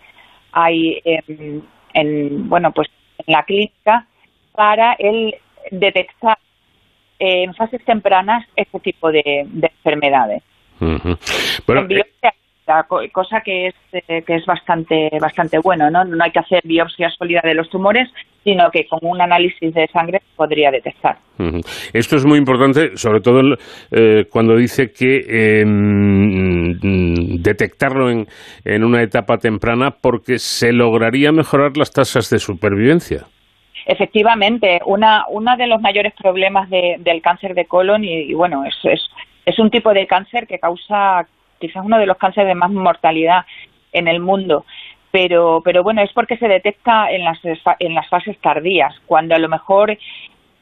hay 0.52 1.02
en, 1.04 2.48
bueno, 2.48 2.72
pues 2.72 2.90
en 3.18 3.34
la 3.34 3.44
clínica 3.44 4.06
para 4.54 4.94
el 4.94 5.36
detectar 5.72 6.38
en 7.18 7.56
fases 7.56 7.84
tempranas 7.86 8.46
este 8.56 8.80
tipo 8.80 9.12
de, 9.12 9.48
enfermedades 9.52 10.44
cosa 13.12 13.42
que 13.42 13.68
es, 13.68 13.76
eh, 13.92 14.24
que 14.26 14.36
es 14.36 14.46
bastante, 14.46 15.10
bastante 15.20 15.60
bueno, 15.60 15.90
¿no? 15.90 16.04
No 16.06 16.24
hay 16.24 16.32
que 16.32 16.40
hacer 16.40 16.62
biopsia 16.64 17.10
sólida 17.12 17.42
de 17.44 17.54
los 17.54 17.70
tumores, 17.70 18.10
sino 18.44 18.70
que 18.72 18.88
con 18.88 19.00
un 19.02 19.22
análisis 19.22 19.74
de 19.74 19.88
sangre 19.88 20.22
podría 20.36 20.72
detectar. 20.72 21.18
Esto 21.94 22.16
es 22.16 22.26
muy 22.26 22.38
importante, 22.38 22.98
sobre 22.98 23.22
todo 23.22 23.42
eh, 23.92 24.26
cuando 24.32 24.56
dice 24.56 24.92
que 24.92 25.62
em, 25.62 26.80
detectarlo 27.42 28.10
en, 28.10 28.28
en 28.66 28.84
una 28.84 29.02
etapa 29.02 29.38
temprana 29.38 29.92
porque 29.92 30.40
se 30.40 30.72
lograría 30.74 31.32
mejorar 31.32 31.78
las 31.78 31.92
tasas 31.92 32.30
de 32.30 32.40
supervivencia. 32.40 33.26
Efectivamente, 33.86 34.82
una, 34.86 35.26
uno 35.30 35.58
de 35.58 35.68
los 35.68 35.82
mayores 35.82 36.14
problemas 36.14 36.70
del 36.70 37.22
cáncer 37.22 37.56
de 37.56 37.66
colon, 37.66 38.04
y, 38.04 38.30
y 38.30 38.34
bueno, 38.34 38.64
es, 38.66 38.76
es, 38.84 39.02
es 39.46 39.58
un 39.58 39.72
tipo 39.72 39.94
de 39.94 40.06
cáncer 40.06 40.46
que 40.46 40.60
causa 40.60 41.26
quizás 41.60 41.86
uno 41.86 41.98
de 41.98 42.06
los 42.06 42.18
cánceres 42.18 42.48
de 42.48 42.56
más 42.56 42.72
mortalidad 42.72 43.46
en 43.92 44.08
el 44.08 44.20
mundo. 44.20 44.66
Pero, 45.12 45.62
pero 45.64 45.82
bueno, 45.84 46.02
es 46.02 46.14
porque 46.14 46.38
se 46.38 46.48
detecta 46.48 47.12
en 47.12 47.24
las, 47.24 47.40
en 47.80 47.96
las 47.96 48.08
fases 48.10 48.38
tardías, 48.40 48.94
cuando 49.08 49.36
a 49.36 49.40
lo 49.40 49.50
mejor 49.50 49.98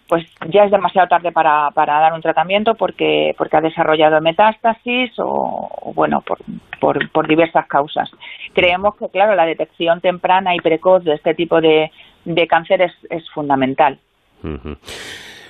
pues 0.07 0.25
ya 0.47 0.63
es 0.63 0.71
demasiado 0.71 1.07
tarde 1.07 1.31
para, 1.31 1.69
para 1.71 1.99
dar 1.99 2.13
un 2.13 2.21
tratamiento 2.21 2.75
porque, 2.75 3.35
porque 3.37 3.57
ha 3.57 3.61
desarrollado 3.61 4.21
metástasis 4.21 5.11
o, 5.17 5.91
bueno, 5.93 6.21
por, 6.21 6.39
por, 6.79 7.09
por, 7.11 7.27
diversas 7.27 7.67
causas. 7.67 8.09
Creemos 8.53 8.95
que, 8.95 9.09
claro, 9.09 9.35
la 9.35 9.45
detección 9.45 9.99
temprana 9.99 10.55
y 10.55 10.59
precoz 10.59 11.03
de 11.03 11.13
este 11.13 11.33
tipo 11.35 11.59
de, 11.59 11.91
de 12.23 12.47
cáncer 12.47 12.81
es, 12.81 12.93
es 13.09 13.29
fundamental. 13.31 13.99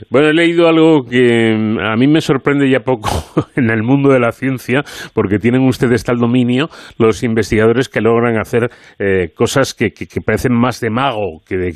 Bueno, 0.09 0.29
he 0.29 0.33
leído 0.33 0.67
algo 0.67 1.03
que 1.03 1.55
mm, 1.55 1.79
a 1.79 1.95
mí 1.95 2.07
me 2.07 2.21
sorprende 2.21 2.69
ya 2.69 2.79
poco 2.79 3.09
en 3.55 3.69
el 3.69 3.83
mundo 3.83 4.09
de 4.09 4.19
la 4.19 4.31
ciencia, 4.31 4.83
porque 5.13 5.39
tienen 5.39 5.61
ustedes 5.63 6.03
tal 6.03 6.17
dominio 6.17 6.69
los 6.97 7.23
investigadores 7.23 7.89
que 7.89 8.01
logran 8.01 8.39
hacer 8.39 8.69
eh, 8.99 9.29
cosas 9.35 9.73
que, 9.73 9.91
parecen 10.25 10.53
más 10.53 10.79
de 10.79 10.89
mago 10.89 11.41
que 11.47 11.57
de, 11.57 11.73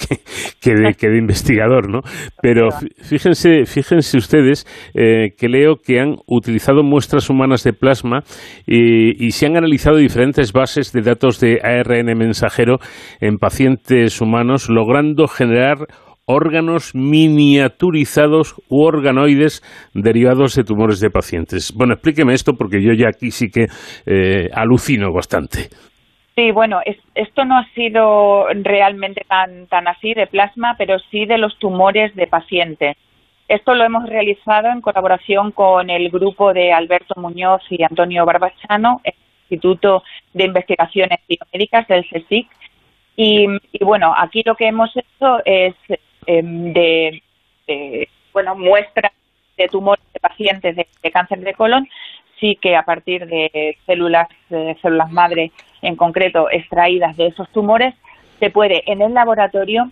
que, 0.59 1.09
de, 1.09 1.17
investigador, 1.17 1.89
¿no? 1.89 2.01
Pero 2.41 2.69
fíjense, 3.01 3.65
fíjense 3.65 4.17
ustedes 4.17 4.65
eh, 4.93 5.29
que 5.37 5.49
leo 5.49 5.77
que 5.77 5.99
han 5.99 6.15
utilizado 6.27 6.83
muestras 6.83 7.29
humanas 7.29 7.63
de 7.63 7.73
plasma 7.73 8.23
y, 8.65 9.25
y 9.25 9.31
se 9.31 9.45
han 9.45 9.57
analizado 9.57 9.97
diferentes 9.97 10.53
bases 10.53 10.91
de 10.91 11.01
datos 11.01 11.39
de 11.39 11.59
ARN 11.61 12.17
mensajero 12.17 12.79
en 13.19 13.37
pacientes 13.37 14.21
humanos, 14.21 14.69
logrando 14.69 15.27
generar 15.27 15.87
órganos 16.31 16.95
miniaturizados 16.95 18.55
u 18.69 18.83
organoides 18.83 19.61
derivados 19.93 20.55
de 20.55 20.63
tumores 20.63 20.99
de 20.99 21.09
pacientes. 21.09 21.73
Bueno, 21.75 21.93
explíqueme 21.93 22.33
esto 22.33 22.53
porque 22.53 22.81
yo 22.81 22.93
ya 22.93 23.09
aquí 23.09 23.31
sí 23.31 23.49
que 23.49 23.67
eh, 24.05 24.49
alucino 24.53 25.13
bastante. 25.13 25.69
Sí, 26.35 26.51
bueno, 26.51 26.79
esto 27.13 27.43
no 27.43 27.57
ha 27.57 27.65
sido 27.75 28.47
realmente 28.63 29.21
tan, 29.27 29.67
tan 29.67 29.87
así 29.87 30.13
de 30.13 30.27
plasma, 30.27 30.75
pero 30.77 30.97
sí 31.11 31.25
de 31.25 31.37
los 31.37 31.57
tumores 31.59 32.15
de 32.15 32.25
pacientes. 32.25 32.95
Esto 33.49 33.75
lo 33.75 33.83
hemos 33.83 34.07
realizado 34.07 34.69
en 34.69 34.79
colaboración 34.79 35.51
con 35.51 35.89
el 35.89 36.09
grupo 36.09 36.53
de 36.53 36.71
Alberto 36.71 37.19
Muñoz 37.19 37.61
y 37.69 37.83
Antonio 37.83 38.25
Barbachano, 38.25 39.01
el 39.03 39.13
Instituto 39.49 40.03
de 40.33 40.45
Investigaciones 40.45 41.19
Biomédicas 41.27 41.85
del 41.89 42.05
CSIC. 42.05 42.47
Y 43.17 43.47
bueno, 43.81 44.13
aquí 44.17 44.41
lo 44.45 44.55
que 44.55 44.67
hemos 44.67 44.89
hecho 44.95 45.39
es 45.43 45.75
Em, 46.27 46.71
de, 46.73 47.21
bueno 48.31 48.55
muestras 48.55 49.11
de 49.57 49.67
tumores 49.67 50.03
de 50.13 50.19
pacientes 50.19 50.75
de, 50.75 51.11
cáncer 51.11 51.39
de 51.39 51.53
colon 51.55 51.87
sí 52.39 52.57
que 52.61 52.75
a 52.75 52.83
partir 52.83 53.25
de 53.25 53.77
células 53.87 54.27
células 54.81 55.11
madre 55.11 55.51
en 55.81 55.95
concreto 55.95 56.47
extraídas 56.51 57.17
de 57.17 57.27
esos 57.27 57.49
tumores 57.51 57.95
se 58.39 58.51
puede 58.51 58.83
en 58.85 59.01
el 59.01 59.15
laboratorio 59.15 59.89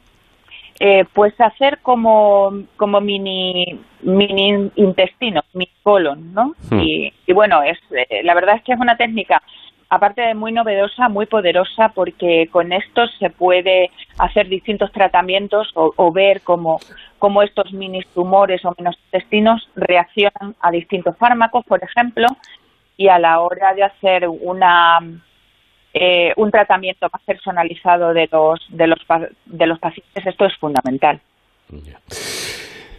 eh, 0.79 1.05
pues 1.13 1.33
hacer 1.41 1.79
como 1.81 2.53
como 2.77 3.01
mini 3.01 3.79
mini 4.01 4.69
intestino 4.75 5.41
mini 5.53 5.71
colon 5.81 6.31
no 6.33 6.53
hmm. 6.69 6.79
y, 6.79 7.13
y, 7.25 7.33
bueno 7.33 7.63
es 7.63 7.79
eh, 7.91 8.21
la 8.23 8.35
verdad 8.35 8.57
es 8.57 8.63
que 8.63 8.73
es 8.73 8.79
una 8.79 8.97
técnica 8.97 9.41
aparte 9.89 10.21
de 10.21 10.35
muy 10.35 10.51
novedosa, 10.51 11.09
muy 11.09 11.25
poderosa, 11.25 11.89
porque 11.89 12.47
con 12.51 12.71
esto 12.71 13.07
se 13.19 13.29
puede 13.29 13.89
hacer 14.17 14.47
distintos 14.47 14.91
tratamientos 14.91 15.71
o, 15.73 16.11
ver 16.11 16.41
cómo, 16.41 16.79
cómo, 17.17 17.41
estos 17.41 17.73
mini 17.73 18.01
tumores 18.13 18.63
o 18.65 18.73
menos 18.77 18.95
intestinos 19.05 19.67
reaccionan 19.75 20.55
a 20.61 20.71
distintos 20.71 21.17
fármacos, 21.17 21.65
por 21.65 21.83
ejemplo, 21.83 22.27
y 22.97 23.07
a 23.07 23.17
la 23.17 23.39
hora 23.39 23.73
de 23.73 23.83
hacer 23.83 24.27
una 24.27 24.99
eh, 25.93 26.33
un 26.37 26.51
tratamiento 26.51 27.07
más 27.11 27.23
personalizado 27.23 28.13
de 28.13 28.29
los 28.31 28.59
de 28.69 28.87
los 28.87 28.99
de 29.45 29.65
los 29.65 29.79
pacientes 29.79 30.27
esto 30.27 30.45
es 30.45 30.55
fundamental. 30.57 31.19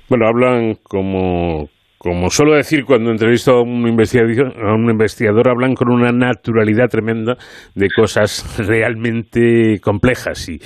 Bueno, 0.08 0.26
hablan 0.26 0.74
como 0.82 1.68
como 2.02 2.30
suelo 2.30 2.54
decir 2.54 2.86
cuando 2.86 3.10
entrevisto 3.10 3.52
a 3.52 3.62
un, 3.62 3.86
investigador, 3.86 4.54
a 4.58 4.72
un 4.74 4.88
investigador, 4.88 5.50
hablan 5.50 5.74
con 5.74 5.90
una 5.90 6.12
naturalidad 6.12 6.88
tremenda 6.88 7.36
de 7.74 7.90
cosas 7.94 8.56
realmente 8.56 9.78
complejas. 9.82 10.48
Y, 10.48 10.62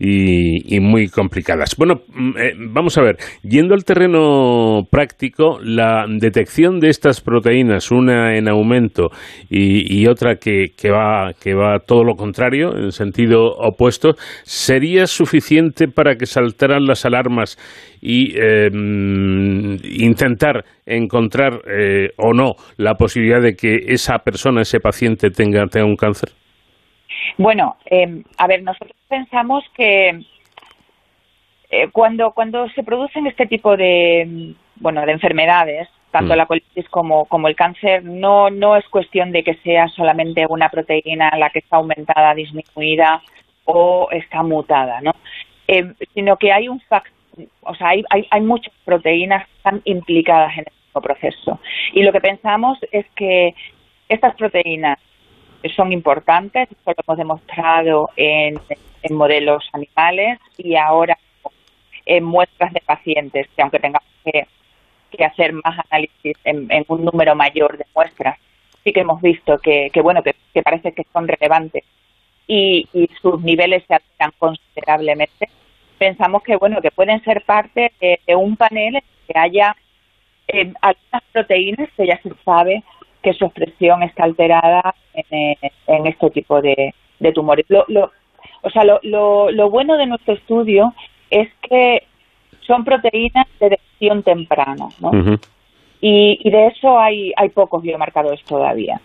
y, 0.00 0.80
muy 0.80 1.08
complicadas. 1.08 1.74
Bueno, 1.76 2.02
mm, 2.08 2.30
eh, 2.38 2.52
vamos 2.56 2.96
a 2.98 3.02
ver, 3.02 3.16
yendo 3.42 3.74
al 3.74 3.84
terreno 3.84 4.82
práctico, 4.90 5.58
la 5.62 6.06
detección 6.08 6.78
de 6.80 6.88
estas 6.88 7.20
proteínas, 7.20 7.90
una 7.90 8.36
en 8.36 8.48
aumento 8.48 9.10
y, 9.50 10.06
otra 10.06 10.36
que, 10.36 10.68
que, 10.76 10.90
va, 10.90 11.32
que 11.40 11.54
va 11.54 11.80
todo 11.80 12.04
lo 12.04 12.14
contrario, 12.14 12.76
en 12.76 12.92
sentido 12.92 13.50
opuesto, 13.58 14.14
¿sería 14.44 15.06
suficiente 15.06 15.88
para 15.88 16.16
que 16.16 16.26
saltaran 16.26 16.84
las 16.84 17.04
alarmas 17.04 17.58
y 18.00 18.34
eh, 18.36 18.70
mm, 18.70 19.76
intentar 19.84 20.64
encontrar 20.86 21.60
eh, 21.68 22.10
o 22.16 22.32
no 22.32 22.54
la 22.76 22.94
posibilidad 22.94 23.42
de 23.42 23.54
que 23.54 23.76
esa 23.88 24.18
persona, 24.18 24.62
ese 24.62 24.80
paciente 24.80 25.30
tenga, 25.30 25.66
tenga 25.66 25.86
un 25.86 25.96
cáncer? 25.96 26.30
Bueno, 27.36 27.76
eh, 27.86 28.22
a 28.36 28.46
ver, 28.46 28.62
nosotros 28.62 28.96
pensamos 29.08 29.64
que 29.74 30.20
eh, 31.70 31.88
cuando, 31.92 32.32
cuando 32.32 32.68
se 32.70 32.82
producen 32.82 33.26
este 33.26 33.46
tipo 33.46 33.76
de, 33.76 34.54
bueno, 34.76 35.04
de 35.04 35.12
enfermedades, 35.12 35.88
tanto 36.10 36.34
Mm. 36.34 36.36
la 36.36 36.46
colitis 36.46 36.88
como, 36.88 37.26
como 37.26 37.48
el 37.48 37.56
cáncer, 37.56 38.02
no, 38.04 38.48
no 38.50 38.76
es 38.76 38.88
cuestión 38.88 39.30
de 39.32 39.42
que 39.42 39.54
sea 39.56 39.88
solamente 39.88 40.46
una 40.48 40.70
proteína 40.70 41.30
la 41.36 41.50
que 41.50 41.58
está 41.58 41.76
aumentada, 41.76 42.34
disminuida 42.34 43.22
o 43.64 44.08
está 44.10 44.42
mutada, 44.42 45.00
¿no? 45.02 45.12
Eh, 45.66 45.92
sino 46.14 46.36
que 46.38 46.50
hay 46.52 46.68
un 46.68 46.80
factor, 46.80 47.12
o 47.60 47.74
sea, 47.74 47.88
hay, 47.88 48.02
hay, 48.08 48.26
hay 48.30 48.40
muchas 48.40 48.72
proteínas 48.84 49.46
que 49.46 49.56
están 49.56 49.82
implicadas 49.84 50.52
en 50.54 50.64
el 50.66 50.72
mismo 50.86 51.02
proceso. 51.02 51.60
Y 51.92 52.02
lo 52.02 52.12
que 52.12 52.20
pensamos 52.20 52.78
es 52.90 53.04
que 53.14 53.54
estas 54.08 54.34
proteínas 54.36 54.98
son 55.74 55.92
importantes, 55.92 56.70
esto 56.70 56.90
lo 56.90 56.94
hemos 57.06 57.18
demostrado 57.18 58.10
en, 58.16 58.60
modelos 59.10 59.64
animales 59.72 60.38
y 60.58 60.76
ahora 60.76 61.16
en 62.04 62.24
muestras 62.24 62.72
de 62.72 62.80
pacientes, 62.80 63.48
que 63.54 63.62
aunque 63.62 63.78
tengamos 63.78 64.08
que, 64.24 64.46
hacer 65.24 65.52
más 65.52 65.78
análisis 65.90 66.36
en, 66.44 66.68
un 66.88 67.04
número 67.04 67.34
mayor 67.34 67.78
de 67.78 67.86
muestras, 67.94 68.38
sí 68.84 68.92
que 68.92 69.00
hemos 69.00 69.20
visto 69.20 69.58
que, 69.58 69.90
que 69.92 70.02
bueno, 70.02 70.22
que, 70.22 70.34
parece 70.62 70.92
que 70.92 71.04
son 71.12 71.26
relevantes 71.26 71.84
y, 72.46 72.88
y 72.92 73.08
sus 73.20 73.40
niveles 73.42 73.84
se 73.86 73.94
alteran 73.94 74.32
considerablemente. 74.38 75.48
Pensamos 75.98 76.42
que 76.42 76.56
bueno, 76.56 76.80
que 76.80 76.90
pueden 76.90 77.22
ser 77.24 77.42
parte 77.44 77.92
de, 78.00 78.36
un 78.36 78.56
panel 78.56 78.96
en 78.96 79.02
que 79.26 79.38
haya 79.38 79.76
eh, 80.46 80.72
algunas 80.80 81.22
proteínas 81.32 81.88
que 81.96 82.06
ya 82.06 82.20
se 82.22 82.30
sabe 82.44 82.82
que 83.28 83.38
su 83.38 83.44
expresión 83.44 84.02
está 84.02 84.24
alterada 84.24 84.94
en, 85.14 85.38
eh, 85.38 85.70
en 85.86 86.06
este 86.06 86.30
tipo 86.30 86.60
de, 86.60 86.94
de 87.20 87.32
tumores. 87.32 87.66
Lo, 87.68 87.84
lo, 87.88 88.10
o 88.62 88.70
sea, 88.70 88.84
lo, 88.84 88.98
lo, 89.02 89.50
lo 89.50 89.70
bueno 89.70 89.96
de 89.96 90.06
nuestro 90.06 90.34
estudio 90.34 90.92
es 91.30 91.48
que 91.68 92.02
son 92.66 92.84
proteínas 92.84 93.46
de 93.60 93.70
detección 93.70 94.22
temprana, 94.22 94.86
¿no? 95.00 95.10
Y, 96.00 96.38
y 96.42 96.50
de 96.50 96.68
eso 96.68 96.98
hay, 96.98 97.32
hay 97.36 97.48
pocos 97.48 97.82
biomarcadores 97.82 98.42
todavía. 98.44 99.00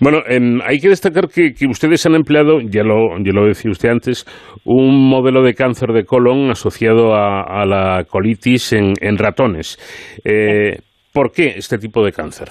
Bueno, 0.00 0.18
em, 0.26 0.60
hay 0.64 0.78
que 0.78 0.88
destacar 0.88 1.28
que, 1.28 1.52
que 1.52 1.66
ustedes 1.66 2.04
han 2.06 2.14
empleado, 2.14 2.60
ya 2.60 2.82
lo, 2.82 3.18
ya 3.18 3.32
lo 3.32 3.46
decía 3.46 3.70
usted 3.70 3.90
antes, 3.90 4.24
un 4.64 5.08
modelo 5.08 5.42
de 5.42 5.54
cáncer 5.54 5.90
de 5.92 6.04
colon 6.04 6.50
asociado 6.50 7.14
a, 7.14 7.42
a 7.42 7.66
la 7.66 8.04
colitis 8.04 8.72
en, 8.72 8.94
en 9.00 9.16
ratones. 9.18 9.78
Eh, 10.24 10.78
¿Por 11.12 11.30
qué 11.30 11.54
este 11.56 11.78
tipo 11.78 12.04
de 12.04 12.12
cáncer? 12.12 12.48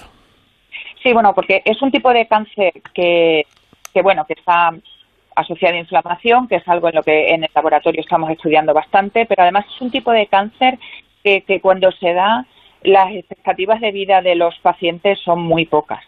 Sí, 1.02 1.12
bueno, 1.12 1.34
porque 1.34 1.62
es 1.64 1.80
un 1.82 1.90
tipo 1.90 2.12
de 2.12 2.26
cáncer 2.26 2.72
que, 2.94 3.46
que 3.92 4.02
bueno, 4.02 4.24
que 4.26 4.34
está 4.34 4.72
asociado 5.34 5.74
a 5.74 5.78
inflamación, 5.78 6.46
que 6.46 6.56
es 6.56 6.68
algo 6.68 6.88
en 6.88 6.94
lo 6.96 7.02
que 7.02 7.30
en 7.30 7.44
el 7.44 7.50
laboratorio 7.54 8.00
estamos 8.00 8.30
estudiando 8.30 8.74
bastante, 8.74 9.26
pero 9.26 9.42
además 9.42 9.64
es 9.74 9.80
un 9.80 9.90
tipo 9.90 10.12
de 10.12 10.26
cáncer 10.26 10.78
que, 11.24 11.42
que 11.42 11.60
cuando 11.60 11.90
se 11.92 12.12
da 12.12 12.46
las 12.82 13.12
expectativas 13.12 13.80
de 13.80 13.92
vida 13.92 14.22
de 14.22 14.34
los 14.34 14.58
pacientes 14.58 15.18
son 15.20 15.40
muy 15.40 15.66
pocas. 15.66 16.04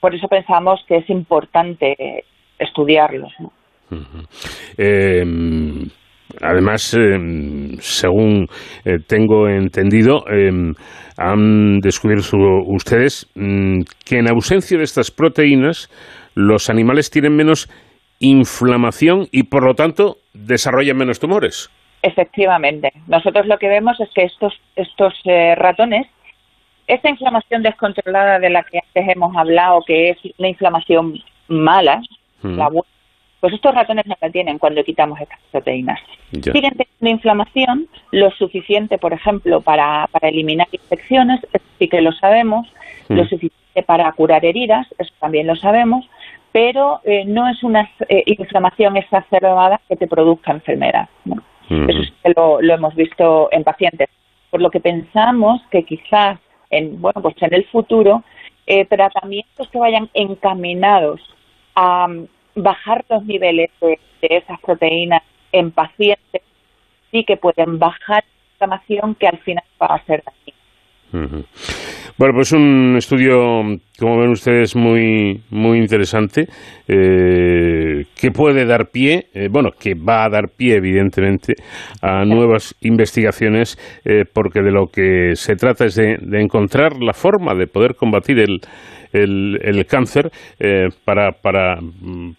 Por 0.00 0.14
eso 0.14 0.28
pensamos 0.28 0.84
que 0.86 0.96
es 0.96 1.10
importante 1.10 2.24
estudiarlos. 2.58 3.32
¿no? 3.38 3.52
Eh, 4.76 5.24
además, 6.40 6.94
eh, 6.94 7.16
según 7.80 8.46
eh, 8.84 8.98
tengo 9.06 9.48
entendido, 9.48 10.24
eh, 10.30 10.50
han 11.16 11.78
descubierto 11.80 12.36
ustedes 12.66 13.30
mm, 13.34 13.80
que 14.04 14.18
en 14.18 14.30
ausencia 14.30 14.78
de 14.78 14.84
estas 14.84 15.10
proteínas, 15.10 15.88
los 16.34 16.68
animales 16.68 17.10
tienen 17.10 17.34
menos 17.34 17.68
inflamación 18.20 19.26
y, 19.32 19.44
por 19.44 19.64
lo 19.66 19.74
tanto, 19.74 20.16
desarrollan 20.34 20.96
menos 20.96 21.18
tumores. 21.18 21.70
Efectivamente. 22.02 22.90
Nosotros 23.08 23.46
lo 23.46 23.58
que 23.58 23.68
vemos 23.68 23.98
es 24.00 24.08
que 24.14 24.24
estos, 24.24 24.54
estos 24.76 25.14
eh, 25.24 25.54
ratones, 25.56 26.06
esta 26.86 27.08
inflamación 27.10 27.62
descontrolada 27.62 28.38
de 28.38 28.50
la 28.50 28.62
que 28.62 28.78
antes 28.78 29.14
hemos 29.14 29.36
hablado, 29.36 29.80
que 29.86 30.10
es 30.10 30.18
una 30.38 30.48
inflamación 30.48 31.14
mala, 31.48 32.00
Mm. 32.42 32.56
la 32.56 32.68
buena, 32.68 32.88
pues 33.46 33.54
estos 33.54 33.76
ratones 33.76 34.04
no 34.06 34.16
la 34.20 34.28
tienen 34.28 34.58
cuando 34.58 34.82
quitamos 34.82 35.20
estas 35.20 35.38
proteínas. 35.52 36.00
Ya. 36.32 36.50
Siguen 36.50 36.72
teniendo 36.76 37.16
inflamación 37.16 37.86
lo 38.10 38.32
suficiente, 38.32 38.98
por 38.98 39.12
ejemplo, 39.12 39.60
para, 39.60 40.08
para 40.10 40.30
eliminar 40.30 40.66
infecciones, 40.72 41.38
eso 41.52 41.64
sí 41.78 41.88
que 41.88 42.00
lo 42.00 42.10
sabemos, 42.10 42.66
lo 43.08 43.22
Mm. 43.22 43.28
suficiente 43.28 43.82
para 43.84 44.10
curar 44.10 44.44
heridas, 44.44 44.88
eso 44.98 45.12
también 45.20 45.46
lo 45.46 45.54
sabemos, 45.54 46.10
pero 46.50 47.00
eh, 47.04 47.24
no 47.24 47.46
es 47.46 47.62
una 47.62 47.88
eh, 48.08 48.24
inflamación 48.26 48.96
exacerbada 48.96 49.80
que 49.88 49.94
te 49.94 50.08
produzca 50.08 50.50
enfermedad. 50.50 51.08
¿no? 51.24 51.36
Ujú. 51.70 51.88
Eso 51.88 52.02
sí 52.02 52.12
que 52.24 52.32
lo, 52.34 52.60
lo 52.60 52.74
hemos 52.74 52.96
visto 52.96 53.48
en 53.52 53.62
pacientes. 53.62 54.08
Por 54.50 54.60
lo 54.60 54.70
que 54.72 54.80
pensamos 54.80 55.62
que 55.70 55.84
quizás 55.84 56.40
en, 56.70 57.00
bueno, 57.00 57.22
pues 57.22 57.36
en 57.42 57.54
el 57.54 57.64
futuro, 57.66 58.24
eh, 58.66 58.86
tratamientos 58.86 59.68
que 59.68 59.78
vayan 59.78 60.10
encaminados 60.14 61.20
a 61.76 62.08
bajar 62.56 63.04
los 63.08 63.24
niveles 63.24 63.70
de, 63.80 63.98
de 64.22 64.36
esas 64.38 64.58
proteínas 64.60 65.22
en 65.52 65.70
pacientes 65.70 66.42
sí 67.10 67.24
que 67.24 67.36
pueden 67.36 67.78
bajar 67.78 68.24
la 68.24 68.66
inflamación 68.66 69.14
que 69.14 69.28
al 69.28 69.38
final 69.38 69.64
va 69.80 69.94
a 69.94 70.04
ser 70.04 70.22
dañina. 70.24 71.46
Bueno, 72.18 72.34
pues 72.34 72.52
un 72.52 72.94
estudio, 72.96 73.62
como 73.98 74.18
ven 74.18 74.30
ustedes, 74.30 74.74
muy, 74.74 75.42
muy 75.50 75.78
interesante, 75.78 76.46
eh, 76.88 78.04
que 78.18 78.30
puede 78.30 78.64
dar 78.64 78.90
pie, 78.90 79.26
eh, 79.34 79.48
bueno, 79.50 79.70
que 79.78 79.94
va 79.94 80.24
a 80.24 80.30
dar 80.30 80.48
pie, 80.56 80.76
evidentemente, 80.76 81.54
a 82.02 82.24
nuevas 82.24 82.74
investigaciones, 82.80 83.78
eh, 84.04 84.24
porque 84.30 84.62
de 84.62 84.72
lo 84.72 84.86
que 84.86 85.36
se 85.36 85.56
trata 85.56 85.84
es 85.84 85.94
de, 85.94 86.16
de 86.20 86.40
encontrar 86.40 86.96
la 87.00 87.12
forma 87.12 87.54
de 87.54 87.66
poder 87.66 87.94
combatir 87.94 88.40
el, 88.40 88.60
el, 89.12 89.58
el 89.62 89.86
cáncer 89.86 90.30
eh, 90.58 90.88
para, 91.04 91.32
para, 91.32 91.78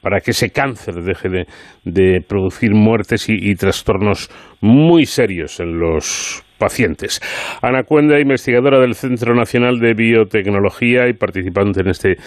para 0.01 0.20
que 0.20 0.32
ese 0.32 0.51
cáncer 0.51 0.95
deje 0.95 1.30
de, 1.30 1.45
de 1.84 2.22
producir 2.22 2.74
muertes 2.74 3.30
y, 3.30 3.34
y 3.34 3.55
trastornos 3.55 4.30
muy 4.61 5.05
serios 5.05 5.59
en 5.59 5.80
los 5.80 6.43
pacientes. 6.57 7.22
Ana 7.61 7.84
Cuenda, 7.84 8.20
investigadora 8.20 8.80
del 8.80 8.95
Centro 8.95 9.36
Nacional 9.36 9.80
de 9.80 9.93
Biotecnología 9.93 11.07
y 11.07 11.13
participante 11.13 11.82
en 11.82 11.88
este, 11.89 12.18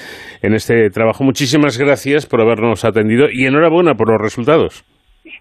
en 0.43 0.55
este 0.55 0.89
trabajo. 0.91 1.25
Muchísimas 1.25 1.79
gracias 1.79 2.27
por 2.27 2.41
habernos 2.41 2.85
atendido 2.85 3.27
y 3.31 3.47
enhorabuena 3.47 3.95
por 3.95 4.09
los 4.09 4.21
resultados. 4.21 4.85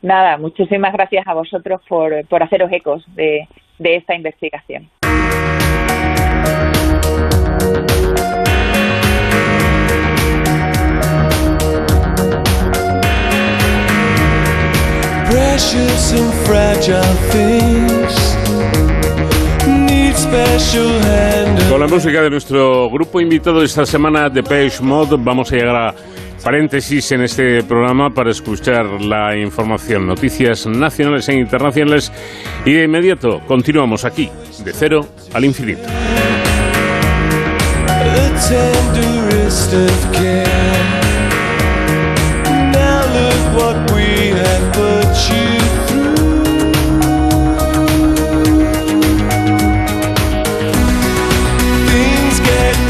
Nada, 0.01 0.37
muchísimas 0.37 0.93
gracias 0.93 1.27
a 1.27 1.33
vosotros 1.33 1.81
por, 1.87 2.25
por 2.27 2.41
haceros 2.41 2.71
ecos 2.71 3.03
de, 3.15 3.47
de 3.77 3.95
esta 3.95 4.15
investigación. 4.15 4.89
Precious 15.30 16.13
and 16.13 16.34
fragile 16.45 17.01
things 17.32 18.36
need 19.67 20.15
special 20.15 20.99
handling. 21.01 21.69
Con 21.69 21.80
la 21.80 21.88
música 21.88 22.21
de 22.21 22.30
nuestro 22.30 22.89
grupo 22.89 23.21
invitado 23.21 23.63
esta 23.63 23.86
semana, 23.86 24.30
de 24.30 24.41
Page 24.41 24.82
Mode, 24.82 25.17
vamos 25.19 25.51
a 25.51 25.55
llegar 25.55 25.75
a 25.75 25.95
paréntesis 26.43 27.11
en 27.11 27.21
este 27.21 27.63
programa 27.63 28.09
para 28.09 28.32
escuchar 28.32 28.86
la 29.01 29.38
información, 29.38 30.07
noticias 30.07 30.65
nacionales 30.65 31.30
e 31.30 31.36
internacionales 31.36 32.11
y 32.65 32.73
de 32.73 32.86
inmediato 32.86 33.41
continuamos 33.47 34.05
aquí, 34.05 34.30
de 34.63 34.73
cero 34.73 35.07
al 35.34 35.45
infinito. 35.45 35.84
the 39.71 40.98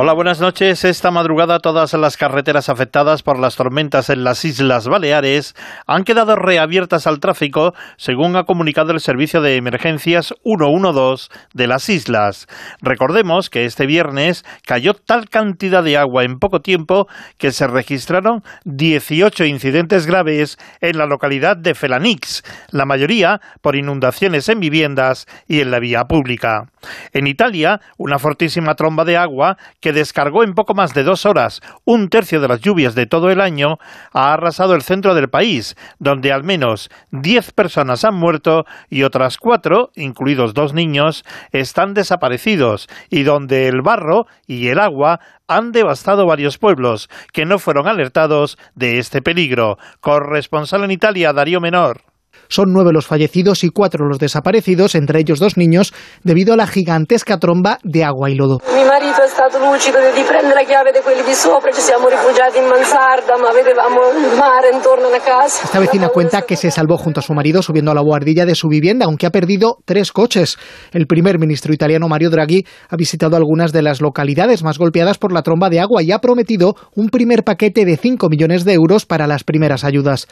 Hola, 0.00 0.12
buenas 0.12 0.40
noches. 0.40 0.84
Esta 0.84 1.10
madrugada 1.10 1.58
todas 1.58 1.92
las 1.94 2.16
carreteras 2.16 2.68
afectadas 2.68 3.24
por 3.24 3.36
las 3.36 3.56
tormentas 3.56 4.10
en 4.10 4.22
las 4.22 4.44
Islas 4.44 4.86
Baleares 4.86 5.56
han 5.88 6.04
quedado 6.04 6.36
reabiertas 6.36 7.08
al 7.08 7.18
tráfico, 7.18 7.74
según 7.96 8.36
ha 8.36 8.44
comunicado 8.44 8.92
el 8.92 9.00
Servicio 9.00 9.40
de 9.40 9.56
Emergencias 9.56 10.32
112 10.44 11.30
de 11.52 11.66
las 11.66 11.88
islas. 11.88 12.46
Recordemos 12.80 13.50
que 13.50 13.64
este 13.64 13.86
viernes 13.86 14.44
cayó 14.64 14.94
tal 14.94 15.28
cantidad 15.28 15.82
de 15.82 15.96
agua 15.96 16.22
en 16.22 16.38
poco 16.38 16.60
tiempo 16.60 17.08
que 17.36 17.50
se 17.50 17.66
registraron 17.66 18.44
18 18.66 19.46
incidentes 19.46 20.06
graves 20.06 20.58
en 20.80 20.96
la 20.96 21.06
localidad 21.06 21.56
de 21.56 21.74
Felanix, 21.74 22.44
la 22.70 22.84
mayoría 22.84 23.40
por 23.62 23.74
inundaciones 23.74 24.48
en 24.48 24.60
viviendas 24.60 25.26
y 25.48 25.58
en 25.58 25.72
la 25.72 25.80
vía 25.80 26.04
pública. 26.04 26.70
En 27.12 27.26
Italia, 27.26 27.80
una 27.96 28.20
fortísima 28.20 28.76
tromba 28.76 29.04
de 29.04 29.16
agua 29.16 29.56
que 29.80 29.87
descargó 29.92 30.44
en 30.44 30.54
poco 30.54 30.74
más 30.74 30.94
de 30.94 31.02
dos 31.02 31.26
horas 31.26 31.60
un 31.84 32.08
tercio 32.08 32.40
de 32.40 32.48
las 32.48 32.60
lluvias 32.60 32.94
de 32.94 33.06
todo 33.06 33.30
el 33.30 33.40
año, 33.40 33.78
ha 34.12 34.32
arrasado 34.32 34.74
el 34.74 34.82
centro 34.82 35.14
del 35.14 35.28
país, 35.28 35.76
donde 35.98 36.32
al 36.32 36.44
menos 36.44 36.90
diez 37.10 37.52
personas 37.52 38.04
han 38.04 38.14
muerto 38.14 38.64
y 38.88 39.02
otras 39.02 39.38
cuatro, 39.38 39.90
incluidos 39.94 40.54
dos 40.54 40.74
niños, 40.74 41.24
están 41.52 41.94
desaparecidos, 41.94 42.88
y 43.10 43.22
donde 43.22 43.68
el 43.68 43.82
barro 43.82 44.26
y 44.46 44.68
el 44.68 44.78
agua 44.78 45.20
han 45.46 45.72
devastado 45.72 46.26
varios 46.26 46.58
pueblos 46.58 47.08
que 47.32 47.46
no 47.46 47.58
fueron 47.58 47.88
alertados 47.88 48.58
de 48.74 48.98
este 48.98 49.22
peligro. 49.22 49.78
Corresponsal 50.00 50.84
en 50.84 50.90
Italia, 50.90 51.32
Darío 51.32 51.60
Menor. 51.60 52.07
Son 52.48 52.72
nueve 52.72 52.92
los 52.92 53.06
fallecidos 53.06 53.64
y 53.64 53.70
cuatro 53.70 54.06
los 54.06 54.18
desaparecidos, 54.18 54.94
entre 54.94 55.20
ellos 55.20 55.38
dos 55.38 55.56
niños, 55.56 55.92
debido 56.24 56.54
a 56.54 56.56
la 56.56 56.66
gigantesca 56.66 57.38
tromba 57.38 57.78
de 57.84 58.04
agua 58.04 58.30
y 58.30 58.34
lodo. 58.34 58.60
Mi 58.74 58.84
marito 58.84 59.22
è 59.22 59.28
stato 59.28 59.58
lucido 59.58 59.98
di 60.14 60.22
prendere 60.22 60.54
la 60.54 60.66
chiave 60.66 60.92
di 60.92 61.00
quelli 61.02 61.22
di 61.22 61.34
sopra, 61.34 61.70
ci 61.70 61.80
siamo 61.80 62.08
rifugiati 62.08 62.58
in 62.58 62.66
mansarda, 62.66 63.36
ma 63.36 63.52
vedevamo 63.52 64.00
il 64.16 64.36
mare 64.36 64.70
intorno 64.72 65.08
alla 65.08 65.20
casa. 65.20 65.64
Esta 65.64 65.78
vecina 65.78 66.08
cuenta 66.08 66.42
que 66.42 66.56
se 66.56 66.70
salvó 66.70 66.96
junto 66.96 67.20
a 67.20 67.22
su 67.22 67.32
marido 67.34 67.62
subiendo 67.62 67.90
a 67.90 67.94
la 67.94 68.02
guardilla 68.02 68.46
de 68.46 68.54
su 68.54 68.68
vivienda, 68.68 69.04
aunque 69.06 69.26
ha 69.26 69.30
perdido 69.30 69.78
tres 69.84 70.12
coches. 70.12 70.58
El 70.92 71.06
primer 71.06 71.38
ministro 71.38 71.72
italiano 71.72 72.08
Mario 72.08 72.30
Draghi 72.30 72.64
ha 72.88 72.96
visitado 72.96 73.36
algunas 73.36 73.72
de 73.72 73.82
las 73.82 74.00
localidades 74.00 74.62
más 74.62 74.78
golpeadas 74.78 75.18
por 75.18 75.32
la 75.32 75.42
tromba 75.42 75.68
de 75.68 75.80
agua 75.80 76.02
y 76.02 76.12
ha 76.12 76.18
prometido 76.18 76.74
un 76.94 77.08
primer 77.08 77.44
paquete 77.44 77.84
de 77.84 77.96
5 77.96 78.28
millones 78.28 78.64
de 78.64 78.72
euros 78.72 79.06
para 79.06 79.26
las 79.26 79.44
primeras 79.44 79.84
ayudas. 79.84 80.28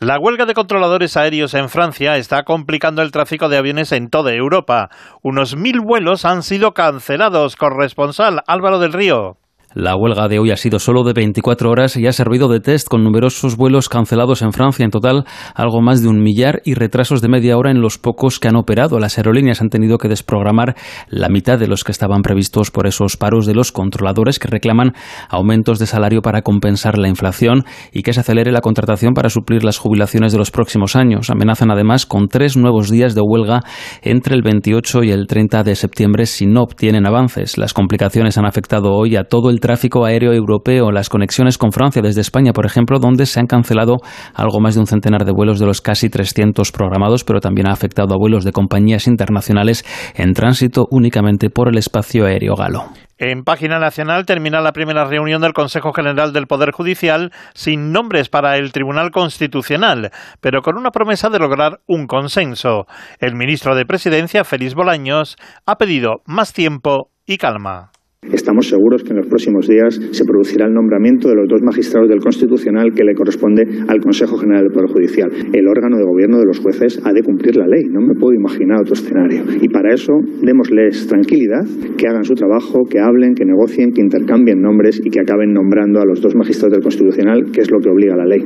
La 0.00 0.18
huelga 0.18 0.46
de 0.46 0.54
controladores 0.54 1.18
aéreos 1.18 1.52
en 1.52 1.68
Francia 1.68 2.16
está 2.16 2.44
complicando 2.44 3.02
el 3.02 3.10
tráfico 3.10 3.50
de 3.50 3.58
aviones 3.58 3.92
en 3.92 4.08
toda 4.08 4.32
Europa. 4.32 4.88
Unos 5.20 5.56
mil 5.56 5.80
vuelos 5.80 6.24
han 6.24 6.42
sido 6.42 6.72
cancelados. 6.72 7.54
Corresponsal 7.54 8.40
Álvaro 8.46 8.78
del 8.78 8.94
Río. 8.94 9.36
La 9.72 9.94
huelga 9.94 10.26
de 10.26 10.40
hoy 10.40 10.50
ha 10.50 10.56
sido 10.56 10.80
solo 10.80 11.04
de 11.04 11.12
24 11.12 11.70
horas 11.70 11.96
y 11.96 12.04
ha 12.08 12.12
servido 12.12 12.48
de 12.48 12.58
test 12.58 12.88
con 12.88 13.04
numerosos 13.04 13.56
vuelos 13.56 13.88
cancelados 13.88 14.42
en 14.42 14.52
Francia. 14.52 14.84
En 14.84 14.90
total, 14.90 15.24
algo 15.54 15.80
más 15.80 16.02
de 16.02 16.08
un 16.08 16.20
millar 16.20 16.60
y 16.64 16.74
retrasos 16.74 17.22
de 17.22 17.28
media 17.28 17.56
hora 17.56 17.70
en 17.70 17.80
los 17.80 17.96
pocos 17.96 18.40
que 18.40 18.48
han 18.48 18.56
operado. 18.56 18.98
Las 18.98 19.16
aerolíneas 19.16 19.60
han 19.60 19.68
tenido 19.68 19.96
que 19.98 20.08
desprogramar 20.08 20.74
la 21.08 21.28
mitad 21.28 21.56
de 21.56 21.68
los 21.68 21.84
que 21.84 21.92
estaban 21.92 22.22
previstos 22.22 22.72
por 22.72 22.88
esos 22.88 23.16
paros 23.16 23.46
de 23.46 23.54
los 23.54 23.70
controladores 23.70 24.40
que 24.40 24.48
reclaman 24.48 24.92
aumentos 25.28 25.78
de 25.78 25.86
salario 25.86 26.20
para 26.20 26.42
compensar 26.42 26.98
la 26.98 27.08
inflación 27.08 27.62
y 27.92 28.02
que 28.02 28.12
se 28.12 28.20
acelere 28.20 28.50
la 28.50 28.62
contratación 28.62 29.14
para 29.14 29.30
suplir 29.30 29.62
las 29.62 29.78
jubilaciones 29.78 30.32
de 30.32 30.38
los 30.38 30.50
próximos 30.50 30.96
años. 30.96 31.30
Amenazan 31.30 31.70
además 31.70 32.06
con 32.06 32.26
tres 32.26 32.56
nuevos 32.56 32.90
días 32.90 33.14
de 33.14 33.20
huelga 33.20 33.60
entre 34.02 34.34
el 34.34 34.42
28 34.42 35.04
y 35.04 35.12
el 35.12 35.28
30 35.28 35.62
de 35.62 35.76
septiembre 35.76 36.26
si 36.26 36.46
no 36.46 36.62
obtienen 36.62 37.06
avances. 37.06 37.56
Las 37.56 37.72
complicaciones 37.72 38.36
han 38.36 38.46
afectado 38.46 38.94
hoy 38.94 39.14
a 39.14 39.22
todo 39.22 39.48
el 39.48 39.59
tráfico 39.60 40.04
aéreo 40.04 40.32
europeo, 40.32 40.90
las 40.90 41.08
conexiones 41.08 41.58
con 41.58 41.72
Francia 41.72 42.02
desde 42.02 42.20
España, 42.20 42.52
por 42.52 42.66
ejemplo, 42.66 42.98
donde 42.98 43.26
se 43.26 43.38
han 43.38 43.46
cancelado 43.46 43.98
algo 44.34 44.60
más 44.60 44.74
de 44.74 44.80
un 44.80 44.86
centenar 44.86 45.24
de 45.24 45.32
vuelos 45.32 45.60
de 45.60 45.66
los 45.66 45.80
casi 45.80 46.08
300 46.08 46.72
programados, 46.72 47.24
pero 47.24 47.40
también 47.40 47.68
ha 47.68 47.72
afectado 47.72 48.14
a 48.14 48.18
vuelos 48.18 48.44
de 48.44 48.52
compañías 48.52 49.06
internacionales 49.06 49.84
en 50.14 50.32
tránsito 50.32 50.86
únicamente 50.90 51.50
por 51.50 51.68
el 51.68 51.78
espacio 51.78 52.26
aéreo 52.26 52.54
galo. 52.56 52.84
En 53.20 53.44
página 53.44 53.78
nacional 53.78 54.24
termina 54.24 54.62
la 54.62 54.72
primera 54.72 55.04
reunión 55.04 55.42
del 55.42 55.52
Consejo 55.52 55.92
General 55.92 56.32
del 56.32 56.46
Poder 56.46 56.70
Judicial 56.72 57.32
sin 57.52 57.92
nombres 57.92 58.30
para 58.30 58.56
el 58.56 58.72
Tribunal 58.72 59.10
Constitucional, 59.10 60.10
pero 60.40 60.62
con 60.62 60.78
una 60.78 60.90
promesa 60.90 61.28
de 61.28 61.38
lograr 61.38 61.80
un 61.86 62.06
consenso. 62.06 62.86
El 63.18 63.34
ministro 63.34 63.74
de 63.74 63.84
Presidencia, 63.84 64.42
Félix 64.42 64.74
Bolaños, 64.74 65.36
ha 65.66 65.76
pedido 65.76 66.22
más 66.24 66.54
tiempo 66.54 67.10
y 67.26 67.36
calma. 67.36 67.90
Estamos 68.32 68.68
seguros 68.68 69.02
que 69.02 69.10
en 69.10 69.16
los 69.16 69.26
próximos 69.26 69.66
días 69.66 69.98
se 70.12 70.24
producirá 70.24 70.66
el 70.66 70.74
nombramiento 70.74 71.28
de 71.28 71.34
los 71.34 71.48
dos 71.48 71.62
magistrados 71.62 72.08
del 72.08 72.20
Constitucional 72.20 72.92
que 72.94 73.02
le 73.02 73.14
corresponde 73.14 73.62
al 73.88 74.00
Consejo 74.00 74.36
General 74.36 74.62
del 74.62 74.72
Poder 74.72 74.90
Judicial. 74.90 75.30
El 75.52 75.66
órgano 75.66 75.96
de 75.96 76.04
gobierno 76.04 76.38
de 76.38 76.46
los 76.46 76.60
jueces 76.60 77.00
ha 77.04 77.12
de 77.12 77.22
cumplir 77.22 77.56
la 77.56 77.66
ley, 77.66 77.84
no 77.90 78.00
me 78.00 78.14
puedo 78.14 78.34
imaginar 78.34 78.82
otro 78.82 78.94
escenario. 78.94 79.42
Y 79.60 79.68
para 79.68 79.94
eso 79.94 80.12
démosles 80.42 81.06
tranquilidad, 81.08 81.64
que 81.96 82.06
hagan 82.06 82.24
su 82.24 82.34
trabajo, 82.34 82.84
que 82.88 83.00
hablen, 83.00 83.34
que 83.34 83.44
negocien, 83.44 83.92
que 83.92 84.02
intercambien 84.02 84.60
nombres 84.60 85.00
y 85.04 85.10
que 85.10 85.20
acaben 85.20 85.52
nombrando 85.52 86.00
a 86.00 86.04
los 86.04 86.20
dos 86.20 86.34
magistrados 86.36 86.72
del 86.72 86.82
Constitucional, 86.82 87.50
que 87.52 87.62
es 87.62 87.70
lo 87.70 87.80
que 87.80 87.88
obliga 87.88 88.16
la 88.16 88.26
ley. 88.26 88.44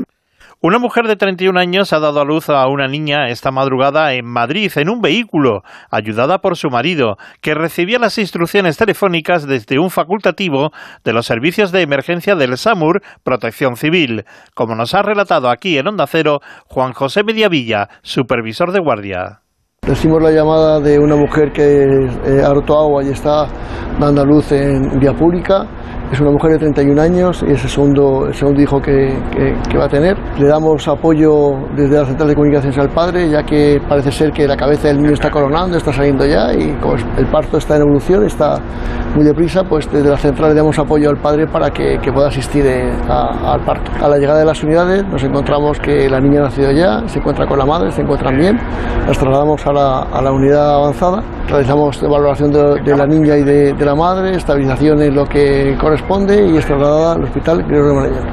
Una 0.66 0.78
mujer 0.78 1.06
de 1.06 1.16
31 1.16 1.60
años 1.60 1.92
ha 1.92 2.00
dado 2.00 2.22
a 2.22 2.24
luz 2.24 2.48
a 2.48 2.66
una 2.68 2.88
niña 2.88 3.28
esta 3.28 3.50
madrugada 3.50 4.14
en 4.14 4.24
Madrid 4.24 4.72
en 4.76 4.88
un 4.88 5.02
vehículo, 5.02 5.60
ayudada 5.90 6.38
por 6.38 6.56
su 6.56 6.70
marido, 6.70 7.18
que 7.42 7.52
recibía 7.52 7.98
las 7.98 8.16
instrucciones 8.16 8.78
telefónicas 8.78 9.46
desde 9.46 9.78
un 9.78 9.90
facultativo 9.90 10.70
de 11.04 11.12
los 11.12 11.26
servicios 11.26 11.70
de 11.70 11.82
emergencia 11.82 12.34
del 12.34 12.56
SAMUR 12.56 13.02
Protección 13.22 13.76
Civil, 13.76 14.24
como 14.54 14.74
nos 14.74 14.94
ha 14.94 15.02
relatado 15.02 15.50
aquí 15.50 15.76
en 15.76 15.86
Onda 15.86 16.06
Cero 16.06 16.40
Juan 16.66 16.94
José 16.94 17.24
Mediavilla, 17.24 17.90
supervisor 18.00 18.72
de 18.72 18.80
guardia. 18.80 19.40
Recibimos 19.82 20.22
la 20.22 20.30
llamada 20.30 20.80
de 20.80 20.98
una 20.98 21.14
mujer 21.14 21.52
que 21.52 21.82
eh, 21.82 22.42
ha 22.42 22.54
roto 22.54 22.72
agua 22.80 23.04
y 23.04 23.10
está 23.10 23.46
dando 24.00 24.22
a 24.22 24.24
luz 24.24 24.50
en 24.50 24.98
vía 24.98 25.12
pública. 25.12 25.66
Es 26.14 26.20
una 26.20 26.30
mujer 26.30 26.52
de 26.52 26.58
31 26.60 27.02
años 27.02 27.44
y 27.44 27.50
es 27.50 27.64
el 27.64 27.68
segundo, 27.68 28.26
el 28.28 28.34
segundo 28.34 28.62
hijo 28.62 28.80
que, 28.80 29.18
que- 29.32 29.52
que 29.68 29.76
va 29.76 29.86
a 29.86 29.88
tener. 29.88 30.16
Le 30.38 30.46
damos 30.46 30.86
apoyo 30.86 31.54
desde 31.74 31.98
la 31.98 32.04
central 32.04 32.28
de 32.28 32.34
comunicaciones 32.36 32.78
al 32.78 32.88
padre, 32.90 33.28
ya 33.28 33.42
que 33.42 33.82
parece 33.88 34.12
ser 34.12 34.30
que 34.30 34.46
la 34.46 34.56
cabeza 34.56 34.86
del 34.86 34.98
niño 35.02 35.14
está 35.14 35.28
coronando, 35.28 35.76
está 35.76 35.92
saliendo 35.92 36.24
ya 36.24 36.54
y 36.54 36.70
como 36.80 36.94
el 36.94 37.26
parto 37.32 37.58
está 37.58 37.74
en 37.74 37.82
evolución, 37.82 38.24
está 38.24 38.60
muy 39.16 39.24
deprisa, 39.24 39.64
pues 39.64 39.90
desde 39.90 40.08
la 40.08 40.16
central 40.16 40.50
le 40.50 40.54
damos 40.54 40.78
apoyo 40.78 41.10
al 41.10 41.16
padre 41.16 41.48
para 41.48 41.70
que, 41.70 41.98
que 42.00 42.12
pueda 42.12 42.28
asistir 42.28 42.64
a- 43.08 43.52
al 43.54 43.64
parto. 43.64 43.90
A 44.00 44.08
la 44.08 44.16
llegada 44.16 44.38
de 44.38 44.44
las 44.44 44.62
unidades 44.62 45.04
nos 45.08 45.20
encontramos 45.24 45.80
que 45.80 46.08
la 46.08 46.20
niña 46.20 46.42
ha 46.42 46.44
nacido 46.44 46.70
ya, 46.70 47.02
se 47.08 47.18
encuentra 47.18 47.44
con 47.48 47.58
la 47.58 47.66
madre, 47.66 47.90
se 47.90 48.02
encuentran 48.02 48.36
bien, 48.38 48.56
las 49.08 49.18
trasladamos 49.18 49.66
a 49.66 49.72
la, 49.72 49.98
a 50.02 50.22
la 50.22 50.30
unidad 50.30 50.76
avanzada, 50.76 51.24
realizamos 51.48 52.00
valoración 52.02 52.52
de, 52.52 52.80
de 52.82 52.96
la 52.96 53.04
niña 53.04 53.36
y 53.36 53.42
de, 53.42 53.72
de 53.72 53.84
la 53.84 53.96
madre, 53.96 54.36
estabilización 54.36 55.02
en 55.02 55.12
lo 55.16 55.24
que 55.26 55.76
corresponde 55.80 56.03
y 56.06 56.58
es 56.58 56.66
trasladada 56.66 57.14
al 57.14 57.24
hospital 57.24 57.62
Gregorio 57.62 57.94
Marañón. 57.94 58.32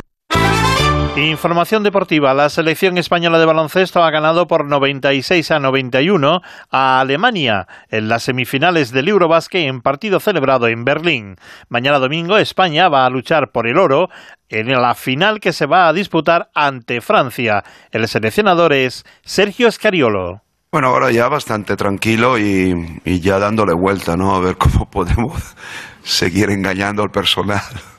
Información 1.16 1.84
deportiva. 1.84 2.34
La 2.34 2.50
selección 2.50 2.98
española 2.98 3.40
de 3.40 3.46
baloncesto 3.46 4.04
ha 4.04 4.12
ganado 4.12 4.46
por 4.46 4.66
96 4.66 5.52
a 5.52 5.60
91 5.60 6.42
a 6.70 7.00
Alemania 7.00 7.68
en 7.90 8.10
las 8.10 8.24
semifinales 8.24 8.92
del 8.92 9.08
Eurobasket 9.08 9.70
en 9.70 9.80
partido 9.80 10.20
celebrado 10.20 10.68
en 10.68 10.84
Berlín. 10.84 11.36
Mañana 11.70 12.00
domingo 12.00 12.38
España 12.38 12.90
va 12.90 13.06
a 13.06 13.10
luchar 13.10 13.52
por 13.54 13.68
el 13.68 13.78
oro 13.78 14.10
en 14.50 14.68
la 14.68 14.94
final 14.94 15.40
que 15.40 15.54
se 15.54 15.66
va 15.66 15.88
a 15.88 15.94
disputar 15.94 16.50
ante 16.54 17.00
Francia. 17.00 17.64
El 17.92 18.06
seleccionador 18.10 18.74
es 18.74 19.06
Sergio 19.24 19.70
Escariolo. 19.70 20.42
Bueno, 20.74 20.88
ahora 20.88 21.10
ya 21.12 21.30
bastante 21.30 21.78
tranquilo 21.78 22.38
y, 22.38 23.00
y 23.06 23.20
ya 23.22 23.40
dándole 23.40 23.74
vuelta, 23.74 24.18
¿no? 24.18 24.36
A 24.36 24.42
ver 24.42 24.58
cómo 24.58 24.90
podemos 24.90 25.56
seguir 26.04 26.50
engañando 26.50 27.04
al 27.04 27.10
personal. 27.10 27.62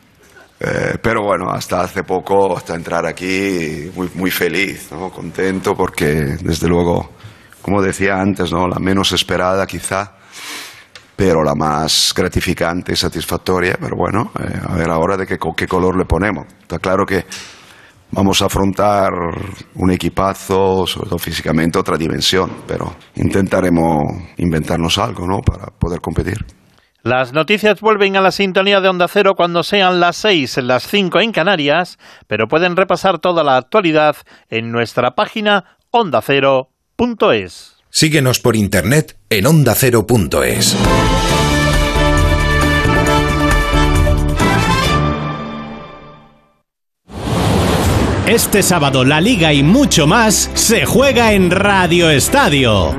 Eh, 0.65 0.97
pero 1.03 1.25
bueno, 1.25 1.51
hasta 1.51 1.81
hace 1.81 2.05
poco, 2.05 2.57
hasta 2.57 2.77
entrar 2.77 3.05
aquí, 3.05 3.91
muy, 3.97 4.09
muy 4.15 4.31
feliz, 4.31 4.93
¿no? 4.93 5.11
Contento 5.11 5.75
porque, 5.75 6.37
desde 6.41 6.69
luego, 6.69 7.11
como 7.61 7.83
decía 7.83 8.21
antes, 8.21 8.53
¿no? 8.53 8.69
La 8.69 8.79
menos 8.79 9.11
esperada 9.11 9.67
quizá, 9.67 10.13
pero 11.17 11.43
la 11.43 11.57
más 11.57 12.15
gratificante 12.15 12.93
y 12.93 12.97
satisfactoria. 12.97 13.77
Pero 13.81 13.97
bueno, 13.97 14.31
eh, 14.39 14.61
a 14.65 14.77
ver 14.77 14.89
ahora 14.89 15.17
de 15.17 15.27
qué, 15.27 15.37
qué 15.57 15.67
color 15.67 15.99
le 15.99 16.05
ponemos. 16.05 16.47
Está 16.61 16.79
claro 16.79 17.05
que 17.05 17.25
vamos 18.13 18.41
a 18.41 18.47
afrontar 18.47 19.11
un 19.75 19.91
equipazo, 19.91 20.87
sobre 20.87 21.09
todo 21.09 21.19
físicamente, 21.19 21.79
otra 21.79 21.97
dimensión, 21.97 22.63
pero 22.69 22.95
intentaremos 23.17 24.01
inventarnos 24.37 24.97
algo, 24.99 25.27
¿no? 25.27 25.41
Para 25.41 25.67
poder 25.67 26.01
competir. 26.01 26.62
Las 27.03 27.33
noticias 27.33 27.81
vuelven 27.81 28.17
a 28.17 28.21
la 28.21 28.31
sintonía 28.31 28.81
de 28.81 28.89
Onda 28.89 29.09
Cero 29.09 29.35
cuando 29.37 29.65
sean 29.65 29.99
las 29.99 30.17
6, 30.19 30.59
las 30.59 30.87
5 30.87 31.21
en 31.21 31.33
Canarias, 31.33 31.99
pero 32.29 32.47
pueden 32.47 32.77
repasar 32.77 33.19
toda 33.19 33.43
la 33.43 33.57
actualidad 33.57 34.17
en 34.49 34.71
nuestra 34.71 35.17
página 35.17 35.79
ondacero.es. 35.91 37.77
Síguenos 37.91 38.39
por 38.39 38.55
internet 38.55 39.19
en 39.31 39.47
ondacero.es. 39.47 40.77
Este 48.29 48.63
sábado 48.63 49.05
la 49.05 49.21
liga 49.21 49.53
y 49.53 49.65
mucho 49.65 50.07
más 50.07 50.49
se 50.55 50.87
juega 50.87 51.33
en 51.33 51.51
Radio 51.51 52.09
Estadio. 52.11 52.95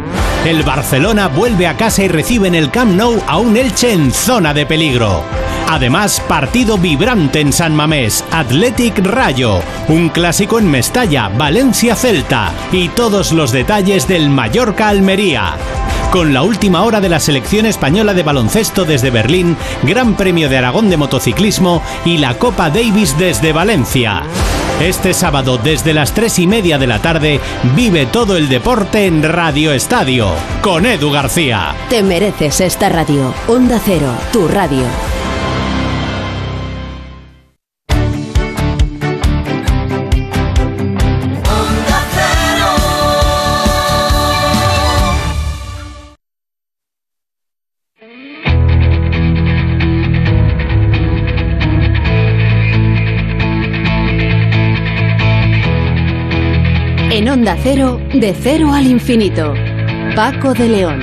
El 0.45 0.63
Barcelona 0.63 1.29
vuelve 1.29 1.67
a 1.67 1.77
casa 1.77 2.03
y 2.03 2.09
recibe 2.09 2.49
en 2.49 2.55
el 2.55 2.69
Camp 2.69 2.97
Nou 2.97 3.17
a 3.27 3.37
un 3.37 3.55
Elche 3.55 3.93
en 3.93 4.11
zona 4.11 4.53
de 4.53 4.65
peligro. 4.65 5.23
Además, 5.69 6.21
partido 6.27 6.77
vibrante 6.77 7.39
en 7.39 7.53
San 7.53 7.73
Mamés, 7.73 8.25
Athletic 8.29 8.97
Rayo, 9.05 9.61
un 9.87 10.09
clásico 10.09 10.59
en 10.59 10.69
Mestalla, 10.69 11.29
Valencia 11.29 11.95
Celta 11.95 12.51
y 12.73 12.89
todos 12.89 13.31
los 13.31 13.53
detalles 13.53 14.05
del 14.05 14.29
Mallorca 14.29 14.89
Almería. 14.89 15.55
Con 16.13 16.31
la 16.31 16.43
última 16.43 16.83
hora 16.83 17.01
de 17.01 17.09
la 17.09 17.19
selección 17.19 17.65
española 17.65 18.13
de 18.13 18.21
baloncesto 18.21 18.85
desde 18.85 19.09
Berlín, 19.09 19.57
Gran 19.81 20.15
Premio 20.15 20.47
de 20.47 20.59
Aragón 20.59 20.91
de 20.91 20.95
motociclismo 20.95 21.81
y 22.05 22.19
la 22.19 22.37
Copa 22.37 22.69
Davis 22.69 23.17
desde 23.17 23.51
Valencia. 23.51 24.21
Este 24.79 25.15
sábado 25.15 25.57
desde 25.57 25.91
las 25.91 26.13
tres 26.13 26.37
y 26.37 26.45
media 26.45 26.77
de 26.77 26.85
la 26.85 27.01
tarde 27.01 27.39
vive 27.75 28.05
todo 28.05 28.37
el 28.37 28.47
deporte 28.47 29.07
en 29.07 29.23
Radio 29.23 29.71
Estadio 29.73 30.27
con 30.61 30.85
Edu 30.85 31.09
García. 31.09 31.73
Te 31.89 32.03
mereces 32.03 32.61
esta 32.61 32.89
radio. 32.89 33.33
Onda 33.47 33.81
Cero, 33.83 34.13
tu 34.31 34.47
radio. 34.47 34.83
Onda 57.43 57.57
Cero, 57.61 57.99
de 58.13 58.33
cero 58.33 58.71
al 58.71 58.87
infinito. 58.87 59.53
Paco 60.15 60.53
de 60.53 60.69
León. 60.69 61.01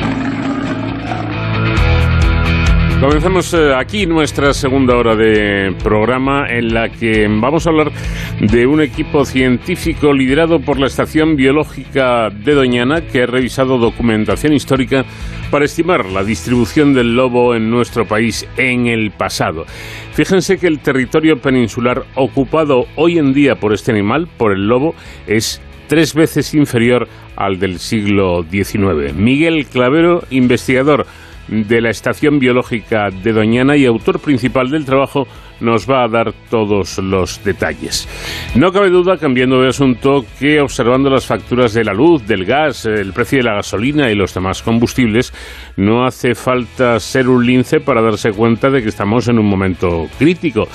Comenzamos 2.99 3.53
eh, 3.53 3.74
aquí 3.74 4.07
nuestra 4.07 4.55
segunda 4.55 4.97
hora 4.97 5.14
de 5.16 5.76
programa 5.82 6.47
en 6.49 6.72
la 6.72 6.88
que 6.88 7.28
vamos 7.28 7.66
a 7.66 7.70
hablar 7.70 7.93
de 8.41 8.66
un 8.66 8.80
equipo 8.80 9.26
científico 9.26 10.14
liderado 10.14 10.61
por 10.61 10.80
la 10.80 10.86
Estación 10.86 11.36
Biológica 11.36 12.30
de 12.30 12.55
Doñana 12.55 13.03
que 13.03 13.24
ha 13.24 13.26
revisado 13.26 13.76
documentación 13.76 14.55
histórica 14.55 15.05
para 15.51 15.66
estimar 15.66 16.07
la 16.07 16.24
distribución 16.24 16.95
del 16.95 17.16
lobo 17.16 17.55
en 17.55 17.70
nuestro 17.70 18.07
país 18.07 18.49
en 18.57 18.86
el 18.86 19.11
pasado. 19.11 19.66
Fíjense 20.14 20.57
que 20.57 20.68
el 20.68 20.78
territorio 20.78 21.38
peninsular 21.38 22.07
ocupado 22.14 22.86
hoy 22.97 23.18
en 23.18 23.34
día 23.34 23.57
por 23.57 23.74
este 23.74 23.93
animal, 23.93 24.26
por 24.38 24.53
el 24.53 24.66
lobo, 24.68 24.95
es 25.26 25.61
tres 25.91 26.14
veces 26.14 26.55
inferior 26.55 27.09
al 27.34 27.59
del 27.59 27.80
siglo 27.80 28.45
XIX. 28.49 29.12
Miguel 29.12 29.66
Clavero, 29.66 30.22
investigador 30.30 31.05
de 31.49 31.80
la 31.80 31.91
Estación 31.91 32.38
Biológica 32.38 33.09
de 33.11 33.32
Doñana 33.32 33.76
y 33.76 33.86
autor 33.86 34.20
principal 34.20 34.70
del 34.70 34.84
trabajo, 34.84 35.26
nos 35.59 35.91
va 35.91 36.05
a 36.05 36.09
dar 36.09 36.32
todos 36.49 36.99
los 36.99 37.43
detalles. 37.43 38.09
No 38.55 38.70
cabe 38.70 38.88
duda, 38.88 39.18
cambiando 39.18 39.61
de 39.61 39.70
asunto, 39.70 40.24
que 40.38 40.61
observando 40.61 41.11
las 41.11 41.26
facturas 41.26 41.74
de 41.74 41.82
la 41.82 41.93
luz, 41.93 42.24
del 42.24 42.45
gas, 42.45 42.86
el 42.86 43.12
precio 43.12 43.38
de 43.38 43.45
la 43.45 43.57
gasolina 43.57 44.12
y 44.12 44.14
los 44.14 44.32
demás 44.32 44.62
combustibles, 44.62 45.34
no 45.76 46.07
hace 46.07 46.36
falta 46.36 47.01
ser 47.01 47.28
un 47.28 47.45
lince 47.45 47.80
para 47.80 48.01
darse 48.01 48.30
cuenta 48.30 48.70
de 48.70 48.80
que 48.80 48.91
estamos 48.91 49.26
en 49.26 49.41
un 49.41 49.47
momento 49.47 50.09
crítico. 50.20 50.68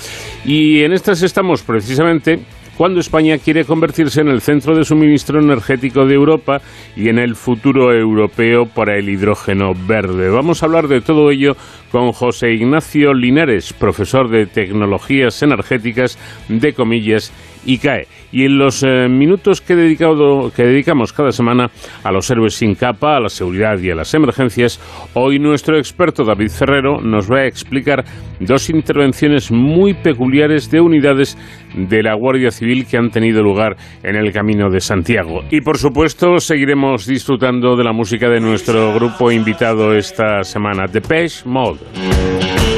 Y 0.44 0.82
en 0.82 0.92
estas 0.92 1.22
estamos 1.22 1.62
precisamente 1.62 2.42
cuando 2.78 3.00
España 3.00 3.38
quiere 3.38 3.66
convertirse 3.66 4.22
en 4.22 4.28
el 4.28 4.42
centro 4.42 4.76
de 4.76 4.84
suministro 4.84 5.40
energético 5.40 6.06
de 6.06 6.16
Europa 6.16 6.62
y 6.96 7.10
en 7.10 7.20
el 7.20 7.36
futuro 7.36 7.94
europeo 7.94 8.66
para 8.66 8.98
el 8.98 9.10
hidrógeno 9.10 9.74
verde. 9.88 10.30
Vamos 10.30 10.62
a 10.62 10.66
hablar 10.66 10.88
de 10.88 11.02
todo 11.02 11.32
ello 11.32 11.56
con 11.92 12.12
José 12.12 12.54
Ignacio 12.54 13.14
Linares, 13.14 13.74
profesor 13.74 14.30
de 14.30 14.46
Tecnologías 14.46 15.42
Energéticas 15.42 16.18
de 16.50 16.74
Comillas 16.74 17.32
ICAE. 17.66 18.08
Y 18.32 18.46
en 18.46 18.58
los 18.58 18.84
eh, 18.84 19.08
minutos 19.10 19.62
que, 19.62 19.76
dedicado, 19.76 20.52
que 20.56 20.64
dedicamos 20.64 21.14
cada 21.14 21.32
semana 21.32 21.70
a 22.04 22.12
los 22.12 22.30
héroes 22.30 22.56
sin 22.56 22.76
capa, 22.76 23.18
a 23.18 23.20
la 23.20 23.30
seguridad 23.30 23.80
y 23.80 23.92
a 23.92 23.96
las 23.96 24.14
emergencias, 24.14 24.80
hoy 25.14 25.40
nuestro 25.40 25.78
experto 25.78 26.24
David 26.24 26.50
Ferrero 26.50 27.00
nos 27.02 27.32
va 27.32 27.40
a 27.40 27.46
explicar 27.46 28.04
dos 28.40 28.70
intervenciones 28.70 29.52
muy 29.52 29.94
peculiares 29.94 30.70
de 30.70 30.82
unidades 30.82 31.38
de 31.76 32.04
la 32.04 32.16
Guardia 32.16 32.52
Civil 32.52 32.86
que 32.86 32.98
han 32.98 33.10
tenido 33.10 33.42
lugar 33.42 33.78
en 34.04 34.16
el 34.16 34.32
Camino 34.32 34.70
de 34.70 34.82
Santiago. 34.82 35.42
Y 35.50 35.62
por 35.62 35.78
supuesto 35.78 36.40
seguiremos 36.40 37.06
disfrutando 37.06 37.76
de 37.76 37.84
la 37.84 37.94
música 37.94 38.30
de 38.30 38.40
nuestro 38.40 38.94
grupo 38.94 39.32
invitado 39.32 39.94
esta 39.94 40.44
semana, 40.44 40.88
Depeche 40.92 41.44
Mode. 41.46 41.75
De 41.76 42.75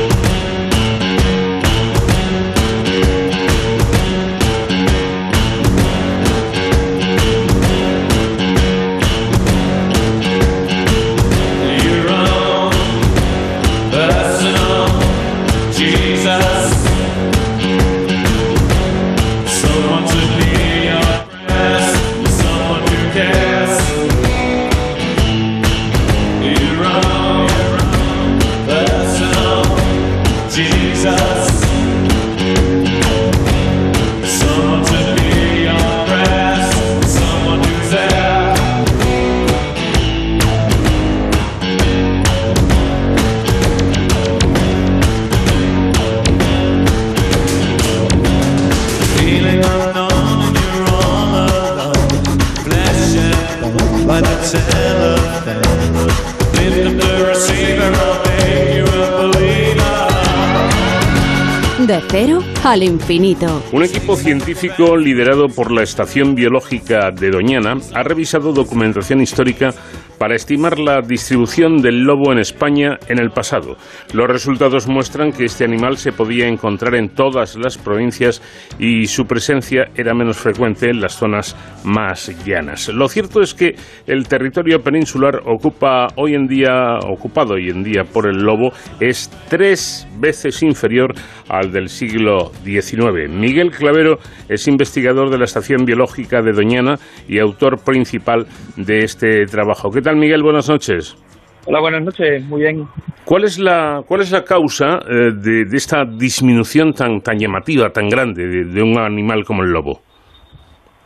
Un 63.71 63.83
equipo 63.83 64.17
científico 64.17 64.97
liderado 64.97 65.47
por 65.47 65.71
la 65.71 65.81
Estación 65.81 66.35
Biológica 66.35 67.09
de 67.11 67.31
Doñana 67.31 67.77
ha 67.93 68.03
revisado 68.03 68.51
documentación 68.51 69.21
histórica 69.21 69.73
para 70.17 70.35
estimar 70.35 70.79
la 70.79 71.01
distribución 71.01 71.77
del 71.81 72.03
lobo 72.03 72.31
en 72.31 72.39
España 72.39 72.97
en 73.07 73.19
el 73.19 73.31
pasado. 73.31 73.77
Los 74.13 74.27
resultados 74.27 74.87
muestran 74.87 75.31
que 75.31 75.45
este 75.45 75.63
animal 75.63 75.97
se 75.97 76.11
podía 76.11 76.47
encontrar 76.47 76.95
en 76.95 77.09
todas 77.09 77.55
las 77.55 77.77
provincias 77.77 78.41
y 78.79 79.05
su 79.07 79.25
presencia 79.25 79.89
era 79.95 80.13
menos 80.13 80.37
frecuente 80.37 80.89
en 80.89 81.01
las 81.01 81.13
zonas 81.13 81.55
más 81.83 82.31
llanas. 82.45 82.89
Lo 82.89 83.07
cierto 83.07 83.41
es 83.41 83.53
que 83.53 83.75
el 84.05 84.27
territorio 84.27 84.81
peninsular 84.81 85.41
ocupa 85.45 86.07
hoy 86.15 86.33
en 86.33 86.47
día, 86.47 86.99
ocupado 87.07 87.55
hoy 87.55 87.69
en 87.69 87.83
día 87.83 88.03
por 88.03 88.27
el 88.27 88.37
lobo, 88.37 88.71
es 88.99 89.29
tres 89.49 90.07
veces 90.19 90.63
inferior 90.63 91.13
al 91.49 91.71
del 91.71 91.89
siglo 91.89 92.51
XIX. 92.63 93.29
Miguel 93.29 93.71
Clavero 93.71 94.17
es 94.49 94.67
investigador 94.67 95.29
de 95.29 95.37
la 95.37 95.45
Estación 95.45 95.85
Biológica 95.85 96.41
de 96.41 96.51
Doñana 96.51 96.95
y 97.27 97.39
autor 97.39 97.83
principal 97.83 98.47
de 98.75 98.99
este 98.99 99.45
trabajo. 99.45 99.89
¿Qué 99.89 100.01
tal, 100.07 100.15
Miguel? 100.15 100.41
Buenas 100.41 100.69
noches. 100.69 101.17
Hola, 101.65 101.81
buenas 101.81 102.01
noches. 102.01 102.41
Muy 102.45 102.61
bien. 102.61 102.87
¿Cuál 103.25 103.43
es 103.43 103.59
la, 103.59 104.03
cuál 104.07 104.21
es 104.21 104.31
la 104.31 104.45
causa 104.45 105.01
eh, 105.05 105.33
de, 105.35 105.65
de, 105.65 105.75
esta 105.75 106.05
disminución 106.05 106.93
tan, 106.93 107.19
tan 107.19 107.37
llamativa, 107.37 107.91
tan 107.91 108.07
grande 108.07 108.47
de, 108.47 108.63
de, 108.63 108.81
un 108.81 108.97
animal 108.97 109.43
como 109.43 109.63
el 109.63 109.71
lobo? 109.71 109.99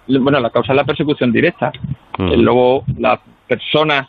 Bueno, 0.07 0.39
la 0.39 0.51
causa 0.51 0.73
es 0.73 0.75
la 0.75 0.83
persecución 0.83 1.31
directa. 1.31 1.71
El 2.19 2.43
lobo, 2.43 2.83
las 2.99 3.19
personas 3.47 4.07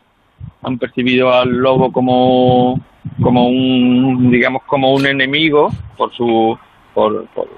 han 0.62 0.78
percibido 0.78 1.32
al 1.32 1.49
lobo 1.49 1.90
como, 1.90 2.78
como 3.22 3.49
un, 3.49 4.30
digamos, 4.30 4.62
como 4.64 4.93
un 4.93 5.07
enemigo 5.07 5.70
por 5.97 6.12
su, 6.12 6.59
por, 6.93 7.24
por, 7.28 7.49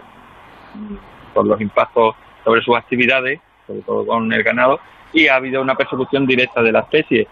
por 1.35 1.47
los 1.47 1.61
impactos 1.61 2.15
sobre 2.45 2.63
sus 2.63 2.77
actividades, 2.77 3.41
sobre 3.67 3.81
todo 3.83 4.07
con 4.07 4.33
el 4.33 4.43
ganado, 4.43 4.81
y 5.13 5.29
ha 5.29 5.37
habido 5.37 5.63
una 5.63 5.75
persecución 5.75 6.27
directa 6.27 6.63
de 6.63 6.73
la 6.73 6.81
especie. 6.81 7.27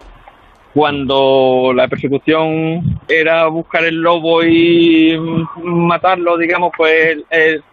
Cuando 0.73 1.73
la 1.75 1.87
persecución 1.87 2.99
era 3.07 3.47
buscar 3.49 3.85
el 3.85 3.97
lobo 3.97 4.43
y 4.43 5.19
matarlo, 5.63 6.39
digamos, 6.39 6.73
pues 6.75 7.19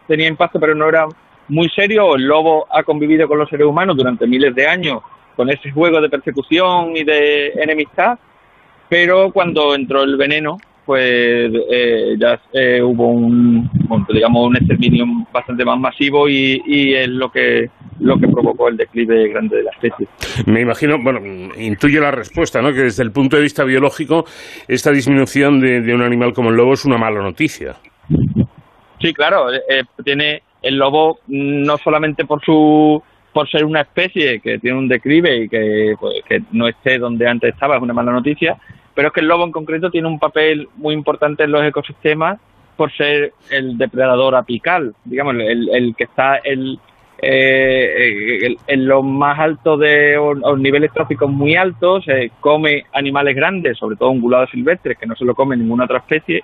tenía 0.05 0.27
impacto, 0.27 0.59
pero 0.59 0.75
no 0.75 0.89
era 0.89 1.07
muy 1.47 1.69
serio. 1.69 2.15
El 2.15 2.23
lobo 2.23 2.67
ha 2.69 2.83
convivido 2.83 3.27
con 3.27 3.37
los 3.37 3.49
seres 3.49 3.67
humanos 3.67 3.95
durante 3.95 4.27
miles 4.27 4.53
de 4.53 4.67
años 4.67 5.01
con 5.37 5.49
ese 5.49 5.71
juego 5.71 6.01
de 6.01 6.09
persecución 6.09 6.97
y 6.97 7.05
de 7.05 7.53
enemistad, 7.53 8.19
pero 8.89 9.31
cuando 9.31 9.73
entró 9.73 10.03
el 10.03 10.17
veneno, 10.17 10.57
pues 10.85 11.49
eh, 11.71 12.17
ya 12.19 12.41
eh, 12.51 12.81
hubo 12.83 13.07
un, 13.07 13.69
digamos, 14.09 14.47
un 14.47 14.57
exterminio 14.57 15.05
bastante 15.31 15.63
más 15.63 15.79
masivo 15.79 16.27
y 16.27 16.93
es 16.93 17.07
lo 17.07 17.31
que 17.31 17.69
lo 17.99 18.17
que 18.17 18.27
provocó 18.27 18.69
el 18.69 18.77
declive 18.77 19.27
grande 19.29 19.57
de 19.57 19.63
la 19.63 19.71
especie. 19.71 20.07
Me 20.45 20.61
imagino, 20.61 20.97
bueno, 21.01 21.19
intuyo 21.57 22.01
la 22.01 22.11
respuesta, 22.11 22.61
¿no? 22.61 22.73
Que 22.73 22.83
desde 22.83 23.03
el 23.03 23.11
punto 23.11 23.35
de 23.35 23.43
vista 23.43 23.63
biológico, 23.63 24.25
esta 24.67 24.91
disminución 24.91 25.59
de, 25.59 25.81
de 25.81 25.93
un 25.93 26.01
animal 26.01 26.33
como 26.33 26.49
el 26.49 26.55
lobo 26.55 26.73
es 26.73 26.85
una 26.85 26.97
mala 26.97 27.21
noticia. 27.21 27.75
Sí, 29.01 29.13
claro, 29.13 29.53
eh, 29.53 29.83
tiene 30.03 30.43
el 30.61 30.77
lobo 30.77 31.19
no 31.27 31.77
solamente 31.77 32.25
por 32.25 32.43
su 32.43 33.01
por 33.31 33.49
ser 33.49 33.63
una 33.63 33.81
especie 33.81 34.39
que 34.39 34.57
tiene 34.57 34.77
un 34.77 34.87
declive 34.87 35.43
y 35.43 35.49
que, 35.49 35.95
pues, 35.99 36.15
que 36.27 36.41
no 36.51 36.67
esté 36.67 36.97
donde 36.97 37.27
antes 37.27 37.53
estaba 37.53 37.77
es 37.77 37.81
una 37.81 37.93
mala 37.93 38.11
noticia, 38.11 38.57
pero 38.95 39.09
es 39.09 39.13
que 39.13 39.19
el 39.19 39.27
lobo 39.27 39.45
en 39.45 39.51
concreto 39.51 39.91
tiene 39.91 40.07
un 40.07 40.17
papel 40.17 40.67
muy 40.77 40.95
importante 40.95 41.43
en 41.43 41.51
los 41.51 41.63
ecosistemas 41.63 42.39
por 42.75 42.91
ser 42.91 43.33
el 43.51 43.77
depredador 43.77 44.35
apical, 44.35 44.95
digamos, 45.05 45.35
el, 45.35 45.69
el 45.69 45.95
que 45.95 46.05
está 46.05 46.37
el, 46.37 46.79
eh, 47.21 48.39
el- 48.45 48.57
en 48.67 48.87
lo 48.87 49.03
más 49.03 49.39
alto 49.39 49.77
de 49.77 50.17
o- 50.17 50.31
o 50.41 50.57
niveles 50.57 50.91
tróficos 50.93 51.29
muy 51.29 51.55
altos, 51.55 52.07
eh, 52.07 52.31
come 52.39 52.83
animales 52.93 53.35
grandes, 53.35 53.77
sobre 53.77 53.95
todo 53.95 54.09
ungulados 54.09 54.49
silvestres, 54.51 54.97
que 54.97 55.05
no 55.05 55.15
se 55.15 55.25
lo 55.25 55.35
come 55.35 55.57
ninguna 55.57 55.85
otra 55.85 55.97
especie, 55.99 56.43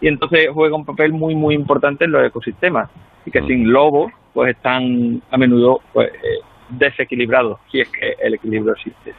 y 0.00 0.08
entonces 0.08 0.48
juega 0.52 0.76
un 0.76 0.84
papel 0.84 1.12
muy, 1.12 1.34
muy 1.34 1.54
importante 1.54 2.04
en 2.04 2.12
los 2.12 2.24
ecosistemas, 2.26 2.90
y 3.24 3.30
que 3.30 3.42
sin 3.42 3.72
lobos, 3.72 4.12
pues 4.32 4.54
están 4.54 5.22
a 5.30 5.36
menudo 5.38 5.80
pues, 5.92 6.08
eh, 6.08 6.40
desequilibrados, 6.70 7.58
si 7.70 7.80
es 7.80 7.88
que 7.88 8.12
el 8.26 8.34
equilibrio 8.34 8.72
existe. 8.74 9.12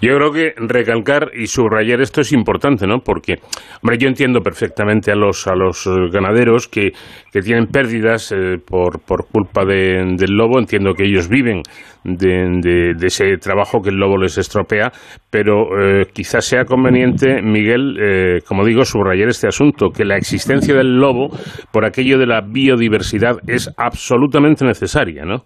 Yo 0.00 0.16
creo 0.16 0.32
que 0.32 0.54
recalcar 0.56 1.30
y 1.34 1.46
subrayar 1.46 2.00
esto 2.00 2.20
es 2.20 2.32
importante, 2.32 2.86
¿no? 2.86 2.98
Porque, 3.00 3.36
hombre, 3.82 3.98
yo 3.98 4.08
entiendo 4.08 4.40
perfectamente 4.40 5.12
a 5.12 5.14
los 5.14 5.46
a 5.46 5.54
los 5.54 5.86
eh, 5.86 5.90
ganaderos 6.12 6.68
que, 6.68 6.90
que 7.32 7.40
tienen 7.40 7.66
pérdidas 7.66 8.32
eh, 8.32 8.56
por, 8.64 9.00
por 9.00 9.26
culpa 9.26 9.64
de- 9.64 10.14
del 10.16 10.32
lobo. 10.36 10.58
Entiendo 10.58 10.94
que 10.94 11.04
ellos 11.04 11.28
viven 11.28 11.62
de, 12.04 12.28
de- 12.62 12.94
de 12.96 13.06
ese 13.06 13.36
trabajo 13.36 13.80
que 13.82 13.90
el 13.90 13.96
lobo 13.96 14.16
les 14.16 14.38
estropea, 14.38 14.90
pero 15.30 15.64
eh, 15.80 16.06
quizás 16.12 16.44
sea 16.44 16.64
conveniente, 16.64 17.42
Miguel, 17.42 17.96
eh, 18.00 18.38
como 18.46 18.64
digo, 18.64 18.84
subrayar 18.84 19.28
este 19.28 19.46
asunto, 19.48 19.90
que 19.90 20.04
la 20.04 20.16
existencia 20.16 20.74
del 20.74 20.96
lobo, 20.96 21.28
por 21.72 21.84
aquello 21.84 22.18
de 22.18 22.26
la 22.26 22.40
biodiversidad, 22.40 23.36
es 23.46 23.70
absolutamente 23.76 24.64
necesaria, 24.64 25.24
¿no? 25.24 25.44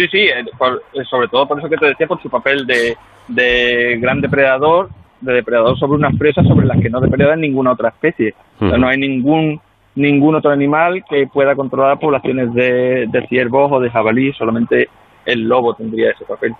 Sí, 0.00 0.08
sí, 0.10 0.18
eh, 0.18 0.44
por- 0.56 0.82
eh, 0.94 1.04
sobre 1.04 1.28
todo 1.28 1.46
por 1.46 1.58
eso 1.58 1.68
que 1.68 1.76
te 1.76 1.86
decía, 1.86 2.06
por 2.06 2.22
su 2.22 2.30
papel 2.30 2.66
de, 2.66 2.96
de 3.28 3.98
gran 4.00 4.20
depredador, 4.22 4.88
de 5.20 5.34
depredador 5.34 5.78
sobre 5.78 5.96
unas 5.98 6.16
presas 6.16 6.46
sobre 6.46 6.66
las 6.66 6.80
que 6.80 6.88
no 6.88 7.00
depreda 7.00 7.36
ninguna 7.36 7.72
otra 7.72 7.90
especie. 7.90 8.34
O 8.56 8.68
sea, 8.70 8.78
no 8.78 8.88
hay 8.88 8.96
ningún 8.98 9.60
ningún 9.96 10.36
otro 10.36 10.52
animal 10.52 11.04
que 11.10 11.26
pueda 11.26 11.54
controlar 11.54 11.98
poblaciones 11.98 12.54
de, 12.54 13.06
de 13.10 13.26
ciervos 13.26 13.70
o 13.72 13.80
de 13.80 13.90
jabalí, 13.90 14.32
solamente 14.32 14.88
el 15.30 15.42
lobo 15.42 15.74
tendría 15.74 16.10
ese 16.10 16.24
papel. 16.24 16.52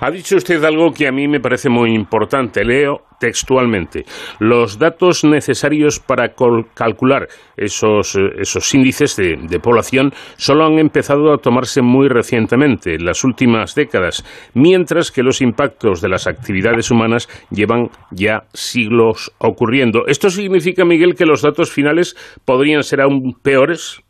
Ha 0.00 0.10
dicho 0.10 0.36
usted 0.36 0.62
algo 0.64 0.92
que 0.92 1.08
a 1.08 1.12
mí 1.12 1.26
me 1.26 1.40
parece 1.40 1.68
muy 1.68 1.94
importante. 1.94 2.64
Leo 2.64 3.02
textualmente. 3.18 4.04
Los 4.38 4.78
datos 4.78 5.24
necesarios 5.24 5.98
para 5.98 6.34
calcular 6.74 7.26
esos, 7.56 8.14
eh, 8.14 8.20
esos 8.38 8.72
índices 8.74 9.16
de, 9.16 9.36
de 9.48 9.58
población 9.58 10.12
solo 10.36 10.66
han 10.66 10.78
empezado 10.78 11.32
a 11.32 11.38
tomarse 11.38 11.82
muy 11.82 12.08
recientemente, 12.08 12.94
en 12.94 13.04
las 13.04 13.24
últimas 13.24 13.74
décadas, 13.74 14.24
mientras 14.54 15.10
que 15.10 15.22
los 15.22 15.40
impactos 15.40 16.00
de 16.00 16.08
las 16.08 16.26
actividades 16.26 16.90
humanas 16.90 17.28
llevan 17.50 17.88
ya 18.12 18.42
siglos 18.52 19.32
ocurriendo. 19.38 20.06
¿Esto 20.06 20.30
significa, 20.30 20.84
Miguel, 20.84 21.14
que 21.14 21.26
los 21.26 21.42
datos 21.42 21.72
finales 21.72 22.16
podrían 22.44 22.82
ser 22.82 23.00
aún 23.00 23.34
peores? 23.42 24.02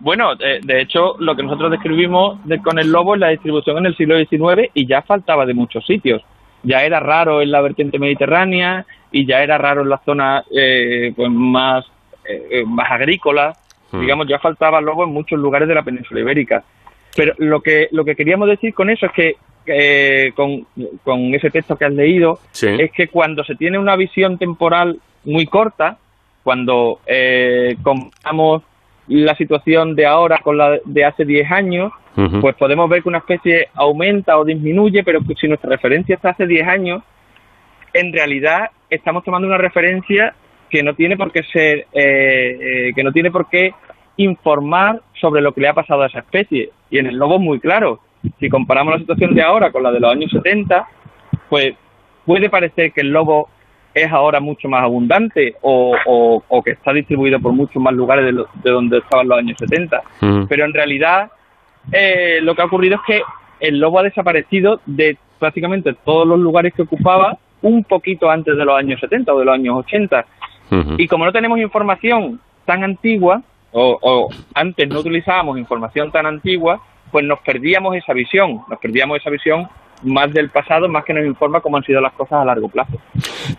Bueno, 0.00 0.36
de, 0.36 0.60
de 0.62 0.80
hecho, 0.80 1.16
lo 1.18 1.34
que 1.34 1.42
nosotros 1.42 1.70
describimos 1.72 2.38
de- 2.46 2.58
con 2.60 2.78
el 2.78 2.90
lobo 2.92 3.14
es 3.14 3.20
la 3.20 3.28
distribución 3.30 3.78
en 3.78 3.86
el 3.86 3.96
siglo 3.96 4.16
XIX 4.16 4.70
y 4.74 4.86
ya 4.86 5.02
faltaba 5.02 5.44
de 5.44 5.54
muchos 5.54 5.84
sitios. 5.86 6.22
Ya 6.62 6.84
era 6.84 7.00
raro 7.00 7.40
en 7.42 7.50
la 7.50 7.60
vertiente 7.60 7.98
mediterránea 7.98 8.86
y 9.10 9.26
ya 9.26 9.42
era 9.42 9.58
raro 9.58 9.82
en 9.82 9.88
la 9.88 9.98
zona 10.04 10.44
eh, 10.54 11.12
pues 11.16 11.30
más, 11.30 11.84
eh, 12.28 12.64
más 12.66 12.90
agrícola. 12.90 13.54
Hmm. 13.90 14.00
Digamos, 14.00 14.28
ya 14.28 14.38
faltaba 14.38 14.80
lobo 14.80 15.04
en 15.04 15.10
muchos 15.10 15.38
lugares 15.38 15.66
de 15.66 15.74
la 15.74 15.82
península 15.82 16.20
ibérica. 16.20 16.62
Pero 17.16 17.32
lo 17.38 17.60
que, 17.60 17.88
lo 17.90 18.04
que 18.04 18.14
queríamos 18.14 18.48
decir 18.48 18.74
con 18.74 18.90
eso 18.90 19.06
es 19.06 19.12
que, 19.12 19.36
eh, 19.66 20.32
con, 20.36 20.66
con 21.02 21.34
ese 21.34 21.50
texto 21.50 21.76
que 21.76 21.86
has 21.86 21.92
leído, 21.92 22.38
Sí. 22.52 22.68
es 22.78 22.92
que 22.92 23.08
cuando 23.08 23.42
se 23.44 23.54
tiene 23.56 23.78
una 23.78 23.96
visión 23.96 24.38
temporal 24.38 24.98
muy 25.24 25.46
corta, 25.46 25.98
cuando 26.44 27.00
eh, 27.06 27.76
comparamos 27.82 28.62
la 29.08 29.34
situación 29.36 29.94
de 29.94 30.06
ahora 30.06 30.38
con 30.42 30.58
la 30.58 30.78
de 30.84 31.04
hace 31.04 31.24
10 31.24 31.50
años, 31.50 31.92
pues 32.40 32.56
podemos 32.56 32.90
ver 32.90 33.02
que 33.02 33.08
una 33.08 33.18
especie 33.18 33.68
aumenta 33.74 34.38
o 34.38 34.44
disminuye, 34.44 35.04
pero 35.04 35.20
que 35.20 35.36
si 35.36 35.46
nuestra 35.46 35.70
referencia 35.70 36.16
está 36.16 36.30
hace 36.30 36.48
10 36.48 36.66
años, 36.66 37.02
en 37.92 38.12
realidad 38.12 38.70
estamos 38.90 39.22
tomando 39.24 39.46
una 39.46 39.58
referencia 39.58 40.34
que 40.68 40.82
no 40.82 40.94
tiene 40.94 41.16
por 41.16 41.32
qué 41.32 41.42
ser, 41.44 41.86
eh, 41.92 42.58
eh, 42.60 42.92
que 42.94 43.04
no 43.04 43.12
tiene 43.12 43.30
por 43.30 43.48
qué 43.48 43.72
informar 44.16 45.00
sobre 45.20 45.40
lo 45.40 45.52
que 45.52 45.60
le 45.60 45.68
ha 45.68 45.74
pasado 45.74 46.02
a 46.02 46.06
esa 46.06 46.18
especie. 46.18 46.70
Y 46.90 46.98
en 46.98 47.06
el 47.06 47.16
lobo 47.16 47.36
es 47.36 47.40
muy 47.40 47.60
claro. 47.60 48.00
Si 48.40 48.48
comparamos 48.48 48.94
la 48.94 49.00
situación 49.00 49.34
de 49.34 49.42
ahora 49.42 49.70
con 49.70 49.82
la 49.82 49.92
de 49.92 50.00
los 50.00 50.10
años 50.10 50.30
70, 50.30 50.86
pues 51.48 51.74
puede 52.26 52.50
parecer 52.50 52.92
que 52.92 53.00
el 53.00 53.10
lobo 53.10 53.48
es 53.94 54.12
ahora 54.12 54.38
mucho 54.40 54.68
más 54.68 54.82
abundante 54.84 55.56
o, 55.62 55.96
o- 56.06 56.42
o 56.48 56.62
que 56.62 56.72
está 56.72 56.92
distribuido 56.92 57.40
por 57.40 57.52
muchos 57.52 57.82
más 57.82 57.94
lugares 57.94 58.24
de, 58.26 58.32
lo- 58.32 58.48
de 58.62 58.70
donde 58.70 58.98
estaban 58.98 59.28
los 59.28 59.38
años 59.38 59.56
70. 59.58 60.02
Ujú. 60.22 60.46
Pero 60.48 60.64
en 60.64 60.72
realidad 60.74 61.30
eh, 61.92 62.38
lo 62.42 62.54
que 62.54 62.62
ha 62.62 62.66
ocurrido 62.66 62.96
es 62.96 63.00
que 63.06 63.22
el 63.60 63.78
lobo 63.78 63.98
ha 63.98 64.02
desaparecido 64.04 64.80
de 64.86 65.16
prácticamente 65.38 65.94
todos 66.04 66.26
los 66.26 66.38
lugares 66.38 66.74
que 66.74 66.82
ocupaba 66.82 67.38
un 67.62 67.82
poquito 67.84 68.30
antes 68.30 68.56
de 68.56 68.64
los 68.64 68.76
años 68.78 69.00
70 69.00 69.32
o 69.34 69.38
de 69.38 69.44
los 69.44 69.54
años 69.54 69.76
80. 69.78 70.26
Ujú. 70.70 70.94
Y 70.98 71.08
como 71.08 71.24
no 71.24 71.32
tenemos 71.32 71.58
información 71.58 72.40
tan 72.64 72.84
antigua, 72.84 73.42
o, 73.72 73.98
o 74.00 74.28
antes 74.54 74.88
no 74.88 75.00
utilizábamos 75.00 75.58
información 75.58 76.10
tan 76.12 76.26
antigua, 76.26 76.80
pues 77.10 77.24
nos 77.24 77.40
perdíamos 77.40 77.96
esa 77.96 78.12
visión, 78.12 78.60
nos 78.68 78.78
perdíamos 78.78 79.18
esa 79.18 79.30
visión 79.30 79.66
más 80.02 80.32
del 80.32 80.50
pasado, 80.50 80.88
más 80.88 81.04
que 81.04 81.12
nos 81.14 81.24
informa 81.24 81.60
cómo 81.60 81.76
han 81.76 81.82
sido 81.84 82.00
las 82.00 82.12
cosas 82.12 82.40
a 82.40 82.44
largo 82.44 82.68
plazo. 82.68 82.98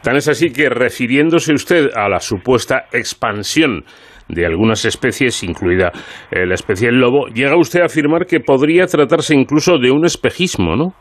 Tan 0.01 0.15
es 0.15 0.27
así 0.27 0.51
que, 0.51 0.69
refiriéndose 0.69 1.53
usted 1.53 1.89
a 1.95 2.07
la 2.09 2.19
supuesta 2.19 2.85
expansión 2.91 3.83
de 4.27 4.45
algunas 4.45 4.85
especies, 4.85 5.43
incluida 5.43 5.91
eh, 6.31 6.45
la 6.45 6.53
especie 6.53 6.87
del 6.87 6.99
lobo, 6.99 7.27
llega 7.27 7.57
usted 7.57 7.81
a 7.81 7.85
afirmar 7.85 8.25
que 8.25 8.39
podría 8.39 8.85
tratarse 8.85 9.33
incluso 9.35 9.77
de 9.77 9.91
un 9.91 10.05
espejismo, 10.05 10.75
¿no? 10.75 10.93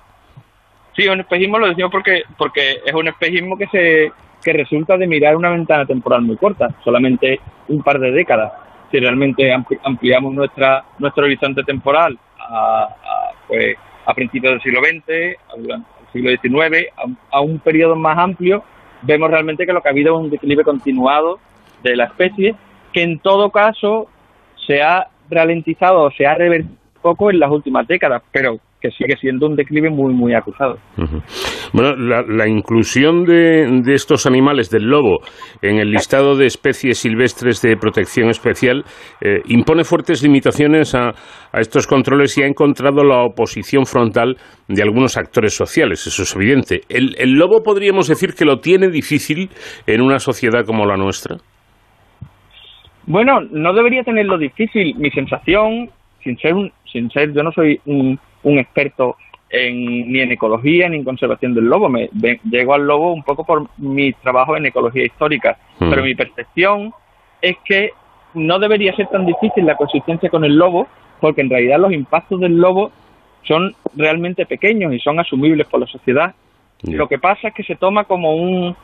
Sí, 0.96 1.06
un 1.06 1.20
espejismo 1.20 1.58
lo 1.58 1.68
decimos 1.68 1.92
porque, 1.92 2.22
porque 2.36 2.80
es 2.84 2.94
un 2.94 3.06
espejismo 3.08 3.56
que 3.56 3.66
se 3.68 4.12
que 4.42 4.52
resulta 4.52 4.96
de 4.96 5.06
mirar 5.06 5.36
una 5.36 5.50
ventana 5.50 5.84
temporal 5.84 6.22
muy 6.22 6.36
corta, 6.36 6.68
solamente 6.84 7.40
un 7.66 7.82
par 7.82 7.98
de 7.98 8.12
décadas. 8.12 8.52
Si 8.90 8.98
realmente 8.98 9.52
ampli- 9.52 9.78
ampliamos 9.82 10.32
nuestra 10.32 10.84
nuestro 10.98 11.24
horizonte 11.24 11.62
temporal 11.64 12.16
a, 12.38 12.84
a, 12.84 13.30
pues, 13.46 13.76
a 14.08 14.14
principios 14.14 14.54
del 14.54 14.62
siglo 14.62 14.80
XX, 14.80 15.36
al, 15.52 15.84
siglo 16.14 16.30
XIX, 16.30 16.88
a, 17.30 17.40
un 17.42 17.58
periodo 17.58 17.94
más 17.94 18.16
amplio, 18.16 18.64
vemos 19.02 19.30
realmente 19.30 19.66
que 19.66 19.72
lo 19.74 19.82
que 19.82 19.88
ha 19.88 19.92
habido 19.92 20.14
es 20.16 20.24
un 20.24 20.30
declive 20.30 20.64
continuado 20.64 21.38
de 21.82 21.94
la 21.94 22.04
especie, 22.04 22.54
que 22.90 23.02
en 23.02 23.18
todo 23.18 23.50
caso 23.50 24.08
se 24.66 24.80
ha 24.80 25.08
ralentizado 25.28 26.04
o 26.04 26.10
se 26.10 26.26
ha 26.26 26.34
revertido 26.34 26.74
poco 27.02 27.30
en 27.30 27.38
las 27.38 27.50
últimas 27.50 27.86
décadas, 27.86 28.22
pero 28.32 28.58
que 28.80 28.90
sigue 28.90 29.16
siendo 29.20 29.46
un 29.46 29.56
declive 29.56 29.90
muy, 29.90 30.14
muy 30.14 30.34
acusado. 30.34 30.76
Bueno, 31.72 31.96
la, 31.96 32.22
la 32.22 32.48
inclusión 32.48 33.24
de, 33.24 33.66
de 33.82 33.94
estos 33.94 34.26
animales 34.26 34.70
del 34.70 34.84
lobo 34.84 35.18
en 35.62 35.78
el 35.78 35.90
listado 35.90 36.36
de 36.36 36.46
especies 36.46 36.98
silvestres 36.98 37.60
de 37.62 37.76
protección 37.76 38.28
especial 38.28 38.84
eh, 39.20 39.40
impone 39.46 39.84
fuertes 39.84 40.22
limitaciones 40.22 40.94
a, 40.94 41.08
a 41.52 41.60
estos 41.60 41.86
controles 41.86 42.36
y 42.38 42.42
ha 42.42 42.46
encontrado 42.46 43.02
la 43.04 43.24
oposición 43.24 43.84
frontal 43.86 44.36
de 44.68 44.82
algunos 44.82 45.16
actores 45.16 45.54
sociales, 45.54 46.06
eso 46.06 46.22
es 46.22 46.36
evidente. 46.36 46.82
¿El, 46.88 47.14
el 47.18 47.32
lobo 47.32 47.62
podríamos 47.62 48.08
decir 48.08 48.34
que 48.34 48.44
lo 48.44 48.58
tiene 48.58 48.88
difícil 48.88 49.48
en 49.86 50.02
una 50.02 50.18
sociedad 50.18 50.64
como 50.64 50.86
la 50.86 50.96
nuestra? 50.96 51.36
Bueno, 53.06 53.40
no 53.50 53.72
debería 53.72 54.02
tenerlo 54.02 54.36
difícil. 54.36 54.94
Mi 54.98 55.10
sensación, 55.10 55.88
sin 56.22 56.36
ser, 56.36 56.52
un, 56.52 56.70
sin 56.92 57.08
ser 57.10 57.32
yo 57.32 57.42
no 57.42 57.50
soy 57.52 57.80
un, 57.86 58.18
un 58.48 58.58
experto 58.58 59.16
en, 59.50 60.12
ni 60.12 60.20
en 60.20 60.32
ecología 60.32 60.88
ni 60.88 60.96
en 60.96 61.04
conservación 61.04 61.54
del 61.54 61.64
lobo. 61.66 61.88
Me, 61.88 62.08
ve- 62.12 62.40
llego 62.50 62.74
al 62.74 62.86
lobo 62.86 63.12
un 63.12 63.22
poco 63.22 63.44
por 63.44 63.66
mi 63.78 64.12
trabajo 64.12 64.56
en 64.56 64.66
ecología 64.66 65.04
histórica. 65.04 65.56
Mm. 65.78 65.90
Pero 65.90 66.02
mi 66.02 66.14
percepción 66.14 66.92
es 67.40 67.56
que 67.64 67.90
no 68.34 68.58
debería 68.58 68.94
ser 68.94 69.06
tan 69.08 69.24
difícil 69.24 69.64
la 69.64 69.76
coexistencia 69.76 70.28
con 70.28 70.44
el 70.44 70.56
lobo, 70.56 70.86
porque 71.20 71.40
en 71.40 71.50
realidad 71.50 71.78
los 71.80 71.92
impactos 71.92 72.40
del 72.40 72.56
lobo 72.58 72.90
son 73.44 73.74
realmente 73.96 74.44
pequeños 74.44 74.92
y 74.92 74.98
son 74.98 75.18
asumibles 75.18 75.66
por 75.66 75.80
la 75.80 75.86
sociedad. 75.86 76.34
Lo 76.82 77.08
que 77.08 77.18
pasa 77.18 77.48
es 77.48 77.54
que 77.54 77.62
se 77.64 77.74
toma 77.76 78.04
como 78.04 78.34
un 78.36 78.76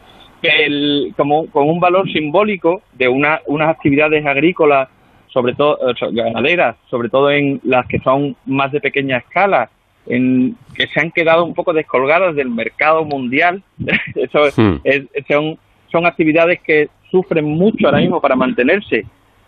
el- 0.42 1.12
como, 1.16 1.46
como 1.46 1.70
un 1.72 1.80
valor 1.80 2.10
simbólico 2.10 2.82
de 2.92 3.08
una, 3.08 3.40
unas 3.46 3.68
actividades 3.68 4.24
agrícolas, 4.26 4.88
sobre 5.35 5.52
todo 5.55 5.78
eh, 5.90 5.94
ganaderas, 6.12 6.77
sobre 6.89 7.11
todo 7.11 7.31
en 7.31 7.61
las 7.65 7.86
que 7.86 7.98
son 7.98 8.35
más 8.47 8.73
de 8.73 8.81
pequeña 8.81 9.19
escala, 9.19 9.69
en, 10.06 10.56
que 10.74 10.86
se 10.86 11.01
han 11.01 11.11
quedado 11.11 11.44
un 11.44 11.52
poco 11.55 11.73
descolgadas 11.74 12.35
del 12.36 12.48
mercado 12.48 13.05
mundial. 13.05 13.62
Eso 14.15 14.47
es- 14.47 14.56
Hmm. 14.59 14.77
es- 14.85 15.05
son, 15.28 15.59
son 15.90 16.06
actividades 16.06 16.61
que 16.62 16.89
sufren 17.11 17.44
mucho 17.44 17.86
ahora 17.86 17.98
mismo 17.98 18.20
para 18.20 18.36
mantenerse 18.36 19.05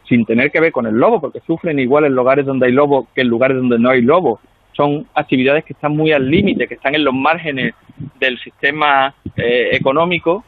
sin 0.09 0.25
tener 0.25 0.51
que 0.53 0.61
ver 0.61 0.71
con 0.73 0.87
el 0.87 0.95
lobo, 0.95 1.21
porque 1.21 1.41
sufren 1.47 1.79
igual 1.79 2.05
en 2.05 2.15
lugares 2.15 2.47
donde 2.47 2.67
hay 2.67 2.73
lobo 2.73 3.09
que 3.15 3.23
en 3.23 3.29
lugares 3.29 3.57
donde 3.57 3.79
no 3.79 3.91
hay 3.91 4.03
lobo. 4.03 4.39
Son 4.73 5.07
actividades 5.15 5.65
que 5.65 5.73
están 5.73 5.97
muy 5.97 6.13
al 6.13 6.31
límite, 6.31 6.69
que 6.69 6.75
están 6.75 6.95
en 6.95 7.03
los 7.05 7.15
márgenes 7.15 7.75
del 8.21 8.39
sistema 8.39 9.15
eh, 9.37 9.71
económico. 9.73 10.45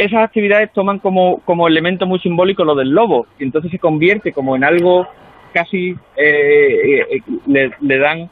Esas 0.00 0.24
actividades 0.24 0.72
toman 0.72 0.98
como, 0.98 1.40
como 1.44 1.68
elemento 1.68 2.06
muy 2.06 2.18
simbólico 2.20 2.64
lo 2.64 2.74
del 2.74 2.88
lobo, 2.88 3.26
y 3.38 3.44
entonces 3.44 3.70
se 3.70 3.78
convierte 3.78 4.32
como 4.32 4.56
en 4.56 4.64
algo 4.64 5.06
casi, 5.52 5.90
eh, 6.16 7.06
eh, 7.10 7.22
le, 7.46 7.70
le 7.80 7.98
dan 7.98 8.30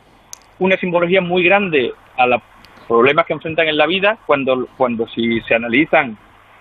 una 0.61 0.79
simbología 0.79 1.21
muy 1.21 1.43
grande 1.45 1.93
a 2.17 2.27
los 2.27 2.41
problemas 2.89 3.27
que 3.27 3.35
enfrentan 3.35 3.69
en 3.69 3.77
la 3.77 3.87
vida, 3.87 4.17
cuando, 4.25 4.67
cuando 4.79 5.07
si 5.09 5.43
se 5.43 5.55
analizan 5.55 6.17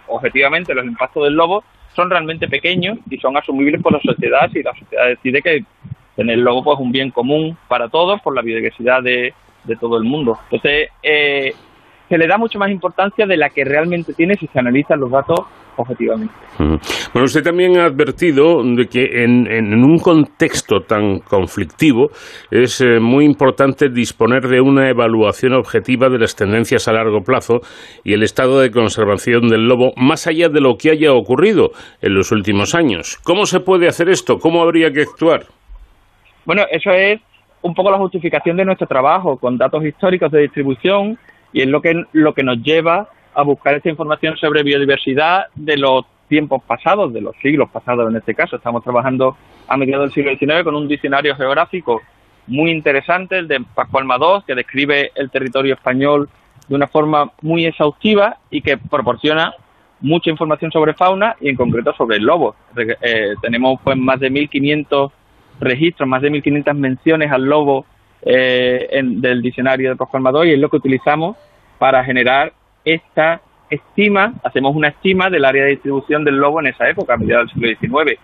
objetivamente 0.07 0.75
los 0.75 0.84
impactos 0.84 1.23
del 1.23 1.35
lobo, 1.35 1.63
son 1.95 2.09
realmente 2.09 2.49
pequeños 2.49 2.99
y 3.09 3.17
son 3.17 3.38
asumibles 3.38 3.81
por 3.81 3.93
la 3.93 4.01
sociedad 4.01 4.51
si 4.51 4.61
la 4.61 4.73
sociedad 4.73 5.07
decide 5.07 5.41
que 5.41 5.63
tener 6.17 6.38
lobo 6.39 6.65
pues, 6.65 6.79
es 6.79 6.81
un 6.81 6.91
bien 6.91 7.11
común 7.11 7.57
para 7.69 7.88
todos 7.88 8.19
por 8.21 8.35
la 8.35 8.41
biodiversidad 8.41 9.01
de, 9.01 9.34
de 9.63 9.75
todo 9.77 9.97
el 9.97 10.03
mundo. 10.03 10.38
Entonces, 10.51 10.89
eh, 11.01 11.53
se 12.09 12.17
le 12.17 12.27
da 12.27 12.38
mucho 12.38 12.59
más 12.59 12.71
importancia 12.71 13.25
de 13.25 13.38
la 13.38 13.49
que 13.49 13.63
realmente 13.63 14.13
tiene 14.13 14.35
si 14.35 14.47
se 14.47 14.59
analizan 14.59 14.99
los 14.99 15.11
datos 15.11 15.39
objetivamente. 15.77 16.34
Bueno, 16.57 17.25
usted 17.25 17.43
también 17.43 17.77
ha 17.77 17.85
advertido 17.85 18.63
de 18.63 18.88
que 18.88 19.23
en, 19.23 19.45
en 19.47 19.84
un 19.84 19.99
contexto 19.99 20.79
tan 20.81 21.19
conflictivo 21.19 22.09
es 22.49 22.81
eh, 22.81 22.99
muy 22.99 23.25
importante 23.25 23.89
disponer 23.89 24.47
de 24.47 24.59
una 24.59 24.89
evaluación 24.89 25.53
objetiva 25.53 26.09
de 26.09 26.17
las 26.17 26.35
tendencias 26.35 26.88
a 26.88 26.93
largo 26.93 27.21
plazo 27.21 27.59
y 28.03 28.13
el 28.13 28.23
estado 28.23 28.59
de 28.59 28.71
conservación 28.71 29.49
del 29.49 29.67
lobo, 29.67 29.91
más 29.97 30.27
allá 30.27 30.49
de 30.49 30.61
lo 30.61 30.75
que 30.77 30.91
haya 30.91 31.13
ocurrido 31.13 31.69
en 32.01 32.15
los 32.15 32.31
últimos 32.31 32.73
años. 32.73 33.17
¿Cómo 33.23 33.45
se 33.45 33.59
puede 33.59 33.88
hacer 33.88 34.09
esto? 34.09 34.38
¿Cómo 34.39 34.63
habría 34.63 34.91
que 34.91 35.01
actuar? 35.01 35.41
Bueno, 36.45 36.63
eso 36.71 36.91
es 36.91 37.19
un 37.61 37.73
poco 37.73 37.91
la 37.91 37.97
justificación 37.97 38.57
de 38.57 38.65
nuestro 38.65 38.88
trabajo 38.88 39.38
con 39.38 39.57
datos 39.57 39.84
históricos 39.85 40.31
de 40.31 40.41
distribución 40.41 41.17
y 41.53 41.61
es 41.61 41.68
lo 41.68 41.82
que, 41.82 42.03
lo 42.11 42.34
que 42.34 42.44
nos 42.44 42.61
lleva 42.61 43.10
a 43.34 43.44
buscar 43.44 43.76
esta 43.76 43.90
información 43.90 44.36
sobre 44.38 44.64
biodiversidad 44.64 45.45
de 45.56 45.78
los 45.78 46.06
tiempos 46.28 46.61
pasados, 46.64 47.14
de 47.14 47.22
los 47.22 47.36
siglos 47.41 47.69
pasados 47.69 48.10
en 48.10 48.18
este 48.18 48.36
caso. 48.36 48.56
Estamos 48.56 48.84
trabajando 48.84 49.38
a 49.68 49.78
mediados 49.78 50.06
del 50.06 50.14
siglo 50.14 50.38
XIX 50.38 50.64
con 50.64 50.76
un 50.76 50.88
diccionario 50.88 51.36
geográfico 51.36 52.02
muy 52.48 52.72
interesante, 52.72 53.38
el 53.38 53.48
de 53.48 53.61
Pascual 53.76 54.06
Madós, 54.06 54.44
que 54.45 54.56
describe 54.56 55.11
el 55.15 55.30
territorio 55.30 55.74
español 55.74 56.30
de 56.68 56.76
una 56.76 56.88
forma 56.88 57.32
muy 57.41 57.65
exhaustiva 57.65 58.38
y 58.49 58.61
que 58.61 58.78
proporciona 58.78 59.53
mucha 59.99 60.30
información 60.30 60.72
sobre 60.72 60.94
fauna 60.94 61.36
y 61.41 61.49
en 61.49 61.56
concreto 61.56 61.94
sobre 61.94 62.18
el 62.18 62.24
lobo. 62.24 62.56
Eh, 62.76 63.36
tenemos 63.41 63.80
pues 63.84 63.98
más 63.98 64.19
de 64.19 64.32
1.500 64.32 65.11
registros, 65.60 66.07
más 66.07 66.22
de 66.22 66.32
1.500 66.32 66.74
menciones 66.76 67.32
al 67.32 67.45
lobo 67.45 67.86
eh, 68.29 68.87
en- 68.91 69.21
del 69.21 69.41
diccionario 69.41 69.89
de 69.91 69.95
Pascual 69.95 70.21
Madó 70.23 70.43
y 70.43 70.51
es 70.51 70.59
lo 70.59 70.69
que 70.69 70.77
utilizamos 70.77 71.37
para 71.79 72.03
generar 72.03 72.51
esta 72.83 73.41
estima, 73.69 74.33
hacemos 74.43 74.75
una 74.75 74.89
estima 74.89 75.29
del 75.29 75.45
área 75.45 75.63
de 75.63 75.71
distribución 75.71 76.23
del 76.23 76.35
lobo 76.35 76.59
en 76.59 76.67
esa 76.67 76.89
época, 76.89 77.13
a 77.13 77.17
mediados 77.17 77.51
del 77.55 77.77
siglo 77.77 77.99
XIX. 78.05 78.19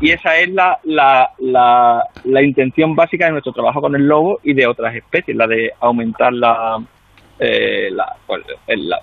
Y 0.00 0.10
esa 0.10 0.36
es 0.38 0.48
la, 0.50 0.78
la, 0.84 1.30
la, 1.38 2.02
la 2.24 2.42
intención 2.42 2.96
básica 2.96 3.26
de 3.26 3.32
nuestro 3.32 3.52
trabajo 3.52 3.80
con 3.80 3.94
el 3.94 4.06
lobo 4.06 4.40
y 4.42 4.52
de 4.52 4.66
otras 4.66 4.94
especies, 4.96 5.36
la 5.36 5.46
de 5.46 5.70
aumentar 5.80 6.32
la, 6.32 6.78
eh, 7.38 7.88
la, 7.92 8.16
pues, 8.26 8.42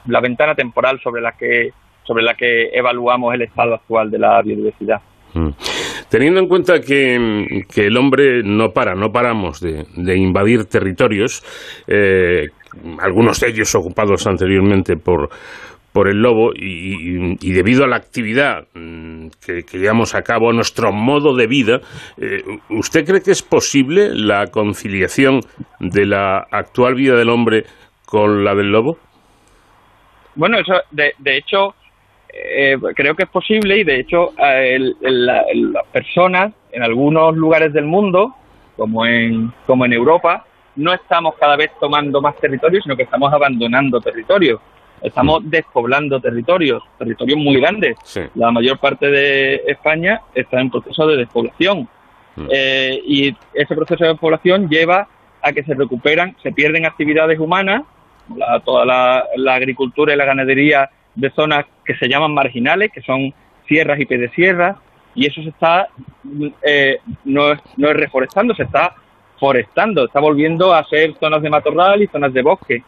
la 0.06 0.20
ventana 0.20 0.56
temporal 0.56 1.00
sobre 1.02 1.22
la 1.22 1.32
que 1.34 1.72
sobre 2.06 2.22
la 2.22 2.34
que 2.34 2.70
evaluamos 2.74 3.34
el 3.34 3.44
estado 3.44 3.76
actual 3.76 4.12
de 4.12 4.20
la 4.20 4.42
biodiversidad. 4.42 5.00
Mm. 5.34 5.50
Teniendo 6.10 6.40
en 6.40 6.48
cuenta 6.48 6.80
que, 6.80 7.16
el 7.16 7.98
hombre 7.98 8.44
no 8.44 8.70
para, 8.70 8.96
no 8.96 9.10
paramos 9.10 9.60
de, 9.60 9.86
de 9.96 10.18
invadir 10.18 10.66
territorios, 10.66 11.44
eh, 11.88 12.48
algunos 13.00 13.40
de 13.40 13.50
ellos 13.50 13.74
ocupados 13.76 14.28
anteriormente 14.28 14.96
por, 14.96 15.30
por 15.94 16.10
el 16.10 16.18
lobo 16.18 16.52
y, 16.56 17.52
debido 17.54 17.86
a 17.86 17.88
la 17.88 17.98
actividad 17.98 18.68
mm, 18.74 19.28
que, 19.46 19.62
que 19.64 19.78
llevamos 19.78 20.16
a 20.16 20.24
cabo, 20.24 20.52
nuestro 20.52 20.92
modo 20.92 21.36
de 21.36 21.48
vida, 21.48 21.80
eh, 22.18 22.42
¿usted 22.70 23.06
cree 23.06 23.22
que 23.22 23.32
es 23.32 23.44
posible 23.44 24.10
la 24.14 24.48
conciliación 24.48 25.42
de 25.80 26.06
la 26.06 26.48
actual 26.52 26.96
vida 26.96 27.16
del 27.16 27.30
hombre 27.30 27.64
con 28.06 28.44
la 28.44 28.56
del 28.56 28.72
lobo? 28.72 28.98
Bueno, 30.36 30.58
eso 30.60 30.74
de, 30.90 31.14
de 31.20 31.38
hecho 31.38 31.76
eh, 32.34 32.78
creo 32.96 33.16
que 33.16 33.24
es 33.24 33.30
posible 33.30 33.78
y 33.78 33.84
de 33.84 34.00
hecho 34.00 34.34
el- 34.38 34.96
el- 35.02 35.26
la- 35.26 35.42
el- 35.44 35.72
las 35.74 35.86
personas 35.88 36.52
en 36.72 36.84
algunos 36.84 37.36
lugares 37.36 37.72
del 37.74 37.86
mundo, 37.86 38.34
como 38.76 39.06
en, 39.06 39.52
como 39.68 39.86
en 39.86 39.94
Europa, 39.94 40.46
no 40.76 40.92
estamos 40.94 41.36
cada 41.40 41.56
vez 41.56 41.70
tomando 41.80 42.20
más 42.22 42.36
territorios, 42.38 42.84
sino 42.84 42.98
que 42.98 43.04
estamos 43.04 43.32
abandonando 43.32 44.02
territorios. 44.02 44.60
Estamos 45.04 45.42
despoblando 45.50 46.20
territorios, 46.20 46.82
territorios 46.98 47.38
muy 47.38 47.60
grandes. 47.60 47.96
La 48.36 48.50
mayor 48.52 48.80
parte 48.80 49.12
de 49.12 49.62
España 49.68 50.22
está 50.34 50.60
en 50.62 50.72
proceso 50.72 51.06
de 51.06 51.18
despoblación. 51.18 51.88
Eh, 52.52 53.00
y 53.06 53.36
ese 53.54 53.76
proceso 53.76 54.04
de 54.04 54.12
despoblación 54.12 54.68
lleva 54.70 55.08
a 55.42 55.52
que 55.52 55.62
se 55.64 55.76
recuperan, 55.76 56.36
se 56.42 56.52
pierden 56.52 56.86
actividades 56.86 57.38
humanas, 57.38 57.84
la- 58.36 58.60
toda 58.62 58.86
la, 58.86 59.26
la 59.36 59.54
agricultura 59.56 60.14
y 60.14 60.18
la 60.18 60.26
ganadería 60.26 60.90
de 61.16 61.30
zonas 61.32 61.66
que 61.86 61.96
se 61.96 62.08
llaman 62.08 62.34
marginales, 62.34 62.92
que 62.92 63.02
son 63.02 63.34
sierras 63.68 64.00
y 64.00 64.06
pedesierras, 64.06 64.78
y 65.16 65.26
eso 65.28 65.42
se 65.44 65.50
está, 65.50 65.88
eh, 66.64 66.98
no, 67.26 67.52
es- 67.52 67.62
no 67.78 67.90
es 67.90 67.96
reforestando, 67.96 68.54
se 68.56 68.64
está 68.64 68.96
forestando, 69.40 70.06
está 70.06 70.20
volviendo 70.20 70.74
a 70.74 70.84
ser 70.86 71.14
zonas 71.20 71.42
de 71.42 71.50
matorral 71.50 72.02
y 72.02 72.08
zonas 72.08 72.34
de 72.34 72.42
bosque. 72.42 72.84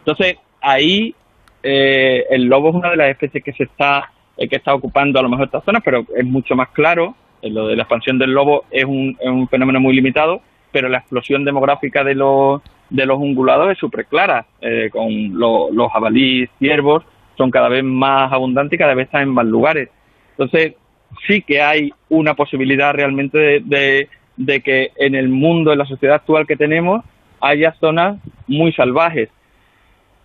Entonces, 0.00 0.36
ahí 0.60 1.14
eh, 1.62 2.24
el 2.30 2.44
lobo 2.46 2.70
es 2.70 2.74
una 2.74 2.90
de 2.90 2.96
las 2.96 3.10
especies 3.10 3.44
que 3.44 3.52
se 3.52 3.64
está 3.64 4.10
eh, 4.36 4.48
que 4.48 4.56
está 4.56 4.74
ocupando 4.74 5.18
a 5.20 5.22
lo 5.22 5.28
mejor 5.28 5.44
estas 5.44 5.62
zonas, 5.64 5.82
pero 5.84 6.04
es 6.16 6.24
mucho 6.24 6.56
más 6.56 6.70
claro. 6.70 7.14
eh, 7.42 7.50
Lo 7.50 7.68
de 7.68 7.76
la 7.76 7.82
expansión 7.82 8.18
del 8.18 8.32
lobo 8.32 8.64
es 8.70 8.84
un, 8.84 9.16
es 9.20 9.28
un 9.28 9.46
fenómeno 9.46 9.78
muy 9.78 9.94
limitado, 9.94 10.40
pero 10.72 10.88
la 10.88 10.98
explosión 10.98 11.44
demográfica 11.44 12.02
de 12.02 12.14
los 12.14 12.62
de 12.90 13.06
los 13.06 13.18
ungulados 13.18 13.70
es 13.70 13.78
súper 13.78 14.06
clara, 14.06 14.44
eh, 14.60 14.88
con 14.90 15.38
lo- 15.38 15.70
los 15.70 15.90
jabalíes, 15.92 16.50
ciervos, 16.58 17.04
son 17.36 17.50
cada 17.50 17.68
vez 17.68 17.84
más 17.84 18.32
abundantes 18.32 18.76
y 18.76 18.78
cada 18.78 18.94
vez 18.94 19.06
están 19.06 19.22
en 19.22 19.28
más 19.30 19.46
lugares. 19.46 19.88
Entonces, 20.32 20.74
sí 21.26 21.42
que 21.42 21.62
hay 21.62 21.92
una 22.08 22.34
posibilidad 22.34 22.92
realmente 22.92 23.60
de, 23.64 24.08
que 24.60 24.90
en 24.96 25.14
el 25.14 25.28
mundo, 25.28 25.72
en 25.72 25.78
la 25.78 25.86
sociedad 25.86 26.16
actual 26.16 26.46
que 26.46 26.56
tenemos, 26.56 27.04
haya 27.40 27.74
zonas 27.80 28.18
muy 28.46 28.72
salvajes. 28.72 29.28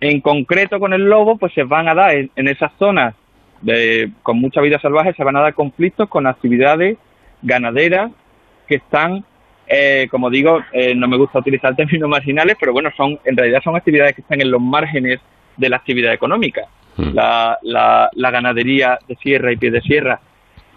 En 0.00 0.20
concreto 0.20 0.78
con 0.78 0.92
el 0.92 1.04
lobo, 1.04 1.36
pues 1.38 1.52
se 1.54 1.64
van 1.64 1.88
a 1.88 1.94
dar 1.94 2.14
en, 2.14 2.30
en 2.36 2.48
esas 2.48 2.70
zonas 2.78 3.14
de, 3.62 4.10
con 4.22 4.38
mucha 4.38 4.60
vida 4.60 4.78
salvaje, 4.78 5.12
se 5.14 5.24
van 5.24 5.36
a 5.36 5.40
dar 5.40 5.54
conflictos 5.54 6.08
con 6.08 6.26
actividades 6.26 6.96
ganaderas 7.42 8.10
que 8.66 8.76
están 8.76 9.24
Eh, 9.70 10.08
como 10.10 10.30
digo, 10.30 10.60
eh, 10.72 10.94
no 10.94 11.06
me 11.08 11.18
gusta 11.18 11.40
utilizar 11.40 11.76
términos 11.82 12.08
marginales, 12.08 12.56
pero 12.58 12.72
bueno, 12.72 12.90
son 12.96 13.18
en 13.24 13.36
realidad 13.36 13.60
son 13.62 13.76
actividades 13.76 14.14
que 14.14 14.22
están 14.22 14.40
en 14.40 14.50
los 14.50 14.60
márgenes 14.60 15.20
de 15.56 15.68
la 15.68 15.76
actividad 15.76 16.12
económica. 16.12 16.62
La, 16.98 17.58
la, 17.62 18.10
la 18.12 18.30
ganadería 18.30 18.98
de 19.06 19.14
sierra 19.16 19.52
y 19.52 19.56
pie 19.56 19.70
de 19.70 19.80
sierra. 19.80 20.20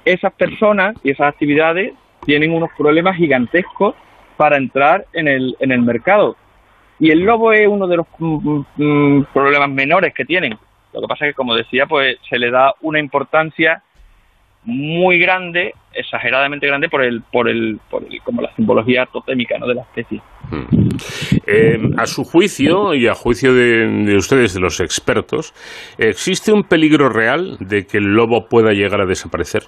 Esas 0.05 0.31
personas 0.33 0.95
y 1.03 1.11
esas 1.11 1.27
actividades 1.27 1.93
tienen 2.25 2.51
unos 2.51 2.69
problemas 2.77 3.17
gigantescos 3.17 3.95
para 4.37 4.57
entrar 4.57 5.05
en 5.13 5.27
el, 5.27 5.55
en 5.59 5.71
el 5.71 5.81
mercado. 5.81 6.35
Y 6.99 7.09
el 7.09 7.21
lobo 7.21 7.51
es 7.51 7.67
uno 7.67 7.87
de 7.87 7.97
los 7.97 8.07
mm, 8.19 8.61
mm, 8.77 9.25
problemas 9.33 9.69
menores 9.69 10.13
que 10.13 10.25
tienen. 10.25 10.57
Lo 10.93 11.01
que 11.01 11.07
pasa 11.07 11.25
es 11.25 11.31
que, 11.31 11.35
como 11.35 11.55
decía, 11.55 11.87
pues 11.87 12.17
se 12.29 12.37
le 12.37 12.51
da 12.51 12.73
una 12.81 12.99
importancia 12.99 13.81
muy 14.63 15.17
grande, 15.17 15.73
exageradamente 15.93 16.67
grande 16.67 16.87
por 16.89 17.03
el, 17.03 17.21
por 17.31 17.49
el, 17.49 17.79
por 17.89 18.03
el 18.03 18.21
como 18.21 18.41
la 18.41 18.53
simbología 18.55 19.07
totémica 19.07 19.57
¿no? 19.57 19.67
de 19.67 19.75
la 19.75 19.81
especie. 19.81 20.21
Eh, 21.47 21.79
a 21.97 22.05
su 22.05 22.23
juicio 22.23 22.93
y 22.93 23.07
a 23.07 23.15
juicio 23.15 23.53
de, 23.53 23.87
de 23.87 24.15
ustedes, 24.15 24.53
de 24.53 24.59
los 24.59 24.79
expertos, 24.79 25.53
¿existe 25.97 26.51
un 26.51 26.63
peligro 26.63 27.09
real 27.09 27.57
de 27.59 27.87
que 27.87 27.97
el 27.97 28.13
lobo 28.13 28.47
pueda 28.47 28.73
llegar 28.73 29.01
a 29.01 29.05
desaparecer? 29.05 29.63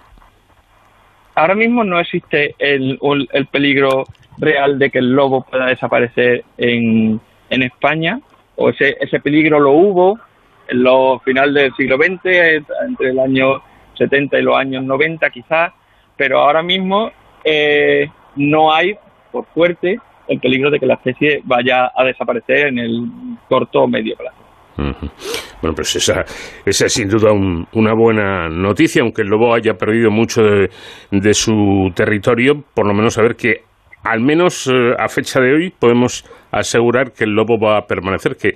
Ahora 1.36 1.56
mismo 1.56 1.84
no 1.84 2.00
existe 2.00 2.56
el, 2.60 3.00
el 3.32 3.46
peligro 3.48 4.04
real 4.38 4.78
de 4.78 4.92
que 4.92 5.00
el 5.00 5.12
lobo 5.12 5.44
pueda 5.44 5.66
desaparecer 5.66 6.44
en, 6.58 7.20
en 7.50 7.64
España, 7.64 8.20
o 8.56 8.70
ese, 8.70 8.98
ese 9.00 9.20
peligro 9.20 9.60
lo 9.60 9.72
hubo 9.72 10.20
en 10.68 10.84
los 10.84 11.22
final 11.24 11.54
del 11.54 11.74
siglo 11.76 11.98
XX, 11.98 12.20
eh, 12.26 12.64
entre 12.88 13.10
el 13.10 13.20
año 13.20 13.62
70 13.98 14.40
y 14.40 14.42
los 14.44 14.56
años 14.56 14.84
90 14.84 15.30
quizás, 15.30 15.72
pero 16.18 16.40
ahora 16.40 16.62
mismo 16.64 17.12
eh, 17.44 18.08
no 18.36 18.74
hay, 18.74 18.96
por 19.32 19.46
suerte, 19.54 20.00
el 20.28 20.40
peligro 20.40 20.70
de 20.72 20.80
que 20.80 20.86
la 20.86 20.94
especie 20.96 21.42
vaya 21.44 21.92
a 21.96 22.04
desaparecer 22.04 22.68
en 22.68 22.80
el 22.80 23.06
corto 23.50 23.82
o 23.82 23.88
medio 23.88 24.16
plazo. 24.16 24.38
Bueno, 25.62 25.76
pues 25.76 25.96
esa, 25.96 26.26
esa 26.66 26.86
es 26.88 26.94
sin 26.94 27.08
duda 27.10 27.32
un- 27.32 27.68
una 27.74 27.94
buena 27.94 28.50
noticia, 28.50 29.02
aunque 29.02 29.22
el 29.22 29.28
lobo 29.30 29.54
haya 29.54 29.76
perdido 29.76 30.10
mucho 30.12 30.42
de, 30.44 30.70
de 31.12 31.34
su 31.34 31.92
territorio, 31.96 32.64
por 32.74 32.88
lo 32.88 32.94
menos 32.94 33.14
saber 33.14 33.36
que 33.36 33.62
al 34.04 34.20
menos 34.20 34.68
eh, 34.68 34.94
a 34.98 35.08
fecha 35.08 35.40
de 35.40 35.54
hoy 35.54 35.70
podemos 35.78 36.26
asegurar 36.52 37.14
que 37.14 37.24
el 37.24 37.32
lobo 37.36 37.58
va 37.60 37.78
a 37.78 37.88
permanecer, 37.88 38.36
que, 38.36 38.56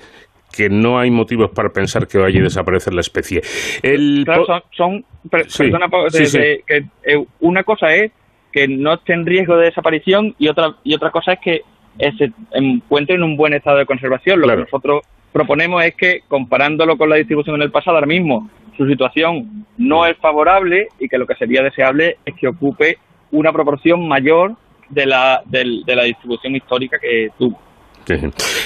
que 0.55 0.69
no 0.69 0.97
hay 0.99 1.11
motivos 1.11 1.51
para 1.51 1.69
pensar 1.69 2.07
que 2.07 2.17
vaya 2.17 2.39
a 2.39 2.43
desaparecer 2.43 2.93
la 2.93 3.01
especie. 3.01 3.41
El 3.83 4.23
Claro, 4.25 4.45
po- 4.45 4.61
son, 4.71 5.05
Sí, 5.43 5.45
sí, 5.49 6.19
de- 6.19 6.25
sí. 6.25 6.37
de- 6.39 6.63
que 6.67 6.77
eh, 7.13 7.25
una 7.41 7.63
cosa 7.63 7.93
es 7.93 8.11
que 8.51 8.67
no 8.67 8.93
esté 8.93 9.13
en 9.13 9.25
riesgo 9.25 9.55
de 9.57 9.65
desaparición 9.65 10.33
y 10.39 10.47
otra 10.47 10.75
y 10.83 10.95
otra 10.95 11.11
cosa 11.11 11.33
es 11.33 11.39
que 11.39 11.61
eh, 11.99 12.11
se 12.17 12.31
encuentre 12.53 13.15
en 13.15 13.23
un 13.23 13.35
buen 13.37 13.53
estado 13.53 13.77
de 13.77 13.85
conservación. 13.85 14.39
Lo 14.39 14.47
que 14.47 14.55
nosotros 14.57 15.01
proponemos 15.33 15.83
es 15.83 15.95
que 15.95 16.21
comparándolo 16.27 16.97
con 16.97 17.09
la 17.09 17.17
distribución 17.17 17.55
en 17.57 17.63
el 17.63 17.71
pasado, 17.71 17.97
ahora 17.97 18.07
mismo 18.07 18.49
su 18.77 18.87
situación 18.87 19.65
no 19.77 20.05
es 20.05 20.15
favorable 20.17 20.87
y 20.99 21.07
que 21.09 21.17
lo 21.17 21.25
que 21.27 21.35
sería 21.35 21.61
deseable 21.63 22.17
es 22.25 22.35
que 22.35 22.47
ocupe 22.47 22.97
una 23.31 23.51
proporción 23.51 24.07
mayor 24.07 24.53
de 24.89 25.05
la, 25.05 25.41
de 25.45 25.83
la 25.95 26.03
distribución 26.03 26.55
histórica 26.55 26.97
que 26.99 27.29
tuvo. 27.37 27.59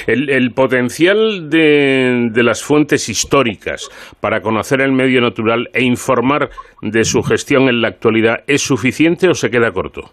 El, 0.06 0.30
el 0.30 0.52
potencial 0.52 1.50
de, 1.50 2.28
de 2.32 2.42
las 2.42 2.62
fuentes 2.62 3.08
históricas 3.08 3.88
para 4.20 4.40
conocer 4.40 4.80
el 4.80 4.92
medio 4.92 5.20
natural 5.20 5.68
e 5.72 5.82
informar 5.82 6.50
de 6.80 7.04
su 7.04 7.22
gestión 7.22 7.68
en 7.68 7.80
la 7.80 7.88
actualidad 7.88 8.44
es 8.46 8.62
suficiente 8.62 9.28
o 9.28 9.34
se 9.34 9.50
queda 9.50 9.72
corto? 9.72 10.10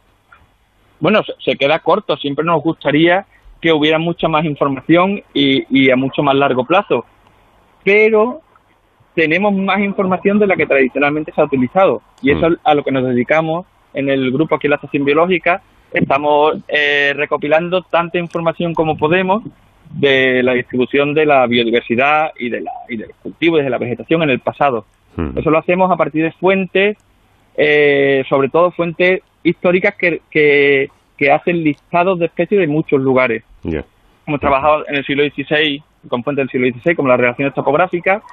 bueno, 1.00 1.22
se, 1.40 1.56
queda 1.56 1.80
corto. 1.80 2.18
Siempre 2.18 2.46
nos 2.46 2.62
gustaría 2.62 3.26
que 3.62 3.72
hubiera 3.72 4.00
mucha 4.00 4.28
más 4.28 4.46
información 4.46 5.22
y, 5.34 5.66
y 5.70 5.92
a 5.92 5.96
mucho 5.96 6.24
más 6.24 6.36
largo 6.36 6.66
plazo. 6.66 7.06
Pero 7.84 8.42
tenemos 9.16 9.54
más 9.54 9.80
información 9.80 10.40
de 10.40 10.48
la 10.48 10.56
que 10.56 10.66
tradicionalmente 10.66 11.32
se 11.32 11.42
ha 11.42 11.46
utilizado. 11.46 12.02
Y 12.22 12.32
eso 12.32 12.48
es 12.48 12.60
a 12.64 12.74
lo 12.74 12.84
que 12.84 12.92
nos 12.92 13.06
dedicamos 13.06 13.66
en 13.94 14.10
el 14.10 14.32
grupo 14.32 14.56
aquí 14.56 14.68
en 14.68 14.72
la 14.72 14.76
Estación 14.76 15.06
Biológica. 15.06 15.62
Estamos 15.94 16.58
eh, 16.68 17.14
recopilando 17.16 17.82
tanta 17.82 18.20
información 18.20 18.74
como 18.74 18.98
podemos 18.98 19.44
de 19.92 20.44
la 20.44 20.54
distribución 20.54 21.14
de 21.14 21.26
la 21.26 21.48
biodiversidad 21.48 22.32
y 22.38 22.50
de, 22.50 22.62
la, 22.62 22.72
y 22.88 22.98
de 22.98 23.08
los 23.08 23.16
cultivos 23.18 23.60
y 23.60 23.64
de 23.64 23.70
la 23.70 23.78
vegetación 23.78 24.22
en 24.24 24.30
el 24.30 24.40
pasado. 24.40 24.86
Eso 25.36 25.50
lo 25.50 25.58
hacemos 25.58 25.92
a 25.92 25.98
partir 25.98 26.24
de 26.24 26.32
fuentes, 26.32 26.98
eh, 27.58 28.24
sobre 28.30 28.48
todo 28.48 28.72
fuentes 28.72 29.22
históricas 29.44 29.96
que, 29.96 30.22
que, 30.32 30.90
que 31.18 31.32
hacen 31.32 31.62
listados 31.62 32.20
de 32.20 32.28
especies 32.28 32.62
de 32.62 32.68
muchos 32.68 33.02
lugares. 33.02 33.44
Hemos 34.26 34.40
trabajado 34.40 34.88
en 34.88 34.96
el 34.96 35.06
siglo 35.06 35.24
XVI, 35.24 35.84
con 36.08 36.24
fuentes 36.24 36.44
del 36.44 36.50
siglo 36.52 36.80
XVI, 36.80 36.96
como 36.96 37.10
las 37.10 37.20
relaciones 37.20 37.54
topográficas 37.54 38.24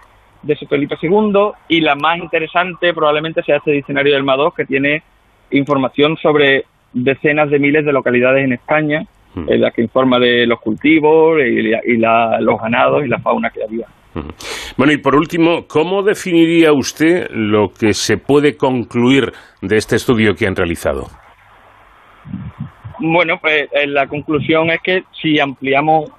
de 0.43 0.55
Felipe 0.55 0.97
II, 1.03 1.51
y 1.69 1.81
la 1.81 1.97
más 1.97 2.19
interesante 2.19 2.95
probablemente 2.95 3.43
sea 3.43 3.57
este 3.57 3.73
diccionario 3.73 4.15
del 4.15 4.23
Madoc, 4.23 4.55
que 4.55 4.65
tiene 4.65 5.03
información 5.51 6.17
sobre 6.19 6.67
decenas 7.05 7.51
de 7.51 7.59
miles 7.59 7.85
de 7.85 7.93
localidades 7.93 8.45
en 8.45 8.53
España, 8.55 9.05
en 9.37 9.61
las 9.61 9.75
que 9.75 9.83
informa 9.83 10.19
de 10.19 10.47
los 10.47 10.59
cultivos 10.61 11.39
y, 11.41 11.63
la- 11.63 11.81
y 11.85 11.97
la- 11.99 12.41
los 12.41 12.59
ganados 12.61 13.05
y 13.05 13.09
la 13.09 13.19
fauna 13.19 13.51
que 13.51 13.63
había. 13.63 13.87
Bueno, 14.79 14.93
y 14.95 14.97
por 14.97 15.15
último, 15.15 15.67
¿cómo 15.69 16.03
definiría 16.03 16.73
usted 16.73 17.29
lo 17.33 17.69
que 17.71 17.93
se 17.93 18.17
puede 18.17 18.57
concluir 18.57 19.31
de 19.61 19.77
este 19.77 19.97
estudio 19.97 20.35
que 20.35 20.47
han 20.47 20.57
realizado? 20.57 21.07
Bueno, 22.99 23.39
pues 23.41 23.69
eh, 23.73 23.87
la 23.87 24.07
conclusión 24.07 24.71
es 24.71 24.81
que 24.81 25.05
si 25.21 25.39
ampliamos, 25.39 26.11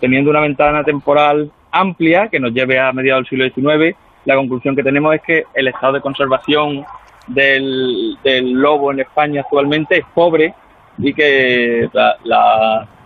teniendo 0.00 0.30
una 0.30 0.40
ventana 0.40 0.84
temporal 0.84 1.50
amplia 1.72 2.28
que 2.28 2.38
nos 2.38 2.52
lleve 2.52 2.78
a 2.78 2.92
mediados 2.92 3.28
del 3.28 3.50
siglo 3.52 3.72
XIX, 3.72 3.96
la 4.24 4.36
conclusión 4.36 4.76
que 4.76 4.84
tenemos 4.84 5.14
es 5.16 5.22
que 5.22 5.44
el 5.54 5.66
estado 5.66 5.94
de 5.94 6.00
conservación 6.00 6.84
del, 7.28 8.16
lobo 8.52 8.92
en 8.92 9.00
España 9.00 9.42
actualmente 9.42 9.98
es 9.98 10.04
pobre 10.14 10.54
y 10.98 11.12
que 11.14 11.88
la, 11.92 12.16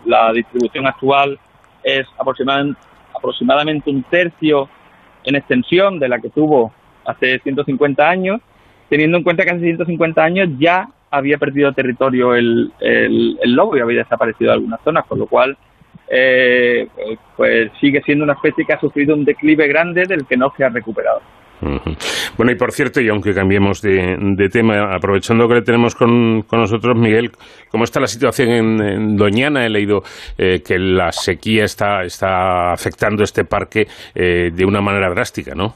la- 0.05 0.33
distribución 0.33 0.87
actual 0.87 1.39
es 1.83 2.07
aproximadamente, 2.19 3.91
un 3.91 4.03
tercio 4.05 4.69
en 5.25 5.37
extensión 5.37 5.99
de 5.99 6.09
la 6.09 6.19
que 6.21 6.31
tuvo 6.31 6.73
hace 7.05 7.39
150 7.41 8.09
años, 8.09 8.41
teniendo 8.89 9.19
en 9.19 9.25
cuenta 9.25 9.45
que 9.45 9.51
hace 9.51 9.61
150 9.61 10.23
años 10.23 10.49
ya 10.59 10.89
había 11.11 11.39
perdido 11.39 11.73
territorio 11.73 12.35
el 12.35 12.73
lobo 13.45 13.77
y 13.77 13.81
había 13.81 13.99
desaparecido 14.03 14.51
de 14.51 14.55
algunas 14.55 14.81
zonas, 14.83 15.05
con 15.07 15.19
lo 15.19 15.27
cual 15.27 15.57
eh, 16.09 16.89
pues, 16.95 17.19
pues 17.37 17.71
sigue 17.81 18.03
siendo 18.03 18.25
una 18.25 18.35
especie 18.35 18.65
que 18.65 18.73
ha 18.73 18.81
sufrido 18.81 19.15
un 19.15 19.25
declive 19.25 19.67
grande 19.67 20.05
del 20.07 20.27
que 20.27 20.37
no 20.37 20.53
se 20.57 20.65
ha 20.65 20.69
recuperado. 20.69 21.21
Bueno, 22.37 22.53
y 22.53 22.55
por 22.57 22.73
cierto, 22.73 23.01
y 23.01 23.09
aunque 23.09 23.33
cambiemos 23.35 23.81
de, 23.83 24.17
de 24.19 24.49
tema, 24.49 24.95
aprovechando 24.95 25.49
que 25.49 25.55
le 25.55 25.63
tenemos 25.63 25.95
con, 25.95 26.43
con 26.43 26.61
nosotros, 26.61 26.97
Miguel, 26.97 27.33
¿cómo 27.71 27.85
está 27.85 27.99
la 28.01 28.07
situación 28.07 28.51
en, 28.51 28.81
en 28.83 29.17
Doñana? 29.17 29.65
He 29.65 29.71
leído 29.71 30.03
eh, 30.37 30.63
que 30.67 30.79
la 30.79 31.13
sequía 31.13 31.65
está, 31.65 32.03
está 32.03 32.73
afectando 32.73 33.23
este 33.25 33.45
parque 33.45 33.87
eh, 34.15 34.51
de 34.53 34.65
una 34.65 34.81
manera 34.81 35.09
drástica, 35.11 35.55
¿no? 35.55 35.75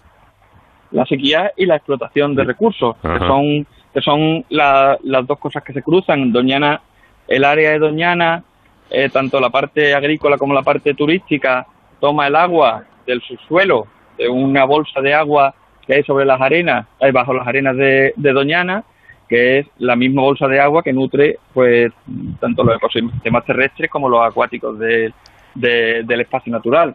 la 0.93 1.07
sequía 1.07 1.52
y 1.57 1.66
la 1.66 1.77
explotación 1.77 2.35
de 2.35 2.43
recursos, 2.43 2.97
que 3.01 3.19
son, 3.20 3.66
que 3.94 4.01
son 4.01 4.44
la- 4.48 4.98
las 5.05 5.24
dos 5.24 5.39
cosas 5.39 5.62
que 5.62 5.73
se 5.73 5.82
cruzan. 5.82 6.32
Doñana, 6.32 6.81
el 7.28 7.44
área 7.44 7.70
de 7.70 7.78
Doñana, 7.78 8.43
eh, 8.90 9.09
tanto 9.09 9.39
la 9.39 9.51
parte 9.51 9.94
agrícola 9.94 10.36
como 10.36 10.52
la 10.52 10.62
parte 10.62 10.94
turística, 10.94 11.65
toma 12.01 12.27
el 12.27 12.35
agua 12.35 12.82
del 13.07 13.23
subsuelo, 13.23 13.86
de 14.19 14.28
una 14.28 14.65
bolsa 14.65 15.01
de 15.01 15.15
agua 15.15 15.55
que 15.86 15.94
hay 15.94 16.02
sobre 16.05 16.24
las 16.24 16.40
arenas, 16.40 16.86
hay 17.01 17.11
bajo 17.12 17.32
las 17.35 17.47
arenas 17.47 17.77
de, 17.77 18.12
de 18.16 18.32
Doñana, 18.32 18.85
que 19.28 19.61
es 19.61 19.66
la 19.78 19.94
misma 19.97 20.23
bolsa 20.23 20.48
de 20.48 20.61
agua 20.61 20.82
que 20.82 20.93
nutre 20.93 21.39
pues 21.55 21.93
tanto 22.40 22.65
los 22.65 22.77
ecosistemas 22.77 23.44
terrestres 23.44 23.89
como 23.90 24.09
los 24.09 24.20
acuáticos 24.27 24.78
de- 24.78 25.12
de- 25.55 26.02
del 26.05 26.20
espacio 26.20 26.52
natural. 26.52 26.94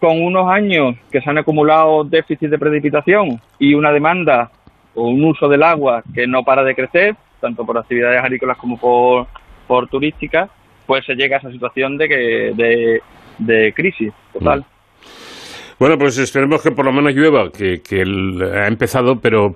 Con 0.00 0.22
unos 0.22 0.48
años 0.50 0.94
que 1.10 1.20
se 1.20 1.28
han 1.28 1.38
acumulado 1.38 2.04
déficit 2.04 2.50
de 2.50 2.58
precipitación 2.58 3.40
y 3.58 3.74
una 3.74 3.90
demanda 3.92 4.50
o 4.94 5.08
un 5.08 5.24
uso 5.24 5.48
del 5.48 5.62
agua 5.62 6.02
que 6.14 6.26
no 6.26 6.44
para 6.44 6.62
de 6.64 6.74
crecer, 6.74 7.16
tanto 7.40 7.64
por 7.66 7.76
actividades 7.78 8.22
agrícolas 8.22 8.56
como 8.58 8.78
por, 8.78 9.26
por 9.66 9.88
turísticas, 9.88 10.50
pues 10.86 11.04
se 11.04 11.14
llega 11.14 11.36
a 11.36 11.38
esa 11.40 11.50
situación 11.50 11.98
de, 11.98 12.08
que, 12.08 12.16
de, 12.54 13.02
de 13.38 13.72
crisis 13.74 14.12
total. 14.32 14.64
Bueno, 15.78 15.96
pues 15.96 16.18
esperemos 16.18 16.60
que 16.62 16.72
por 16.72 16.84
lo 16.84 16.92
menos 16.92 17.14
llueva, 17.14 17.50
que, 17.50 17.80
que 17.82 18.00
el- 18.02 18.42
ha 18.42 18.66
empezado, 18.66 19.20
pero 19.20 19.52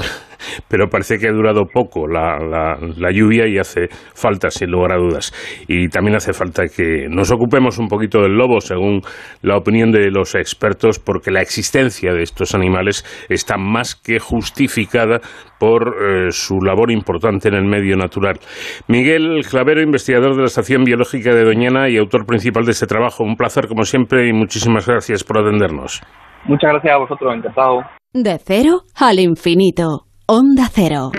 pero 0.69 0.89
parece 0.89 1.19
que 1.19 1.29
ha 1.29 1.33
durado 1.33 1.65
poco 1.67 2.07
la, 2.07 2.39
la, 2.39 2.77
la 2.81 3.11
lluvia 3.11 3.47
y 3.47 3.59
hace 3.59 3.89
falta, 4.15 4.51
sin 4.51 4.71
lugar 4.71 4.93
a 4.93 4.97
dudas. 4.97 5.33
Y 5.69 5.89
también 5.89 6.17
hace 6.17 6.33
falta 6.33 6.65
que 6.69 7.07
nos 7.09 7.31
ocupemos 7.31 7.79
un 7.79 7.89
poquito 7.89 8.21
del 8.23 8.33
lobo, 8.33 8.61
según 8.61 9.01
la 9.43 9.57
opinión 9.57 9.91
de 9.91 10.11
los 10.11 10.35
expertos, 10.35 10.99
porque 10.99 11.31
la 11.31 11.41
existencia 11.41 12.13
de 12.13 12.23
estos 12.23 12.55
animales 12.55 13.05
está 13.29 13.57
más 13.57 13.95
que 13.95 14.19
justificada 14.19 15.21
por 15.59 15.95
eh, 16.03 16.31
su 16.31 16.61
labor 16.61 16.91
importante 16.91 17.49
en 17.49 17.55
el 17.55 17.65
medio 17.65 17.97
natural. 17.97 18.41
Miguel 18.89 19.43
Clavero, 19.49 19.81
investigador 19.81 20.35
de 20.35 20.41
la 20.41 20.47
Estación 20.47 20.85
Biológica 20.85 21.33
de 21.35 21.45
Doñana 21.45 21.89
y 21.89 21.97
autor 21.99 22.27
principal 22.27 22.65
de 22.65 22.73
este 22.73 22.87
trabajo. 22.87 23.23
Un 23.23 23.37
placer, 23.37 23.69
como 23.69 23.85
siempre, 23.85 24.29
y 24.29 24.33
muchísimas 24.33 24.87
gracias 24.87 25.23
por 25.23 25.39
atendernos. 25.39 26.03
Muchas 26.47 26.73
gracias 26.73 26.95
a 26.95 26.99
vosotros, 26.99 27.35
encantado. 27.35 27.83
De 28.13 28.39
cero 28.45 28.81
al 28.99 29.21
infinito. 29.21 30.12
Onda 30.27 30.69
cero. 30.69 31.11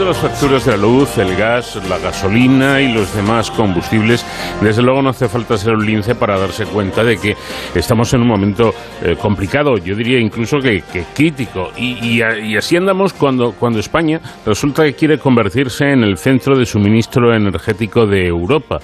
Observando 0.00 0.22
las 0.22 0.32
facturas 0.32 0.64
de 0.64 0.72
la 0.72 0.78
luz, 0.78 1.18
el 1.18 1.36
gas, 1.36 1.78
la 1.86 1.98
gasolina 1.98 2.80
y 2.80 2.90
los 2.90 3.14
demás 3.14 3.50
combustibles, 3.50 4.24
desde 4.62 4.80
luego 4.80 5.02
no 5.02 5.10
hace 5.10 5.28
falta 5.28 5.58
ser 5.58 5.74
un 5.74 5.84
lince 5.84 6.14
para 6.14 6.38
darse 6.38 6.64
cuenta 6.64 7.04
de 7.04 7.18
que 7.18 7.36
estamos 7.74 8.14
en 8.14 8.22
un 8.22 8.28
momento 8.28 8.72
eh, 9.02 9.14
complicado, 9.20 9.76
yo 9.76 9.94
diría 9.94 10.18
incluso 10.18 10.58
que, 10.58 10.82
que 10.90 11.04
crítico. 11.14 11.68
Y, 11.76 11.98
y 12.02 12.22
y 12.22 12.56
así 12.56 12.76
andamos 12.76 13.12
cuando, 13.12 13.52
cuando 13.52 13.78
España 13.78 14.22
resulta 14.46 14.84
que 14.84 14.94
quiere 14.94 15.18
convertirse 15.18 15.92
en 15.92 16.02
el 16.02 16.16
centro 16.16 16.56
de 16.56 16.64
suministro 16.64 17.34
energético 17.34 18.06
de 18.06 18.26
Europa 18.26 18.78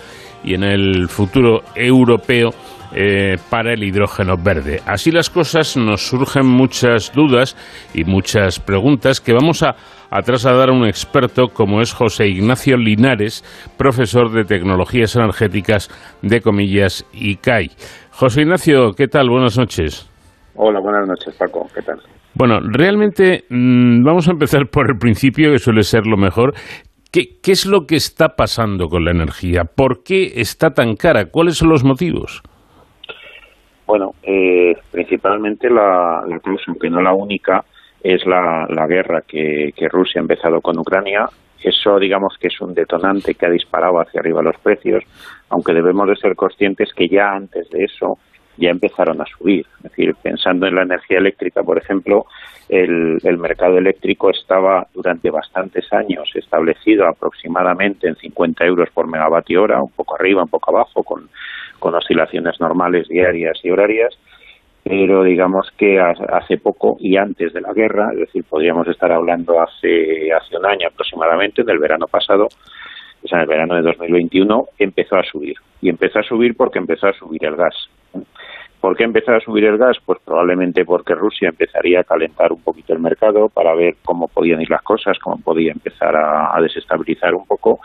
y 0.44 0.52
en 0.52 0.64
el 0.64 1.08
futuro 1.08 1.62
europeo 1.74 2.50
eh, 2.94 3.36
para 3.50 3.72
el 3.72 3.82
hidrógeno 3.82 4.36
verde. 4.36 4.80
Así 4.86 5.10
las 5.10 5.30
cosas 5.30 5.76
nos 5.76 6.08
surgen 6.08 6.46
muchas 6.46 7.12
dudas 7.12 7.56
y 7.94 8.04
muchas 8.04 8.60
preguntas 8.60 9.20
que 9.20 9.32
vamos 9.32 9.62
a, 9.62 9.76
a 10.10 10.22
trasladar 10.22 10.70
a 10.70 10.72
un 10.72 10.86
experto 10.86 11.48
como 11.48 11.80
es 11.80 11.92
José 11.92 12.28
Ignacio 12.28 12.76
Linares, 12.76 13.44
profesor 13.76 14.30
de 14.32 14.44
Tecnologías 14.44 15.16
Energéticas 15.16 15.90
de 16.22 16.40
Comillas 16.40 17.06
ICAI. 17.12 17.70
José 18.12 18.42
Ignacio, 18.42 18.92
¿qué 18.92 19.08
tal? 19.08 19.28
Buenas 19.28 19.58
noches. 19.58 20.10
Hola, 20.54 20.80
buenas 20.80 21.06
noches, 21.06 21.34
Paco. 21.34 21.68
¿Qué 21.74 21.82
tal? 21.82 22.00
Bueno, 22.34 22.60
realmente 22.60 23.44
mm, 23.48 24.02
vamos 24.04 24.28
a 24.28 24.32
empezar 24.32 24.66
por 24.70 24.90
el 24.90 24.98
principio, 24.98 25.52
que 25.52 25.58
suele 25.58 25.82
ser 25.82 26.06
lo 26.06 26.16
mejor. 26.16 26.54
¿Qué, 27.12 27.38
¿Qué 27.42 27.52
es 27.52 27.66
lo 27.66 27.86
que 27.86 27.96
está 27.96 28.36
pasando 28.36 28.88
con 28.88 29.04
la 29.04 29.10
energía? 29.10 29.64
¿Por 29.64 30.02
qué 30.02 30.32
está 30.36 30.70
tan 30.70 30.96
cara? 30.96 31.26
¿Cuáles 31.30 31.56
son 31.56 31.70
los 31.70 31.84
motivos? 31.84 32.42
Bueno, 33.86 34.14
eh, 34.22 34.76
principalmente 34.90 35.70
la, 35.70 36.22
la 36.26 36.40
causa, 36.40 36.64
aunque 36.68 36.90
no 36.90 37.00
la 37.00 37.14
única, 37.14 37.64
es 38.02 38.26
la, 38.26 38.66
la 38.68 38.86
guerra 38.86 39.22
que, 39.26 39.72
que 39.76 39.88
Rusia 39.88 40.20
ha 40.20 40.22
empezado 40.22 40.60
con 40.60 40.78
Ucrania. 40.78 41.28
Eso, 41.62 41.98
digamos, 41.98 42.36
que 42.38 42.48
es 42.48 42.60
un 42.60 42.74
detonante 42.74 43.34
que 43.34 43.46
ha 43.46 43.50
disparado 43.50 43.98
hacia 44.00 44.20
arriba 44.20 44.42
los 44.42 44.58
precios, 44.58 45.02
aunque 45.48 45.72
debemos 45.72 46.08
de 46.08 46.16
ser 46.16 46.36
conscientes 46.36 46.92
que 46.94 47.08
ya 47.08 47.32
antes 47.32 47.68
de 47.70 47.84
eso 47.84 48.18
ya 48.56 48.70
empezaron 48.70 49.20
a 49.20 49.26
subir. 49.26 49.66
Es 49.78 49.82
decir, 49.90 50.14
pensando 50.22 50.66
en 50.66 50.74
la 50.74 50.82
energía 50.82 51.18
eléctrica, 51.18 51.62
por 51.62 51.78
ejemplo, 51.78 52.26
el, 52.68 53.18
el 53.22 53.38
mercado 53.38 53.78
eléctrico 53.78 54.30
estaba 54.30 54.86
durante 54.94 55.30
bastantes 55.30 55.92
años 55.92 56.30
establecido 56.34 57.06
aproximadamente 57.06 58.08
en 58.08 58.16
50 58.16 58.64
euros 58.64 58.88
por 58.90 59.06
megavatio 59.06 59.62
hora, 59.62 59.82
un 59.82 59.90
poco 59.92 60.16
arriba, 60.16 60.42
un 60.42 60.48
poco 60.48 60.70
abajo, 60.76 61.02
con, 61.02 61.28
con 61.78 61.94
oscilaciones 61.94 62.58
normales 62.60 63.08
diarias 63.08 63.58
y 63.62 63.70
horarias, 63.70 64.18
pero 64.82 65.22
digamos 65.24 65.68
que 65.76 65.98
ha- 66.00 66.14
hace 66.32 66.58
poco 66.58 66.96
y 67.00 67.16
antes 67.16 67.52
de 67.52 67.60
la 67.60 67.72
guerra, 67.72 68.10
es 68.12 68.20
decir, 68.20 68.44
podríamos 68.48 68.86
estar 68.88 69.12
hablando 69.12 69.60
hace, 69.60 70.32
hace 70.32 70.56
un 70.56 70.66
año 70.66 70.88
aproximadamente, 70.88 71.62
del 71.64 71.78
verano 71.78 72.06
pasado, 72.06 72.46
o 73.22 73.28
sea, 73.28 73.38
en 73.38 73.42
el 73.42 73.48
verano 73.48 73.74
de 73.74 73.82
2021, 73.82 74.66
empezó 74.78 75.16
a 75.16 75.24
subir. 75.24 75.56
Y 75.80 75.88
empezó 75.88 76.20
a 76.20 76.22
subir 76.22 76.56
porque 76.56 76.78
empezó 76.78 77.08
a 77.08 77.12
subir 77.12 77.44
el 77.44 77.56
gas. 77.56 77.74
¿Por 78.80 78.96
qué 78.96 79.04
empezó 79.04 79.32
a 79.32 79.40
subir 79.40 79.64
el 79.64 79.78
gas? 79.78 79.96
Pues 80.04 80.18
probablemente 80.24 80.84
porque 80.84 81.14
Rusia 81.14 81.48
empezaría 81.48 82.00
a 82.00 82.04
calentar 82.04 82.52
un 82.52 82.62
poquito 82.62 82.92
el 82.92 83.00
mercado 83.00 83.48
para 83.48 83.74
ver 83.74 83.96
cómo 84.04 84.28
podían 84.28 84.60
ir 84.60 84.70
las 84.70 84.82
cosas, 84.82 85.18
cómo 85.18 85.38
podía 85.38 85.72
empezar 85.72 86.14
a, 86.14 86.56
a 86.56 86.60
desestabilizar 86.60 87.34
un 87.34 87.46
poco. 87.46 87.80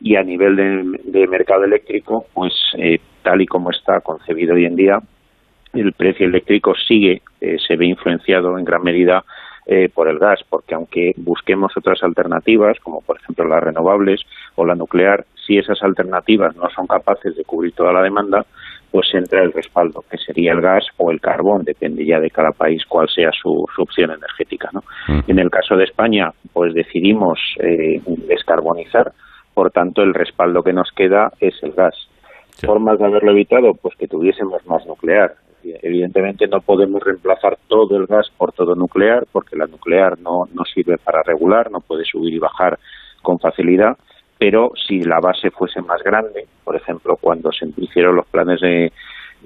Y 0.00 0.16
a 0.16 0.22
nivel 0.22 0.56
de, 0.56 1.00
de 1.04 1.26
mercado 1.28 1.64
eléctrico, 1.64 2.26
pues 2.34 2.52
eh, 2.76 2.98
tal 3.22 3.40
y 3.40 3.46
como 3.46 3.70
está 3.70 4.00
concebido 4.00 4.54
hoy 4.54 4.66
en 4.66 4.76
día, 4.76 5.00
el 5.72 5.92
precio 5.92 6.26
eléctrico 6.26 6.74
sigue, 6.74 7.22
eh, 7.40 7.56
se 7.66 7.76
ve 7.76 7.86
influenciado 7.86 8.58
en 8.58 8.64
gran 8.64 8.82
medida 8.82 9.24
eh, 9.66 9.88
por 9.88 10.08
el 10.08 10.18
gas, 10.18 10.40
porque 10.48 10.74
aunque 10.74 11.12
busquemos 11.16 11.72
otras 11.76 12.02
alternativas, 12.02 12.78
como 12.80 13.00
por 13.00 13.16
ejemplo 13.16 13.46
las 13.46 13.62
renovables 13.62 14.20
o 14.56 14.66
la 14.66 14.74
nuclear, 14.74 15.24
si 15.46 15.56
esas 15.56 15.82
alternativas 15.82 16.54
no 16.56 16.68
son 16.70 16.86
capaces 16.86 17.36
de 17.36 17.44
cubrir 17.44 17.72
toda 17.72 17.92
la 17.92 18.02
demanda, 18.02 18.44
pues 18.92 19.08
entra 19.14 19.42
el 19.42 19.52
respaldo, 19.52 20.04
que 20.08 20.18
sería 20.18 20.52
el 20.52 20.60
gas 20.60 20.84
o 20.98 21.10
el 21.10 21.18
carbón, 21.18 21.64
depende 21.64 22.04
ya 22.04 22.20
de 22.20 22.30
cada 22.30 22.52
país 22.52 22.84
cuál 22.86 23.08
sea 23.08 23.30
su, 23.32 23.66
su 23.74 23.82
opción 23.82 24.10
energética. 24.10 24.68
¿no? 24.72 24.84
En 25.26 25.38
el 25.38 25.50
caso 25.50 25.76
de 25.76 25.84
España, 25.84 26.30
pues 26.52 26.74
decidimos 26.74 27.40
eh, 27.58 28.02
descarbonizar, 28.28 29.12
por 29.54 29.70
tanto 29.70 30.02
el 30.02 30.12
respaldo 30.12 30.62
que 30.62 30.74
nos 30.74 30.92
queda 30.92 31.32
es 31.40 31.54
el 31.62 31.72
gas. 31.72 31.94
Formas 32.64 32.98
de 32.98 33.06
haberlo 33.06 33.32
evitado, 33.32 33.72
pues 33.72 33.96
que 33.96 34.06
tuviésemos 34.06 34.64
más 34.66 34.86
nuclear. 34.86 35.36
Evidentemente 35.64 36.46
no 36.46 36.60
podemos 36.60 37.02
reemplazar 37.02 37.56
todo 37.68 37.96
el 37.96 38.06
gas 38.06 38.30
por 38.36 38.52
todo 38.52 38.74
nuclear, 38.74 39.24
porque 39.32 39.56
la 39.56 39.66
nuclear 39.66 40.18
no, 40.18 40.48
no 40.52 40.64
sirve 40.66 40.98
para 40.98 41.22
regular, 41.22 41.70
no 41.70 41.80
puede 41.80 42.04
subir 42.04 42.34
y 42.34 42.38
bajar 42.38 42.78
con 43.22 43.38
facilidad 43.38 43.96
pero 44.42 44.72
si 44.74 45.04
la 45.04 45.20
base 45.20 45.52
fuese 45.52 45.80
más 45.82 46.02
grande, 46.02 46.48
por 46.64 46.74
ejemplo, 46.74 47.16
cuando 47.16 47.52
se 47.52 47.64
hicieron 47.76 48.16
los 48.16 48.26
planes 48.26 48.60
de, 48.60 48.90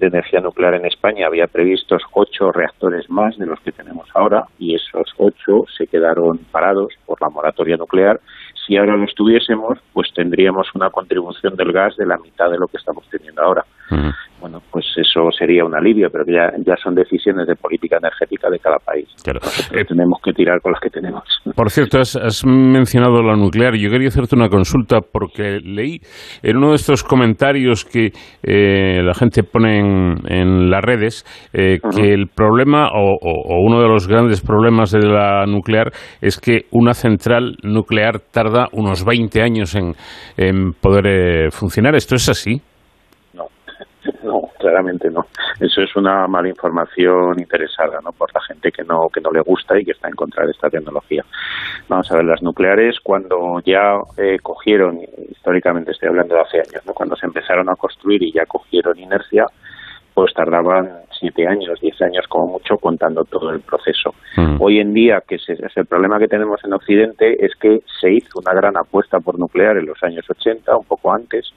energía 0.00 0.40
nuclear 0.40 0.72
en 0.72 0.86
España 0.86 1.26
había 1.26 1.48
previstos 1.48 2.02
ocho 2.12 2.50
reactores 2.50 3.10
más 3.10 3.36
de 3.36 3.44
los 3.44 3.60
que 3.60 3.72
tenemos 3.72 4.08
ahora 4.14 4.44
y 4.58 4.74
esos 4.74 5.12
ocho 5.18 5.64
se 5.76 5.86
quedaron 5.86 6.38
parados 6.50 6.94
por 7.04 7.20
la 7.20 7.28
moratoria 7.28 7.76
nuclear. 7.76 8.20
Si 8.66 8.78
ahora 8.78 8.96
los 8.96 9.14
tuviésemos, 9.14 9.78
pues 9.92 10.14
tendríamos 10.14 10.74
una 10.74 10.88
contribución 10.88 11.56
del 11.56 11.72
gas 11.72 11.94
de 11.96 12.06
la 12.06 12.16
mitad 12.16 12.50
de 12.50 12.58
lo 12.58 12.66
que 12.66 12.78
estamos 12.78 13.04
teniendo 13.10 13.42
ahora. 13.42 13.66
Bueno, 14.46 14.62
pues 14.70 14.86
eso 14.96 15.28
sería 15.36 15.64
un 15.64 15.74
alivio, 15.74 16.08
pero 16.12 16.24
ya, 16.24 16.52
ya 16.64 16.76
son 16.80 16.94
decisiones 16.94 17.48
de 17.48 17.56
política 17.56 17.96
energética 17.96 18.48
de 18.48 18.60
cada 18.60 18.76
país. 18.78 19.08
Claro. 19.24 19.40
Nosotros 19.42 19.86
tenemos 19.88 20.20
que 20.22 20.32
tirar 20.32 20.60
con 20.60 20.70
las 20.70 20.80
que 20.80 20.88
tenemos. 20.88 21.24
Por 21.56 21.68
cierto, 21.68 21.98
has, 21.98 22.14
has 22.14 22.44
mencionado 22.46 23.22
la 23.24 23.34
nuclear. 23.34 23.74
Yo 23.74 23.90
quería 23.90 24.06
hacerte 24.06 24.36
una 24.36 24.48
consulta 24.48 25.00
porque 25.00 25.58
leí 25.64 25.98
en 26.44 26.58
uno 26.58 26.68
de 26.70 26.76
estos 26.76 27.02
comentarios 27.02 27.84
que 27.84 28.12
eh, 28.44 29.02
la 29.02 29.14
gente 29.14 29.42
pone 29.42 29.80
en, 29.80 30.14
en 30.28 30.70
las 30.70 30.82
redes 30.84 31.24
eh, 31.52 31.78
que 31.96 32.12
el 32.14 32.28
problema 32.28 32.86
o, 32.94 33.14
o- 33.20 33.54
o 33.56 33.60
uno 33.66 33.82
de 33.82 33.88
los 33.88 34.06
grandes 34.06 34.40
problemas 34.42 34.92
de 34.92 35.08
la 35.08 35.44
nuclear 35.46 35.90
es 36.20 36.38
que 36.38 36.66
una 36.70 36.94
central 36.94 37.56
nuclear 37.64 38.20
tarda 38.20 38.68
unos 38.72 39.04
20 39.04 39.42
años 39.42 39.74
en, 39.74 39.94
en 40.36 40.72
poder 40.72 41.06
eh, 41.08 41.50
funcionar. 41.50 41.96
¿Esto 41.96 42.14
es 42.14 42.28
así? 42.28 42.60
No, 44.76 44.82
claramente 44.82 45.10
no. 45.10 45.22
Eso 45.60 45.82
es 45.82 45.96
una 45.96 46.26
mala 46.26 46.48
información 46.48 47.38
interesada, 47.38 47.98
¿no? 48.04 48.12
Por 48.12 48.32
la 48.34 48.40
gente 48.42 48.70
que 48.70 48.82
no 48.84 49.08
que 49.12 49.20
no 49.20 49.30
le 49.30 49.40
gusta 49.40 49.78
y 49.78 49.84
que 49.84 49.92
está 49.92 50.08
en 50.08 50.14
contra 50.14 50.44
de 50.44 50.52
esta 50.52 50.68
tecnología. 50.68 51.24
Vamos 51.88 52.10
a 52.10 52.16
ver, 52.16 52.24
las 52.24 52.42
nucleares 52.42 52.98
cuando 53.02 53.60
ya 53.64 53.94
eh, 54.18 54.38
cogieron, 54.42 55.00
históricamente 55.30 55.92
estoy 55.92 56.08
hablando 56.08 56.34
de 56.34 56.40
hace 56.42 56.58
años, 56.58 56.86
¿no? 56.86 56.92
Cuando 56.92 57.16
se 57.16 57.26
empezaron 57.26 57.68
a 57.70 57.76
construir 57.76 58.22
y 58.22 58.32
ya 58.32 58.44
cogieron 58.46 58.98
inercia, 58.98 59.46
pues 60.14 60.32
tardaban 60.34 60.88
siete 61.18 61.46
años, 61.46 61.78
diez 61.80 62.00
años 62.00 62.24
como 62.28 62.52
mucho 62.52 62.76
contando 62.76 63.24
todo 63.24 63.50
el 63.50 63.60
proceso. 63.60 64.14
Hoy 64.58 64.78
en 64.78 64.92
día, 64.92 65.22
que 65.26 65.36
es, 65.36 65.48
es 65.48 65.76
el 65.76 65.86
problema 65.86 66.18
que 66.18 66.26
tenemos 66.26 66.58
en 66.64 66.72
Occidente, 66.72 67.36
es 67.44 67.52
que 67.60 67.80
se 68.00 68.12
hizo 68.12 68.38
una 68.38 68.54
gran 68.54 68.76
apuesta 68.76 69.20
por 69.20 69.38
nuclear 69.38 69.76
en 69.76 69.86
los 69.86 70.02
años 70.02 70.24
80, 70.28 70.74
un 70.76 70.84
poco 70.84 71.12
antes, 71.12 71.52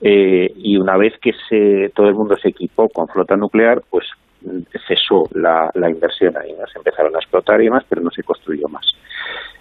eh, 0.00 0.52
y 0.56 0.76
una 0.76 0.96
vez 0.96 1.14
que 1.20 1.32
se, 1.48 1.90
todo 1.94 2.08
el 2.08 2.14
mundo 2.14 2.36
se 2.36 2.48
equipó 2.48 2.88
con 2.88 3.08
flota 3.08 3.36
nuclear, 3.36 3.82
pues 3.88 4.06
mm, 4.42 4.60
cesó 4.86 5.24
la, 5.32 5.70
inversión 5.88 6.36
ahí, 6.36 6.52
¿no? 6.58 6.66
se 6.66 6.78
empezaron 6.78 7.14
a 7.16 7.18
explotar 7.18 7.60
y 7.60 7.64
demás, 7.64 7.84
pero 7.88 8.02
no 8.02 8.10
se 8.10 8.22
construyó 8.22 8.68
más. 8.68 8.86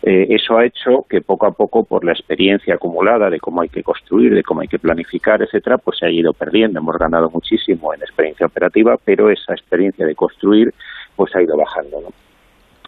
Eh, 0.04 0.28
eso 0.30 0.58
ha 0.58 0.66
hecho 0.66 1.06
que 1.10 1.22
poco 1.22 1.48
a 1.48 1.52
poco, 1.52 1.84
por 1.84 2.04
la 2.04 2.12
experiencia 2.12 2.76
acumulada 2.76 3.30
de 3.30 3.40
cómo 3.40 3.62
hay 3.62 3.70
que 3.70 3.82
construir, 3.82 4.36
de 4.36 4.44
cómo 4.44 4.62
hay 4.62 4.68
que 4.68 4.78
planificar, 4.78 5.42
etcétera, 5.42 5.78
pues 5.78 5.98
se 5.98 6.06
ha 6.06 6.12
ido 6.12 6.34
perdiendo. 6.34 6.80
Hemos 6.80 6.98
ganado 6.98 7.30
muchísimo 7.30 7.94
en 7.94 8.02
experiencia 8.02 8.46
operativa, 8.46 8.98
pero 9.04 9.32
esa 9.32 9.54
experiencia 9.54 10.06
de 10.06 10.14
construir, 10.14 10.74
pues 11.16 11.36
ha 11.36 11.42
ido 11.42 11.58
bajando. 11.58 12.02
¿no? 12.02 12.08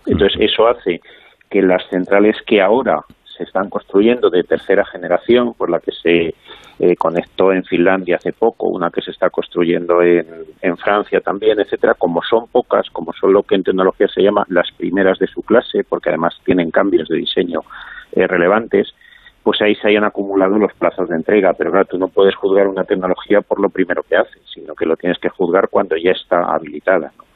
Entonces, 0.06 0.38
eso 0.40 0.68
hace 0.68 1.02
que 1.50 1.62
las 1.62 1.88
centrales 1.90 2.36
que 2.46 2.62
ahora 2.62 3.04
se 3.38 3.44
están 3.44 3.70
construyendo 3.70 4.30
de 4.30 4.44
tercera 4.44 4.84
generación, 4.86 5.54
por 5.54 5.70
la 5.70 5.80
que 5.80 5.92
se 5.92 6.34
eh, 6.80 6.96
conectó 6.98 7.52
en 7.54 7.64
Finlandia 7.64 8.18
hace 8.18 8.34
poco, 8.34 8.68
una 8.68 8.90
que 8.90 9.02
se 9.02 9.12
está 9.12 9.30
construyendo 9.30 10.02
en, 10.02 10.78
Francia 10.78 11.20
también, 11.22 11.60
etcétera, 11.60 11.94
como 11.96 12.22
son 12.22 12.48
pocas, 12.48 12.90
como 12.92 13.14
son 13.14 13.34
lo 13.34 13.44
que 13.44 13.56
en 13.56 13.64
tecnología 13.64 14.08
se 14.08 14.22
llama 14.22 14.46
las 14.50 14.72
primeras 14.72 15.18
de 15.20 15.28
su 15.28 15.42
clase, 15.42 15.84
porque 15.88 16.10
además 16.10 16.40
tienen 16.46 16.72
cambios 16.72 17.08
de 17.08 17.18
diseño 17.18 17.62
eh, 18.12 18.28
relevantes, 18.28 18.94
pues 19.44 19.62
ahí 19.62 19.76
se 19.76 19.88
hayan 19.88 20.04
acumulado 20.04 20.58
los 20.58 20.74
plazos 20.74 21.10
de 21.10 21.16
entrega. 21.16 21.54
Pero 21.54 21.72
claro, 21.72 21.86
tú 21.86 21.98
no 21.98 22.10
puedes 22.10 22.36
juzgar 22.36 22.68
una 22.68 22.84
tecnología 22.84 23.42
por 23.42 23.62
lo 23.62 23.70
primero 23.70 24.04
que 24.04 24.18
hace, 24.18 24.40
sino 24.54 24.76
que 24.76 24.86
lo 24.86 24.98
tienes 24.98 25.18
que 25.20 25.30
juzgar 25.30 25.70
cuando 25.70 25.96
ya 25.96 26.12
está 26.12 26.44
habilitada. 26.54 27.12
¿no? 27.18 27.27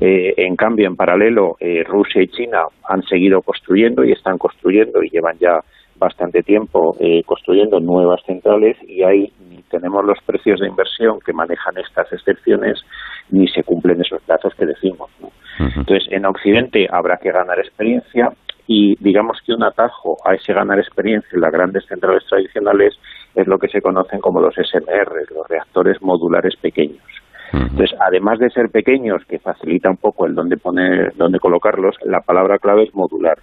Eh, 0.00 0.34
en 0.36 0.56
cambio, 0.56 0.86
en 0.86 0.96
paralelo, 0.96 1.56
eh, 1.60 1.84
Rusia 1.84 2.22
y 2.22 2.28
China 2.28 2.64
han 2.88 3.02
seguido 3.02 3.42
construyendo 3.42 4.04
y 4.04 4.12
están 4.12 4.38
construyendo 4.38 5.02
y 5.02 5.10
llevan 5.10 5.38
ya 5.38 5.60
bastante 5.96 6.42
tiempo 6.42 6.96
eh, 6.98 7.22
construyendo 7.24 7.78
nuevas 7.78 8.22
centrales 8.24 8.76
y 8.88 9.02
ahí 9.02 9.32
ni 9.48 9.62
tenemos 9.70 10.04
los 10.04 10.18
precios 10.24 10.60
de 10.60 10.66
inversión 10.66 11.20
que 11.20 11.32
manejan 11.32 11.76
estas 11.76 12.10
excepciones 12.12 12.80
ni 13.30 13.46
se 13.48 13.62
cumplen 13.62 14.00
esos 14.00 14.22
plazos 14.22 14.54
que 14.54 14.66
decimos. 14.66 15.10
¿no? 15.20 15.28
Entonces, 15.58 16.10
en 16.10 16.24
Occidente 16.24 16.88
habrá 16.90 17.18
que 17.18 17.30
ganar 17.30 17.58
experiencia 17.58 18.32
y 18.66 18.96
digamos 19.00 19.38
que 19.44 19.52
un 19.52 19.62
atajo 19.62 20.16
a 20.24 20.34
ese 20.34 20.54
ganar 20.54 20.78
experiencia 20.78 21.28
en 21.34 21.42
las 21.42 21.52
grandes 21.52 21.84
centrales 21.86 22.24
tradicionales 22.26 22.98
es 23.34 23.46
lo 23.46 23.58
que 23.58 23.68
se 23.68 23.82
conocen 23.82 24.20
como 24.20 24.40
los 24.40 24.54
SMR, 24.54 25.34
los 25.34 25.48
reactores 25.48 26.00
modulares 26.00 26.56
pequeños. 26.56 27.02
Entonces, 27.52 27.94
además 28.00 28.38
de 28.38 28.50
ser 28.50 28.70
pequeños, 28.70 29.24
que 29.26 29.38
facilita 29.38 29.90
un 29.90 29.96
poco 29.96 30.26
el 30.26 30.34
dónde 30.34 30.56
poner, 30.56 31.14
dónde 31.16 31.38
colocarlos, 31.38 31.96
la 32.04 32.20
palabra 32.20 32.58
clave 32.58 32.84
es 32.84 32.94
modular. 32.94 33.38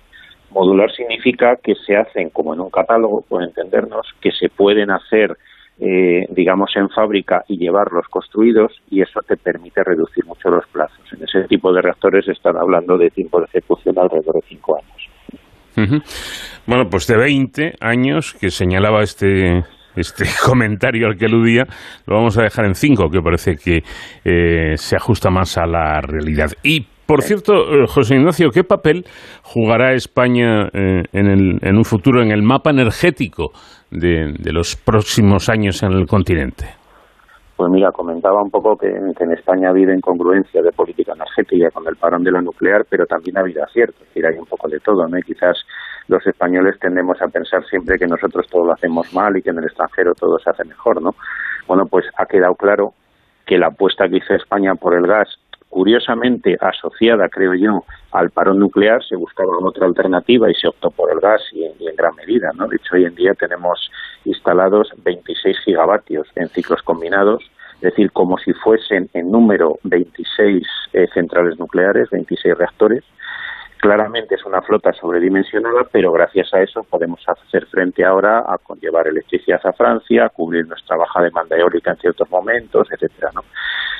Modular 0.52 0.92
significa 0.92 1.58
que 1.62 1.76
se 1.76 1.96
hacen 1.96 2.30
como 2.30 2.54
en 2.54 2.62
un 2.62 2.70
catálogo, 2.70 3.24
por 3.28 3.44
entendernos, 3.44 4.08
que 4.22 4.32
se 4.32 4.50
pueden 4.50 4.92
hacer, 4.92 5.38
eh, 5.80 6.26
digamos, 6.30 6.72
en 6.76 6.90
fábrica 6.90 7.44
y 7.48 7.58
llevarlos 7.58 8.08
construidos 8.10 8.72
y 8.90 9.02
eso 9.02 9.20
te 9.28 9.36
permite 9.36 9.84
reducir 9.84 10.26
mucho 10.26 10.50
los 10.50 10.66
plazos. 10.68 11.02
En 11.12 11.24
ese 11.24 11.44
tipo 11.48 11.74
de 11.74 11.82
reactores 11.82 12.28
están 12.28 12.58
hablando 12.58 12.98
de 12.98 13.10
tiempo 13.10 13.40
de 13.40 13.46
ejecución 13.46 14.00
alrededor 14.00 14.36
de 14.36 14.48
cinco 14.48 14.78
años. 14.78 16.04
Bueno, 16.66 16.90
pues 16.90 17.06
de 17.06 17.18
20 17.18 17.76
años 17.82 18.34
que 18.34 18.50
señalaba 18.50 19.04
este 19.04 19.64
este 19.98 20.26
comentario 20.46 21.08
al 21.08 21.18
que 21.18 21.26
aludía, 21.26 21.64
lo 22.06 22.16
vamos 22.16 22.38
a 22.38 22.44
dejar 22.44 22.66
en 22.66 22.76
5, 22.76 23.10
que 23.10 23.20
parece 23.22 23.56
que 23.56 23.80
eh, 24.26 24.78
se 24.78 24.96
ajusta 24.96 25.30
más 25.30 25.58
a 25.58 25.66
la 25.66 26.00
realidad. 26.02 26.48
Y, 26.64 26.86
por 27.06 27.22
cierto, 27.22 27.54
eh, 27.54 27.86
José 27.88 28.16
Ignacio, 28.16 28.50
¿qué 28.52 28.64
papel 28.64 29.06
jugará 29.44 29.94
España 29.94 30.68
eh, 30.74 31.04
en, 31.14 31.28
el- 31.28 31.60
en 31.62 31.78
un 31.78 31.84
futuro 31.86 32.22
en 32.22 32.32
el 32.32 32.42
mapa 32.44 32.72
energético 32.72 33.52
de, 33.92 34.34
los 34.52 34.76
próximos 34.76 35.50
años 35.50 35.82
en 35.84 35.94
el 35.94 36.06
continente? 36.06 36.66
Pues 37.56 37.72
mira, 37.72 37.90
comentaba 37.92 38.44
un 38.44 38.52
poco 38.52 38.78
que, 38.78 38.88
que 39.18 39.24
en 39.24 39.32
España 39.32 39.70
ha 39.70 39.72
habido 39.72 39.92
incongruencia 39.92 40.62
de 40.62 40.72
política 40.72 41.14
energética 41.14 41.72
con 41.74 41.88
el 41.88 41.96
parón 41.96 42.24
de 42.24 42.32
la 42.32 42.42
nuclear, 42.42 42.84
pero 42.88 43.06
también 43.08 43.38
ha 43.38 43.42
habido 43.42 43.64
aciertos, 43.64 44.00
es 44.02 44.08
decir, 44.10 44.26
hay 44.28 44.38
un 44.38 44.46
poco 44.46 44.68
de 44.70 44.80
todo, 44.80 45.08
¿no? 45.08 45.18
Quizás 45.26 45.58
los 46.08 46.26
españoles 46.26 46.80
tendemos 46.80 47.22
a 47.22 47.28
pensar 47.28 47.66
siempre 47.66 47.98
que 47.98 48.08
nosotros 48.08 48.48
todo 48.48 48.66
lo 48.66 48.74
hacemos 48.74 49.14
mal 49.14 49.36
y 49.38 49.42
que 49.42 49.50
en 49.50 49.60
el 49.60 49.66
extranjero 49.66 50.14
todo 50.16 50.40
se 50.40 50.50
hace 50.50 50.64
mejor, 50.64 51.02
¿no? 51.02 51.16
Bueno, 51.68 51.86
pues 51.86 52.06
ha 52.18 52.26
quedado 52.26 52.56
claro 52.56 52.94
que 53.46 53.58
la 53.58 53.68
apuesta 53.68 54.08
que 54.08 54.18
hizo 54.18 54.34
España 54.34 54.76
por 54.76 54.94
el 54.94 55.08
gas, 55.08 55.28
curiosamente 55.70 56.58
asociada, 56.60 57.28
creo 57.30 57.54
yo, 57.54 57.84
al 58.12 58.30
parón 58.30 58.60
nuclear, 58.60 59.04
se 59.04 59.16
buscaba 59.16 59.58
otra 59.62 59.86
alternativa 59.86 60.50
y 60.50 60.56
se 60.56 60.68
optó 60.68 60.92
por 60.92 61.12
el 61.12 61.20
gas 61.20 61.42
y 61.52 61.64
en, 61.66 61.96
gran 61.96 62.16
medida, 62.16 62.52
¿no? 62.56 62.68
De 62.68 62.78
hecho, 62.78 62.96
hoy 62.96 63.06
en 63.06 63.16
día 63.16 63.34
tenemos 63.34 63.90
instalados 64.26 64.92
26 65.04 65.58
gigavatios 65.66 66.28
en 66.36 66.48
ciclos 66.50 66.82
combinados, 66.84 67.44
es 67.76 67.82
decir, 67.82 68.12
como 68.12 68.38
si 68.38 68.54
fuesen 68.54 69.10
en 69.14 69.32
número 69.32 69.78
26 69.84 70.64
eh, 70.94 71.08
centrales 71.14 71.60
nucleares, 71.60 72.10
26 72.10 72.58
reactores. 72.58 73.04
Claramente 73.80 74.36
es 74.36 74.46
una 74.46 74.62
flota 74.64 74.92
sobredimensionada, 74.94 75.84
pero 75.92 76.12
gracias 76.12 76.52
a 76.54 76.62
eso 76.62 76.84
podemos 76.84 77.24
hacer 77.28 77.68
frente 77.68 78.04
ahora 78.04 78.40
a 78.40 78.58
conllevar 78.58 79.08
electricidad 79.08 79.62
a 79.64 79.72
Francia, 79.72 80.26
a 80.26 80.30
cubrir 80.30 80.68
nuestra 80.68 80.98
baja 80.98 81.22
demanda 81.22 81.56
eólica 81.56 81.92
en 81.92 81.98
ciertos 81.98 82.30
momentos, 82.32 82.88
etcétera, 82.92 83.30
¿no? 83.36 83.42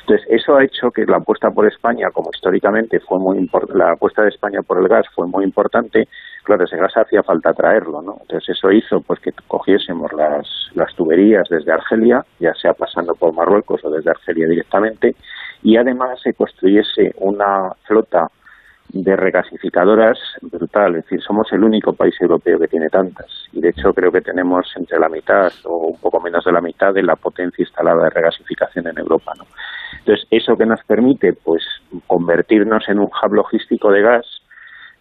Entonces, 0.00 0.26
eso 0.30 0.56
ha 0.56 0.64
hecho 0.64 0.90
que 0.90 1.04
la 1.06 1.18
apuesta 1.18 1.50
por 1.50 1.66
España, 1.66 2.08
como 2.12 2.30
históricamente 2.34 2.98
fue 2.98 3.18
muy 3.18 3.38
impor- 3.38 3.72
la 3.72 3.92
apuesta 3.92 4.22
de 4.22 4.30
España 4.30 4.62
por 4.62 4.78
el 4.78 4.88
gas 4.88 5.06
fue 5.14 5.26
muy 5.26 5.44
importante, 5.44 6.08
claro, 6.42 6.64
ese 6.64 6.76
gas 6.76 6.96
hacía 6.96 7.22
falta 7.22 7.52
traerlo, 7.52 8.02
¿no? 8.02 8.16
Entonces, 8.22 8.48
eso 8.56 8.72
hizo 8.72 9.00
pues 9.02 9.20
que 9.20 9.30
cogiésemos 9.46 10.12
las, 10.12 10.70
las 10.74 10.92
tuberías 10.94 11.46
desde 11.48 11.72
Argelia, 11.72 12.24
ya 12.40 12.52
sea 12.54 12.72
pasando 12.72 13.14
por 13.14 13.32
Marruecos 13.32 13.84
o 13.84 13.90
desde 13.90 14.10
Argelia 14.10 14.48
directamente, 14.48 15.14
y 15.62 15.76
además 15.76 16.20
se 16.22 16.34
construyese 16.34 17.12
una 17.18 17.70
flota 17.86 18.26
de 18.88 19.16
regasificadoras 19.16 20.18
brutal. 20.42 20.96
Es 20.96 21.04
decir, 21.04 21.22
somos 21.22 21.52
el 21.52 21.62
único 21.62 21.92
país 21.92 22.14
europeo 22.20 22.58
que 22.58 22.68
tiene 22.68 22.88
tantas. 22.88 23.26
Y 23.52 23.60
de 23.60 23.70
hecho 23.70 23.92
creo 23.92 24.10
que 24.10 24.20
tenemos 24.20 24.66
entre 24.76 24.98
la 24.98 25.08
mitad 25.08 25.52
o 25.64 25.88
un 25.88 26.00
poco 26.00 26.20
menos 26.20 26.44
de 26.44 26.52
la 26.52 26.60
mitad 26.60 26.92
de 26.94 27.02
la 27.02 27.16
potencia 27.16 27.62
instalada 27.62 28.04
de 28.04 28.10
regasificación 28.10 28.86
en 28.88 28.98
Europa. 28.98 29.32
¿no? 29.36 29.44
Entonces, 29.98 30.26
eso 30.30 30.56
que 30.56 30.66
nos 30.66 30.82
permite 30.84 31.32
pues 31.32 31.62
convertirnos 32.06 32.88
en 32.88 32.98
un 32.98 33.06
hub 33.06 33.34
logístico 33.34 33.90
de 33.90 34.02
gas, 34.02 34.26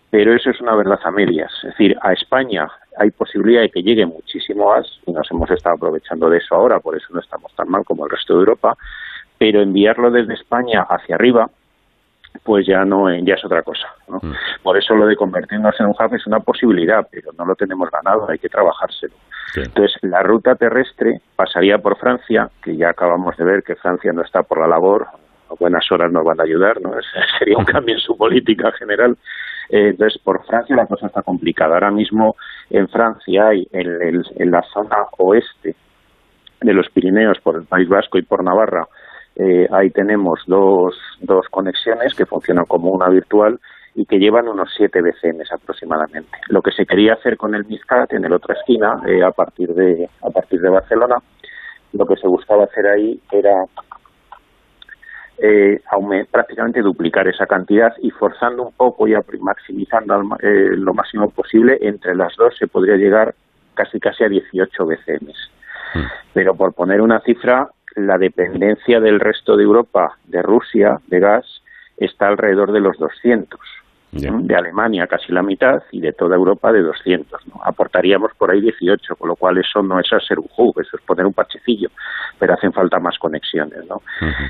pero 0.09 0.33
eso 0.33 0.49
es 0.49 0.61
una 0.61 0.75
verdad 0.75 0.99
a 1.03 1.11
medias. 1.11 1.51
Es 1.63 1.69
decir, 1.69 1.97
a 2.01 2.13
España 2.13 2.67
hay 2.97 3.11
posibilidad 3.11 3.61
de 3.61 3.69
que 3.69 3.83
llegue 3.83 4.05
muchísimo 4.05 4.69
gas 4.71 4.87
y 5.05 5.11
nos 5.11 5.29
hemos 5.31 5.49
estado 5.51 5.75
aprovechando 5.75 6.29
de 6.29 6.37
eso 6.37 6.55
ahora, 6.55 6.79
por 6.79 6.95
eso 6.95 7.07
no 7.13 7.19
estamos 7.19 7.53
tan 7.55 7.69
mal 7.69 7.83
como 7.85 8.05
el 8.05 8.11
resto 8.11 8.33
de 8.33 8.39
Europa, 8.39 8.77
pero 9.37 9.61
enviarlo 9.61 10.09
desde 10.09 10.33
España 10.33 10.85
hacia 10.89 11.15
arriba, 11.15 11.49
pues 12.43 12.65
ya 12.67 12.85
no 12.85 13.09
ya 13.23 13.33
es 13.35 13.43
otra 13.45 13.61
cosa. 13.63 13.87
¿no? 14.07 14.19
Por 14.63 14.77
eso 14.77 14.93
lo 14.95 15.05
de 15.07 15.15
convertirnos 15.15 15.75
en 15.79 15.87
un 15.87 15.91
hub 15.99 16.13
es 16.15 16.25
una 16.27 16.39
posibilidad, 16.39 17.07
pero 17.11 17.31
no 17.37 17.45
lo 17.45 17.55
tenemos 17.55 17.89
ganado, 17.91 18.29
hay 18.29 18.37
que 18.39 18.49
trabajárselo. 18.49 19.13
Entonces, 19.55 19.95
la 20.03 20.21
ruta 20.21 20.55
terrestre 20.55 21.21
pasaría 21.35 21.77
por 21.79 21.97
Francia, 21.97 22.49
que 22.61 22.75
ya 22.75 22.89
acabamos 22.89 23.35
de 23.37 23.43
ver 23.45 23.63
que 23.63 23.75
Francia 23.75 24.11
no 24.13 24.21
está 24.21 24.43
por 24.43 24.59
la 24.59 24.67
labor, 24.67 25.07
a 25.49 25.53
buenas 25.59 25.89
horas 25.91 26.11
nos 26.11 26.23
van 26.25 26.39
a 26.39 26.43
ayudar, 26.43 26.79
¿no? 26.81 26.91
Sería 27.39 27.57
un 27.57 27.65
cambio 27.65 27.95
en 27.95 28.01
su 28.01 28.15
política 28.17 28.71
general. 28.73 29.17
Eh, 29.69 29.89
entonces, 29.89 30.21
por 30.21 30.45
Francia 30.45 30.75
la 30.75 30.85
cosa 30.85 31.07
está 31.07 31.21
complicada. 31.23 31.73
Ahora 31.75 31.91
mismo 31.91 32.35
en 32.69 32.87
Francia 32.89 33.47
hay 33.47 33.67
en, 33.71 33.87
el- 34.01 34.25
en 34.35 34.51
la 34.51 34.61
zona 34.73 34.97
oeste 35.17 35.75
de 36.61 36.73
los 36.73 36.89
Pirineos, 36.89 37.39
por 37.41 37.55
el 37.55 37.63
País 37.65 37.87
Vasco 37.87 38.17
y 38.17 38.23
por 38.23 38.43
Navarra, 38.43 38.85
eh, 39.39 39.67
ahí 39.71 39.91
tenemos 39.91 40.41
dos, 40.47 40.95
dos 41.21 41.45
conexiones 41.51 42.15
que 42.15 42.25
funcionan 42.25 42.65
como 42.65 42.91
una 42.91 43.07
virtual 43.07 43.59
y 43.93 44.05
que 44.05 44.17
llevan 44.17 44.47
unos 44.47 44.73
7 44.75 44.99
BCM 45.01 45.41
aproximadamente. 45.51 46.37
Lo 46.49 46.61
que 46.61 46.71
se 46.71 46.85
quería 46.85 47.13
hacer 47.13 47.37
con 47.37 47.53
el 47.53 47.65
Miscat 47.65 48.13
en 48.13 48.23
la 48.23 48.35
otra 48.35 48.55
esquina, 48.55 49.01
eh, 49.07 49.23
a 49.23 49.31
partir 49.31 49.73
de 49.73 50.09
a 50.23 50.29
partir 50.29 50.59
de 50.59 50.69
Barcelona, 50.69 51.15
lo 51.93 52.05
que 52.05 52.15
se 52.15 52.27
buscaba 52.27 52.63
hacer 52.63 52.87
ahí 52.87 53.19
era 53.31 53.65
eh, 55.39 55.81
prácticamente 56.31 56.81
duplicar 56.81 57.27
esa 57.27 57.45
cantidad 57.45 57.93
y 58.01 58.09
forzando 58.09 58.63
un 58.63 58.73
poco 58.73 59.07
y 59.07 59.13
maximizando 59.39 60.15
al 60.15 60.23
eh, 60.41 60.75
lo 60.75 60.93
máximo 60.93 61.29
posible, 61.29 61.77
entre 61.81 62.15
las 62.15 62.35
dos 62.37 62.55
se 62.57 62.67
podría 62.67 62.95
llegar 62.95 63.35
casi 63.75 63.99
casi 63.99 64.23
a 64.23 64.29
18 64.29 64.85
BCM. 64.85 65.31
Pero 66.33 66.55
por 66.55 66.73
poner 66.73 67.01
una 67.01 67.19
cifra, 67.21 67.69
la 67.97 68.17
dependencia 68.17 68.99
del 68.99 69.19
resto 69.19 69.57
de 69.57 69.63
Europa 69.63 70.17
de 70.25 70.41
Rusia 70.41 70.99
de 71.07 71.19
gas 71.19 71.45
está 71.97 72.27
alrededor 72.27 72.71
de 72.71 72.79
los 72.79 72.97
200. 72.97 73.59
¿no? 74.11 74.39
De 74.41 74.55
Alemania 74.55 75.05
casi 75.05 75.33
la 75.33 75.43
mitad 75.43 75.83
y 75.91 75.99
de 75.99 76.13
toda 76.13 76.35
Europa 76.35 76.71
de 76.71 76.81
200. 76.81 77.47
¿no? 77.47 77.61
Aportaríamos 77.63 78.31
por 78.37 78.51
ahí 78.51 78.61
18, 78.61 79.15
con 79.15 79.27
lo 79.27 79.35
cual 79.35 79.57
eso 79.57 79.81
no 79.81 79.99
es 79.99 80.11
hacer 80.13 80.39
un 80.39 80.47
hub, 80.55 80.79
eso 80.79 80.95
es 80.95 81.03
poner 81.03 81.25
un 81.25 81.33
parchecillo, 81.33 81.89
pero 82.39 82.53
hacen 82.53 82.71
falta 82.71 82.99
más 82.99 83.17
conexiones. 83.17 83.85
¿no? 83.87 84.01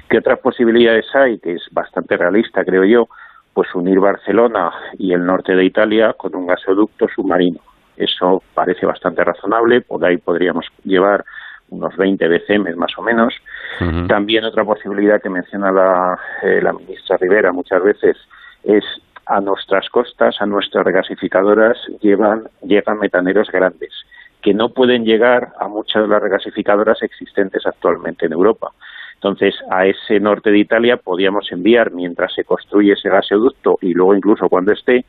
¿Qué 0.10 0.20
otras 0.20 0.40
posibilidades 0.40 1.06
hay? 1.16 1.40
Que 1.40 1.54
es 1.54 1.64
bastante 1.72 2.18
realista, 2.18 2.64
creo 2.64 2.84
yo, 2.84 3.08
pues 3.54 3.74
unir 3.74 4.00
Barcelona 4.00 4.72
y 5.00 5.14
el 5.14 5.26
norte 5.26 5.56
de 5.56 5.66
Italia 5.66 6.14
con 6.18 6.36
un 6.36 6.48
gasoducto 6.48 7.08
submarino. 7.08 7.60
Eso 7.96 8.44
parece 8.54 8.86
bastante 8.86 9.24
razonable, 9.24 9.82
por 9.82 10.06
ahí 10.06 10.18
podríamos 10.18 10.66
llevar 10.84 11.26
unos 11.70 11.96
20 11.98 12.28
BCM 12.28 12.76
más 12.76 12.98
o 12.98 13.02
menos. 13.02 13.34
También 14.08 14.46
otra 14.46 14.64
posibilidad 14.64 15.22
que 15.22 15.30
menciona 15.30 15.72
la, 15.72 16.20
eh, 16.42 16.62
la 16.62 16.74
ministra 16.74 17.18
Rivera 17.18 17.52
muchas 17.52 17.84
veces 17.84 18.18
es 18.64 18.84
a 19.26 19.42
nuestras 19.42 19.90
costas, 19.90 20.36
a 20.40 20.46
nuestras 20.46 20.86
regasificadoras, 20.86 21.78
llevan, 22.02 22.48
llegan 22.64 23.00
metaneros 23.00 23.50
grandes 23.52 23.92
que 24.42 24.54
no 24.54 24.70
pueden 24.70 25.04
llegar 25.04 25.54
a 25.60 25.68
muchas 25.68 26.04
de 26.04 26.08
las 26.08 26.22
regasificadoras 26.22 27.02
existentes 27.02 27.66
actualmente 27.66 28.28
en 28.28 28.34
Europa. 28.34 28.72
Entonces, 29.16 29.56
a 29.72 29.88
ese 29.88 30.20
norte 30.20 30.52
de 30.52 30.60
Italia 30.60 30.98
podíamos 30.98 31.52
enviar, 31.52 31.92
mientras 31.92 32.34
se 32.34 32.44
construye 32.44 32.94
ese 32.94 33.10
gasoducto 33.10 33.80
y 33.82 33.94
luego 33.94 34.16
incluso 34.16 34.48
cuando 34.48 34.72
esté, 34.72 35.06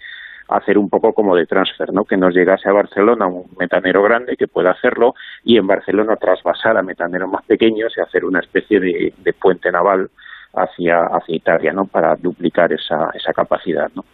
hacer 0.48 0.78
un 0.78 0.88
poco 0.88 1.12
como 1.12 1.36
de 1.36 1.46
transfer, 1.46 1.92
¿no? 1.92 2.04
Que 2.04 2.16
nos 2.16 2.34
llegase 2.34 2.68
a 2.68 2.72
Barcelona 2.72 3.26
un 3.26 3.44
metanero 3.58 4.02
grande 4.02 4.36
que 4.36 4.48
pueda 4.48 4.70
hacerlo 4.70 5.14
y 5.44 5.58
en 5.58 5.66
Barcelona 5.66 6.16
trasvasar 6.16 6.76
a 6.76 6.82
metaneros 6.82 7.30
más 7.30 7.44
pequeños 7.44 7.92
y 7.96 8.00
hacer 8.00 8.24
una 8.24 8.40
especie 8.40 8.80
de, 8.80 9.12
de 9.16 9.32
puente 9.32 9.70
naval 9.70 10.10
hacia, 10.54 11.04
hacia 11.04 11.36
Italia, 11.36 11.72
¿no? 11.72 11.84
Para 11.84 12.16
duplicar 12.16 12.72
esa, 12.72 13.10
esa 13.14 13.32
capacidad, 13.32 13.90
¿no? 13.94 14.04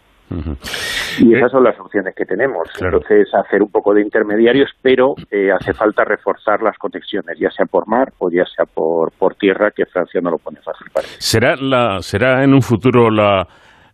Y 1.20 1.32
esas 1.34 1.52
son 1.52 1.62
las 1.62 1.78
opciones 1.78 2.14
que 2.16 2.24
tenemos. 2.24 2.68
Entonces, 2.80 3.28
hacer 3.34 3.62
un 3.62 3.70
poco 3.70 3.94
de 3.94 4.02
intermediarios, 4.02 4.70
pero 4.82 5.14
eh, 5.30 5.52
hace 5.52 5.72
falta 5.72 6.02
reforzar 6.02 6.60
las 6.62 6.76
conexiones, 6.76 7.38
ya 7.38 7.50
sea 7.50 7.66
por 7.66 7.86
mar 7.86 8.12
o 8.18 8.30
ya 8.30 8.44
sea 8.46 8.64
por, 8.64 9.12
por 9.12 9.36
tierra, 9.36 9.70
que 9.70 9.86
Francia 9.86 10.20
no 10.20 10.30
lo 10.30 10.38
pone 10.38 10.60
fácil 10.60 10.88
para 10.92 11.06
¿Será, 11.06 11.54
la, 11.56 12.00
será 12.00 12.42
en 12.42 12.52
un 12.52 12.62
futuro 12.62 13.10
la, 13.10 13.46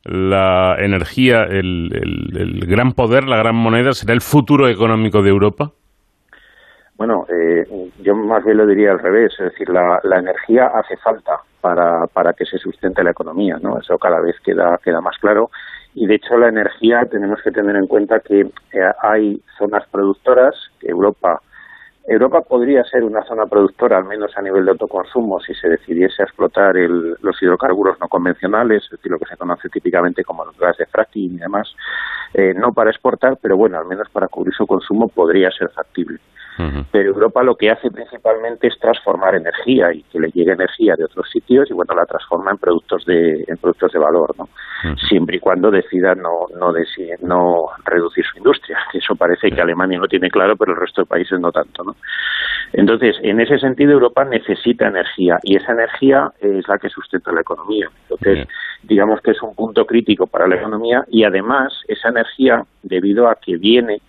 la 0.05 0.77
energía 0.79 1.45
el, 1.45 1.91
el- 1.93 2.67
gran 2.67 2.93
poder, 2.93 3.25
la 3.25 3.37
gran 3.37 3.57
moneda? 3.57 3.93
¿Será 3.93 4.13
el 4.15 4.21
futuro 4.21 4.69
económico 4.69 5.23
de 5.23 5.31
Europa? 5.31 5.73
Bueno, 6.97 7.27
eh, 7.29 7.65
yo 8.03 8.15
más 8.15 8.45
bien 8.45 8.59
lo 8.59 8.67
diría 8.67 8.91
al 8.93 8.99
revés, 8.99 9.33
es 9.39 9.53
decir, 9.53 9.69
la, 9.71 10.01
la 10.03 10.19
energía 10.19 10.67
hace 10.67 10.97
falta 10.99 11.41
para, 11.61 12.07
para 12.07 12.33
que 12.35 12.45
se 12.45 12.59
sustente 12.59 13.03
la 13.03 13.11
economía, 13.13 13.59
¿no? 13.63 13.79
Eso 13.79 13.97
cada 13.99 14.21
vez 14.21 14.37
queda, 14.45 14.79
queda 14.85 15.01
más 15.01 15.17
claro. 15.19 15.51
Y 15.95 16.07
de 16.07 16.17
hecho 16.17 16.37
la 16.37 16.49
energía 16.49 17.07
tenemos 17.11 17.41
que 17.43 17.51
tener 17.51 17.75
en 17.77 17.87
cuenta 17.87 18.21
que 18.21 18.41
eh, 18.43 18.93
hay 19.03 19.43
zonas 19.59 19.85
productoras, 19.91 20.55
que 20.79 20.89
Europa 20.89 21.41
Europa 22.13 22.41
podría 22.41 22.83
ser 22.83 23.05
una 23.05 23.23
zona 23.23 23.47
productora, 23.47 23.99
al 23.99 24.05
menos 24.05 24.37
a 24.37 24.43
nivel 24.43 24.65
de 24.65 24.73
autoconsumo, 24.73 25.39
si 25.39 25.55
se 25.55 25.69
decidiese 25.69 26.23
a 26.23 26.25
explotar 26.25 26.77
el- 26.77 27.15
los 27.23 27.41
hidrocarburos 27.41 28.01
no 28.01 28.09
convencionales, 28.09 28.83
es 28.83 28.91
decir, 28.91 29.13
lo 29.13 29.19
que 29.19 29.27
se 29.27 29.37
conoce 29.37 29.69
típicamente 29.69 30.25
como 30.25 30.45
los 30.45 30.57
de 30.59 30.87
fracking 30.87 31.35
y 31.35 31.39
demás, 31.39 31.73
eh, 32.35 32.53
no 32.53 32.73
para 32.73 32.91
exportar, 32.91 33.39
pero 33.41 33.57
bueno, 33.57 33.79
al 33.79 33.87
menos 33.87 34.09
para 34.11 34.27
cubrir 34.27 34.53
su 34.53 34.67
consumo 34.67 35.07
podría 35.07 35.53
ser 35.53 35.71
factible. 35.71 36.19
Pero 36.91 37.11
Europa 37.11 37.43
lo 37.43 37.55
que 37.55 37.71
hace 37.71 37.91
principalmente 37.91 38.69
es 38.69 38.79
transformar 38.79 39.35
energía 39.35 39.93
y 39.93 40.03
que 40.05 40.19
le 40.19 40.29
llegue 40.31 40.53
energía 40.53 40.95
de 40.97 41.05
otros 41.05 41.29
sitios 41.31 41.71
y 41.71 41.75
bueno, 41.75 41.95
la 41.95 42.07
transforma 42.07 42.51
en 42.51 42.59
productos 42.59 43.05
de, 43.05 43.45
en 43.47 43.57
productos 43.57 43.93
de 43.93 43.99
valor, 43.99 44.35
¿no? 44.39 44.49
Siempre 45.09 45.37
y 45.37 45.41
cuando 45.41 45.71
decida 45.71 46.15
no, 46.15 46.47
no, 46.59 46.73
reducir 47.85 48.25
su 48.25 48.39
industria, 48.39 48.79
que 48.91 48.99
eso 48.99 49.15
parece 49.15 49.51
que 49.51 49.61
Alemania 49.61 49.99
lo 49.99 50.09
tiene 50.09 50.31
claro, 50.31 50.57
pero 50.57 50.73
el 50.73 50.81
resto 50.81 51.03
de 51.03 51.07
países 51.07 51.39
no 51.39 51.53
tanto, 51.53 51.85
¿no? 51.85 51.97
Entonces, 52.73 53.17
en 53.23 53.41
ese 53.41 53.59
sentido, 53.59 53.93
Europa 53.93 54.25
necesita 54.25 54.89
energía 54.89 55.39
y 55.43 55.57
esa 55.57 55.73
energía 55.73 56.31
es 56.41 56.67
la 56.69 56.79
que 56.79 56.89
sustenta 56.89 57.33
la 57.33 57.41
economía. 57.41 57.89
Entonces, 58.09 58.47
digamos 58.83 59.21
que 59.21 59.33
es 59.33 59.43
un 59.43 59.55
punto 59.55 59.85
crítico 59.85 60.27
para 60.27 60.47
la 60.47 60.57
economía 60.57 61.05
y 61.09 61.25
además 61.25 61.73
esa 61.89 62.09
energía, 62.09 62.65
debido 62.83 63.29
a 63.29 63.35
que 63.35 63.57
viene 63.57 64.01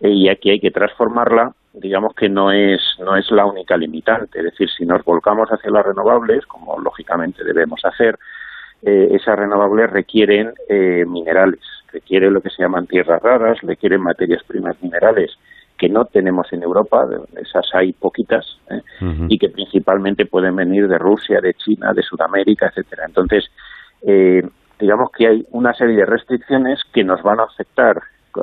eh, 0.00 0.10
y 0.10 0.28
aquí 0.28 0.50
hay 0.50 0.60
que 0.60 0.70
transformarla, 0.70 1.52
digamos 1.72 2.14
que 2.14 2.28
no 2.28 2.50
es 2.50 2.80
no 2.98 3.16
es 3.16 3.30
la 3.30 3.46
única 3.46 3.76
limitante. 3.76 4.38
Es 4.38 4.44
decir, 4.44 4.68
si 4.70 4.84
nos 4.84 5.04
volcamos 5.04 5.48
hacia 5.48 5.70
las 5.70 5.86
renovables, 5.86 6.46
como 6.46 6.78
lógicamente 6.78 7.44
debemos 7.44 7.84
hacer, 7.84 8.18
eh, 8.82 9.08
esas 9.12 9.38
renovables 9.38 9.90
requieren 9.90 10.52
eh, 10.68 11.04
minerales, 11.06 11.60
requieren 11.92 12.32
lo 12.32 12.40
que 12.40 12.50
se 12.50 12.62
llaman 12.62 12.86
tierras 12.86 13.22
raras, 13.22 13.58
requieren 13.62 14.00
materias 14.00 14.42
primas 14.44 14.76
minerales 14.82 15.36
que 15.80 15.88
no 15.88 16.04
tenemos 16.04 16.52
en 16.52 16.62
Europa, 16.62 17.08
esas 17.40 17.66
hay 17.72 17.94
poquitas, 17.94 18.44
¿eh? 18.68 18.82
y 19.30 19.38
que 19.38 19.48
principalmente 19.48 20.26
pueden 20.26 20.54
venir 20.54 20.86
de 20.86 20.98
Rusia, 20.98 21.40
de 21.40 21.54
China, 21.54 21.94
de 21.94 22.02
Sudamérica, 22.02 22.66
etcétera. 22.66 23.04
Entonces, 23.06 23.50
eh, 24.02 24.46
digamos 24.78 25.10
que 25.10 25.26
hay 25.26 25.46
una 25.52 25.72
serie 25.72 25.96
de 25.96 26.04
restricciones 26.04 26.82
que 26.92 27.02
nos 27.02 27.22
van 27.22 27.40
a 27.40 27.44
afectar 27.44 28.02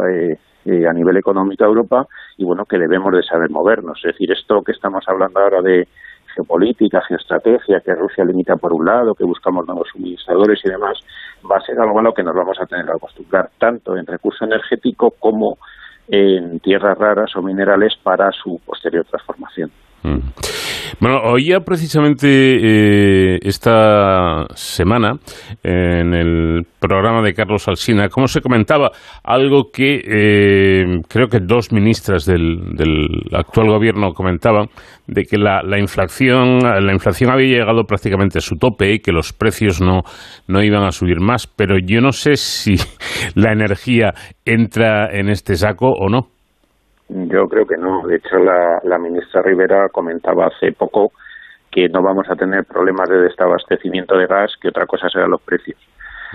eh, 0.10 0.40
eh, 0.68 0.86
a 0.86 0.92
nivel 0.92 1.16
económico 1.16 1.64
Europa 1.64 2.06
y 2.36 2.44
bueno 2.44 2.66
que 2.66 2.78
debemos 2.78 3.14
de 3.14 3.24
saber 3.24 3.50
movernos. 3.50 4.00
Es 4.04 4.12
decir, 4.12 4.30
esto 4.32 4.62
que 4.64 4.74
estamos 4.74 5.06
hablando 5.08 5.40
ahora 5.40 5.62
de 5.62 5.88
geopolítica, 6.36 7.02
geoestrategia, 7.08 7.80
que 7.80 7.96
Rusia 7.96 8.26
limita 8.26 8.58
por 8.58 8.74
un 8.74 8.86
lado, 8.86 9.16
que 9.16 9.24
buscamos 9.24 9.66
nuevos 9.66 9.88
suministradores 9.94 10.60
y 10.66 10.70
demás, 10.70 11.00
va 11.50 11.56
a 11.56 11.62
ser 11.62 11.80
algo 11.80 12.00
a 12.00 12.04
lo 12.04 12.14
que 12.14 12.22
nos 12.22 12.36
vamos 12.36 12.58
a 12.60 12.66
tener 12.66 12.86
que 12.86 12.92
acostumbrar, 12.92 13.50
tanto 13.58 13.96
en 13.96 14.06
recurso 14.06 14.44
energético 14.44 15.12
como 15.18 15.58
en 16.10 16.60
tierras 16.60 16.98
raras 16.98 17.34
o 17.38 17.42
minerales 17.42 17.96
para 18.04 18.30
su 18.32 18.60
posterior 18.66 19.06
transformación. 19.06 19.72
Mm. 20.04 20.20
Bueno, 21.00 21.20
oía 21.26 21.60
precisamente 21.60 22.28
eh, 22.28 23.40
esta 23.44 24.46
semana 24.56 25.20
en 25.62 26.14
el 26.14 26.64
programa 26.80 27.22
de 27.22 27.34
Carlos 27.34 27.68
Alsina 27.68 28.10
cómo 28.10 28.28
se 28.28 28.42
comentaba 28.42 28.92
algo 29.24 29.70
que 29.72 30.02
eh, 30.04 30.86
creo 31.08 31.28
que 31.28 31.40
dos 31.40 31.72
ministras 31.72 32.26
del, 32.26 32.58
actual 33.34 33.68
gobierno 33.70 34.14
comentaban 34.14 34.68
de 35.08 35.24
que 35.24 35.38
la, 35.38 35.62
la, 35.62 35.80
inflación 35.80 36.60
la 36.60 36.94
inflación 36.94 37.32
había 37.32 37.60
llegado 37.60 37.84
prácticamente 37.84 38.40
a 38.40 38.42
su 38.42 38.56
tope 38.56 38.94
y 38.94 39.00
que 39.00 39.12
los 39.12 39.34
precios 39.34 39.82
no, 39.82 40.02
no 40.48 40.64
iban 40.64 40.84
a 40.84 40.92
subir 40.92 41.20
más, 41.20 41.48
pero 41.48 41.78
yo 41.78 42.02
no 42.02 42.12
sé 42.12 42.38
si 42.38 42.76
la 43.36 43.52
energía 43.52 44.14
entra 44.46 45.10
en 45.12 45.30
este 45.30 45.56
saco 45.56 45.92
o 45.92 46.10
no. 46.10 46.37
Yo 47.10 47.48
creo 47.48 47.66
que 47.66 47.78
no. 47.78 48.06
De 48.06 48.18
hecho, 48.18 48.38
la, 48.38 48.80
la 48.84 48.98
ministra 48.98 49.42
Rivera 49.42 49.90
comentaba 49.90 50.48
hace 50.48 50.72
poco 50.74 51.14
que 51.72 51.90
no 51.90 52.02
vamos 52.02 52.30
a 52.30 52.36
tener 52.36 52.66
problemas 52.66 53.08
de 53.10 53.20
desabastecimiento 53.20 54.18
de 54.18 54.28
gas, 54.28 54.54
que 54.62 54.70
otra 54.70 54.86
cosa 54.86 55.10
serán 55.10 55.32
los 55.32 55.42
precios. 55.42 55.78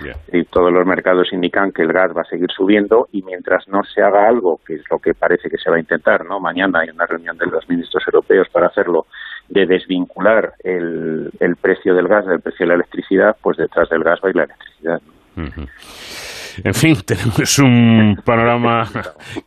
Yeah. 0.03 0.16
Y 0.32 0.44
todos 0.44 0.73
los 0.73 0.86
mercados 0.86 1.32
indican 1.32 1.70
que 1.73 1.82
el 1.82 1.93
gas 1.93 2.16
va 2.16 2.23
a 2.23 2.24
seguir 2.24 2.51
subiendo 2.51 3.09
y 3.12 3.23
mientras 3.23 3.69
no 3.69 3.82
se 3.85 4.03
haga 4.03 4.27
algo, 4.27 4.61
que 4.66 4.77
es 4.77 4.82
lo 4.90 4.99
que 4.99 5.12
parece 5.12 5.51
que 5.51 5.59
se 5.59 5.69
va 5.69 5.77
a 5.77 5.81
intentar, 5.81 6.24
¿no? 6.24 6.40
Mañana 6.40 6.81
hay 6.81 6.89
una 6.89 7.05
reunión 7.07 7.36
de 7.36 7.47
los 7.47 7.69
ministros 7.69 8.03
europeos 8.07 8.49
para 8.49 8.69
hacerlo, 8.69 9.07
de 9.49 9.66
desvincular 9.66 10.55
el, 10.65 11.31
el 11.40 11.57
precio 11.57 11.94
del 11.94 12.09
gas 12.09 12.24
del 12.24 12.40
precio 12.40 12.65
de 12.65 12.69
la 12.69 12.74
electricidad, 12.77 13.36
pues 13.43 13.59
detrás 13.59 13.90
del 13.90 14.03
gas 14.03 14.20
va 14.24 14.28
a 14.28 14.31
ir 14.31 14.36
la 14.36 14.44
electricidad. 14.44 15.03
Uh 15.36 15.40
-huh. 15.40 16.31
En 16.65 16.74
fin, 16.74 16.97
tenemos 17.07 17.59
un 17.59 18.16
panorama 18.24 18.85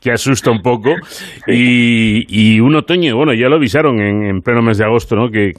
que 0.01 0.11
asusta 0.11 0.51
un 0.51 0.61
poco 0.61 0.95
y, 1.47 2.59
un 2.59 2.75
otoño, 2.75 3.15
bueno, 3.15 3.33
ya 3.33 3.47
lo 3.47 3.57
avisaron 3.57 3.99
en, 3.99 4.25
en 4.25 4.41
pleno 4.41 4.61
mes 4.61 4.77
de 4.77 4.85
agosto, 4.85 5.15
¿no? 5.15 5.29
Que, 5.29 5.51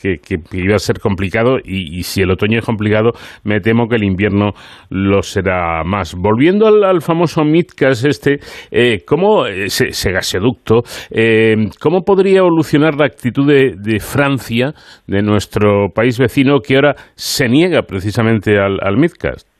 iba 0.53 0.75
a 0.75 0.79
ser 0.79 0.99
complicado 0.99 1.59
y, 1.63 2.03
si 2.03 2.23
el 2.23 2.31
otoño 2.31 2.59
es 2.59 2.65
complicado, 2.65 3.13
me 3.45 3.61
temo 3.61 3.89
que 3.89 3.97
el 3.97 4.05
invierno 4.05 4.53
lo 4.91 5.23
será 5.23 5.83
más. 5.85 6.15
Volviendo 6.15 6.67
al, 6.67 7.01
famoso 7.01 7.45
MITCAS 7.45 8.05
este, 8.05 8.39
eh, 8.71 9.03
¿cómo 9.07 9.47
ese, 9.47 9.89
ese 9.89 10.11
eh, 11.11 11.55
cómo 11.81 12.03
podría 12.03 12.39
evolucionar 12.39 12.95
la 12.95 13.07
actitud 13.07 13.47
de, 13.47 14.01
Francia, 14.01 14.73
de 15.07 15.23
nuestro 15.23 15.89
país 15.95 16.19
vecino, 16.19 16.61
que 16.61 16.77
ahora 16.77 16.97
se 17.15 17.49
niega 17.49 17.83
precisamente 17.83 18.59
al, 18.59 18.79
al 18.83 18.97
MITCAS? 18.97 19.56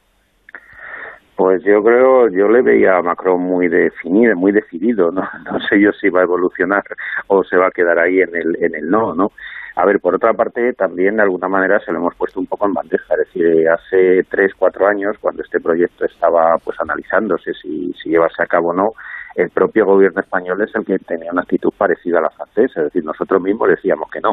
Pues 1.37 1.63
yo 1.65 1.83
creo, 1.83 2.31
yo 2.31 2.49
le 2.49 2.63
veía 2.63 2.97
a 2.97 3.03
Macron 3.03 3.43
muy 3.43 3.69
definido, 3.69 4.35
muy 4.37 4.53
decidido, 4.53 5.11
¿no? 5.11 5.21
No 5.45 5.61
sé 5.69 5.79
yo 5.79 5.93
si 5.93 6.09
va 6.09 6.21
a 6.21 6.25
evolucionar 6.25 6.83
o 7.27 7.45
se 7.45 7.59
va 7.59 7.67
a 7.67 7.71
quedar 7.71 7.99
ahí 7.99 8.21
en 8.21 8.35
el, 8.35 8.57
en 8.65 8.75
el 8.75 8.89
no, 8.89 9.15
¿no? 9.15 9.33
A 9.77 9.85
ver, 9.85 10.01
por 10.01 10.15
otra 10.15 10.33
parte, 10.33 10.73
también 10.73 11.17
de 11.17 11.23
alguna 11.23 11.49
manera 11.49 11.79
se 11.81 11.93
lo 11.93 11.99
hemos 11.99 12.15
puesto 12.15 12.41
un 12.41 12.47
poco 12.47 12.65
en 12.65 12.73
bandeja. 12.73 13.13
Es 13.13 13.19
decir, 13.27 13.69
hace 13.69 14.23
tres, 14.31 14.53
cuatro 14.59 14.87
años, 14.87 15.19
cuando 15.21 15.43
este 15.43 15.61
proyecto 15.61 16.07
estaba 16.07 16.57
pues 16.65 16.81
analizándose 16.81 17.53
si, 17.53 17.93
si 17.93 18.09
llevarse 18.09 18.43
a 18.43 18.47
cabo 18.47 18.71
o 18.71 18.73
no, 18.73 18.93
el 19.35 19.51
propio 19.51 19.85
gobierno 19.85 20.23
español 20.23 20.63
es 20.63 20.75
el 20.75 20.87
que 20.87 20.99
tenía 21.01 21.31
una 21.31 21.43
actitud 21.43 21.71
parecida 21.77 22.19
a 22.19 22.23
la 22.23 22.31
francesa. 22.31 22.81
Es 22.81 22.85
decir, 22.87 23.05
nosotros 23.05 23.43
mismos 23.43 23.69
decíamos 23.69 24.11
que 24.11 24.21
no. 24.21 24.33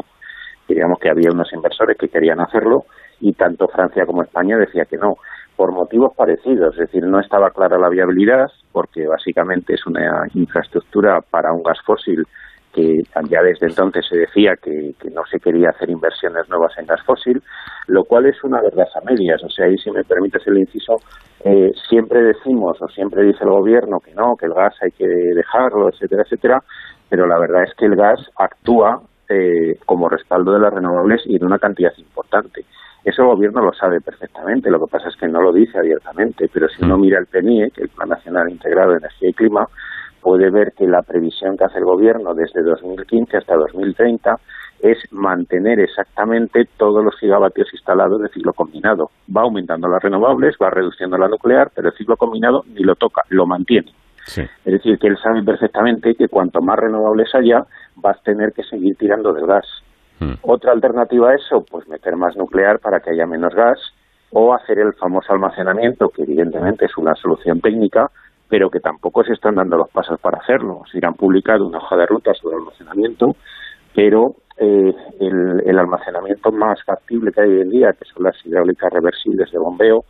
Queríamos 0.66 0.98
que 0.98 1.10
había 1.10 1.28
unos 1.30 1.52
inversores 1.52 1.98
que 1.98 2.08
querían 2.08 2.40
hacerlo 2.40 2.86
y 3.20 3.34
tanto 3.34 3.68
Francia 3.68 4.06
como 4.06 4.22
España 4.22 4.56
decía 4.56 4.86
que 4.86 4.96
no 4.96 5.16
por 5.56 5.72
motivos 5.72 6.12
parecidos, 6.16 6.74
es 6.74 6.80
decir, 6.80 7.04
no 7.04 7.20
estaba 7.20 7.50
clara 7.50 7.78
la 7.78 7.88
viabilidad, 7.88 8.46
porque 8.72 9.06
básicamente 9.06 9.74
es 9.74 9.86
una 9.86 10.26
infraestructura 10.34 11.20
para 11.20 11.52
un 11.52 11.62
gas 11.62 11.78
fósil 11.84 12.24
que 12.74 13.02
ya 13.30 13.40
desde 13.40 13.68
entonces 13.68 14.04
se 14.08 14.18
decía 14.18 14.56
que, 14.60 14.94
no 15.14 15.22
se 15.30 15.38
quería 15.38 15.70
hacer 15.70 15.88
inversiones 15.90 16.48
nuevas 16.48 16.76
en 16.76 16.86
gas 16.86 17.00
fósil, 17.06 17.40
lo 17.86 18.02
cual 18.04 18.26
es 18.26 18.42
una 18.42 18.60
verdad 18.60 18.88
a 18.96 19.04
medias. 19.04 19.42
O 19.44 19.48
sea, 19.48 19.66
ahí 19.66 19.78
si 19.78 19.92
me 19.92 20.02
permites 20.02 20.44
el 20.48 20.58
inciso, 20.58 20.96
eh, 21.44 21.70
siempre 21.88 22.20
decimos 22.22 22.76
o 22.82 22.88
siempre 22.88 23.22
dice 23.22 23.44
el 23.44 23.50
gobierno 23.50 24.00
que 24.00 24.12
no, 24.12 24.34
que 24.36 24.46
el 24.46 24.54
gas 24.54 24.74
hay 24.82 24.90
que 24.90 25.06
dejarlo, 25.06 25.88
etcétera, 25.88 26.22
etcétera, 26.22 26.64
pero 27.08 27.26
la 27.26 27.38
verdad 27.38 27.62
es 27.62 27.74
que 27.76 27.86
el 27.86 27.94
gas 27.94 28.18
actúa 28.36 29.00
eh, 29.28 29.78
como 29.86 30.08
respaldo 30.08 30.52
de 30.52 30.58
las 30.58 30.74
renovables 30.74 31.22
y 31.26 31.38
de 31.38 31.46
una 31.46 31.58
cantidad 31.58 31.92
importante. 31.96 32.64
Eso 33.04 33.22
el 33.22 33.28
gobierno 33.28 33.62
lo 33.62 33.72
sabe 33.72 34.00
perfectamente, 34.00 34.70
lo 34.70 34.78
que 34.80 34.90
pasa 34.90 35.08
es 35.08 35.16
que 35.16 35.28
no 35.28 35.42
lo 35.42 35.52
dice 35.52 35.78
abiertamente, 35.78 36.48
pero 36.52 36.68
si 36.68 36.82
uno 36.82 36.96
mira 36.96 37.18
el 37.18 37.26
PNIE, 37.26 37.70
que 37.70 37.82
es 37.82 37.90
el 37.90 37.94
Plan 37.94 38.08
Nacional 38.08 38.50
Integrado 38.50 38.92
de 38.92 38.98
Energía 38.98 39.28
y 39.28 39.34
Clima, 39.34 39.66
puede 40.22 40.50
ver 40.50 40.72
que 40.72 40.86
la 40.86 41.02
previsión 41.02 41.56
que 41.56 41.64
hace 41.64 41.78
el 41.78 41.84
gobierno 41.84 42.34
desde 42.34 42.62
2015 42.62 43.36
hasta 43.36 43.56
2030 43.56 44.36
es 44.80 44.98
mantener 45.12 45.80
exactamente 45.80 46.66
todos 46.78 47.04
los 47.04 47.14
gigavatios 47.18 47.68
instalados 47.72 48.20
de 48.22 48.28
ciclo 48.28 48.52
combinado. 48.54 49.10
Va 49.34 49.42
aumentando 49.42 49.86
las 49.86 50.02
renovables, 50.02 50.56
va 50.60 50.70
reduciendo 50.70 51.18
la 51.18 51.28
nuclear, 51.28 51.70
pero 51.74 51.88
el 51.88 51.94
ciclo 51.94 52.16
combinado 52.16 52.62
ni 52.74 52.82
lo 52.82 52.94
toca, 52.94 53.22
lo 53.28 53.46
mantiene. 53.46 53.92
Sí. 54.26 54.42
Es 54.42 54.72
decir, 54.72 54.98
que 54.98 55.08
él 55.08 55.18
sabe 55.22 55.42
perfectamente 55.42 56.14
que 56.14 56.28
cuanto 56.28 56.60
más 56.62 56.78
renovables 56.78 57.34
haya, 57.34 57.64
vas 57.96 58.18
a 58.18 58.22
tener 58.22 58.52
que 58.52 58.62
seguir 58.62 58.96
tirando 58.96 59.32
del 59.32 59.46
gas. 59.46 59.66
Mm. 60.20 60.34
Otra 60.42 60.72
alternativa 60.72 61.30
a 61.30 61.34
eso, 61.34 61.64
pues 61.70 61.88
meter 61.88 62.16
más 62.16 62.36
nuclear 62.36 62.78
para 62.78 63.00
que 63.00 63.10
haya 63.10 63.26
menos 63.26 63.54
gas 63.54 63.78
o 64.30 64.52
hacer 64.54 64.78
el 64.78 64.92
famoso 64.94 65.32
almacenamiento, 65.32 66.08
que 66.08 66.22
evidentemente 66.22 66.86
es 66.86 66.96
una 66.96 67.14
solución 67.14 67.60
técnica, 67.60 68.10
pero 68.48 68.68
que 68.70 68.80
tampoco 68.80 69.24
se 69.24 69.32
están 69.32 69.54
dando 69.54 69.76
los 69.76 69.90
pasos 69.90 70.20
para 70.20 70.38
hacerlo. 70.38 70.82
Se 70.90 70.98
han 71.04 71.14
publicado 71.14 71.66
una 71.66 71.78
hoja 71.78 71.96
de 71.96 72.06
ruta 72.06 72.34
sobre 72.34 72.56
almacenamiento, 72.56 73.36
pero 73.94 74.34
eh, 74.58 74.94
el, 75.20 75.62
el, 75.64 75.78
almacenamiento 75.78 76.52
más 76.52 76.82
factible 76.84 77.32
que 77.32 77.42
hay 77.42 77.50
hoy 77.50 77.60
en 77.62 77.70
día, 77.70 77.92
que 77.92 78.04
son 78.04 78.24
las 78.24 78.34
hidráulicas 78.44 78.92
reversibles 78.92 79.50
de 79.50 79.58
bombeo, 79.58 80.04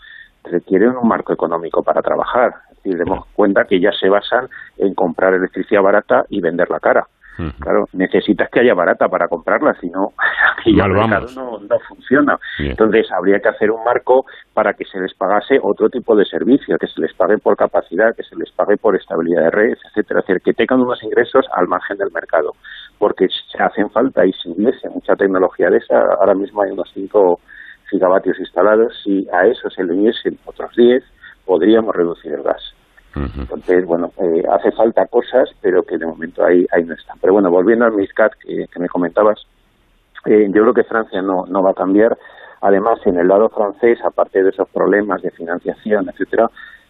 requieren 0.44 0.96
un 0.96 1.08
marco 1.08 1.32
económico 1.32 1.82
para 1.82 2.02
trabajar. 2.02 2.52
Decir, 2.70 2.98
demos 2.98 3.26
cuenta 3.34 3.64
que 3.64 3.80
ya 3.80 3.92
se 3.92 4.08
basan 4.08 4.48
en 4.78 4.94
comprar 4.94 5.34
electricidad 5.34 5.82
barata 5.82 6.24
y 6.28 6.40
venderla 6.40 6.80
cara. 6.80 7.06
Uh 7.38 7.42
-huh. 7.42 7.58
Claro, 7.58 7.84
necesitas 7.92 8.48
que 8.50 8.60
haya 8.60 8.74
barata 8.74 9.08
para 9.08 9.28
comprarla, 9.28 9.74
si 9.80 9.88
no, 9.90 10.12
aquí 10.58 10.70
el 10.70 10.88
mercado 10.88 11.26
no, 11.34 11.58
no 11.58 11.78
funciona. 11.88 12.38
Entonces, 12.58 13.10
habría 13.10 13.40
que 13.40 13.48
hacer 13.48 13.70
un 13.70 13.82
marco 13.84 14.24
para 14.52 14.74
que 14.74 14.84
se 14.84 15.00
les 15.00 15.14
pagase 15.14 15.58
otro 15.60 15.88
tipo 15.88 16.14
de 16.14 16.24
servicio, 16.24 16.76
que 16.78 16.86
se 16.86 17.00
les 17.00 17.12
pague 17.14 17.38
por 17.38 17.56
capacidad, 17.56 18.14
que 18.14 18.22
se 18.22 18.36
les 18.36 18.50
pague 18.52 18.76
por 18.76 18.94
estabilidad 18.96 19.44
de 19.44 19.50
red, 19.50 19.76
etcétera, 19.88 20.20
es 20.20 20.26
decir, 20.26 20.42
que 20.42 20.52
tengan 20.52 20.80
unos 20.80 21.02
ingresos 21.02 21.46
al 21.52 21.66
margen 21.66 21.98
del 21.98 22.12
mercado, 22.12 22.52
porque 22.98 23.28
se 23.28 23.62
hacen 23.62 23.90
falta 23.90 24.24
y 24.24 24.32
si 24.32 24.50
hubiese 24.50 24.88
mucha 24.90 25.14
tecnología 25.16 25.70
de 25.70 25.78
esa, 25.78 25.98
ahora 26.20 26.34
mismo 26.34 26.62
hay 26.62 26.70
unos 26.70 26.90
5 26.94 27.40
gigavatios 27.90 28.38
instalados, 28.38 28.92
si 29.02 29.26
a 29.32 29.46
eso 29.46 29.70
se 29.70 29.84
le 29.84 29.92
uniesen 29.92 30.38
otros 30.44 30.74
10, 30.76 31.02
podríamos 31.44 31.94
reducir 31.94 32.32
el 32.32 32.42
gas. 32.42 32.73
Entonces, 33.14 33.86
bueno, 33.86 34.08
eh, 34.18 34.42
hace 34.50 34.72
falta 34.72 35.06
cosas, 35.06 35.48
pero 35.60 35.82
que 35.82 35.98
de 35.98 36.06
momento 36.06 36.44
ahí, 36.44 36.66
ahí 36.72 36.84
no 36.84 36.94
están. 36.94 37.16
Pero 37.20 37.34
bueno, 37.34 37.50
volviendo 37.50 37.84
al 37.84 37.92
MISCAT 37.92 38.32
que, 38.40 38.66
que 38.72 38.80
me 38.80 38.88
comentabas, 38.88 39.38
eh, 40.26 40.46
yo 40.48 40.62
creo 40.62 40.74
que 40.74 40.84
Francia 40.84 41.22
no, 41.22 41.44
no 41.48 41.62
va 41.62 41.70
a 41.70 41.74
cambiar. 41.74 42.16
Además, 42.60 42.98
en 43.04 43.18
el 43.18 43.28
lado 43.28 43.48
francés, 43.50 43.98
aparte 44.04 44.42
de 44.42 44.50
esos 44.50 44.68
problemas 44.70 45.20
de 45.22 45.30
financiación, 45.30 46.08
etcétera, 46.08 46.48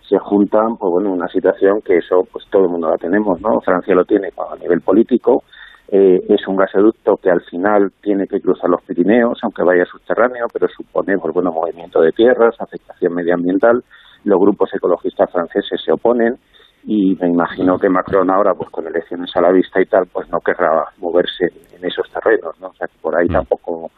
se 0.08 0.18
juntan, 0.18 0.76
pues 0.76 0.90
bueno, 0.90 1.12
una 1.12 1.28
situación 1.28 1.80
que 1.84 1.96
eso, 1.96 2.22
pues 2.30 2.44
todo 2.50 2.64
el 2.64 2.70
mundo 2.70 2.90
la 2.90 2.96
tenemos, 2.96 3.40
¿no? 3.40 3.60
Francia 3.60 3.94
lo 3.94 4.04
tiene 4.04 4.28
a 4.28 4.56
nivel 4.56 4.80
político, 4.82 5.42
eh, 5.88 6.20
es 6.28 6.46
un 6.46 6.56
gasoducto 6.56 7.16
que 7.16 7.30
al 7.30 7.42
final 7.42 7.92
tiene 8.02 8.26
que 8.26 8.40
cruzar 8.40 8.70
los 8.70 8.82
Pirineos, 8.82 9.38
aunque 9.42 9.62
vaya 9.62 9.84
subterráneo, 9.84 10.46
pero 10.52 10.68
supone, 10.68 11.18
pues 11.18 11.34
bueno, 11.34 11.52
movimiento 11.52 12.00
de 12.00 12.12
tierras, 12.12 12.54
afectación 12.58 13.14
medioambiental, 13.14 13.82
los 14.24 14.40
grupos 14.40 14.72
ecologistas 14.74 15.30
franceses 15.30 15.80
se 15.82 15.92
oponen 15.92 16.38
y 16.86 17.14
me 17.14 17.28
imagino 17.28 17.78
que 17.78 17.88
Macron 17.88 18.30
ahora, 18.30 18.52
pues 18.54 18.70
con 18.70 18.86
elecciones 18.86 19.30
a 19.36 19.40
la 19.40 19.52
vista 19.52 19.80
y 19.80 19.86
tal, 19.86 20.06
pues 20.12 20.28
no 20.30 20.40
querrá 20.40 20.84
moverse 20.98 21.46
en 21.74 21.84
esos 21.84 22.10
terrenos, 22.10 22.58
¿no? 22.60 22.68
O 22.68 22.74
sea, 22.74 22.86
que 22.86 22.98
por 23.00 23.16
ahí 23.16 23.28
tampoco 23.28 23.90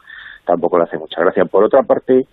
tampoco 0.45 0.77
le 0.77 0.85
hace 0.85 0.97
mucha 0.97 1.21
gracia. 1.21 1.43
Por 1.45 1.65
otra 1.65 1.83
parte, 1.83 2.25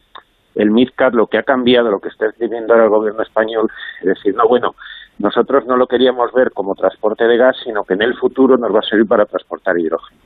el 0.54 0.70
MidCat 0.70 1.14
lo 1.14 1.26
que 1.26 1.38
ha 1.38 1.42
cambiado, 1.42 1.90
lo 1.90 1.98
que 1.98 2.08
está 2.08 2.26
escribiendo 2.26 2.72
ahora 2.72 2.84
el 2.84 2.90
gobierno 2.90 3.22
español, 3.22 3.68
es 4.00 4.06
decir, 4.06 4.34
no, 4.36 4.46
bueno, 4.48 4.76
nosotros 5.18 5.66
no 5.66 5.76
lo 5.76 5.86
queríamos 5.86 6.32
ver 6.32 6.52
como 6.52 6.74
transporte 6.74 7.24
de 7.24 7.36
gas, 7.36 7.56
sino 7.64 7.82
que 7.82 7.94
en 7.94 8.02
el 8.02 8.14
futuro 8.14 8.56
nos 8.56 8.72
va 8.72 8.78
a 8.78 8.88
servir 8.88 9.06
para 9.06 9.26
transportar 9.26 9.78
hidrógeno. 9.78 10.20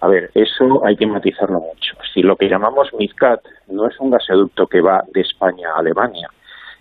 A 0.00 0.08
ver, 0.08 0.30
eso 0.34 0.86
hay 0.86 0.96
que 0.96 1.06
matizarlo 1.06 1.58
mucho. 1.58 1.94
Si 2.14 2.22
lo 2.22 2.36
que 2.36 2.48
llamamos 2.48 2.88
MidCat 2.94 3.40
no 3.68 3.88
es 3.88 3.98
un 3.98 4.10
gasoducto 4.10 4.66
que 4.68 4.80
va 4.80 5.02
de 5.12 5.20
España 5.20 5.70
a 5.74 5.80
Alemania, 5.80 6.28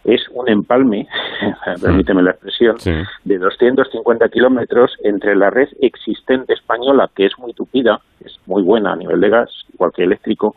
es 0.05 0.21
un 0.31 0.47
empalme, 0.47 1.07
permíteme 1.81 2.21
la 2.21 2.31
expresión, 2.31 2.79
sí. 2.79 2.93
de 3.23 3.37
250 3.37 4.29
kilómetros 4.29 4.95
entre 5.03 5.35
la 5.35 5.49
red 5.49 5.69
existente 5.81 6.53
española, 6.53 7.09
que 7.15 7.25
es 7.25 7.37
muy 7.39 7.53
tupida, 7.53 7.99
es 8.23 8.37
muy 8.45 8.63
buena 8.63 8.93
a 8.93 8.95
nivel 8.95 9.19
de 9.19 9.29
gas, 9.29 9.49
igual 9.73 9.91
que 9.93 10.03
eléctrico, 10.03 10.55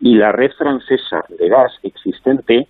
y 0.00 0.16
la 0.16 0.32
red 0.32 0.50
francesa 0.52 1.24
de 1.28 1.48
gas 1.48 1.72
existente, 1.82 2.66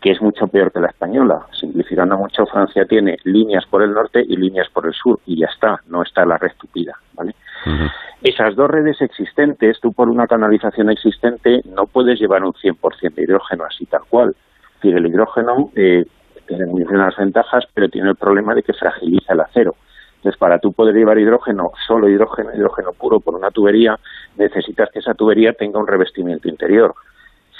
que 0.00 0.12
es 0.12 0.22
mucho 0.22 0.46
peor 0.46 0.72
que 0.72 0.80
la 0.80 0.88
española. 0.88 1.46
Simplificando 1.52 2.16
mucho, 2.16 2.46
Francia 2.46 2.84
tiene 2.86 3.16
líneas 3.24 3.66
por 3.66 3.82
el 3.82 3.92
norte 3.92 4.22
y 4.26 4.36
líneas 4.36 4.68
por 4.70 4.86
el 4.86 4.92
sur, 4.92 5.18
y 5.26 5.40
ya 5.40 5.46
está, 5.46 5.80
no 5.88 6.02
está 6.02 6.24
la 6.24 6.38
red 6.38 6.52
tupida, 6.58 6.94
¿vale? 7.14 7.34
Uh 7.66 7.70
-huh. 7.70 7.90
Esas 8.22 8.54
dos 8.54 8.70
redes 8.70 9.00
existentes, 9.00 9.80
tú 9.80 9.92
por 9.92 10.08
una 10.08 10.26
canalización 10.26 10.90
existente 10.90 11.62
no 11.74 11.86
puedes 11.86 12.18
llevar 12.20 12.44
un 12.44 12.52
100% 12.52 13.14
de 13.14 13.22
hidrógeno 13.22 13.64
así 13.64 13.86
tal 13.86 14.02
cual. 14.08 14.34
Decir, 14.80 14.96
el 14.96 15.06
hidrógeno 15.06 15.70
eh, 15.76 16.06
tiene 16.46 16.64
muy 16.64 16.84
buenas 16.84 17.14
ventajas, 17.16 17.64
pero 17.74 17.88
tiene 17.88 18.08
el 18.10 18.16
problema 18.16 18.54
de 18.54 18.62
que 18.62 18.72
fragiliza 18.72 19.34
el 19.34 19.40
acero. 19.40 19.74
Entonces, 20.16 20.38
para 20.38 20.58
tú 20.58 20.72
poder 20.72 20.94
llevar 20.94 21.18
hidrógeno, 21.18 21.72
solo 21.86 22.08
hidrógeno, 22.08 22.50
hidrógeno 22.54 22.92
puro 22.92 23.20
por 23.20 23.34
una 23.34 23.50
tubería, 23.50 23.98
necesitas 24.36 24.90
que 24.90 25.00
esa 25.00 25.14
tubería 25.14 25.52
tenga 25.52 25.78
un 25.78 25.86
revestimiento 25.86 26.48
interior. 26.48 26.94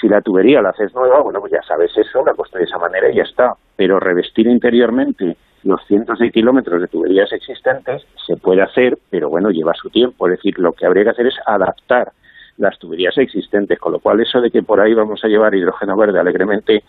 Si 0.01 0.09
la 0.09 0.23
tubería 0.23 0.63
la 0.63 0.71
haces 0.71 0.95
nueva, 0.95 1.21
bueno, 1.21 1.41
pues 1.41 1.53
ya 1.53 1.63
sabes 1.63 1.91
eso, 1.97 2.25
la 2.25 2.35
construyes 2.35 2.69
de 2.69 2.71
esa 2.71 2.79
manera 2.79 3.11
y 3.11 3.17
ya 3.17 3.23
está. 3.23 3.55
Pero 3.77 4.01
revestir 4.01 4.47
interiormente 4.47 5.37
los 5.63 5.85
cientos 5.87 6.19
de 6.19 6.31
kilómetros 6.31 6.81
de 6.81 6.89
tuberías 6.89 7.31
existentes 7.33 8.03
se 8.27 8.37
puede 8.37 8.63
hacer, 8.63 8.99
pero 9.11 9.29
bueno, 9.29 9.51
lleva 9.51 9.75
su 9.75 9.91
tiempo. 9.91 10.27
Es 10.27 10.37
decir, 10.37 10.59
lo 10.59 10.73
que 10.73 10.87
habría 10.87 11.05
que 11.05 11.11
hacer 11.11 11.27
es 11.27 11.37
adaptar 11.47 12.13
las 12.57 12.79
tuberías 12.79 13.17
existentes, 13.17 13.79
con 13.79 13.93
lo 13.93 14.01
cual 14.01 14.21
eso 14.21 14.41
de 14.41 14.51
que 14.51 14.63
por 14.63 14.81
ahí 14.81 14.95
vamos 14.95 15.25
a 15.25 15.29
llevar 15.29 15.55
hidrógeno 15.55 15.97
verde 15.97 16.19
alegremente 16.21 16.85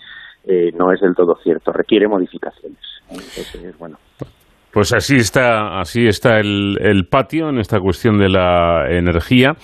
eh, 0.45 0.71
no 0.77 0.91
es 0.91 1.01
del 1.01 1.15
todo 1.15 1.35
cierto, 1.43 1.71
requiere 1.71 2.07
modificaciones. 2.07 2.79
Entonces, 3.09 3.77
bueno. 3.77 3.97
Pues 4.71 4.93
así 4.93 5.17
está, 5.17 5.81
así 5.81 6.07
está 6.07 6.39
el, 6.39 6.77
el, 6.79 7.05
patio 7.05 7.49
en 7.49 7.59
esta 7.59 7.79
cuestión 7.79 8.17
de 8.17 8.29
la 8.29 8.85
energía, 8.89 9.55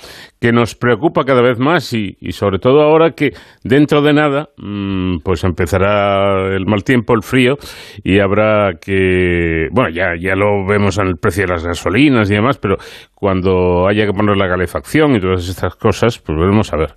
que 0.41 0.51
nos 0.51 0.75
preocupa 0.75 1.23
cada 1.23 1.41
vez 1.41 1.57
más 1.59 1.93
y, 1.93 2.17
sobre 2.31 2.59
todo 2.59 2.81
ahora 2.81 3.11
que 3.11 3.31
dentro 3.63 4.01
de 4.01 4.11
nada, 4.11 4.49
mmm, 4.57 5.19
pues 5.23 5.45
empezará 5.45 6.53
el 6.53 6.65
mal 6.65 6.83
tiempo, 6.83 7.13
el 7.13 7.23
frío, 7.23 7.55
y 8.03 8.19
habrá 8.19 8.73
que, 8.81 9.67
bueno, 9.71 9.89
ya, 9.89 10.09
ya 10.19 10.35
lo 10.35 10.67
vemos 10.67 10.97
en 10.99 11.07
el 11.07 11.15
precio 11.15 11.45
de 11.45 11.53
las 11.53 11.65
gasolinas 11.65 12.29
y 12.29 12.35
demás, 12.35 12.57
pero 12.57 12.75
cuando 13.15 13.87
haya 13.87 14.05
que 14.05 14.11
poner 14.11 14.35
la 14.35 14.49
calefacción 14.49 15.15
y 15.15 15.21
todas 15.21 15.47
estas 15.47 15.75
cosas, 15.75 16.19
pues 16.19 16.37
veremos 16.37 16.73
a 16.73 16.77
ver 16.77 16.93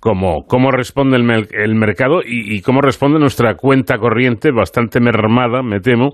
cómo, 0.00 0.44
cómo 0.46 0.70
responde 0.70 1.16
el, 1.16 1.48
el 1.52 1.74
mercado 1.74 2.20
y, 2.24 2.56
y 2.56 2.60
cómo 2.62 2.80
responde 2.80 3.18
nuestra 3.18 3.54
cuenta 3.54 3.98
corriente, 3.98 4.50
bastante 4.52 5.00
mermada, 5.00 5.62
me 5.62 5.80
temo, 5.80 6.12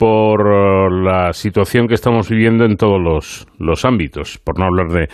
por 0.00 0.46
uh, 0.46 0.88
la 0.88 1.34
situación 1.34 1.86
que 1.86 1.92
estamos 1.92 2.30
viviendo 2.30 2.64
en 2.64 2.78
todos 2.78 2.98
los, 2.98 3.46
los, 3.58 3.84
ámbitos, 3.84 4.38
por 4.38 4.58
no 4.58 4.64
hablar 4.64 4.88
de 4.88 5.08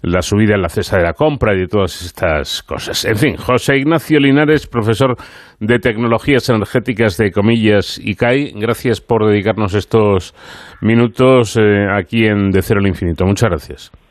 la 0.00 0.22
subida 0.22 0.54
en 0.54 0.62
la 0.62 0.68
cesa 0.68 0.96
de 0.96 1.02
la 1.02 1.12
compra 1.12 1.56
y 1.56 1.58
de 1.58 1.66
todas 1.66 2.02
estas 2.02 2.62
cosas. 2.62 3.04
En 3.04 3.16
fin, 3.16 3.36
José 3.36 3.78
Ignacio 3.78 4.20
Linares, 4.20 4.68
profesor 4.68 5.16
de 5.58 5.80
Tecnologías 5.80 6.48
Energéticas 6.50 7.16
de 7.16 7.32
Comillas 7.32 7.98
ICAI, 8.00 8.52
gracias 8.54 9.00
por 9.00 9.26
dedicarnos 9.26 9.74
estos 9.74 10.36
minutos 10.82 11.56
eh, 11.56 11.88
aquí 11.92 12.24
en 12.24 12.50
De 12.50 12.62
Cero 12.62 12.78
al 12.78 12.86
Infinito. 12.86 13.26
Muchas 13.26 13.50
gracias. 13.50 14.07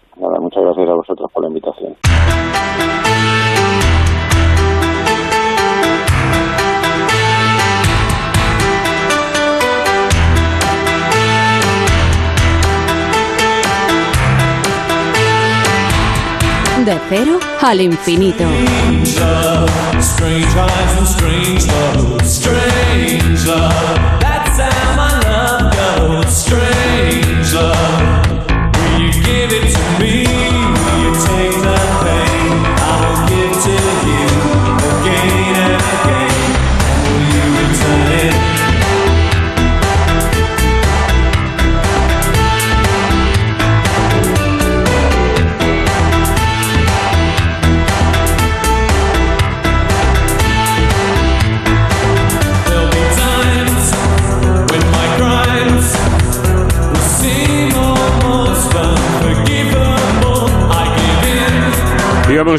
De 16.88 16.98
cero 17.10 17.38
al 17.60 17.82
infinito. 17.82 18.46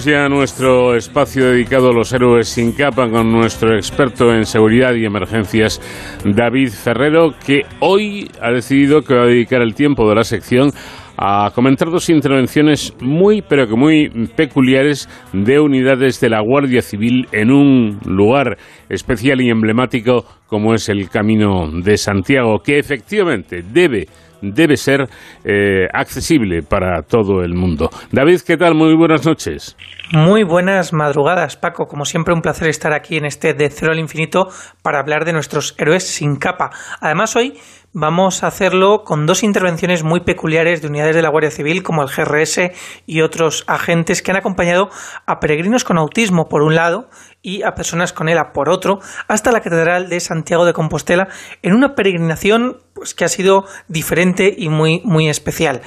Ya 0.04 0.28
nuestro 0.28 0.94
espacio 0.94 1.50
dedicado 1.50 1.90
a 1.90 1.92
los 1.92 2.12
héroes 2.12 2.48
sin 2.48 2.72
capa 2.72 3.10
con 3.10 3.32
nuestro 3.32 3.74
experto 3.74 4.32
en 4.32 4.44
seguridad 4.44 4.94
y 4.94 5.04
emergencias, 5.04 5.80
David 6.24 6.70
Ferrero, 6.70 7.34
que 7.44 7.62
hoy 7.80 8.30
ha 8.40 8.52
decidido 8.52 9.02
que 9.02 9.14
va 9.14 9.22
a 9.22 9.26
dedicar 9.26 9.60
el 9.60 9.74
tiempo 9.74 10.08
de 10.08 10.14
la 10.14 10.22
sección 10.22 10.70
a 11.16 11.50
comentar 11.52 11.90
dos 11.90 12.08
intervenciones 12.10 12.94
muy, 13.00 13.42
pero 13.42 13.66
que 13.66 13.74
muy 13.74 14.08
peculiares 14.36 15.08
de 15.32 15.58
unidades 15.58 16.20
de 16.20 16.30
la 16.30 16.42
Guardia 16.42 16.80
Civil 16.80 17.26
en 17.32 17.50
un 17.50 17.98
lugar 18.04 18.56
especial 18.88 19.40
y 19.40 19.50
emblemático 19.50 20.24
como 20.46 20.74
es 20.74 20.88
el 20.88 21.10
Camino 21.10 21.70
de 21.72 21.96
Santiago, 21.96 22.60
que 22.60 22.78
efectivamente 22.78 23.64
debe 23.68 24.06
debe 24.42 24.76
ser 24.76 25.08
eh, 25.44 25.86
accesible 25.92 26.62
para 26.62 27.02
todo 27.02 27.42
el 27.42 27.54
mundo. 27.54 27.90
David, 28.12 28.40
¿qué 28.46 28.56
tal? 28.56 28.74
Muy 28.74 28.94
buenas 28.94 29.26
noches. 29.26 29.76
Muy 30.12 30.42
buenas 30.42 30.92
madrugadas, 30.92 31.56
Paco. 31.56 31.86
Como 31.86 32.04
siempre, 32.04 32.32
un 32.32 32.40
placer 32.40 32.68
estar 32.68 32.92
aquí 32.92 33.16
en 33.16 33.26
este 33.26 33.52
De 33.52 33.68
Cero 33.68 33.92
al 33.92 33.98
Infinito 33.98 34.48
para 34.82 35.00
hablar 35.00 35.24
de 35.24 35.32
nuestros 35.32 35.74
héroes 35.78 36.06
sin 36.06 36.36
capa. 36.36 36.70
Además, 37.00 37.36
hoy 37.36 37.58
vamos 38.00 38.44
a 38.44 38.46
hacerlo 38.46 39.02
con 39.02 39.26
dos 39.26 39.42
intervenciones 39.42 40.04
muy 40.04 40.20
peculiares 40.20 40.80
de 40.80 40.86
unidades 40.86 41.16
de 41.16 41.22
la 41.22 41.30
Guardia 41.30 41.50
Civil, 41.50 41.82
como 41.82 42.02
el 42.02 42.08
GRS 42.08 42.70
y 43.06 43.22
otros 43.22 43.64
agentes 43.66 44.22
que 44.22 44.30
han 44.30 44.36
acompañado 44.36 44.88
a 45.26 45.40
peregrinos 45.40 45.82
con 45.82 45.98
autismo, 45.98 46.48
por 46.48 46.62
un 46.62 46.76
lado, 46.76 47.08
y 47.42 47.64
a 47.64 47.74
personas 47.74 48.12
con 48.12 48.28
ELA 48.28 48.52
por 48.52 48.68
otro, 48.68 49.00
hasta 49.26 49.50
la 49.50 49.60
Catedral 49.60 50.08
de 50.08 50.20
Santiago 50.20 50.64
de 50.64 50.72
Compostela, 50.72 51.28
en 51.62 51.74
una 51.74 51.96
peregrinación 51.96 52.78
pues, 52.94 53.14
que 53.14 53.24
ha 53.24 53.28
sido 53.28 53.64
diferente 53.88 54.54
y 54.56 54.68
muy, 54.68 55.02
muy 55.04 55.28
especial. 55.28 55.80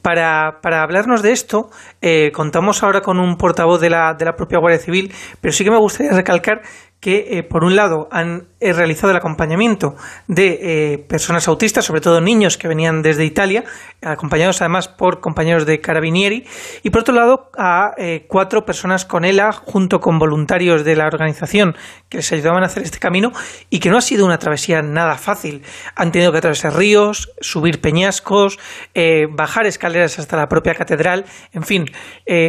Para, 0.00 0.60
para 0.62 0.82
hablarnos 0.82 1.22
de 1.22 1.32
esto, 1.32 1.68
eh, 2.00 2.30
contamos 2.32 2.82
ahora 2.82 3.02
con 3.02 3.18
un 3.18 3.36
portavoz 3.36 3.80
de 3.80 3.90
la, 3.90 4.14
de 4.14 4.24
la 4.24 4.36
propia 4.36 4.58
Guardia 4.58 4.80
Civil, 4.80 5.12
pero 5.42 5.52
sí 5.52 5.64
que 5.64 5.70
me 5.70 5.78
gustaría 5.78 6.12
recalcar 6.12 6.62
que, 7.00 7.38
eh, 7.38 7.42
por 7.42 7.64
un 7.64 7.76
lado, 7.76 8.08
han 8.10 8.48
eh, 8.60 8.72
realizado 8.72 9.12
el 9.12 9.16
acompañamiento 9.16 9.94
de 10.26 10.58
eh, 10.94 10.98
personas 10.98 11.46
autistas, 11.46 11.84
sobre 11.84 12.00
todo 12.00 12.20
niños 12.20 12.58
que 12.58 12.66
venían 12.66 13.02
desde 13.02 13.24
Italia, 13.24 13.62
acompañados 14.02 14.60
además 14.60 14.88
por 14.88 15.20
compañeros 15.20 15.64
de 15.64 15.80
Carabinieri, 15.80 16.44
y 16.82 16.90
por 16.90 17.02
otro 17.02 17.14
lado, 17.14 17.52
a 17.56 17.92
eh, 17.98 18.26
cuatro 18.26 18.64
personas 18.64 19.04
con 19.04 19.24
ELA, 19.24 19.52
junto 19.52 20.00
con 20.00 20.18
voluntarios 20.18 20.84
de 20.84 20.96
la 20.96 21.06
organización 21.06 21.76
que 22.08 22.16
les 22.16 22.32
ayudaban 22.32 22.64
a 22.64 22.66
hacer 22.66 22.82
este 22.82 22.98
camino, 22.98 23.30
y 23.70 23.78
que 23.78 23.90
no 23.90 23.96
ha 23.96 24.00
sido 24.00 24.26
una 24.26 24.40
travesía 24.40 24.82
nada 24.82 25.14
fácil. 25.18 25.62
Han 25.94 26.10
tenido 26.10 26.32
que 26.32 26.38
atravesar 26.38 26.74
ríos, 26.74 27.30
subir 27.40 27.80
peñascos, 27.80 28.58
bajar 29.30 29.66
escaleras 29.66 30.18
hasta 30.18 30.36
la 30.36 30.48
propia 30.48 30.74
catedral, 30.74 31.26
en 31.52 31.62
fin, 31.62 31.84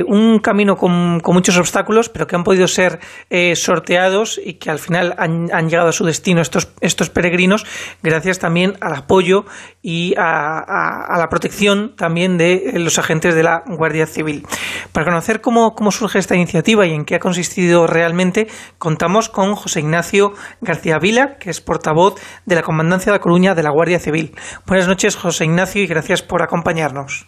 un 0.08 0.40
camino 0.40 0.76
con, 0.76 1.20
con, 1.20 1.36
muchos 1.36 1.58
obstáculos, 1.58 2.10
pero 2.10 2.26
que 2.26 2.36
han 2.36 2.44
podido 2.44 2.68
ser 2.68 3.00
sorteados 3.54 4.40
y 4.44 4.54
que 4.54 4.72
al 4.72 4.80
final 4.80 5.14
han, 5.18 5.50
han, 5.54 5.70
llegado 5.70 5.90
a 5.90 5.99
su 6.00 6.06
destino 6.06 6.42
estos, 6.42 6.70
estos 6.80 7.10
peregrinos 7.10 7.66
gracias 8.02 8.40
también 8.40 8.78
al 8.80 8.96
apoyo 8.96 9.44
y 9.82 10.16
a, 10.18 10.60
a, 10.60 11.14
a, 11.14 11.20
la 11.20 11.28
protección 11.28 11.94
también 11.98 12.38
de 12.38 12.72
los 12.76 12.98
agentes 13.00 13.36
de 13.36 13.44
la 13.44 13.64
Guardia 13.66 14.08
Civil. 14.08 14.48
Para 14.94 15.06
conocer 15.06 15.42
cómo, 15.42 15.76
cómo 15.76 15.92
surge 15.92 16.18
esta 16.18 16.36
iniciativa 16.36 16.88
y 16.88 16.94
en 16.94 17.04
qué 17.04 17.16
ha 17.16 17.20
consistido 17.20 17.86
realmente, 17.86 18.48
contamos 18.78 19.28
con 19.28 19.56
José 19.56 19.82
Ignacio 19.82 20.34
García 20.62 21.00
Vila, 21.00 21.38
que 21.38 21.50
es 21.50 21.60
portavoz 21.60 22.16
de 22.46 22.56
la 22.56 22.62
Comandancia 22.62 23.12
de 23.12 23.18
la 23.18 23.22
Coruña 23.22 23.56
de 23.56 23.64
la 23.64 23.72
Guardia 23.72 24.00
Civil. 24.00 24.34
Buenas 24.66 24.88
noches, 24.88 25.18
José 25.18 25.44
Ignacio, 25.44 25.84
y 25.84 25.88
gracias 25.88 26.22
por 26.22 26.42
acompañarnos. 26.42 27.28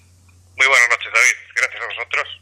Muy 0.56 0.68
buenas 0.68 0.90
noches, 0.92 1.12
David. 1.14 1.38
Gracias 1.58 1.82
a 1.82 1.88
vosotros. 1.88 2.42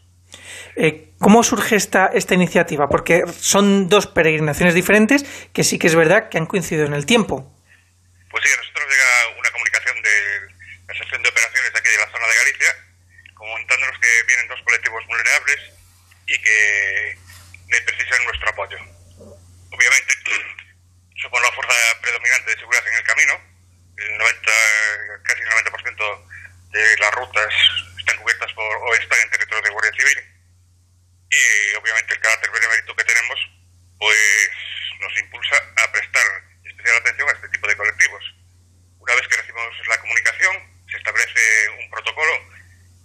Eh, 0.75 1.08
¿Cómo 1.19 1.43
surge 1.43 1.75
esta, 1.75 2.07
esta 2.07 2.33
iniciativa? 2.33 2.87
Porque 2.87 3.23
son 3.27 3.89
dos 3.89 4.07
peregrinaciones 4.07 4.73
diferentes 4.73 5.27
que 5.51 5.65
sí 5.65 5.77
que 5.77 5.87
es 5.87 5.95
verdad 5.95 6.29
que 6.29 6.37
han 6.37 6.47
coincidido 6.47 6.87
en 6.87 6.93
el 6.93 7.05
tiempo. 7.05 7.43
Pues 8.31 8.43
sí, 8.43 8.49
a 8.53 8.57
nosotros 8.57 8.87
llega 8.87 9.37
una 9.37 9.51
comunicación 9.51 10.01
de 10.01 10.15
la 10.87 10.93
sección 10.95 11.21
de 11.21 11.27
operaciones 11.27 11.71
aquí 11.75 11.89
de 11.89 11.97
la 11.97 12.11
zona 12.11 12.23
de 12.23 12.35
Galicia, 12.39 12.71
comentándonos 13.35 13.99
que 13.99 14.11
vienen 14.27 14.47
dos 14.47 14.61
colectivos 14.63 15.03
vulnerables 15.07 15.59
y 16.27 16.39
que 16.39 17.17
precisan 17.67 18.23
nuestro 18.23 18.49
apoyo. 18.49 18.77
Obviamente, 19.75 20.11
somos 21.21 21.41
la 21.41 21.51
fuerza 21.51 21.75
predominante 22.01 22.51
de 22.51 22.59
seguridad 22.63 22.87
en 22.87 22.95
el 22.95 23.03
camino, 23.03 23.33
el 23.97 24.17
90, 24.17 24.51
casi 25.27 25.41
el 25.41 25.49
90% 25.67 26.23
de 26.71 26.97
las 26.97 27.11
rutas 27.11 27.53
están 27.99 28.17
cubiertas 28.23 28.53
por 28.53 28.63
por, 28.63 28.87
o 28.87 28.93
están 28.95 29.19
en 29.19 29.31
territorio 29.31 29.63
de 29.63 29.69
Guardia 29.69 29.91
Civil 29.99 30.38
y 31.29 31.75
obviamente 31.75 32.13
el 32.13 32.19
carácter 32.19 32.51
benemérito 32.51 32.95
que 32.95 33.03
tenemos 33.03 33.39
pues 33.99 34.49
nos 34.99 35.17
impulsa 35.19 35.55
a 35.83 35.91
prestar 35.91 36.25
especial 36.63 36.97
atención 36.97 37.29
a 37.29 37.33
este 37.33 37.49
tipo 37.49 37.67
de 37.67 37.77
colectivos. 37.77 38.23
Una 38.99 39.15
vez 39.15 39.27
que 39.27 39.37
recibimos 39.37 39.87
la 39.87 39.97
comunicación, 39.99 40.55
se 40.89 40.97
establece 40.97 41.69
un 41.79 41.89
protocolo. 41.89 42.33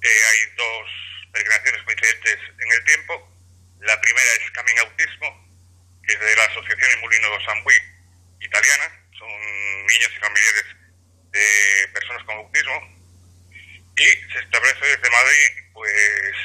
Eh, 0.03 0.23
hay 0.31 0.39
dos 0.57 0.89
peregrinaciones 1.33 1.83
coincidentes 1.83 2.39
en 2.61 2.73
el 2.73 2.85
tiempo. 2.85 3.29
La 3.81 4.01
primera 4.01 4.31
es 4.41 4.51
Camin 4.53 4.79
Autismo, 4.79 5.29
que 6.07 6.15
es 6.15 6.21
de 6.21 6.37
la 6.37 6.45
Asociación 6.45 6.91
Emulino 6.93 7.45
Sambuí 7.45 7.75
italiana. 8.41 9.07
Son 9.19 9.29
niños 9.87 10.11
y 10.17 10.21
familiares 10.21 10.67
de 11.33 11.89
personas 11.93 12.25
con 12.25 12.37
autismo. 12.37 12.94
Y 13.97 14.05
se 14.33 14.39
establece 14.41 14.87
desde 14.87 15.11
Madrid, 15.11 15.71
pues 15.73 15.93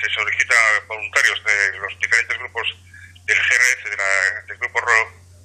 se 0.02 0.10
solicitan 0.14 0.88
voluntarios 0.88 1.44
de 1.44 1.78
los 1.80 2.00
diferentes 2.00 2.38
grupos 2.38 2.68
del 3.26 3.38
GRS, 3.38 3.90
de 3.90 3.98
la- 3.98 4.42
del 4.48 4.58
Grupo 4.58 4.80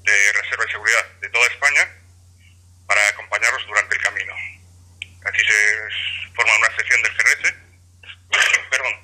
de 0.03 0.33
Reserva 0.33 0.65
y 0.69 0.71
Seguridad 0.73 1.07
de 1.21 1.29
toda 1.31 1.47
España, 1.49 1.89
para 2.87 3.09
acompañarlos 3.09 3.67
durante 3.67 3.97
el 3.97 4.03
camino. 4.03 4.35
Así 5.25 5.41
se 5.47 5.89
forma 6.37 6.57
una 6.59 6.77
sección 6.77 7.01
del 7.03 7.15
GRS, 7.17 7.55
perdón, 8.71 8.95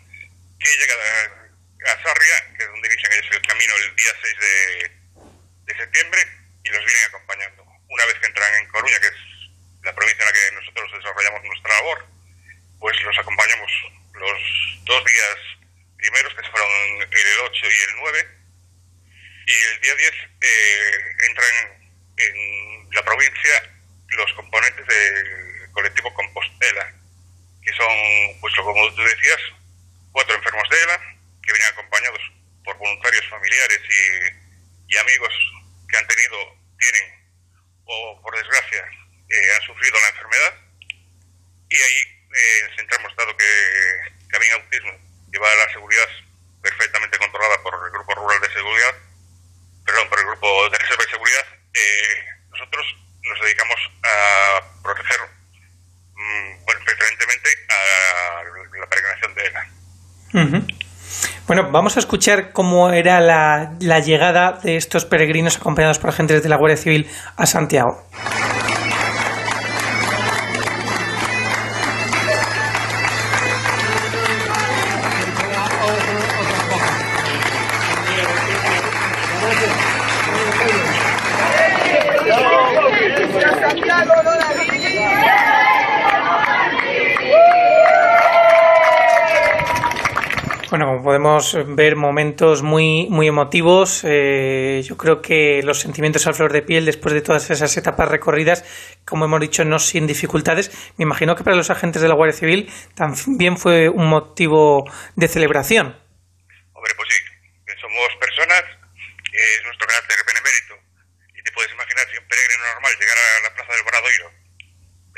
que 0.60 0.68
llega 0.77 0.94
a, 0.94 1.93
a 1.93 2.02
Sarria, 2.02 2.55
que 2.56 2.64
es 2.64 2.68
donde 2.70 2.89
inician 2.89 3.12
ellos 3.12 3.27
el 3.32 3.47
camino 3.48 3.74
el 3.77 3.97
día 3.97 4.12
6 4.22 4.36
de, 4.39 5.72
de 5.72 5.77
septiembre, 5.78 6.20
y 6.64 6.68
los 6.68 6.85
vienen 6.85 7.05
acompañando. 7.09 7.64
Una 7.89 8.05
vez 8.05 8.14
que 8.20 8.27
entran 8.27 8.55
en 8.56 8.68
Coruña, 8.68 9.01
que 9.01 9.06
es 9.09 9.14
la 9.82 9.94
provincia 9.94 10.22
en 10.22 10.27
la 10.27 10.32
que 10.32 10.52
nosotros 10.60 10.93
desarrollamos 10.93 11.43
nuestra 11.44 11.74
labor, 11.77 12.06
pues 12.81 12.97
los 13.02 13.19
acompañamos 13.19 13.70
los 14.15 14.40
dos 14.85 15.05
días 15.05 15.36
primeros, 15.97 16.35
que 16.35 16.51
fueron 16.51 16.70
el 17.02 17.39
8 17.44 17.66
y 17.66 17.90
el 17.90 17.97
9, 18.01 18.28
y 19.47 19.52
el 19.52 19.81
día 19.81 19.94
10 19.94 20.12
eh, 20.40 21.16
entran 21.28 21.81
en 22.16 22.89
la 22.93 23.02
provincia 23.05 23.70
los 24.09 24.32
componentes 24.32 24.86
del 24.86 25.70
colectivo 25.73 26.12
Compostela, 26.15 26.94
que 27.62 27.73
son, 27.73 28.40
pues 28.40 28.55
como 28.57 28.94
tú 28.94 29.02
decías, 29.02 29.40
cuatro 30.12 30.35
enfermos 30.35 30.69
de 30.70 30.82
ELA, 30.82 30.98
que 31.43 31.52
vienen 31.52 31.73
acompañados 31.73 32.23
por 32.65 32.77
voluntarios 32.78 33.28
familiares 33.28 33.81
y, 33.89 34.94
y 34.94 34.97
amigos 34.97 35.35
que 35.89 35.97
han 35.98 36.07
tenido, 36.07 36.57
tienen, 36.78 37.20
o 37.85 38.20
por 38.23 38.36
desgracia, 38.36 38.89
eh, 39.28 39.55
han 39.55 39.66
sufrido 39.66 39.97
la 40.01 40.09
enfermedad. 40.09 40.55
Y 41.70 41.77
ahí 41.77 42.20
eh, 42.31 42.70
centramos, 42.77 43.15
dado 43.16 43.36
que 43.36 43.51
Camino 44.28 44.57
Autismo 44.57 44.93
lleva 45.32 45.48
la 45.55 45.73
seguridad 45.73 46.09
perfectamente 46.62 47.19
controlada 47.19 47.62
por 47.62 47.74
el 47.74 47.90
Grupo 47.93 48.15
Rural 48.15 48.40
de 48.40 48.52
Seguridad, 48.52 48.94
perdón, 49.85 50.09
por 50.09 50.19
el 50.20 50.27
Grupo 50.27 50.69
de 50.70 50.78
Reserva 50.78 51.05
y 51.07 51.11
Seguridad, 51.11 51.47
eh, 51.74 52.24
nosotros 52.51 52.86
nos 53.23 53.40
dedicamos 53.40 53.81
a 54.05 54.82
proteger, 54.82 55.20
mm, 56.15 56.65
bueno, 56.65 56.81
preferentemente 56.85 57.51
a 57.69 58.78
la 58.78 58.86
peregrinación 58.86 59.35
de. 59.35 59.51
Ujú. 60.32 60.66
Bueno, 61.47 61.70
vamos 61.73 61.97
a 61.97 62.01
escuchar 62.01 62.52
cómo 62.52 62.93
era 62.93 63.20
la, 63.20 63.74
la 63.81 63.98
llegada 63.98 64.52
de 64.52 64.77
estos 64.77 65.05
peregrinos 65.05 65.57
acompañados 65.57 65.98
por 65.98 66.11
agentes 66.11 66.43
de 66.43 66.48
la 66.48 66.57
Guardia 66.57 66.77
Civil 66.77 67.11
a 67.36 67.47
Santiago. 67.47 68.07
Bueno, 90.71 90.87
como 90.87 91.03
podemos 91.03 91.59
ver, 91.75 91.97
momentos 91.97 92.63
muy, 92.63 93.09
muy 93.11 93.27
emotivos. 93.27 94.05
Eh, 94.05 94.81
yo 94.87 94.97
creo 94.97 95.21
que 95.21 95.65
los 95.65 95.81
sentimientos 95.81 96.29
a 96.29 96.33
flor 96.33 96.53
de 96.53 96.63
piel 96.63 96.87
después 96.87 97.13
de 97.13 97.23
todas 97.23 97.51
esas 97.51 97.77
etapas 97.77 98.09
recorridas, 98.09 98.63
como 99.05 99.25
hemos 99.25 99.41
dicho, 99.41 99.65
no 99.65 99.81
sin 99.81 100.07
dificultades. 100.07 100.71
Me 100.97 101.03
imagino 101.03 101.35
que 101.35 101.43
para 101.43 101.57
los 101.57 101.71
agentes 101.71 102.03
de 102.03 102.07
la 102.07 102.15
Guardia 102.15 102.39
Civil 102.39 102.71
también 102.95 103.59
fue 103.59 103.89
un 103.89 104.07
motivo 104.07 104.85
de 105.17 105.27
celebración. 105.27 105.99
Hombre, 106.71 106.93
pues 106.95 107.09
sí, 107.11 107.19
somos 107.81 108.07
personas, 108.21 108.63
es 109.27 109.65
nuestro 109.65 109.89
carácter 109.89 110.23
benemérito. 110.23 110.79
Y 111.35 111.43
te 111.43 111.51
puedes 111.51 111.73
imaginar 111.73 112.07
si 112.15 112.17
un 112.17 112.29
peregrino 112.31 112.63
normal 112.75 112.93
llegara 112.95 113.23
a 113.27 113.43
la 113.43 113.55
plaza 113.59 113.73
del 113.75 113.83
Bradoiro, 113.91 114.31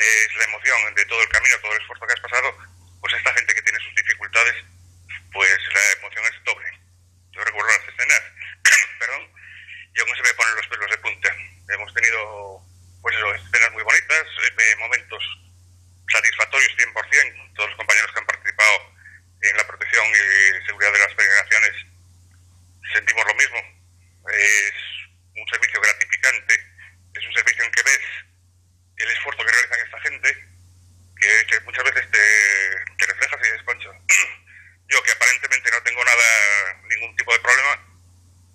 es 0.01 0.29
la 0.33 0.45
emoción 0.49 0.95
de 0.97 1.05
todo 1.05 1.21
el 1.21 1.29
camino, 1.29 1.61
todo 1.61 1.73
el 1.77 1.81
esfuerzo 1.83 2.07
que 2.09 2.15
has 2.17 2.25
pasado, 2.25 2.49
pues 3.05 3.13
esta 3.13 3.35
gente 3.35 3.53
que 3.53 3.61
tiene 3.61 3.79
sus 3.85 3.95
dificultades, 4.01 4.72
pues 5.33 5.59
la 5.73 6.01
emoción 6.01 6.25
es 6.25 6.45
doble. 6.45 6.69
Yo 7.33 7.45
recuerdo 7.45 7.69
las 7.69 7.89
escenas, 7.89 8.23
perdón, 8.99 9.29
y 9.95 10.01
aún 10.01 10.17
se 10.17 10.23
me 10.23 10.35
ponen 10.35 10.57
los 10.57 10.67
pelos 10.69 10.91
de 10.91 10.99
punta. 10.99 11.37
Hemos 11.69 11.95
tenido, 11.95 12.61
pues 13.01 13.17
eso, 13.17 13.35
escenas 13.35 13.73
muy 13.73 13.83
bonitas, 13.83 14.27
eh, 14.27 14.77
momentos 14.79 15.23
satisfactorios 16.11 16.73
100%, 16.77 17.55
todos 17.55 17.71
los 17.71 17.79
compañeros 17.79 18.13
que 18.13 18.19
han 18.21 18.27
participado 18.27 18.93
en 19.41 19.57
la 19.57 19.67
protección 19.67 20.07
y 20.07 20.67
seguridad 20.67 20.93
de 20.93 20.99
las 20.99 21.15
peregrinaciones 21.15 21.87
sentimos 22.93 23.25
lo 23.27 23.35
mismo. 23.35 23.59
Es 24.29 24.75
un 25.35 25.49
servicio 25.49 25.81
gratificante, 25.81 26.55
es 27.15 27.27
un 27.27 27.33
servicio 27.33 27.65
en 27.65 27.73
que 27.73 27.83
ves 27.83 28.05
el 28.97 29.11
esfuerzo 29.11 29.45
que 29.45 29.53
realizan 29.53 29.81
esta 29.87 30.01
gente, 30.01 30.49
que, 31.17 31.61
muchas 31.61 31.85
veces 31.85 32.11
te, 32.11 33.07
reflejas 33.07 33.41
y 33.41 33.45
dices, 33.45 33.63
concho, 33.65 33.93
yo 34.93 35.03
que 35.03 35.13
aparentemente 35.13 35.71
no 35.71 35.83
tengo 35.83 36.05
nada, 36.05 36.81
ningún 36.89 37.17
tipo 37.17 37.33
de 37.33 37.41
problema, 37.41 37.77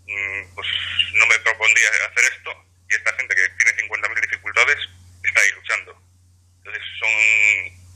mm, 0.05 0.55
pues 0.55 0.67
no 1.13 1.25
me 1.27 1.39
propondría 1.39 1.89
hacer 1.89 2.31
esto, 2.33 2.51
y 2.89 2.95
esta 2.95 3.13
gente 3.15 3.35
que 3.35 3.49
tiene 3.57 3.77
50.000 3.81 4.21
dificultades 4.21 4.77
está 5.23 5.39
ahí 5.41 5.51
luchando. 5.55 6.01
Entonces 6.59 6.83
son 6.99 7.09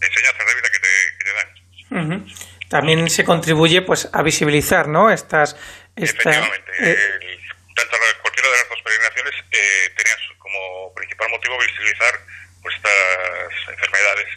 enseñanzas 0.02 0.46
de 0.48 0.56
vida 0.56 0.70
que 0.72 0.80
te, 0.80 1.18
que 1.18 1.24
te 1.26 1.34
dan. 1.34 1.50
Ujú. 1.92 2.36
También 2.70 3.10
se 3.10 3.24
contribuye 3.26 3.82
pues 3.82 4.10
a 4.14 4.22
visibilizar, 4.24 4.88
¿no? 4.88 5.12
Estas, 5.12 5.56
esta, 5.96 6.30
Efectivamente. 6.32 6.72
eh, 6.80 6.98
el- 7.22 7.42
tanto 7.76 7.98
cualquiera 8.22 8.50
de 8.50 8.58
las 8.58 8.70
dos 8.70 8.82
peregrinaciones 8.84 9.34
eh, 9.52 9.94
como 10.40 10.94
principal 10.96 11.30
motivo 11.30 11.58
visibilizar 11.60 12.20
pues, 12.62 12.76
estas 12.76 13.70
enfermedades. 13.74 14.28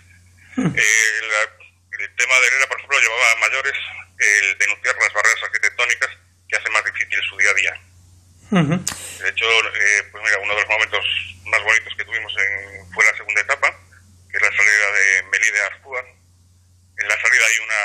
Eh, 0.56 1.20
la- 1.30 1.63
el 2.04 2.16
tema 2.16 2.34
de 2.40 2.46
Herrera, 2.46 2.66
por 2.68 2.76
ejemplo, 2.78 3.00
llevaba 3.00 3.32
a 3.32 3.36
mayores 3.36 3.76
el 4.18 4.58
denunciar 4.58 4.94
las 4.96 5.12
barreras 5.12 5.42
arquitectónicas 5.44 6.10
que 6.48 6.56
hacen 6.56 6.72
más 6.72 6.84
difícil 6.84 7.18
su 7.28 7.36
día 7.38 7.50
a 7.50 7.54
día. 7.54 7.74
De 9.22 9.28
hecho, 9.30 9.46
eh, 9.48 10.02
pues 10.12 10.22
mira, 10.22 10.38
uno 10.38 10.54
de 10.54 10.60
los 10.60 10.68
momentos 10.70 11.04
más 11.46 11.62
bonitos 11.62 11.94
que 11.96 12.04
tuvimos 12.04 12.32
en- 12.38 12.92
fue 12.92 13.04
la 13.04 13.16
segunda 13.16 13.40
etapa, 13.40 13.68
que 14.30 14.36
es 14.36 14.42
la 14.42 14.52
salida 14.56 14.92
de 14.92 15.22
Melide 15.32 15.60
a 15.62 15.66
Arzúa. 15.66 16.00
En 16.98 17.08
la 17.08 17.20
salida 17.20 17.44
hay 17.46 17.58
una, 17.64 17.82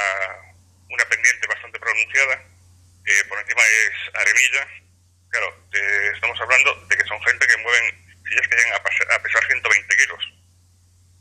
una 0.90 1.06
pendiente 1.10 1.48
bastante 1.48 1.80
pronunciada, 1.80 2.44
que 3.06 3.26
por 3.26 3.40
encima 3.40 3.62
es 3.64 4.16
arenilla. 4.16 4.68
Claro, 5.32 5.68
eh, 5.74 6.12
estamos 6.14 6.40
hablando 6.42 6.76
de 6.88 6.98
que 6.98 7.06
son 7.08 7.22
gente 7.24 7.48
que 7.48 7.58
mueven 7.58 8.20
sillas 8.28 8.48
que 8.48 8.56
llegan 8.56 8.74
a, 8.74 8.84
pas- 8.84 9.16
a 9.16 9.20
pesar 9.24 9.46
120 9.48 9.96
kilos. 9.98 10.24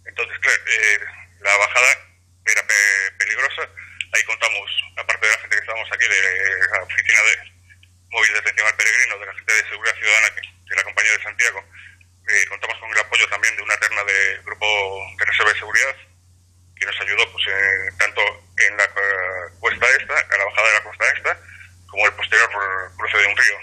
Entonces, 0.06 0.38
claro, 0.40 0.62
eh, 0.66 0.98
la 1.40 1.56
bajada 1.56 1.88
era 2.46 2.62
pe- 2.66 3.10
peligrosa. 3.18 3.68
Ahí 4.12 4.22
contamos, 4.24 4.64
aparte 4.96 5.26
de 5.26 5.32
la 5.32 5.38
gente 5.40 5.56
que 5.56 5.60
estábamos 5.60 5.88
aquí 5.92 6.04
de 6.08 6.58
la 6.72 6.82
oficina 6.82 7.20
de 7.22 7.52
móvil 8.10 8.32
de 8.32 8.38
atención 8.38 8.66
al 8.66 8.76
peregrino, 8.76 9.18
de 9.18 9.26
la 9.26 9.34
gente 9.34 9.52
de 9.52 9.68
seguridad 9.68 9.94
ciudadana, 9.96 10.28
que, 10.34 10.40
de 10.70 10.76
la 10.76 10.82
compañía 10.84 11.12
de 11.12 11.22
Santiago, 11.22 11.64
eh, 12.28 12.46
contamos 12.48 12.78
con 12.80 12.90
el 12.90 12.98
apoyo 12.98 13.28
también 13.28 13.54
de 13.56 13.62
una 13.62 13.76
terna 13.76 14.02
del 14.04 14.42
grupo 14.44 14.66
de 15.18 15.24
reserva 15.26 15.52
de 15.52 15.58
seguridad, 15.58 15.96
que 16.76 16.86
nos 16.86 17.00
ayudó 17.02 17.32
pues 17.32 17.44
eh, 17.48 17.90
tanto 17.98 18.22
en 18.56 18.76
la 18.78 18.84
eh, 18.84 19.52
cuesta 19.60 19.86
esta, 20.00 20.14
a 20.16 20.36
la 20.38 20.44
bajada 20.44 20.68
de 20.68 20.74
la 20.74 20.84
costa 20.84 21.04
esta, 21.16 21.40
como 21.86 22.06
el 22.06 22.12
posterior 22.14 22.48
cruce 22.96 23.18
de 23.18 23.26
un 23.26 23.36
río. 23.36 23.58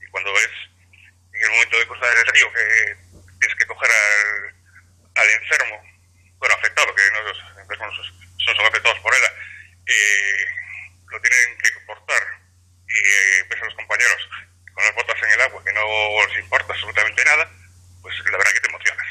Y 0.00 0.10
cuando 0.10 0.32
ves 0.32 0.50
en 1.34 1.42
el 1.42 1.50
momento 1.50 1.78
de 1.78 1.86
cruzar 1.86 2.16
el 2.16 2.26
río 2.32 2.52
que 2.52 2.96
tienes 3.40 3.56
que 3.58 3.66
coger 3.66 3.90
al, 3.90 4.54
al 5.20 5.30
enfermo, 5.36 5.82
bueno, 6.38 6.54
afectado, 6.54 6.94
que 6.94 7.10
no, 7.12 7.22
los 7.22 7.38
enfermos 7.60 7.92
no 8.46 8.54
son 8.54 8.66
afectados 8.66 8.98
por 9.00 9.14
ella, 9.14 9.32
eh, 9.86 10.46
lo 11.10 11.20
tienen 11.20 11.58
que 11.58 11.84
cortar 11.86 12.22
y 12.88 12.98
eh, 12.98 13.44
ves 13.48 13.62
a 13.62 13.64
los 13.66 13.74
compañeros 13.74 14.28
con 14.74 14.84
las 14.84 14.94
botas 14.94 15.16
en 15.22 15.30
el 15.30 15.40
agua 15.42 15.62
que 15.64 15.72
no 15.72 16.26
les 16.28 16.38
importa 16.40 16.72
absolutamente 16.72 17.24
nada, 17.24 17.50
pues 18.02 18.14
la 18.30 18.36
verdad 18.38 18.52
que 18.52 18.60
te 18.60 18.68
emocionas. 18.68 19.06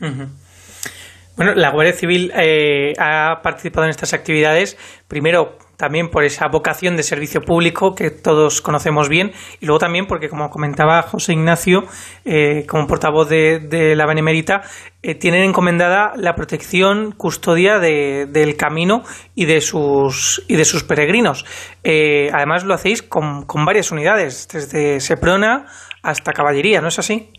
Ujú. 0.00 1.41
La 1.54 1.70
Guardia 1.70 1.92
Civil 1.92 2.32
eh, 2.34 2.92
ha 2.98 3.40
participado 3.42 3.84
en 3.84 3.90
estas 3.90 4.12
actividades, 4.12 4.76
primero 5.08 5.58
también 5.76 6.10
por 6.10 6.22
esa 6.22 6.46
vocación 6.46 6.96
de 6.96 7.02
servicio 7.02 7.40
público 7.40 7.94
que 7.94 8.10
todos 8.10 8.60
conocemos 8.60 9.08
bien 9.08 9.32
y 9.60 9.66
luego 9.66 9.80
también 9.80 10.06
porque, 10.06 10.28
como 10.28 10.48
comentaba 10.48 11.02
José 11.02 11.32
Ignacio, 11.32 11.84
eh, 12.24 12.64
como 12.68 12.86
portavoz 12.86 13.28
de, 13.28 13.94
la 13.96 14.06
Benemérita, 14.06 14.62
eh, 15.02 15.16
tienen 15.16 15.42
encomendada 15.42 16.12
la 16.16 16.36
protección, 16.36 17.12
custodia 17.12 17.80
del 17.80 18.56
camino 18.56 19.02
y 19.34 19.46
de 19.46 19.60
sus, 19.60 20.44
y 20.46 20.54
de 20.54 20.64
sus 20.64 20.84
peregrinos. 20.84 21.44
además, 21.84 22.64
lo 22.64 22.74
hacéis 22.74 23.02
con, 23.02 23.44
con 23.44 23.64
varias 23.64 23.90
unidades, 23.90 24.46
desde 24.52 25.00
Seprona 25.00 25.66
hasta 26.02 26.32
Caballería, 26.32 26.80
¿no 26.80 26.88
es 26.88 26.98
así? 26.98 27.32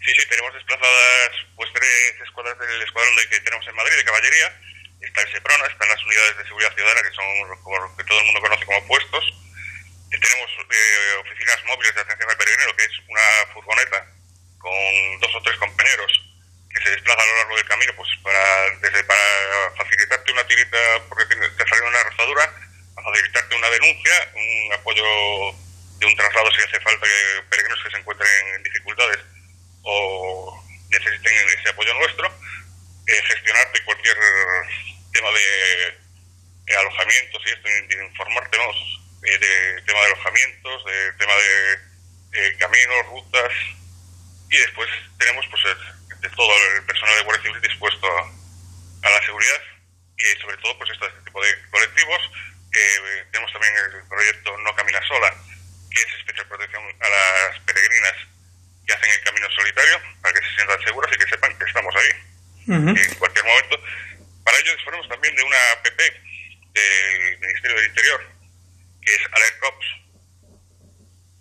Sí, 0.00 0.12
sí, 0.16 0.28
tenemos 0.28 0.54
desplazadas 0.54 1.30
pues 1.56 1.68
tres 1.74 2.14
escuadras 2.24 2.58
del 2.58 2.82
escuadrón 2.82 3.14
que 3.28 3.40
tenemos 3.40 3.66
en 3.68 3.76
Madrid 3.76 3.96
de 3.96 4.04
caballería. 4.04 4.48
Está 5.00 5.20
el 5.20 5.32
SEPRONA, 5.32 5.66
están 5.66 5.88
las 5.88 6.04
unidades 6.04 6.38
de 6.38 6.44
seguridad 6.44 6.74
ciudadana 6.74 7.02
que 7.02 7.14
son 7.14 7.26
como 7.62 7.96
que 7.96 8.04
todo 8.04 8.18
el 8.18 8.24
mundo 8.24 8.40
conoce 8.40 8.64
como 8.64 8.86
puestos. 8.86 9.24
Y 10.10 10.18
tenemos 10.18 10.50
eh, 10.56 11.16
oficinas 11.20 11.64
móviles 11.66 11.94
de 11.94 12.00
atención 12.00 12.30
al 12.30 12.36
peregrino, 12.36 12.76
que 12.76 12.84
es 12.84 12.96
una 13.08 13.52
furgoneta 13.52 14.06
con 14.58 15.20
dos 15.20 15.34
o 15.34 15.42
tres 15.42 15.56
compañeros 15.58 16.12
que 16.72 16.82
se 16.82 16.90
desplaza 16.90 17.22
a 17.22 17.26
lo 17.26 17.36
largo 17.36 17.56
del 17.56 17.68
camino, 17.68 17.92
pues 17.96 18.08
para 18.22 18.40
facilitarte 19.76 20.32
una 20.32 20.46
tirita 20.46 20.78
porque 21.08 21.26
te 21.26 21.68
salido 21.68 21.88
una 21.88 22.04
rozadura, 22.04 22.44
a 22.96 23.02
facilitarte 23.02 23.56
una 23.56 23.70
denuncia, 23.70 24.32
un 24.34 24.72
apoyo 24.72 25.04
de 25.98 26.06
un 26.06 26.16
traslado 26.16 26.50
si 26.52 26.62
hace 26.62 26.80
falta 26.80 27.06
que 27.06 27.42
peregrinos 27.50 27.82
que 27.84 27.90
se 27.90 27.98
encuentren 27.98 28.54
en 28.54 28.62
dificultades 28.62 29.18
o 29.82 30.64
necesiten 30.90 31.32
ese 31.58 31.70
apoyo 31.70 31.94
nuestro, 31.94 32.26
eh, 33.06 33.22
gestionarte 33.26 33.84
cualquier 33.84 34.16
tema 35.12 35.28
de, 35.30 36.76
alojamientos 36.76 37.42
y 37.44 37.50
esto, 37.50 37.68
de 37.68 37.78
eh, 39.22 39.38
de 39.38 39.82
tema 39.82 40.00
de 40.00 40.06
alojamientos, 40.06 40.84
de 40.84 41.12
tema 41.18 41.34
de 41.34 42.56
caminos, 42.58 43.06
rutas 43.06 43.52
y 44.50 44.56
después 44.56 44.88
tenemos 45.18 45.46
pues 45.50 45.62
de 46.20 46.28
todo 46.30 46.52
el 46.74 46.84
personal 46.84 47.16
de 47.16 47.22
Guardia 47.22 47.42
Civil 47.42 47.62
dispuesto 47.62 48.06
a, 48.06 49.10
la 49.10 49.22
seguridad 49.24 49.62
y 50.18 50.40
sobre 50.40 50.56
todo 50.58 50.76
pues 50.78 50.90
este 50.90 51.06
tipo 51.24 51.42
de 51.42 51.70
colectivos. 51.70 52.20
Eh, 52.72 53.26
tenemos 53.32 53.52
también 53.52 53.74
el 53.76 54.08
proyecto 54.08 54.56
No 54.58 54.74
Camina 54.76 55.00
Sola, 55.08 55.34
que 55.90 56.00
es 56.00 56.18
especial 56.18 56.46
protección 56.46 56.82
a 57.00 57.08
las 57.08 57.58
peregrinas 57.60 58.14
que 58.90 58.96
hacen 58.96 59.10
el 59.10 59.24
camino 59.24 59.48
solitario, 59.50 60.02
para 60.20 60.34
que 60.34 60.46
se 60.46 60.54
sientan 60.56 60.82
seguras 60.82 61.10
y 61.14 61.18
que 61.18 61.30
sepan 61.30 61.58
que 61.58 61.64
estamos 61.64 61.94
ahí. 61.94 62.12
En 62.66 63.14
cualquier 63.18 63.44
momento. 63.44 63.82
Para 64.44 64.58
ello 64.58 64.74
disponemos 64.74 65.08
también 65.08 65.34
de 65.36 65.42
una 65.42 65.56
app 65.72 65.86
del 65.86 67.38
Ministerio 67.38 67.76
del 67.76 67.86
Interior, 67.86 68.20
que 69.02 69.14
es 69.14 69.20
Alert 69.30 69.58
Cops. 69.60 69.86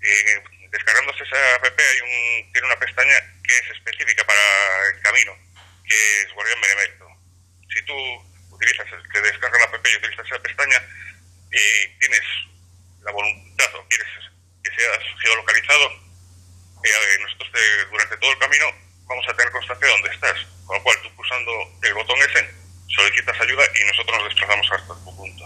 Eh, 0.02 0.44
descargándose 0.72 1.24
esa 1.24 1.56
app 1.56 1.66
hay 1.66 2.02
un, 2.02 2.54
tiene 2.54 2.68
una 2.68 2.80
pestaña 2.80 3.18
que 3.44 3.58
es 3.58 3.70
específica 3.78 4.24
para 4.26 4.42
el 4.94 5.02
camino, 5.02 5.34
que 5.88 6.22
es 6.22 6.34
Guardián 6.34 6.62
Benemérito. 6.62 7.08
Si 7.74 7.82
tú 7.86 7.96
utilizas, 8.52 8.86
te 9.12 9.22
descargas 9.22 9.60
la 9.60 9.78
app 9.78 9.88
y 9.88 9.98
utilizas 9.98 10.26
esa 10.26 10.42
pestaña 10.42 10.82
y 11.52 12.00
tienes 12.00 12.24
la 13.02 13.12
voluntad 13.12 13.76
o 13.76 13.88
quieres 13.88 14.08
que 14.64 14.72
seas 14.76 15.04
geolocalizado, 15.22 16.09
eh, 16.84 17.18
nosotros 17.22 17.50
durante 17.92 18.18
todo 18.18 18.32
el 18.32 18.38
camino 18.40 18.66
vamos 19.08 19.26
a 19.28 19.34
tener 19.34 19.52
constancia 19.52 19.88
de 19.88 19.94
dónde 19.94 20.10
estás. 20.10 20.38
Con 20.66 20.78
lo 20.78 20.84
cual, 20.84 20.96
tú 21.04 21.10
pulsando 21.16 21.52
el 21.82 21.94
botón 21.94 22.18
ese, 22.20 22.46
solicitas 22.88 23.42
ayuda 23.42 23.64
y 23.74 23.88
nosotros 23.88 24.18
nos 24.18 24.30
desplazamos 24.30 24.68
hasta 24.72 24.94
tu 24.94 25.16
punto. 25.16 25.46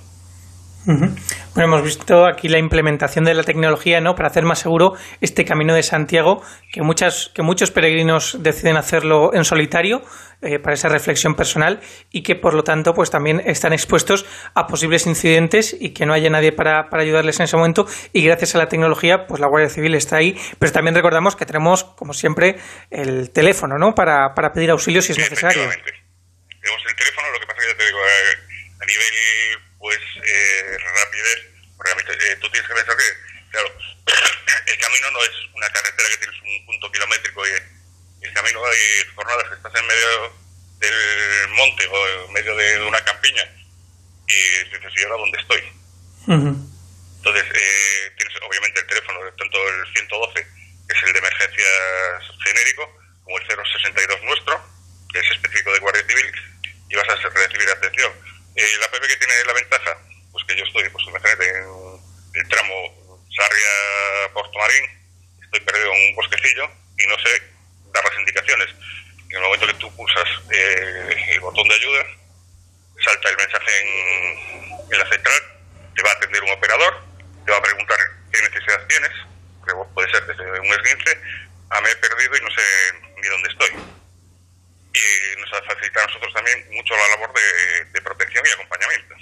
Bueno, 0.85 1.15
hemos 1.55 1.83
visto 1.83 2.25
aquí 2.25 2.49
la 2.49 2.57
implementación 2.57 3.23
de 3.23 3.33
la 3.33 3.43
tecnología 3.43 4.01
¿no? 4.01 4.15
para 4.15 4.27
hacer 4.27 4.43
más 4.43 4.59
seguro 4.59 4.95
este 5.21 5.45
camino 5.45 5.73
de 5.73 5.81
Santiago, 5.81 6.41
que, 6.73 6.81
muchas, 6.81 7.31
que 7.33 7.41
muchos 7.41 7.71
peregrinos 7.71 8.43
deciden 8.43 8.75
hacerlo 8.75 9.33
en 9.33 9.45
solitario 9.45 10.03
eh, 10.43 10.59
para 10.59 10.73
esa 10.73 10.89
reflexión 10.89 11.35
personal 11.35 11.81
y 12.11 12.23
que 12.23 12.35
por 12.35 12.53
lo 12.53 12.63
tanto 12.63 12.93
pues 12.93 13.09
también 13.09 13.41
están 13.45 13.73
expuestos 13.73 14.25
a 14.53 14.67
posibles 14.67 15.07
incidentes 15.07 15.75
y 15.79 15.93
que 15.93 16.05
no 16.05 16.13
haya 16.13 16.29
nadie 16.29 16.51
para, 16.51 16.89
para 16.89 17.03
ayudarles 17.03 17.39
en 17.39 17.45
ese 17.45 17.57
momento 17.57 17.87
y 18.11 18.23
gracias 18.25 18.55
a 18.55 18.57
la 18.57 18.67
tecnología 18.67 19.25
pues 19.27 19.39
la 19.39 19.47
Guardia 19.47 19.69
Civil 19.69 19.95
está 19.95 20.17
ahí, 20.17 20.39
pero 20.59 20.71
también 20.71 20.95
recordamos 20.95 21.35
que 21.35 21.45
tenemos 21.45 21.83
como 21.83 22.13
siempre 22.13 22.57
el 22.91 23.31
teléfono 23.31 23.77
¿no? 23.77 23.95
para, 23.95 24.33
para 24.35 24.53
pedir 24.53 24.71
auxilio 24.71 25.01
si 25.01 25.13
es 25.13 25.17
necesario. 25.17 25.63
Tenemos 25.63 26.81
el 26.87 26.95
teléfono, 26.95 27.31
lo 27.31 27.39
que 27.39 27.47
pasa 27.47 27.59
que 27.59 27.67
ya 27.67 27.77
te 27.77 27.85
digo, 27.85 27.99
eh, 27.99 28.53
a 28.81 28.85
nivel 28.85 29.13
pues 29.79 29.99
eh, 29.99 30.77
rapidez, 30.79 31.39
porque 31.75 31.91
eh, 31.91 32.37
tú 32.39 32.49
tienes 32.49 32.67
que 32.69 32.73
pensar 32.73 32.95
que, 32.95 33.03
claro, 33.51 33.67
el 34.67 34.77
camino 34.77 35.11
no 35.11 35.19
es 35.23 35.31
una 35.53 35.67
carretera 35.67 36.09
que 36.09 36.17
tienes 36.17 36.41
un 36.41 36.65
punto 36.65 36.91
kilométrico 36.91 37.45
y 37.45 37.51
el 38.23 38.33
camino 38.33 38.65
hay 38.65 39.15
jornadas 39.15 39.49
que 39.49 39.55
estás 39.55 39.75
en 39.75 39.87
medio 39.87 40.33
del 40.79 41.49
monte 41.49 41.87
o 41.87 42.07
en 42.25 42.33
medio 42.33 42.55
de 42.55 42.81
una 42.85 43.03
campiña 43.03 43.43
y 44.27 44.69
dices, 44.69 44.91
¿y 44.95 45.03
ahora 45.03 45.17
dónde 45.17 45.39
estoy? 45.39 45.63
Entonces, 46.27 47.43
eh, 47.43 48.11
tienes 48.17 48.35
obviamente 48.41 48.79
el 48.79 48.87
teléfono, 48.87 49.19
tanto 49.37 49.57
el 49.69 49.93
112, 49.93 50.33
que 50.87 50.93
es 50.95 51.03
el 51.03 51.13
de 51.13 51.19
emergencias 51.19 51.67
genérico, 52.43 52.89
como 53.23 53.37
el 53.37 53.47
062 53.47 54.23
nuestro, 54.23 54.61
que 55.11 55.19
es 55.19 55.31
específico 55.31 55.71
de 55.71 55.79
Guardia 55.79 56.05
Civil, 56.07 56.31
y 56.89 56.95
vas 56.95 57.09
a 57.09 57.15
recibir 57.15 57.69
atención 57.69 58.11
eh, 58.55 58.77
la 58.79 58.91
PP 58.91 59.07
que 59.07 59.17
tiene 59.17 59.33
la 59.45 59.53
ventaja, 59.53 59.97
pues 60.31 60.45
que 60.45 60.55
yo 60.55 60.63
estoy, 60.63 60.89
pues 60.89 61.05
imagínate, 61.07 61.49
en 61.49 61.99
el 62.33 62.47
tramo 62.49 63.25
Sarria-Porto 63.35 64.57
Marín, 64.59 64.85
estoy 65.43 65.59
perdido 65.61 65.93
en 65.93 66.09
un 66.09 66.15
bosquecillo 66.15 66.69
y 66.97 67.07
no 67.07 67.17
sé 67.19 67.52
dar 67.93 68.03
las 68.03 68.19
indicaciones. 68.19 68.69
En 69.29 69.37
el 69.37 69.41
momento 69.41 69.67
que 69.67 69.73
tú 69.75 69.95
pulsas 69.95 70.27
eh, 70.51 71.33
el 71.33 71.39
botón 71.39 71.67
de 71.67 71.75
ayuda, 71.75 72.05
salta 73.03 73.29
el 73.29 73.37
mensaje 73.37 73.71
en, 73.81 74.99
la 74.99 75.09
central, 75.09 75.41
te 75.95 76.03
va 76.03 76.09
a 76.11 76.13
atender 76.13 76.43
un 76.43 76.51
operador, 76.51 77.03
te 77.45 77.51
va 77.51 77.57
a 77.57 77.61
preguntar 77.61 77.97
qué 78.31 78.41
necesidad 78.41 78.87
tienes, 78.87 79.11
que 79.65 79.73
puede 79.93 80.11
ser 80.11 80.25
desde 80.27 80.59
un 80.59 80.67
esguince, 80.67 81.17
a 81.71 81.81
me 81.81 81.89
he 81.89 81.95
perdido 81.95 82.37
y 82.37 82.41
no 82.41 82.49
sé 82.51 82.61
ni 83.21 83.27
dónde 83.27 83.49
estoy 83.49 83.93
y 84.93 85.39
nos 85.39 85.49
facilita 85.49 86.03
a 86.03 86.07
nosotros 86.07 86.33
también 86.33 86.65
mucho 86.71 86.93
la 86.95 87.07
labor 87.09 87.33
de, 87.91 88.01
protección 88.01 88.43
y 88.45 88.51
acompañamiento. 88.51 89.15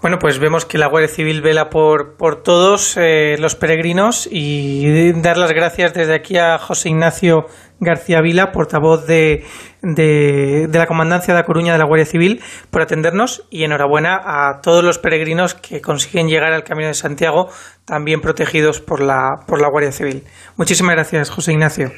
Bueno, 0.00 0.18
pues 0.18 0.38
vemos 0.38 0.64
que 0.64 0.78
la 0.78 0.86
Guardia 0.86 1.08
Civil 1.08 1.42
vela 1.42 1.68
por, 1.68 2.16
por 2.16 2.42
todos 2.42 2.96
eh, 2.96 3.36
los 3.38 3.54
peregrinos 3.54 4.26
y 4.30 5.12
dar 5.20 5.36
las 5.36 5.52
gracias 5.52 5.92
desde 5.92 6.14
aquí 6.14 6.38
a 6.38 6.56
José 6.56 6.88
Ignacio 6.88 7.44
García 7.80 8.22
Vila, 8.22 8.50
portavoz 8.50 9.06
de, 9.06 9.44
de, 9.82 10.68
de, 10.70 10.78
la 10.78 10.86
Comandancia 10.86 11.34
de 11.34 11.40
la 11.40 11.44
Coruña 11.44 11.74
de 11.74 11.78
la 11.78 11.84
Guardia 11.84 12.06
Civil, 12.06 12.42
por 12.70 12.80
atendernos 12.80 13.46
y 13.50 13.64
enhorabuena 13.64 14.16
a 14.24 14.62
todos 14.62 14.82
los 14.82 14.96
peregrinos 14.96 15.54
que 15.54 15.82
consiguen 15.82 16.28
llegar 16.28 16.54
al 16.54 16.64
Camino 16.64 16.88
de 16.88 16.94
Santiago 16.94 17.52
también 17.84 18.22
protegidos 18.22 18.80
por 18.80 19.02
la, 19.02 19.44
por 19.46 19.60
la 19.60 19.68
Guardia 19.68 19.92
Civil. 19.92 20.24
Muchísimas 20.56 20.94
gracias, 20.94 21.28
José 21.28 21.52
Ignacio. 21.52 21.92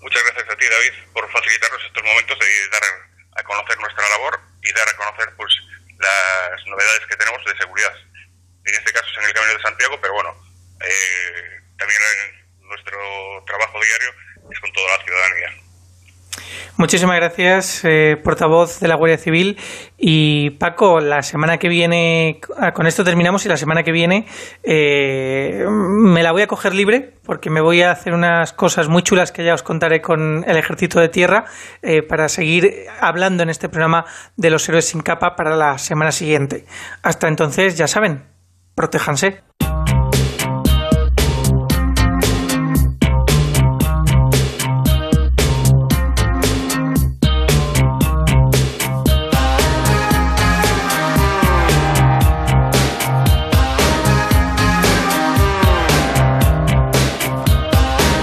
Muchas 0.00 0.22
gracias 0.30 0.46
a 0.48 0.56
ti, 0.56 0.64
David, 0.70 1.12
por 1.12 1.28
facilitarnos 1.28 1.82
estos 1.84 2.04
momentos 2.04 2.38
de 2.38 2.46
dar 2.70 2.82
a 3.34 3.42
conocer 3.42 3.76
nuestra 3.80 4.04
labor 4.10 4.38
y 4.62 4.72
dar 4.72 4.88
a 4.88 4.96
conocer 4.96 5.34
pues 5.36 5.67
las 5.98 6.66
novedades 6.66 7.06
que 7.08 7.16
tenemos 7.16 7.44
de 7.44 7.56
seguridad. 7.58 7.94
En 8.64 8.74
este 8.74 8.92
caso 8.92 9.06
es 9.10 9.16
en 9.18 9.24
el 9.24 9.32
Camino 9.32 9.54
de 9.54 9.62
Santiago, 9.62 9.98
pero 10.00 10.14
bueno, 10.14 10.34
eh, 10.80 11.60
también 11.78 12.00
nuestro 12.60 12.98
trabajo 13.46 13.80
diario 13.80 14.10
es 14.50 14.60
con 14.60 14.72
toda 14.72 14.96
la 14.96 15.04
ciudadanía. 15.04 15.67
Muchísimas 16.76 17.16
gracias, 17.16 17.84
eh, 17.84 18.16
portavoz 18.22 18.80
de 18.80 18.88
la 18.88 18.94
Guardia 18.94 19.18
Civil. 19.18 19.58
Y 19.96 20.50
Paco, 20.50 21.00
la 21.00 21.22
semana 21.22 21.58
que 21.58 21.68
viene, 21.68 22.40
ah, 22.56 22.72
con 22.72 22.86
esto 22.86 23.04
terminamos 23.04 23.44
y 23.44 23.48
la 23.48 23.56
semana 23.56 23.82
que 23.82 23.92
viene 23.92 24.26
eh, 24.62 25.64
me 25.68 26.22
la 26.22 26.32
voy 26.32 26.42
a 26.42 26.46
coger 26.46 26.74
libre 26.74 27.14
porque 27.24 27.50
me 27.50 27.60
voy 27.60 27.82
a 27.82 27.90
hacer 27.90 28.14
unas 28.14 28.52
cosas 28.52 28.88
muy 28.88 29.02
chulas 29.02 29.32
que 29.32 29.44
ya 29.44 29.54
os 29.54 29.62
contaré 29.62 30.00
con 30.00 30.44
el 30.46 30.56
Ejército 30.56 31.00
de 31.00 31.08
Tierra 31.08 31.44
eh, 31.82 32.02
para 32.02 32.28
seguir 32.28 32.86
hablando 33.00 33.42
en 33.42 33.50
este 33.50 33.68
programa 33.68 34.04
de 34.36 34.50
los 34.50 34.68
héroes 34.68 34.86
sin 34.86 35.00
capa 35.00 35.36
para 35.36 35.56
la 35.56 35.78
semana 35.78 36.12
siguiente. 36.12 36.64
Hasta 37.02 37.28
entonces, 37.28 37.76
ya 37.76 37.88
saben, 37.88 38.24
protéjanse. 38.74 39.47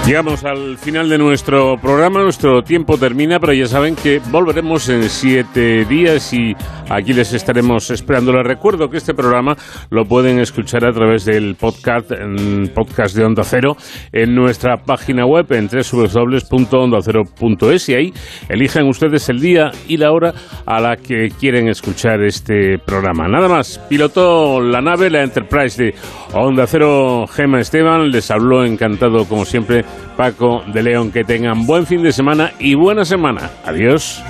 Llegamos 0.06 0.44
al 0.44 0.78
final 0.78 1.08
de 1.08 1.18
nuestro 1.18 1.76
programa, 1.82 2.22
nuestro 2.22 2.62
tiempo 2.62 2.96
termina, 2.96 3.40
pero 3.40 3.52
ya 3.52 3.66
saben 3.66 3.96
que 3.96 4.20
volveremos 4.30 4.88
en 4.88 5.10
siete 5.10 5.84
días 5.84 6.32
y 6.32 6.54
aquí 6.88 7.12
les 7.12 7.32
estaremos 7.32 7.90
esperando. 7.90 8.32
Les 8.32 8.46
recuerdo 8.46 8.88
que 8.88 8.98
este 8.98 9.14
programa 9.14 9.56
lo 9.90 10.04
pueden 10.04 10.38
escuchar 10.38 10.86
a 10.86 10.92
través 10.92 11.24
del 11.24 11.56
podcast, 11.56 12.12
en 12.12 12.70
podcast 12.72 13.16
de 13.16 13.24
Onda 13.24 13.42
Cero 13.42 13.76
en 14.12 14.32
nuestra 14.32 14.76
página 14.76 15.26
web 15.26 15.50
en 15.50 15.68
www.ondacero.es 15.68 17.88
y 17.88 17.94
ahí 17.94 18.14
elijan 18.48 18.86
ustedes 18.86 19.28
el 19.28 19.40
día 19.40 19.72
y 19.88 19.96
la 19.96 20.12
hora 20.12 20.32
a 20.66 20.80
la 20.80 20.98
que 20.98 21.30
quieren 21.30 21.66
escuchar 21.66 22.22
este 22.22 22.78
programa. 22.78 23.26
Nada 23.26 23.48
más, 23.48 23.80
pilotó 23.88 24.60
la 24.60 24.80
nave, 24.80 25.10
la 25.10 25.24
Enterprise 25.24 25.82
de 25.82 25.96
Onda 26.32 26.68
Cero 26.68 27.26
Gema 27.26 27.58
Esteban, 27.58 28.12
les 28.12 28.30
habló 28.30 28.64
encantado 28.64 29.24
como 29.24 29.44
siempre 29.44 29.84
Paco 30.16 30.62
de 30.66 30.82
León. 30.82 31.12
Que 31.12 31.24
tengan 31.24 31.66
buen 31.66 31.86
fin 31.86 32.02
de 32.02 32.12
semana 32.12 32.52
y 32.58 32.74
buena 32.74 33.04
semana. 33.04 33.50
Adiós. 33.64 34.22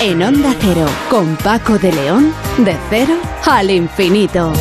En 0.00 0.22
Onda 0.22 0.54
Cero, 0.60 0.86
con 1.08 1.36
Paco 1.36 1.78
de 1.78 1.92
León, 1.92 2.32
de 2.58 2.76
cero 2.90 3.14
al 3.46 3.70
infinito. 3.70 4.52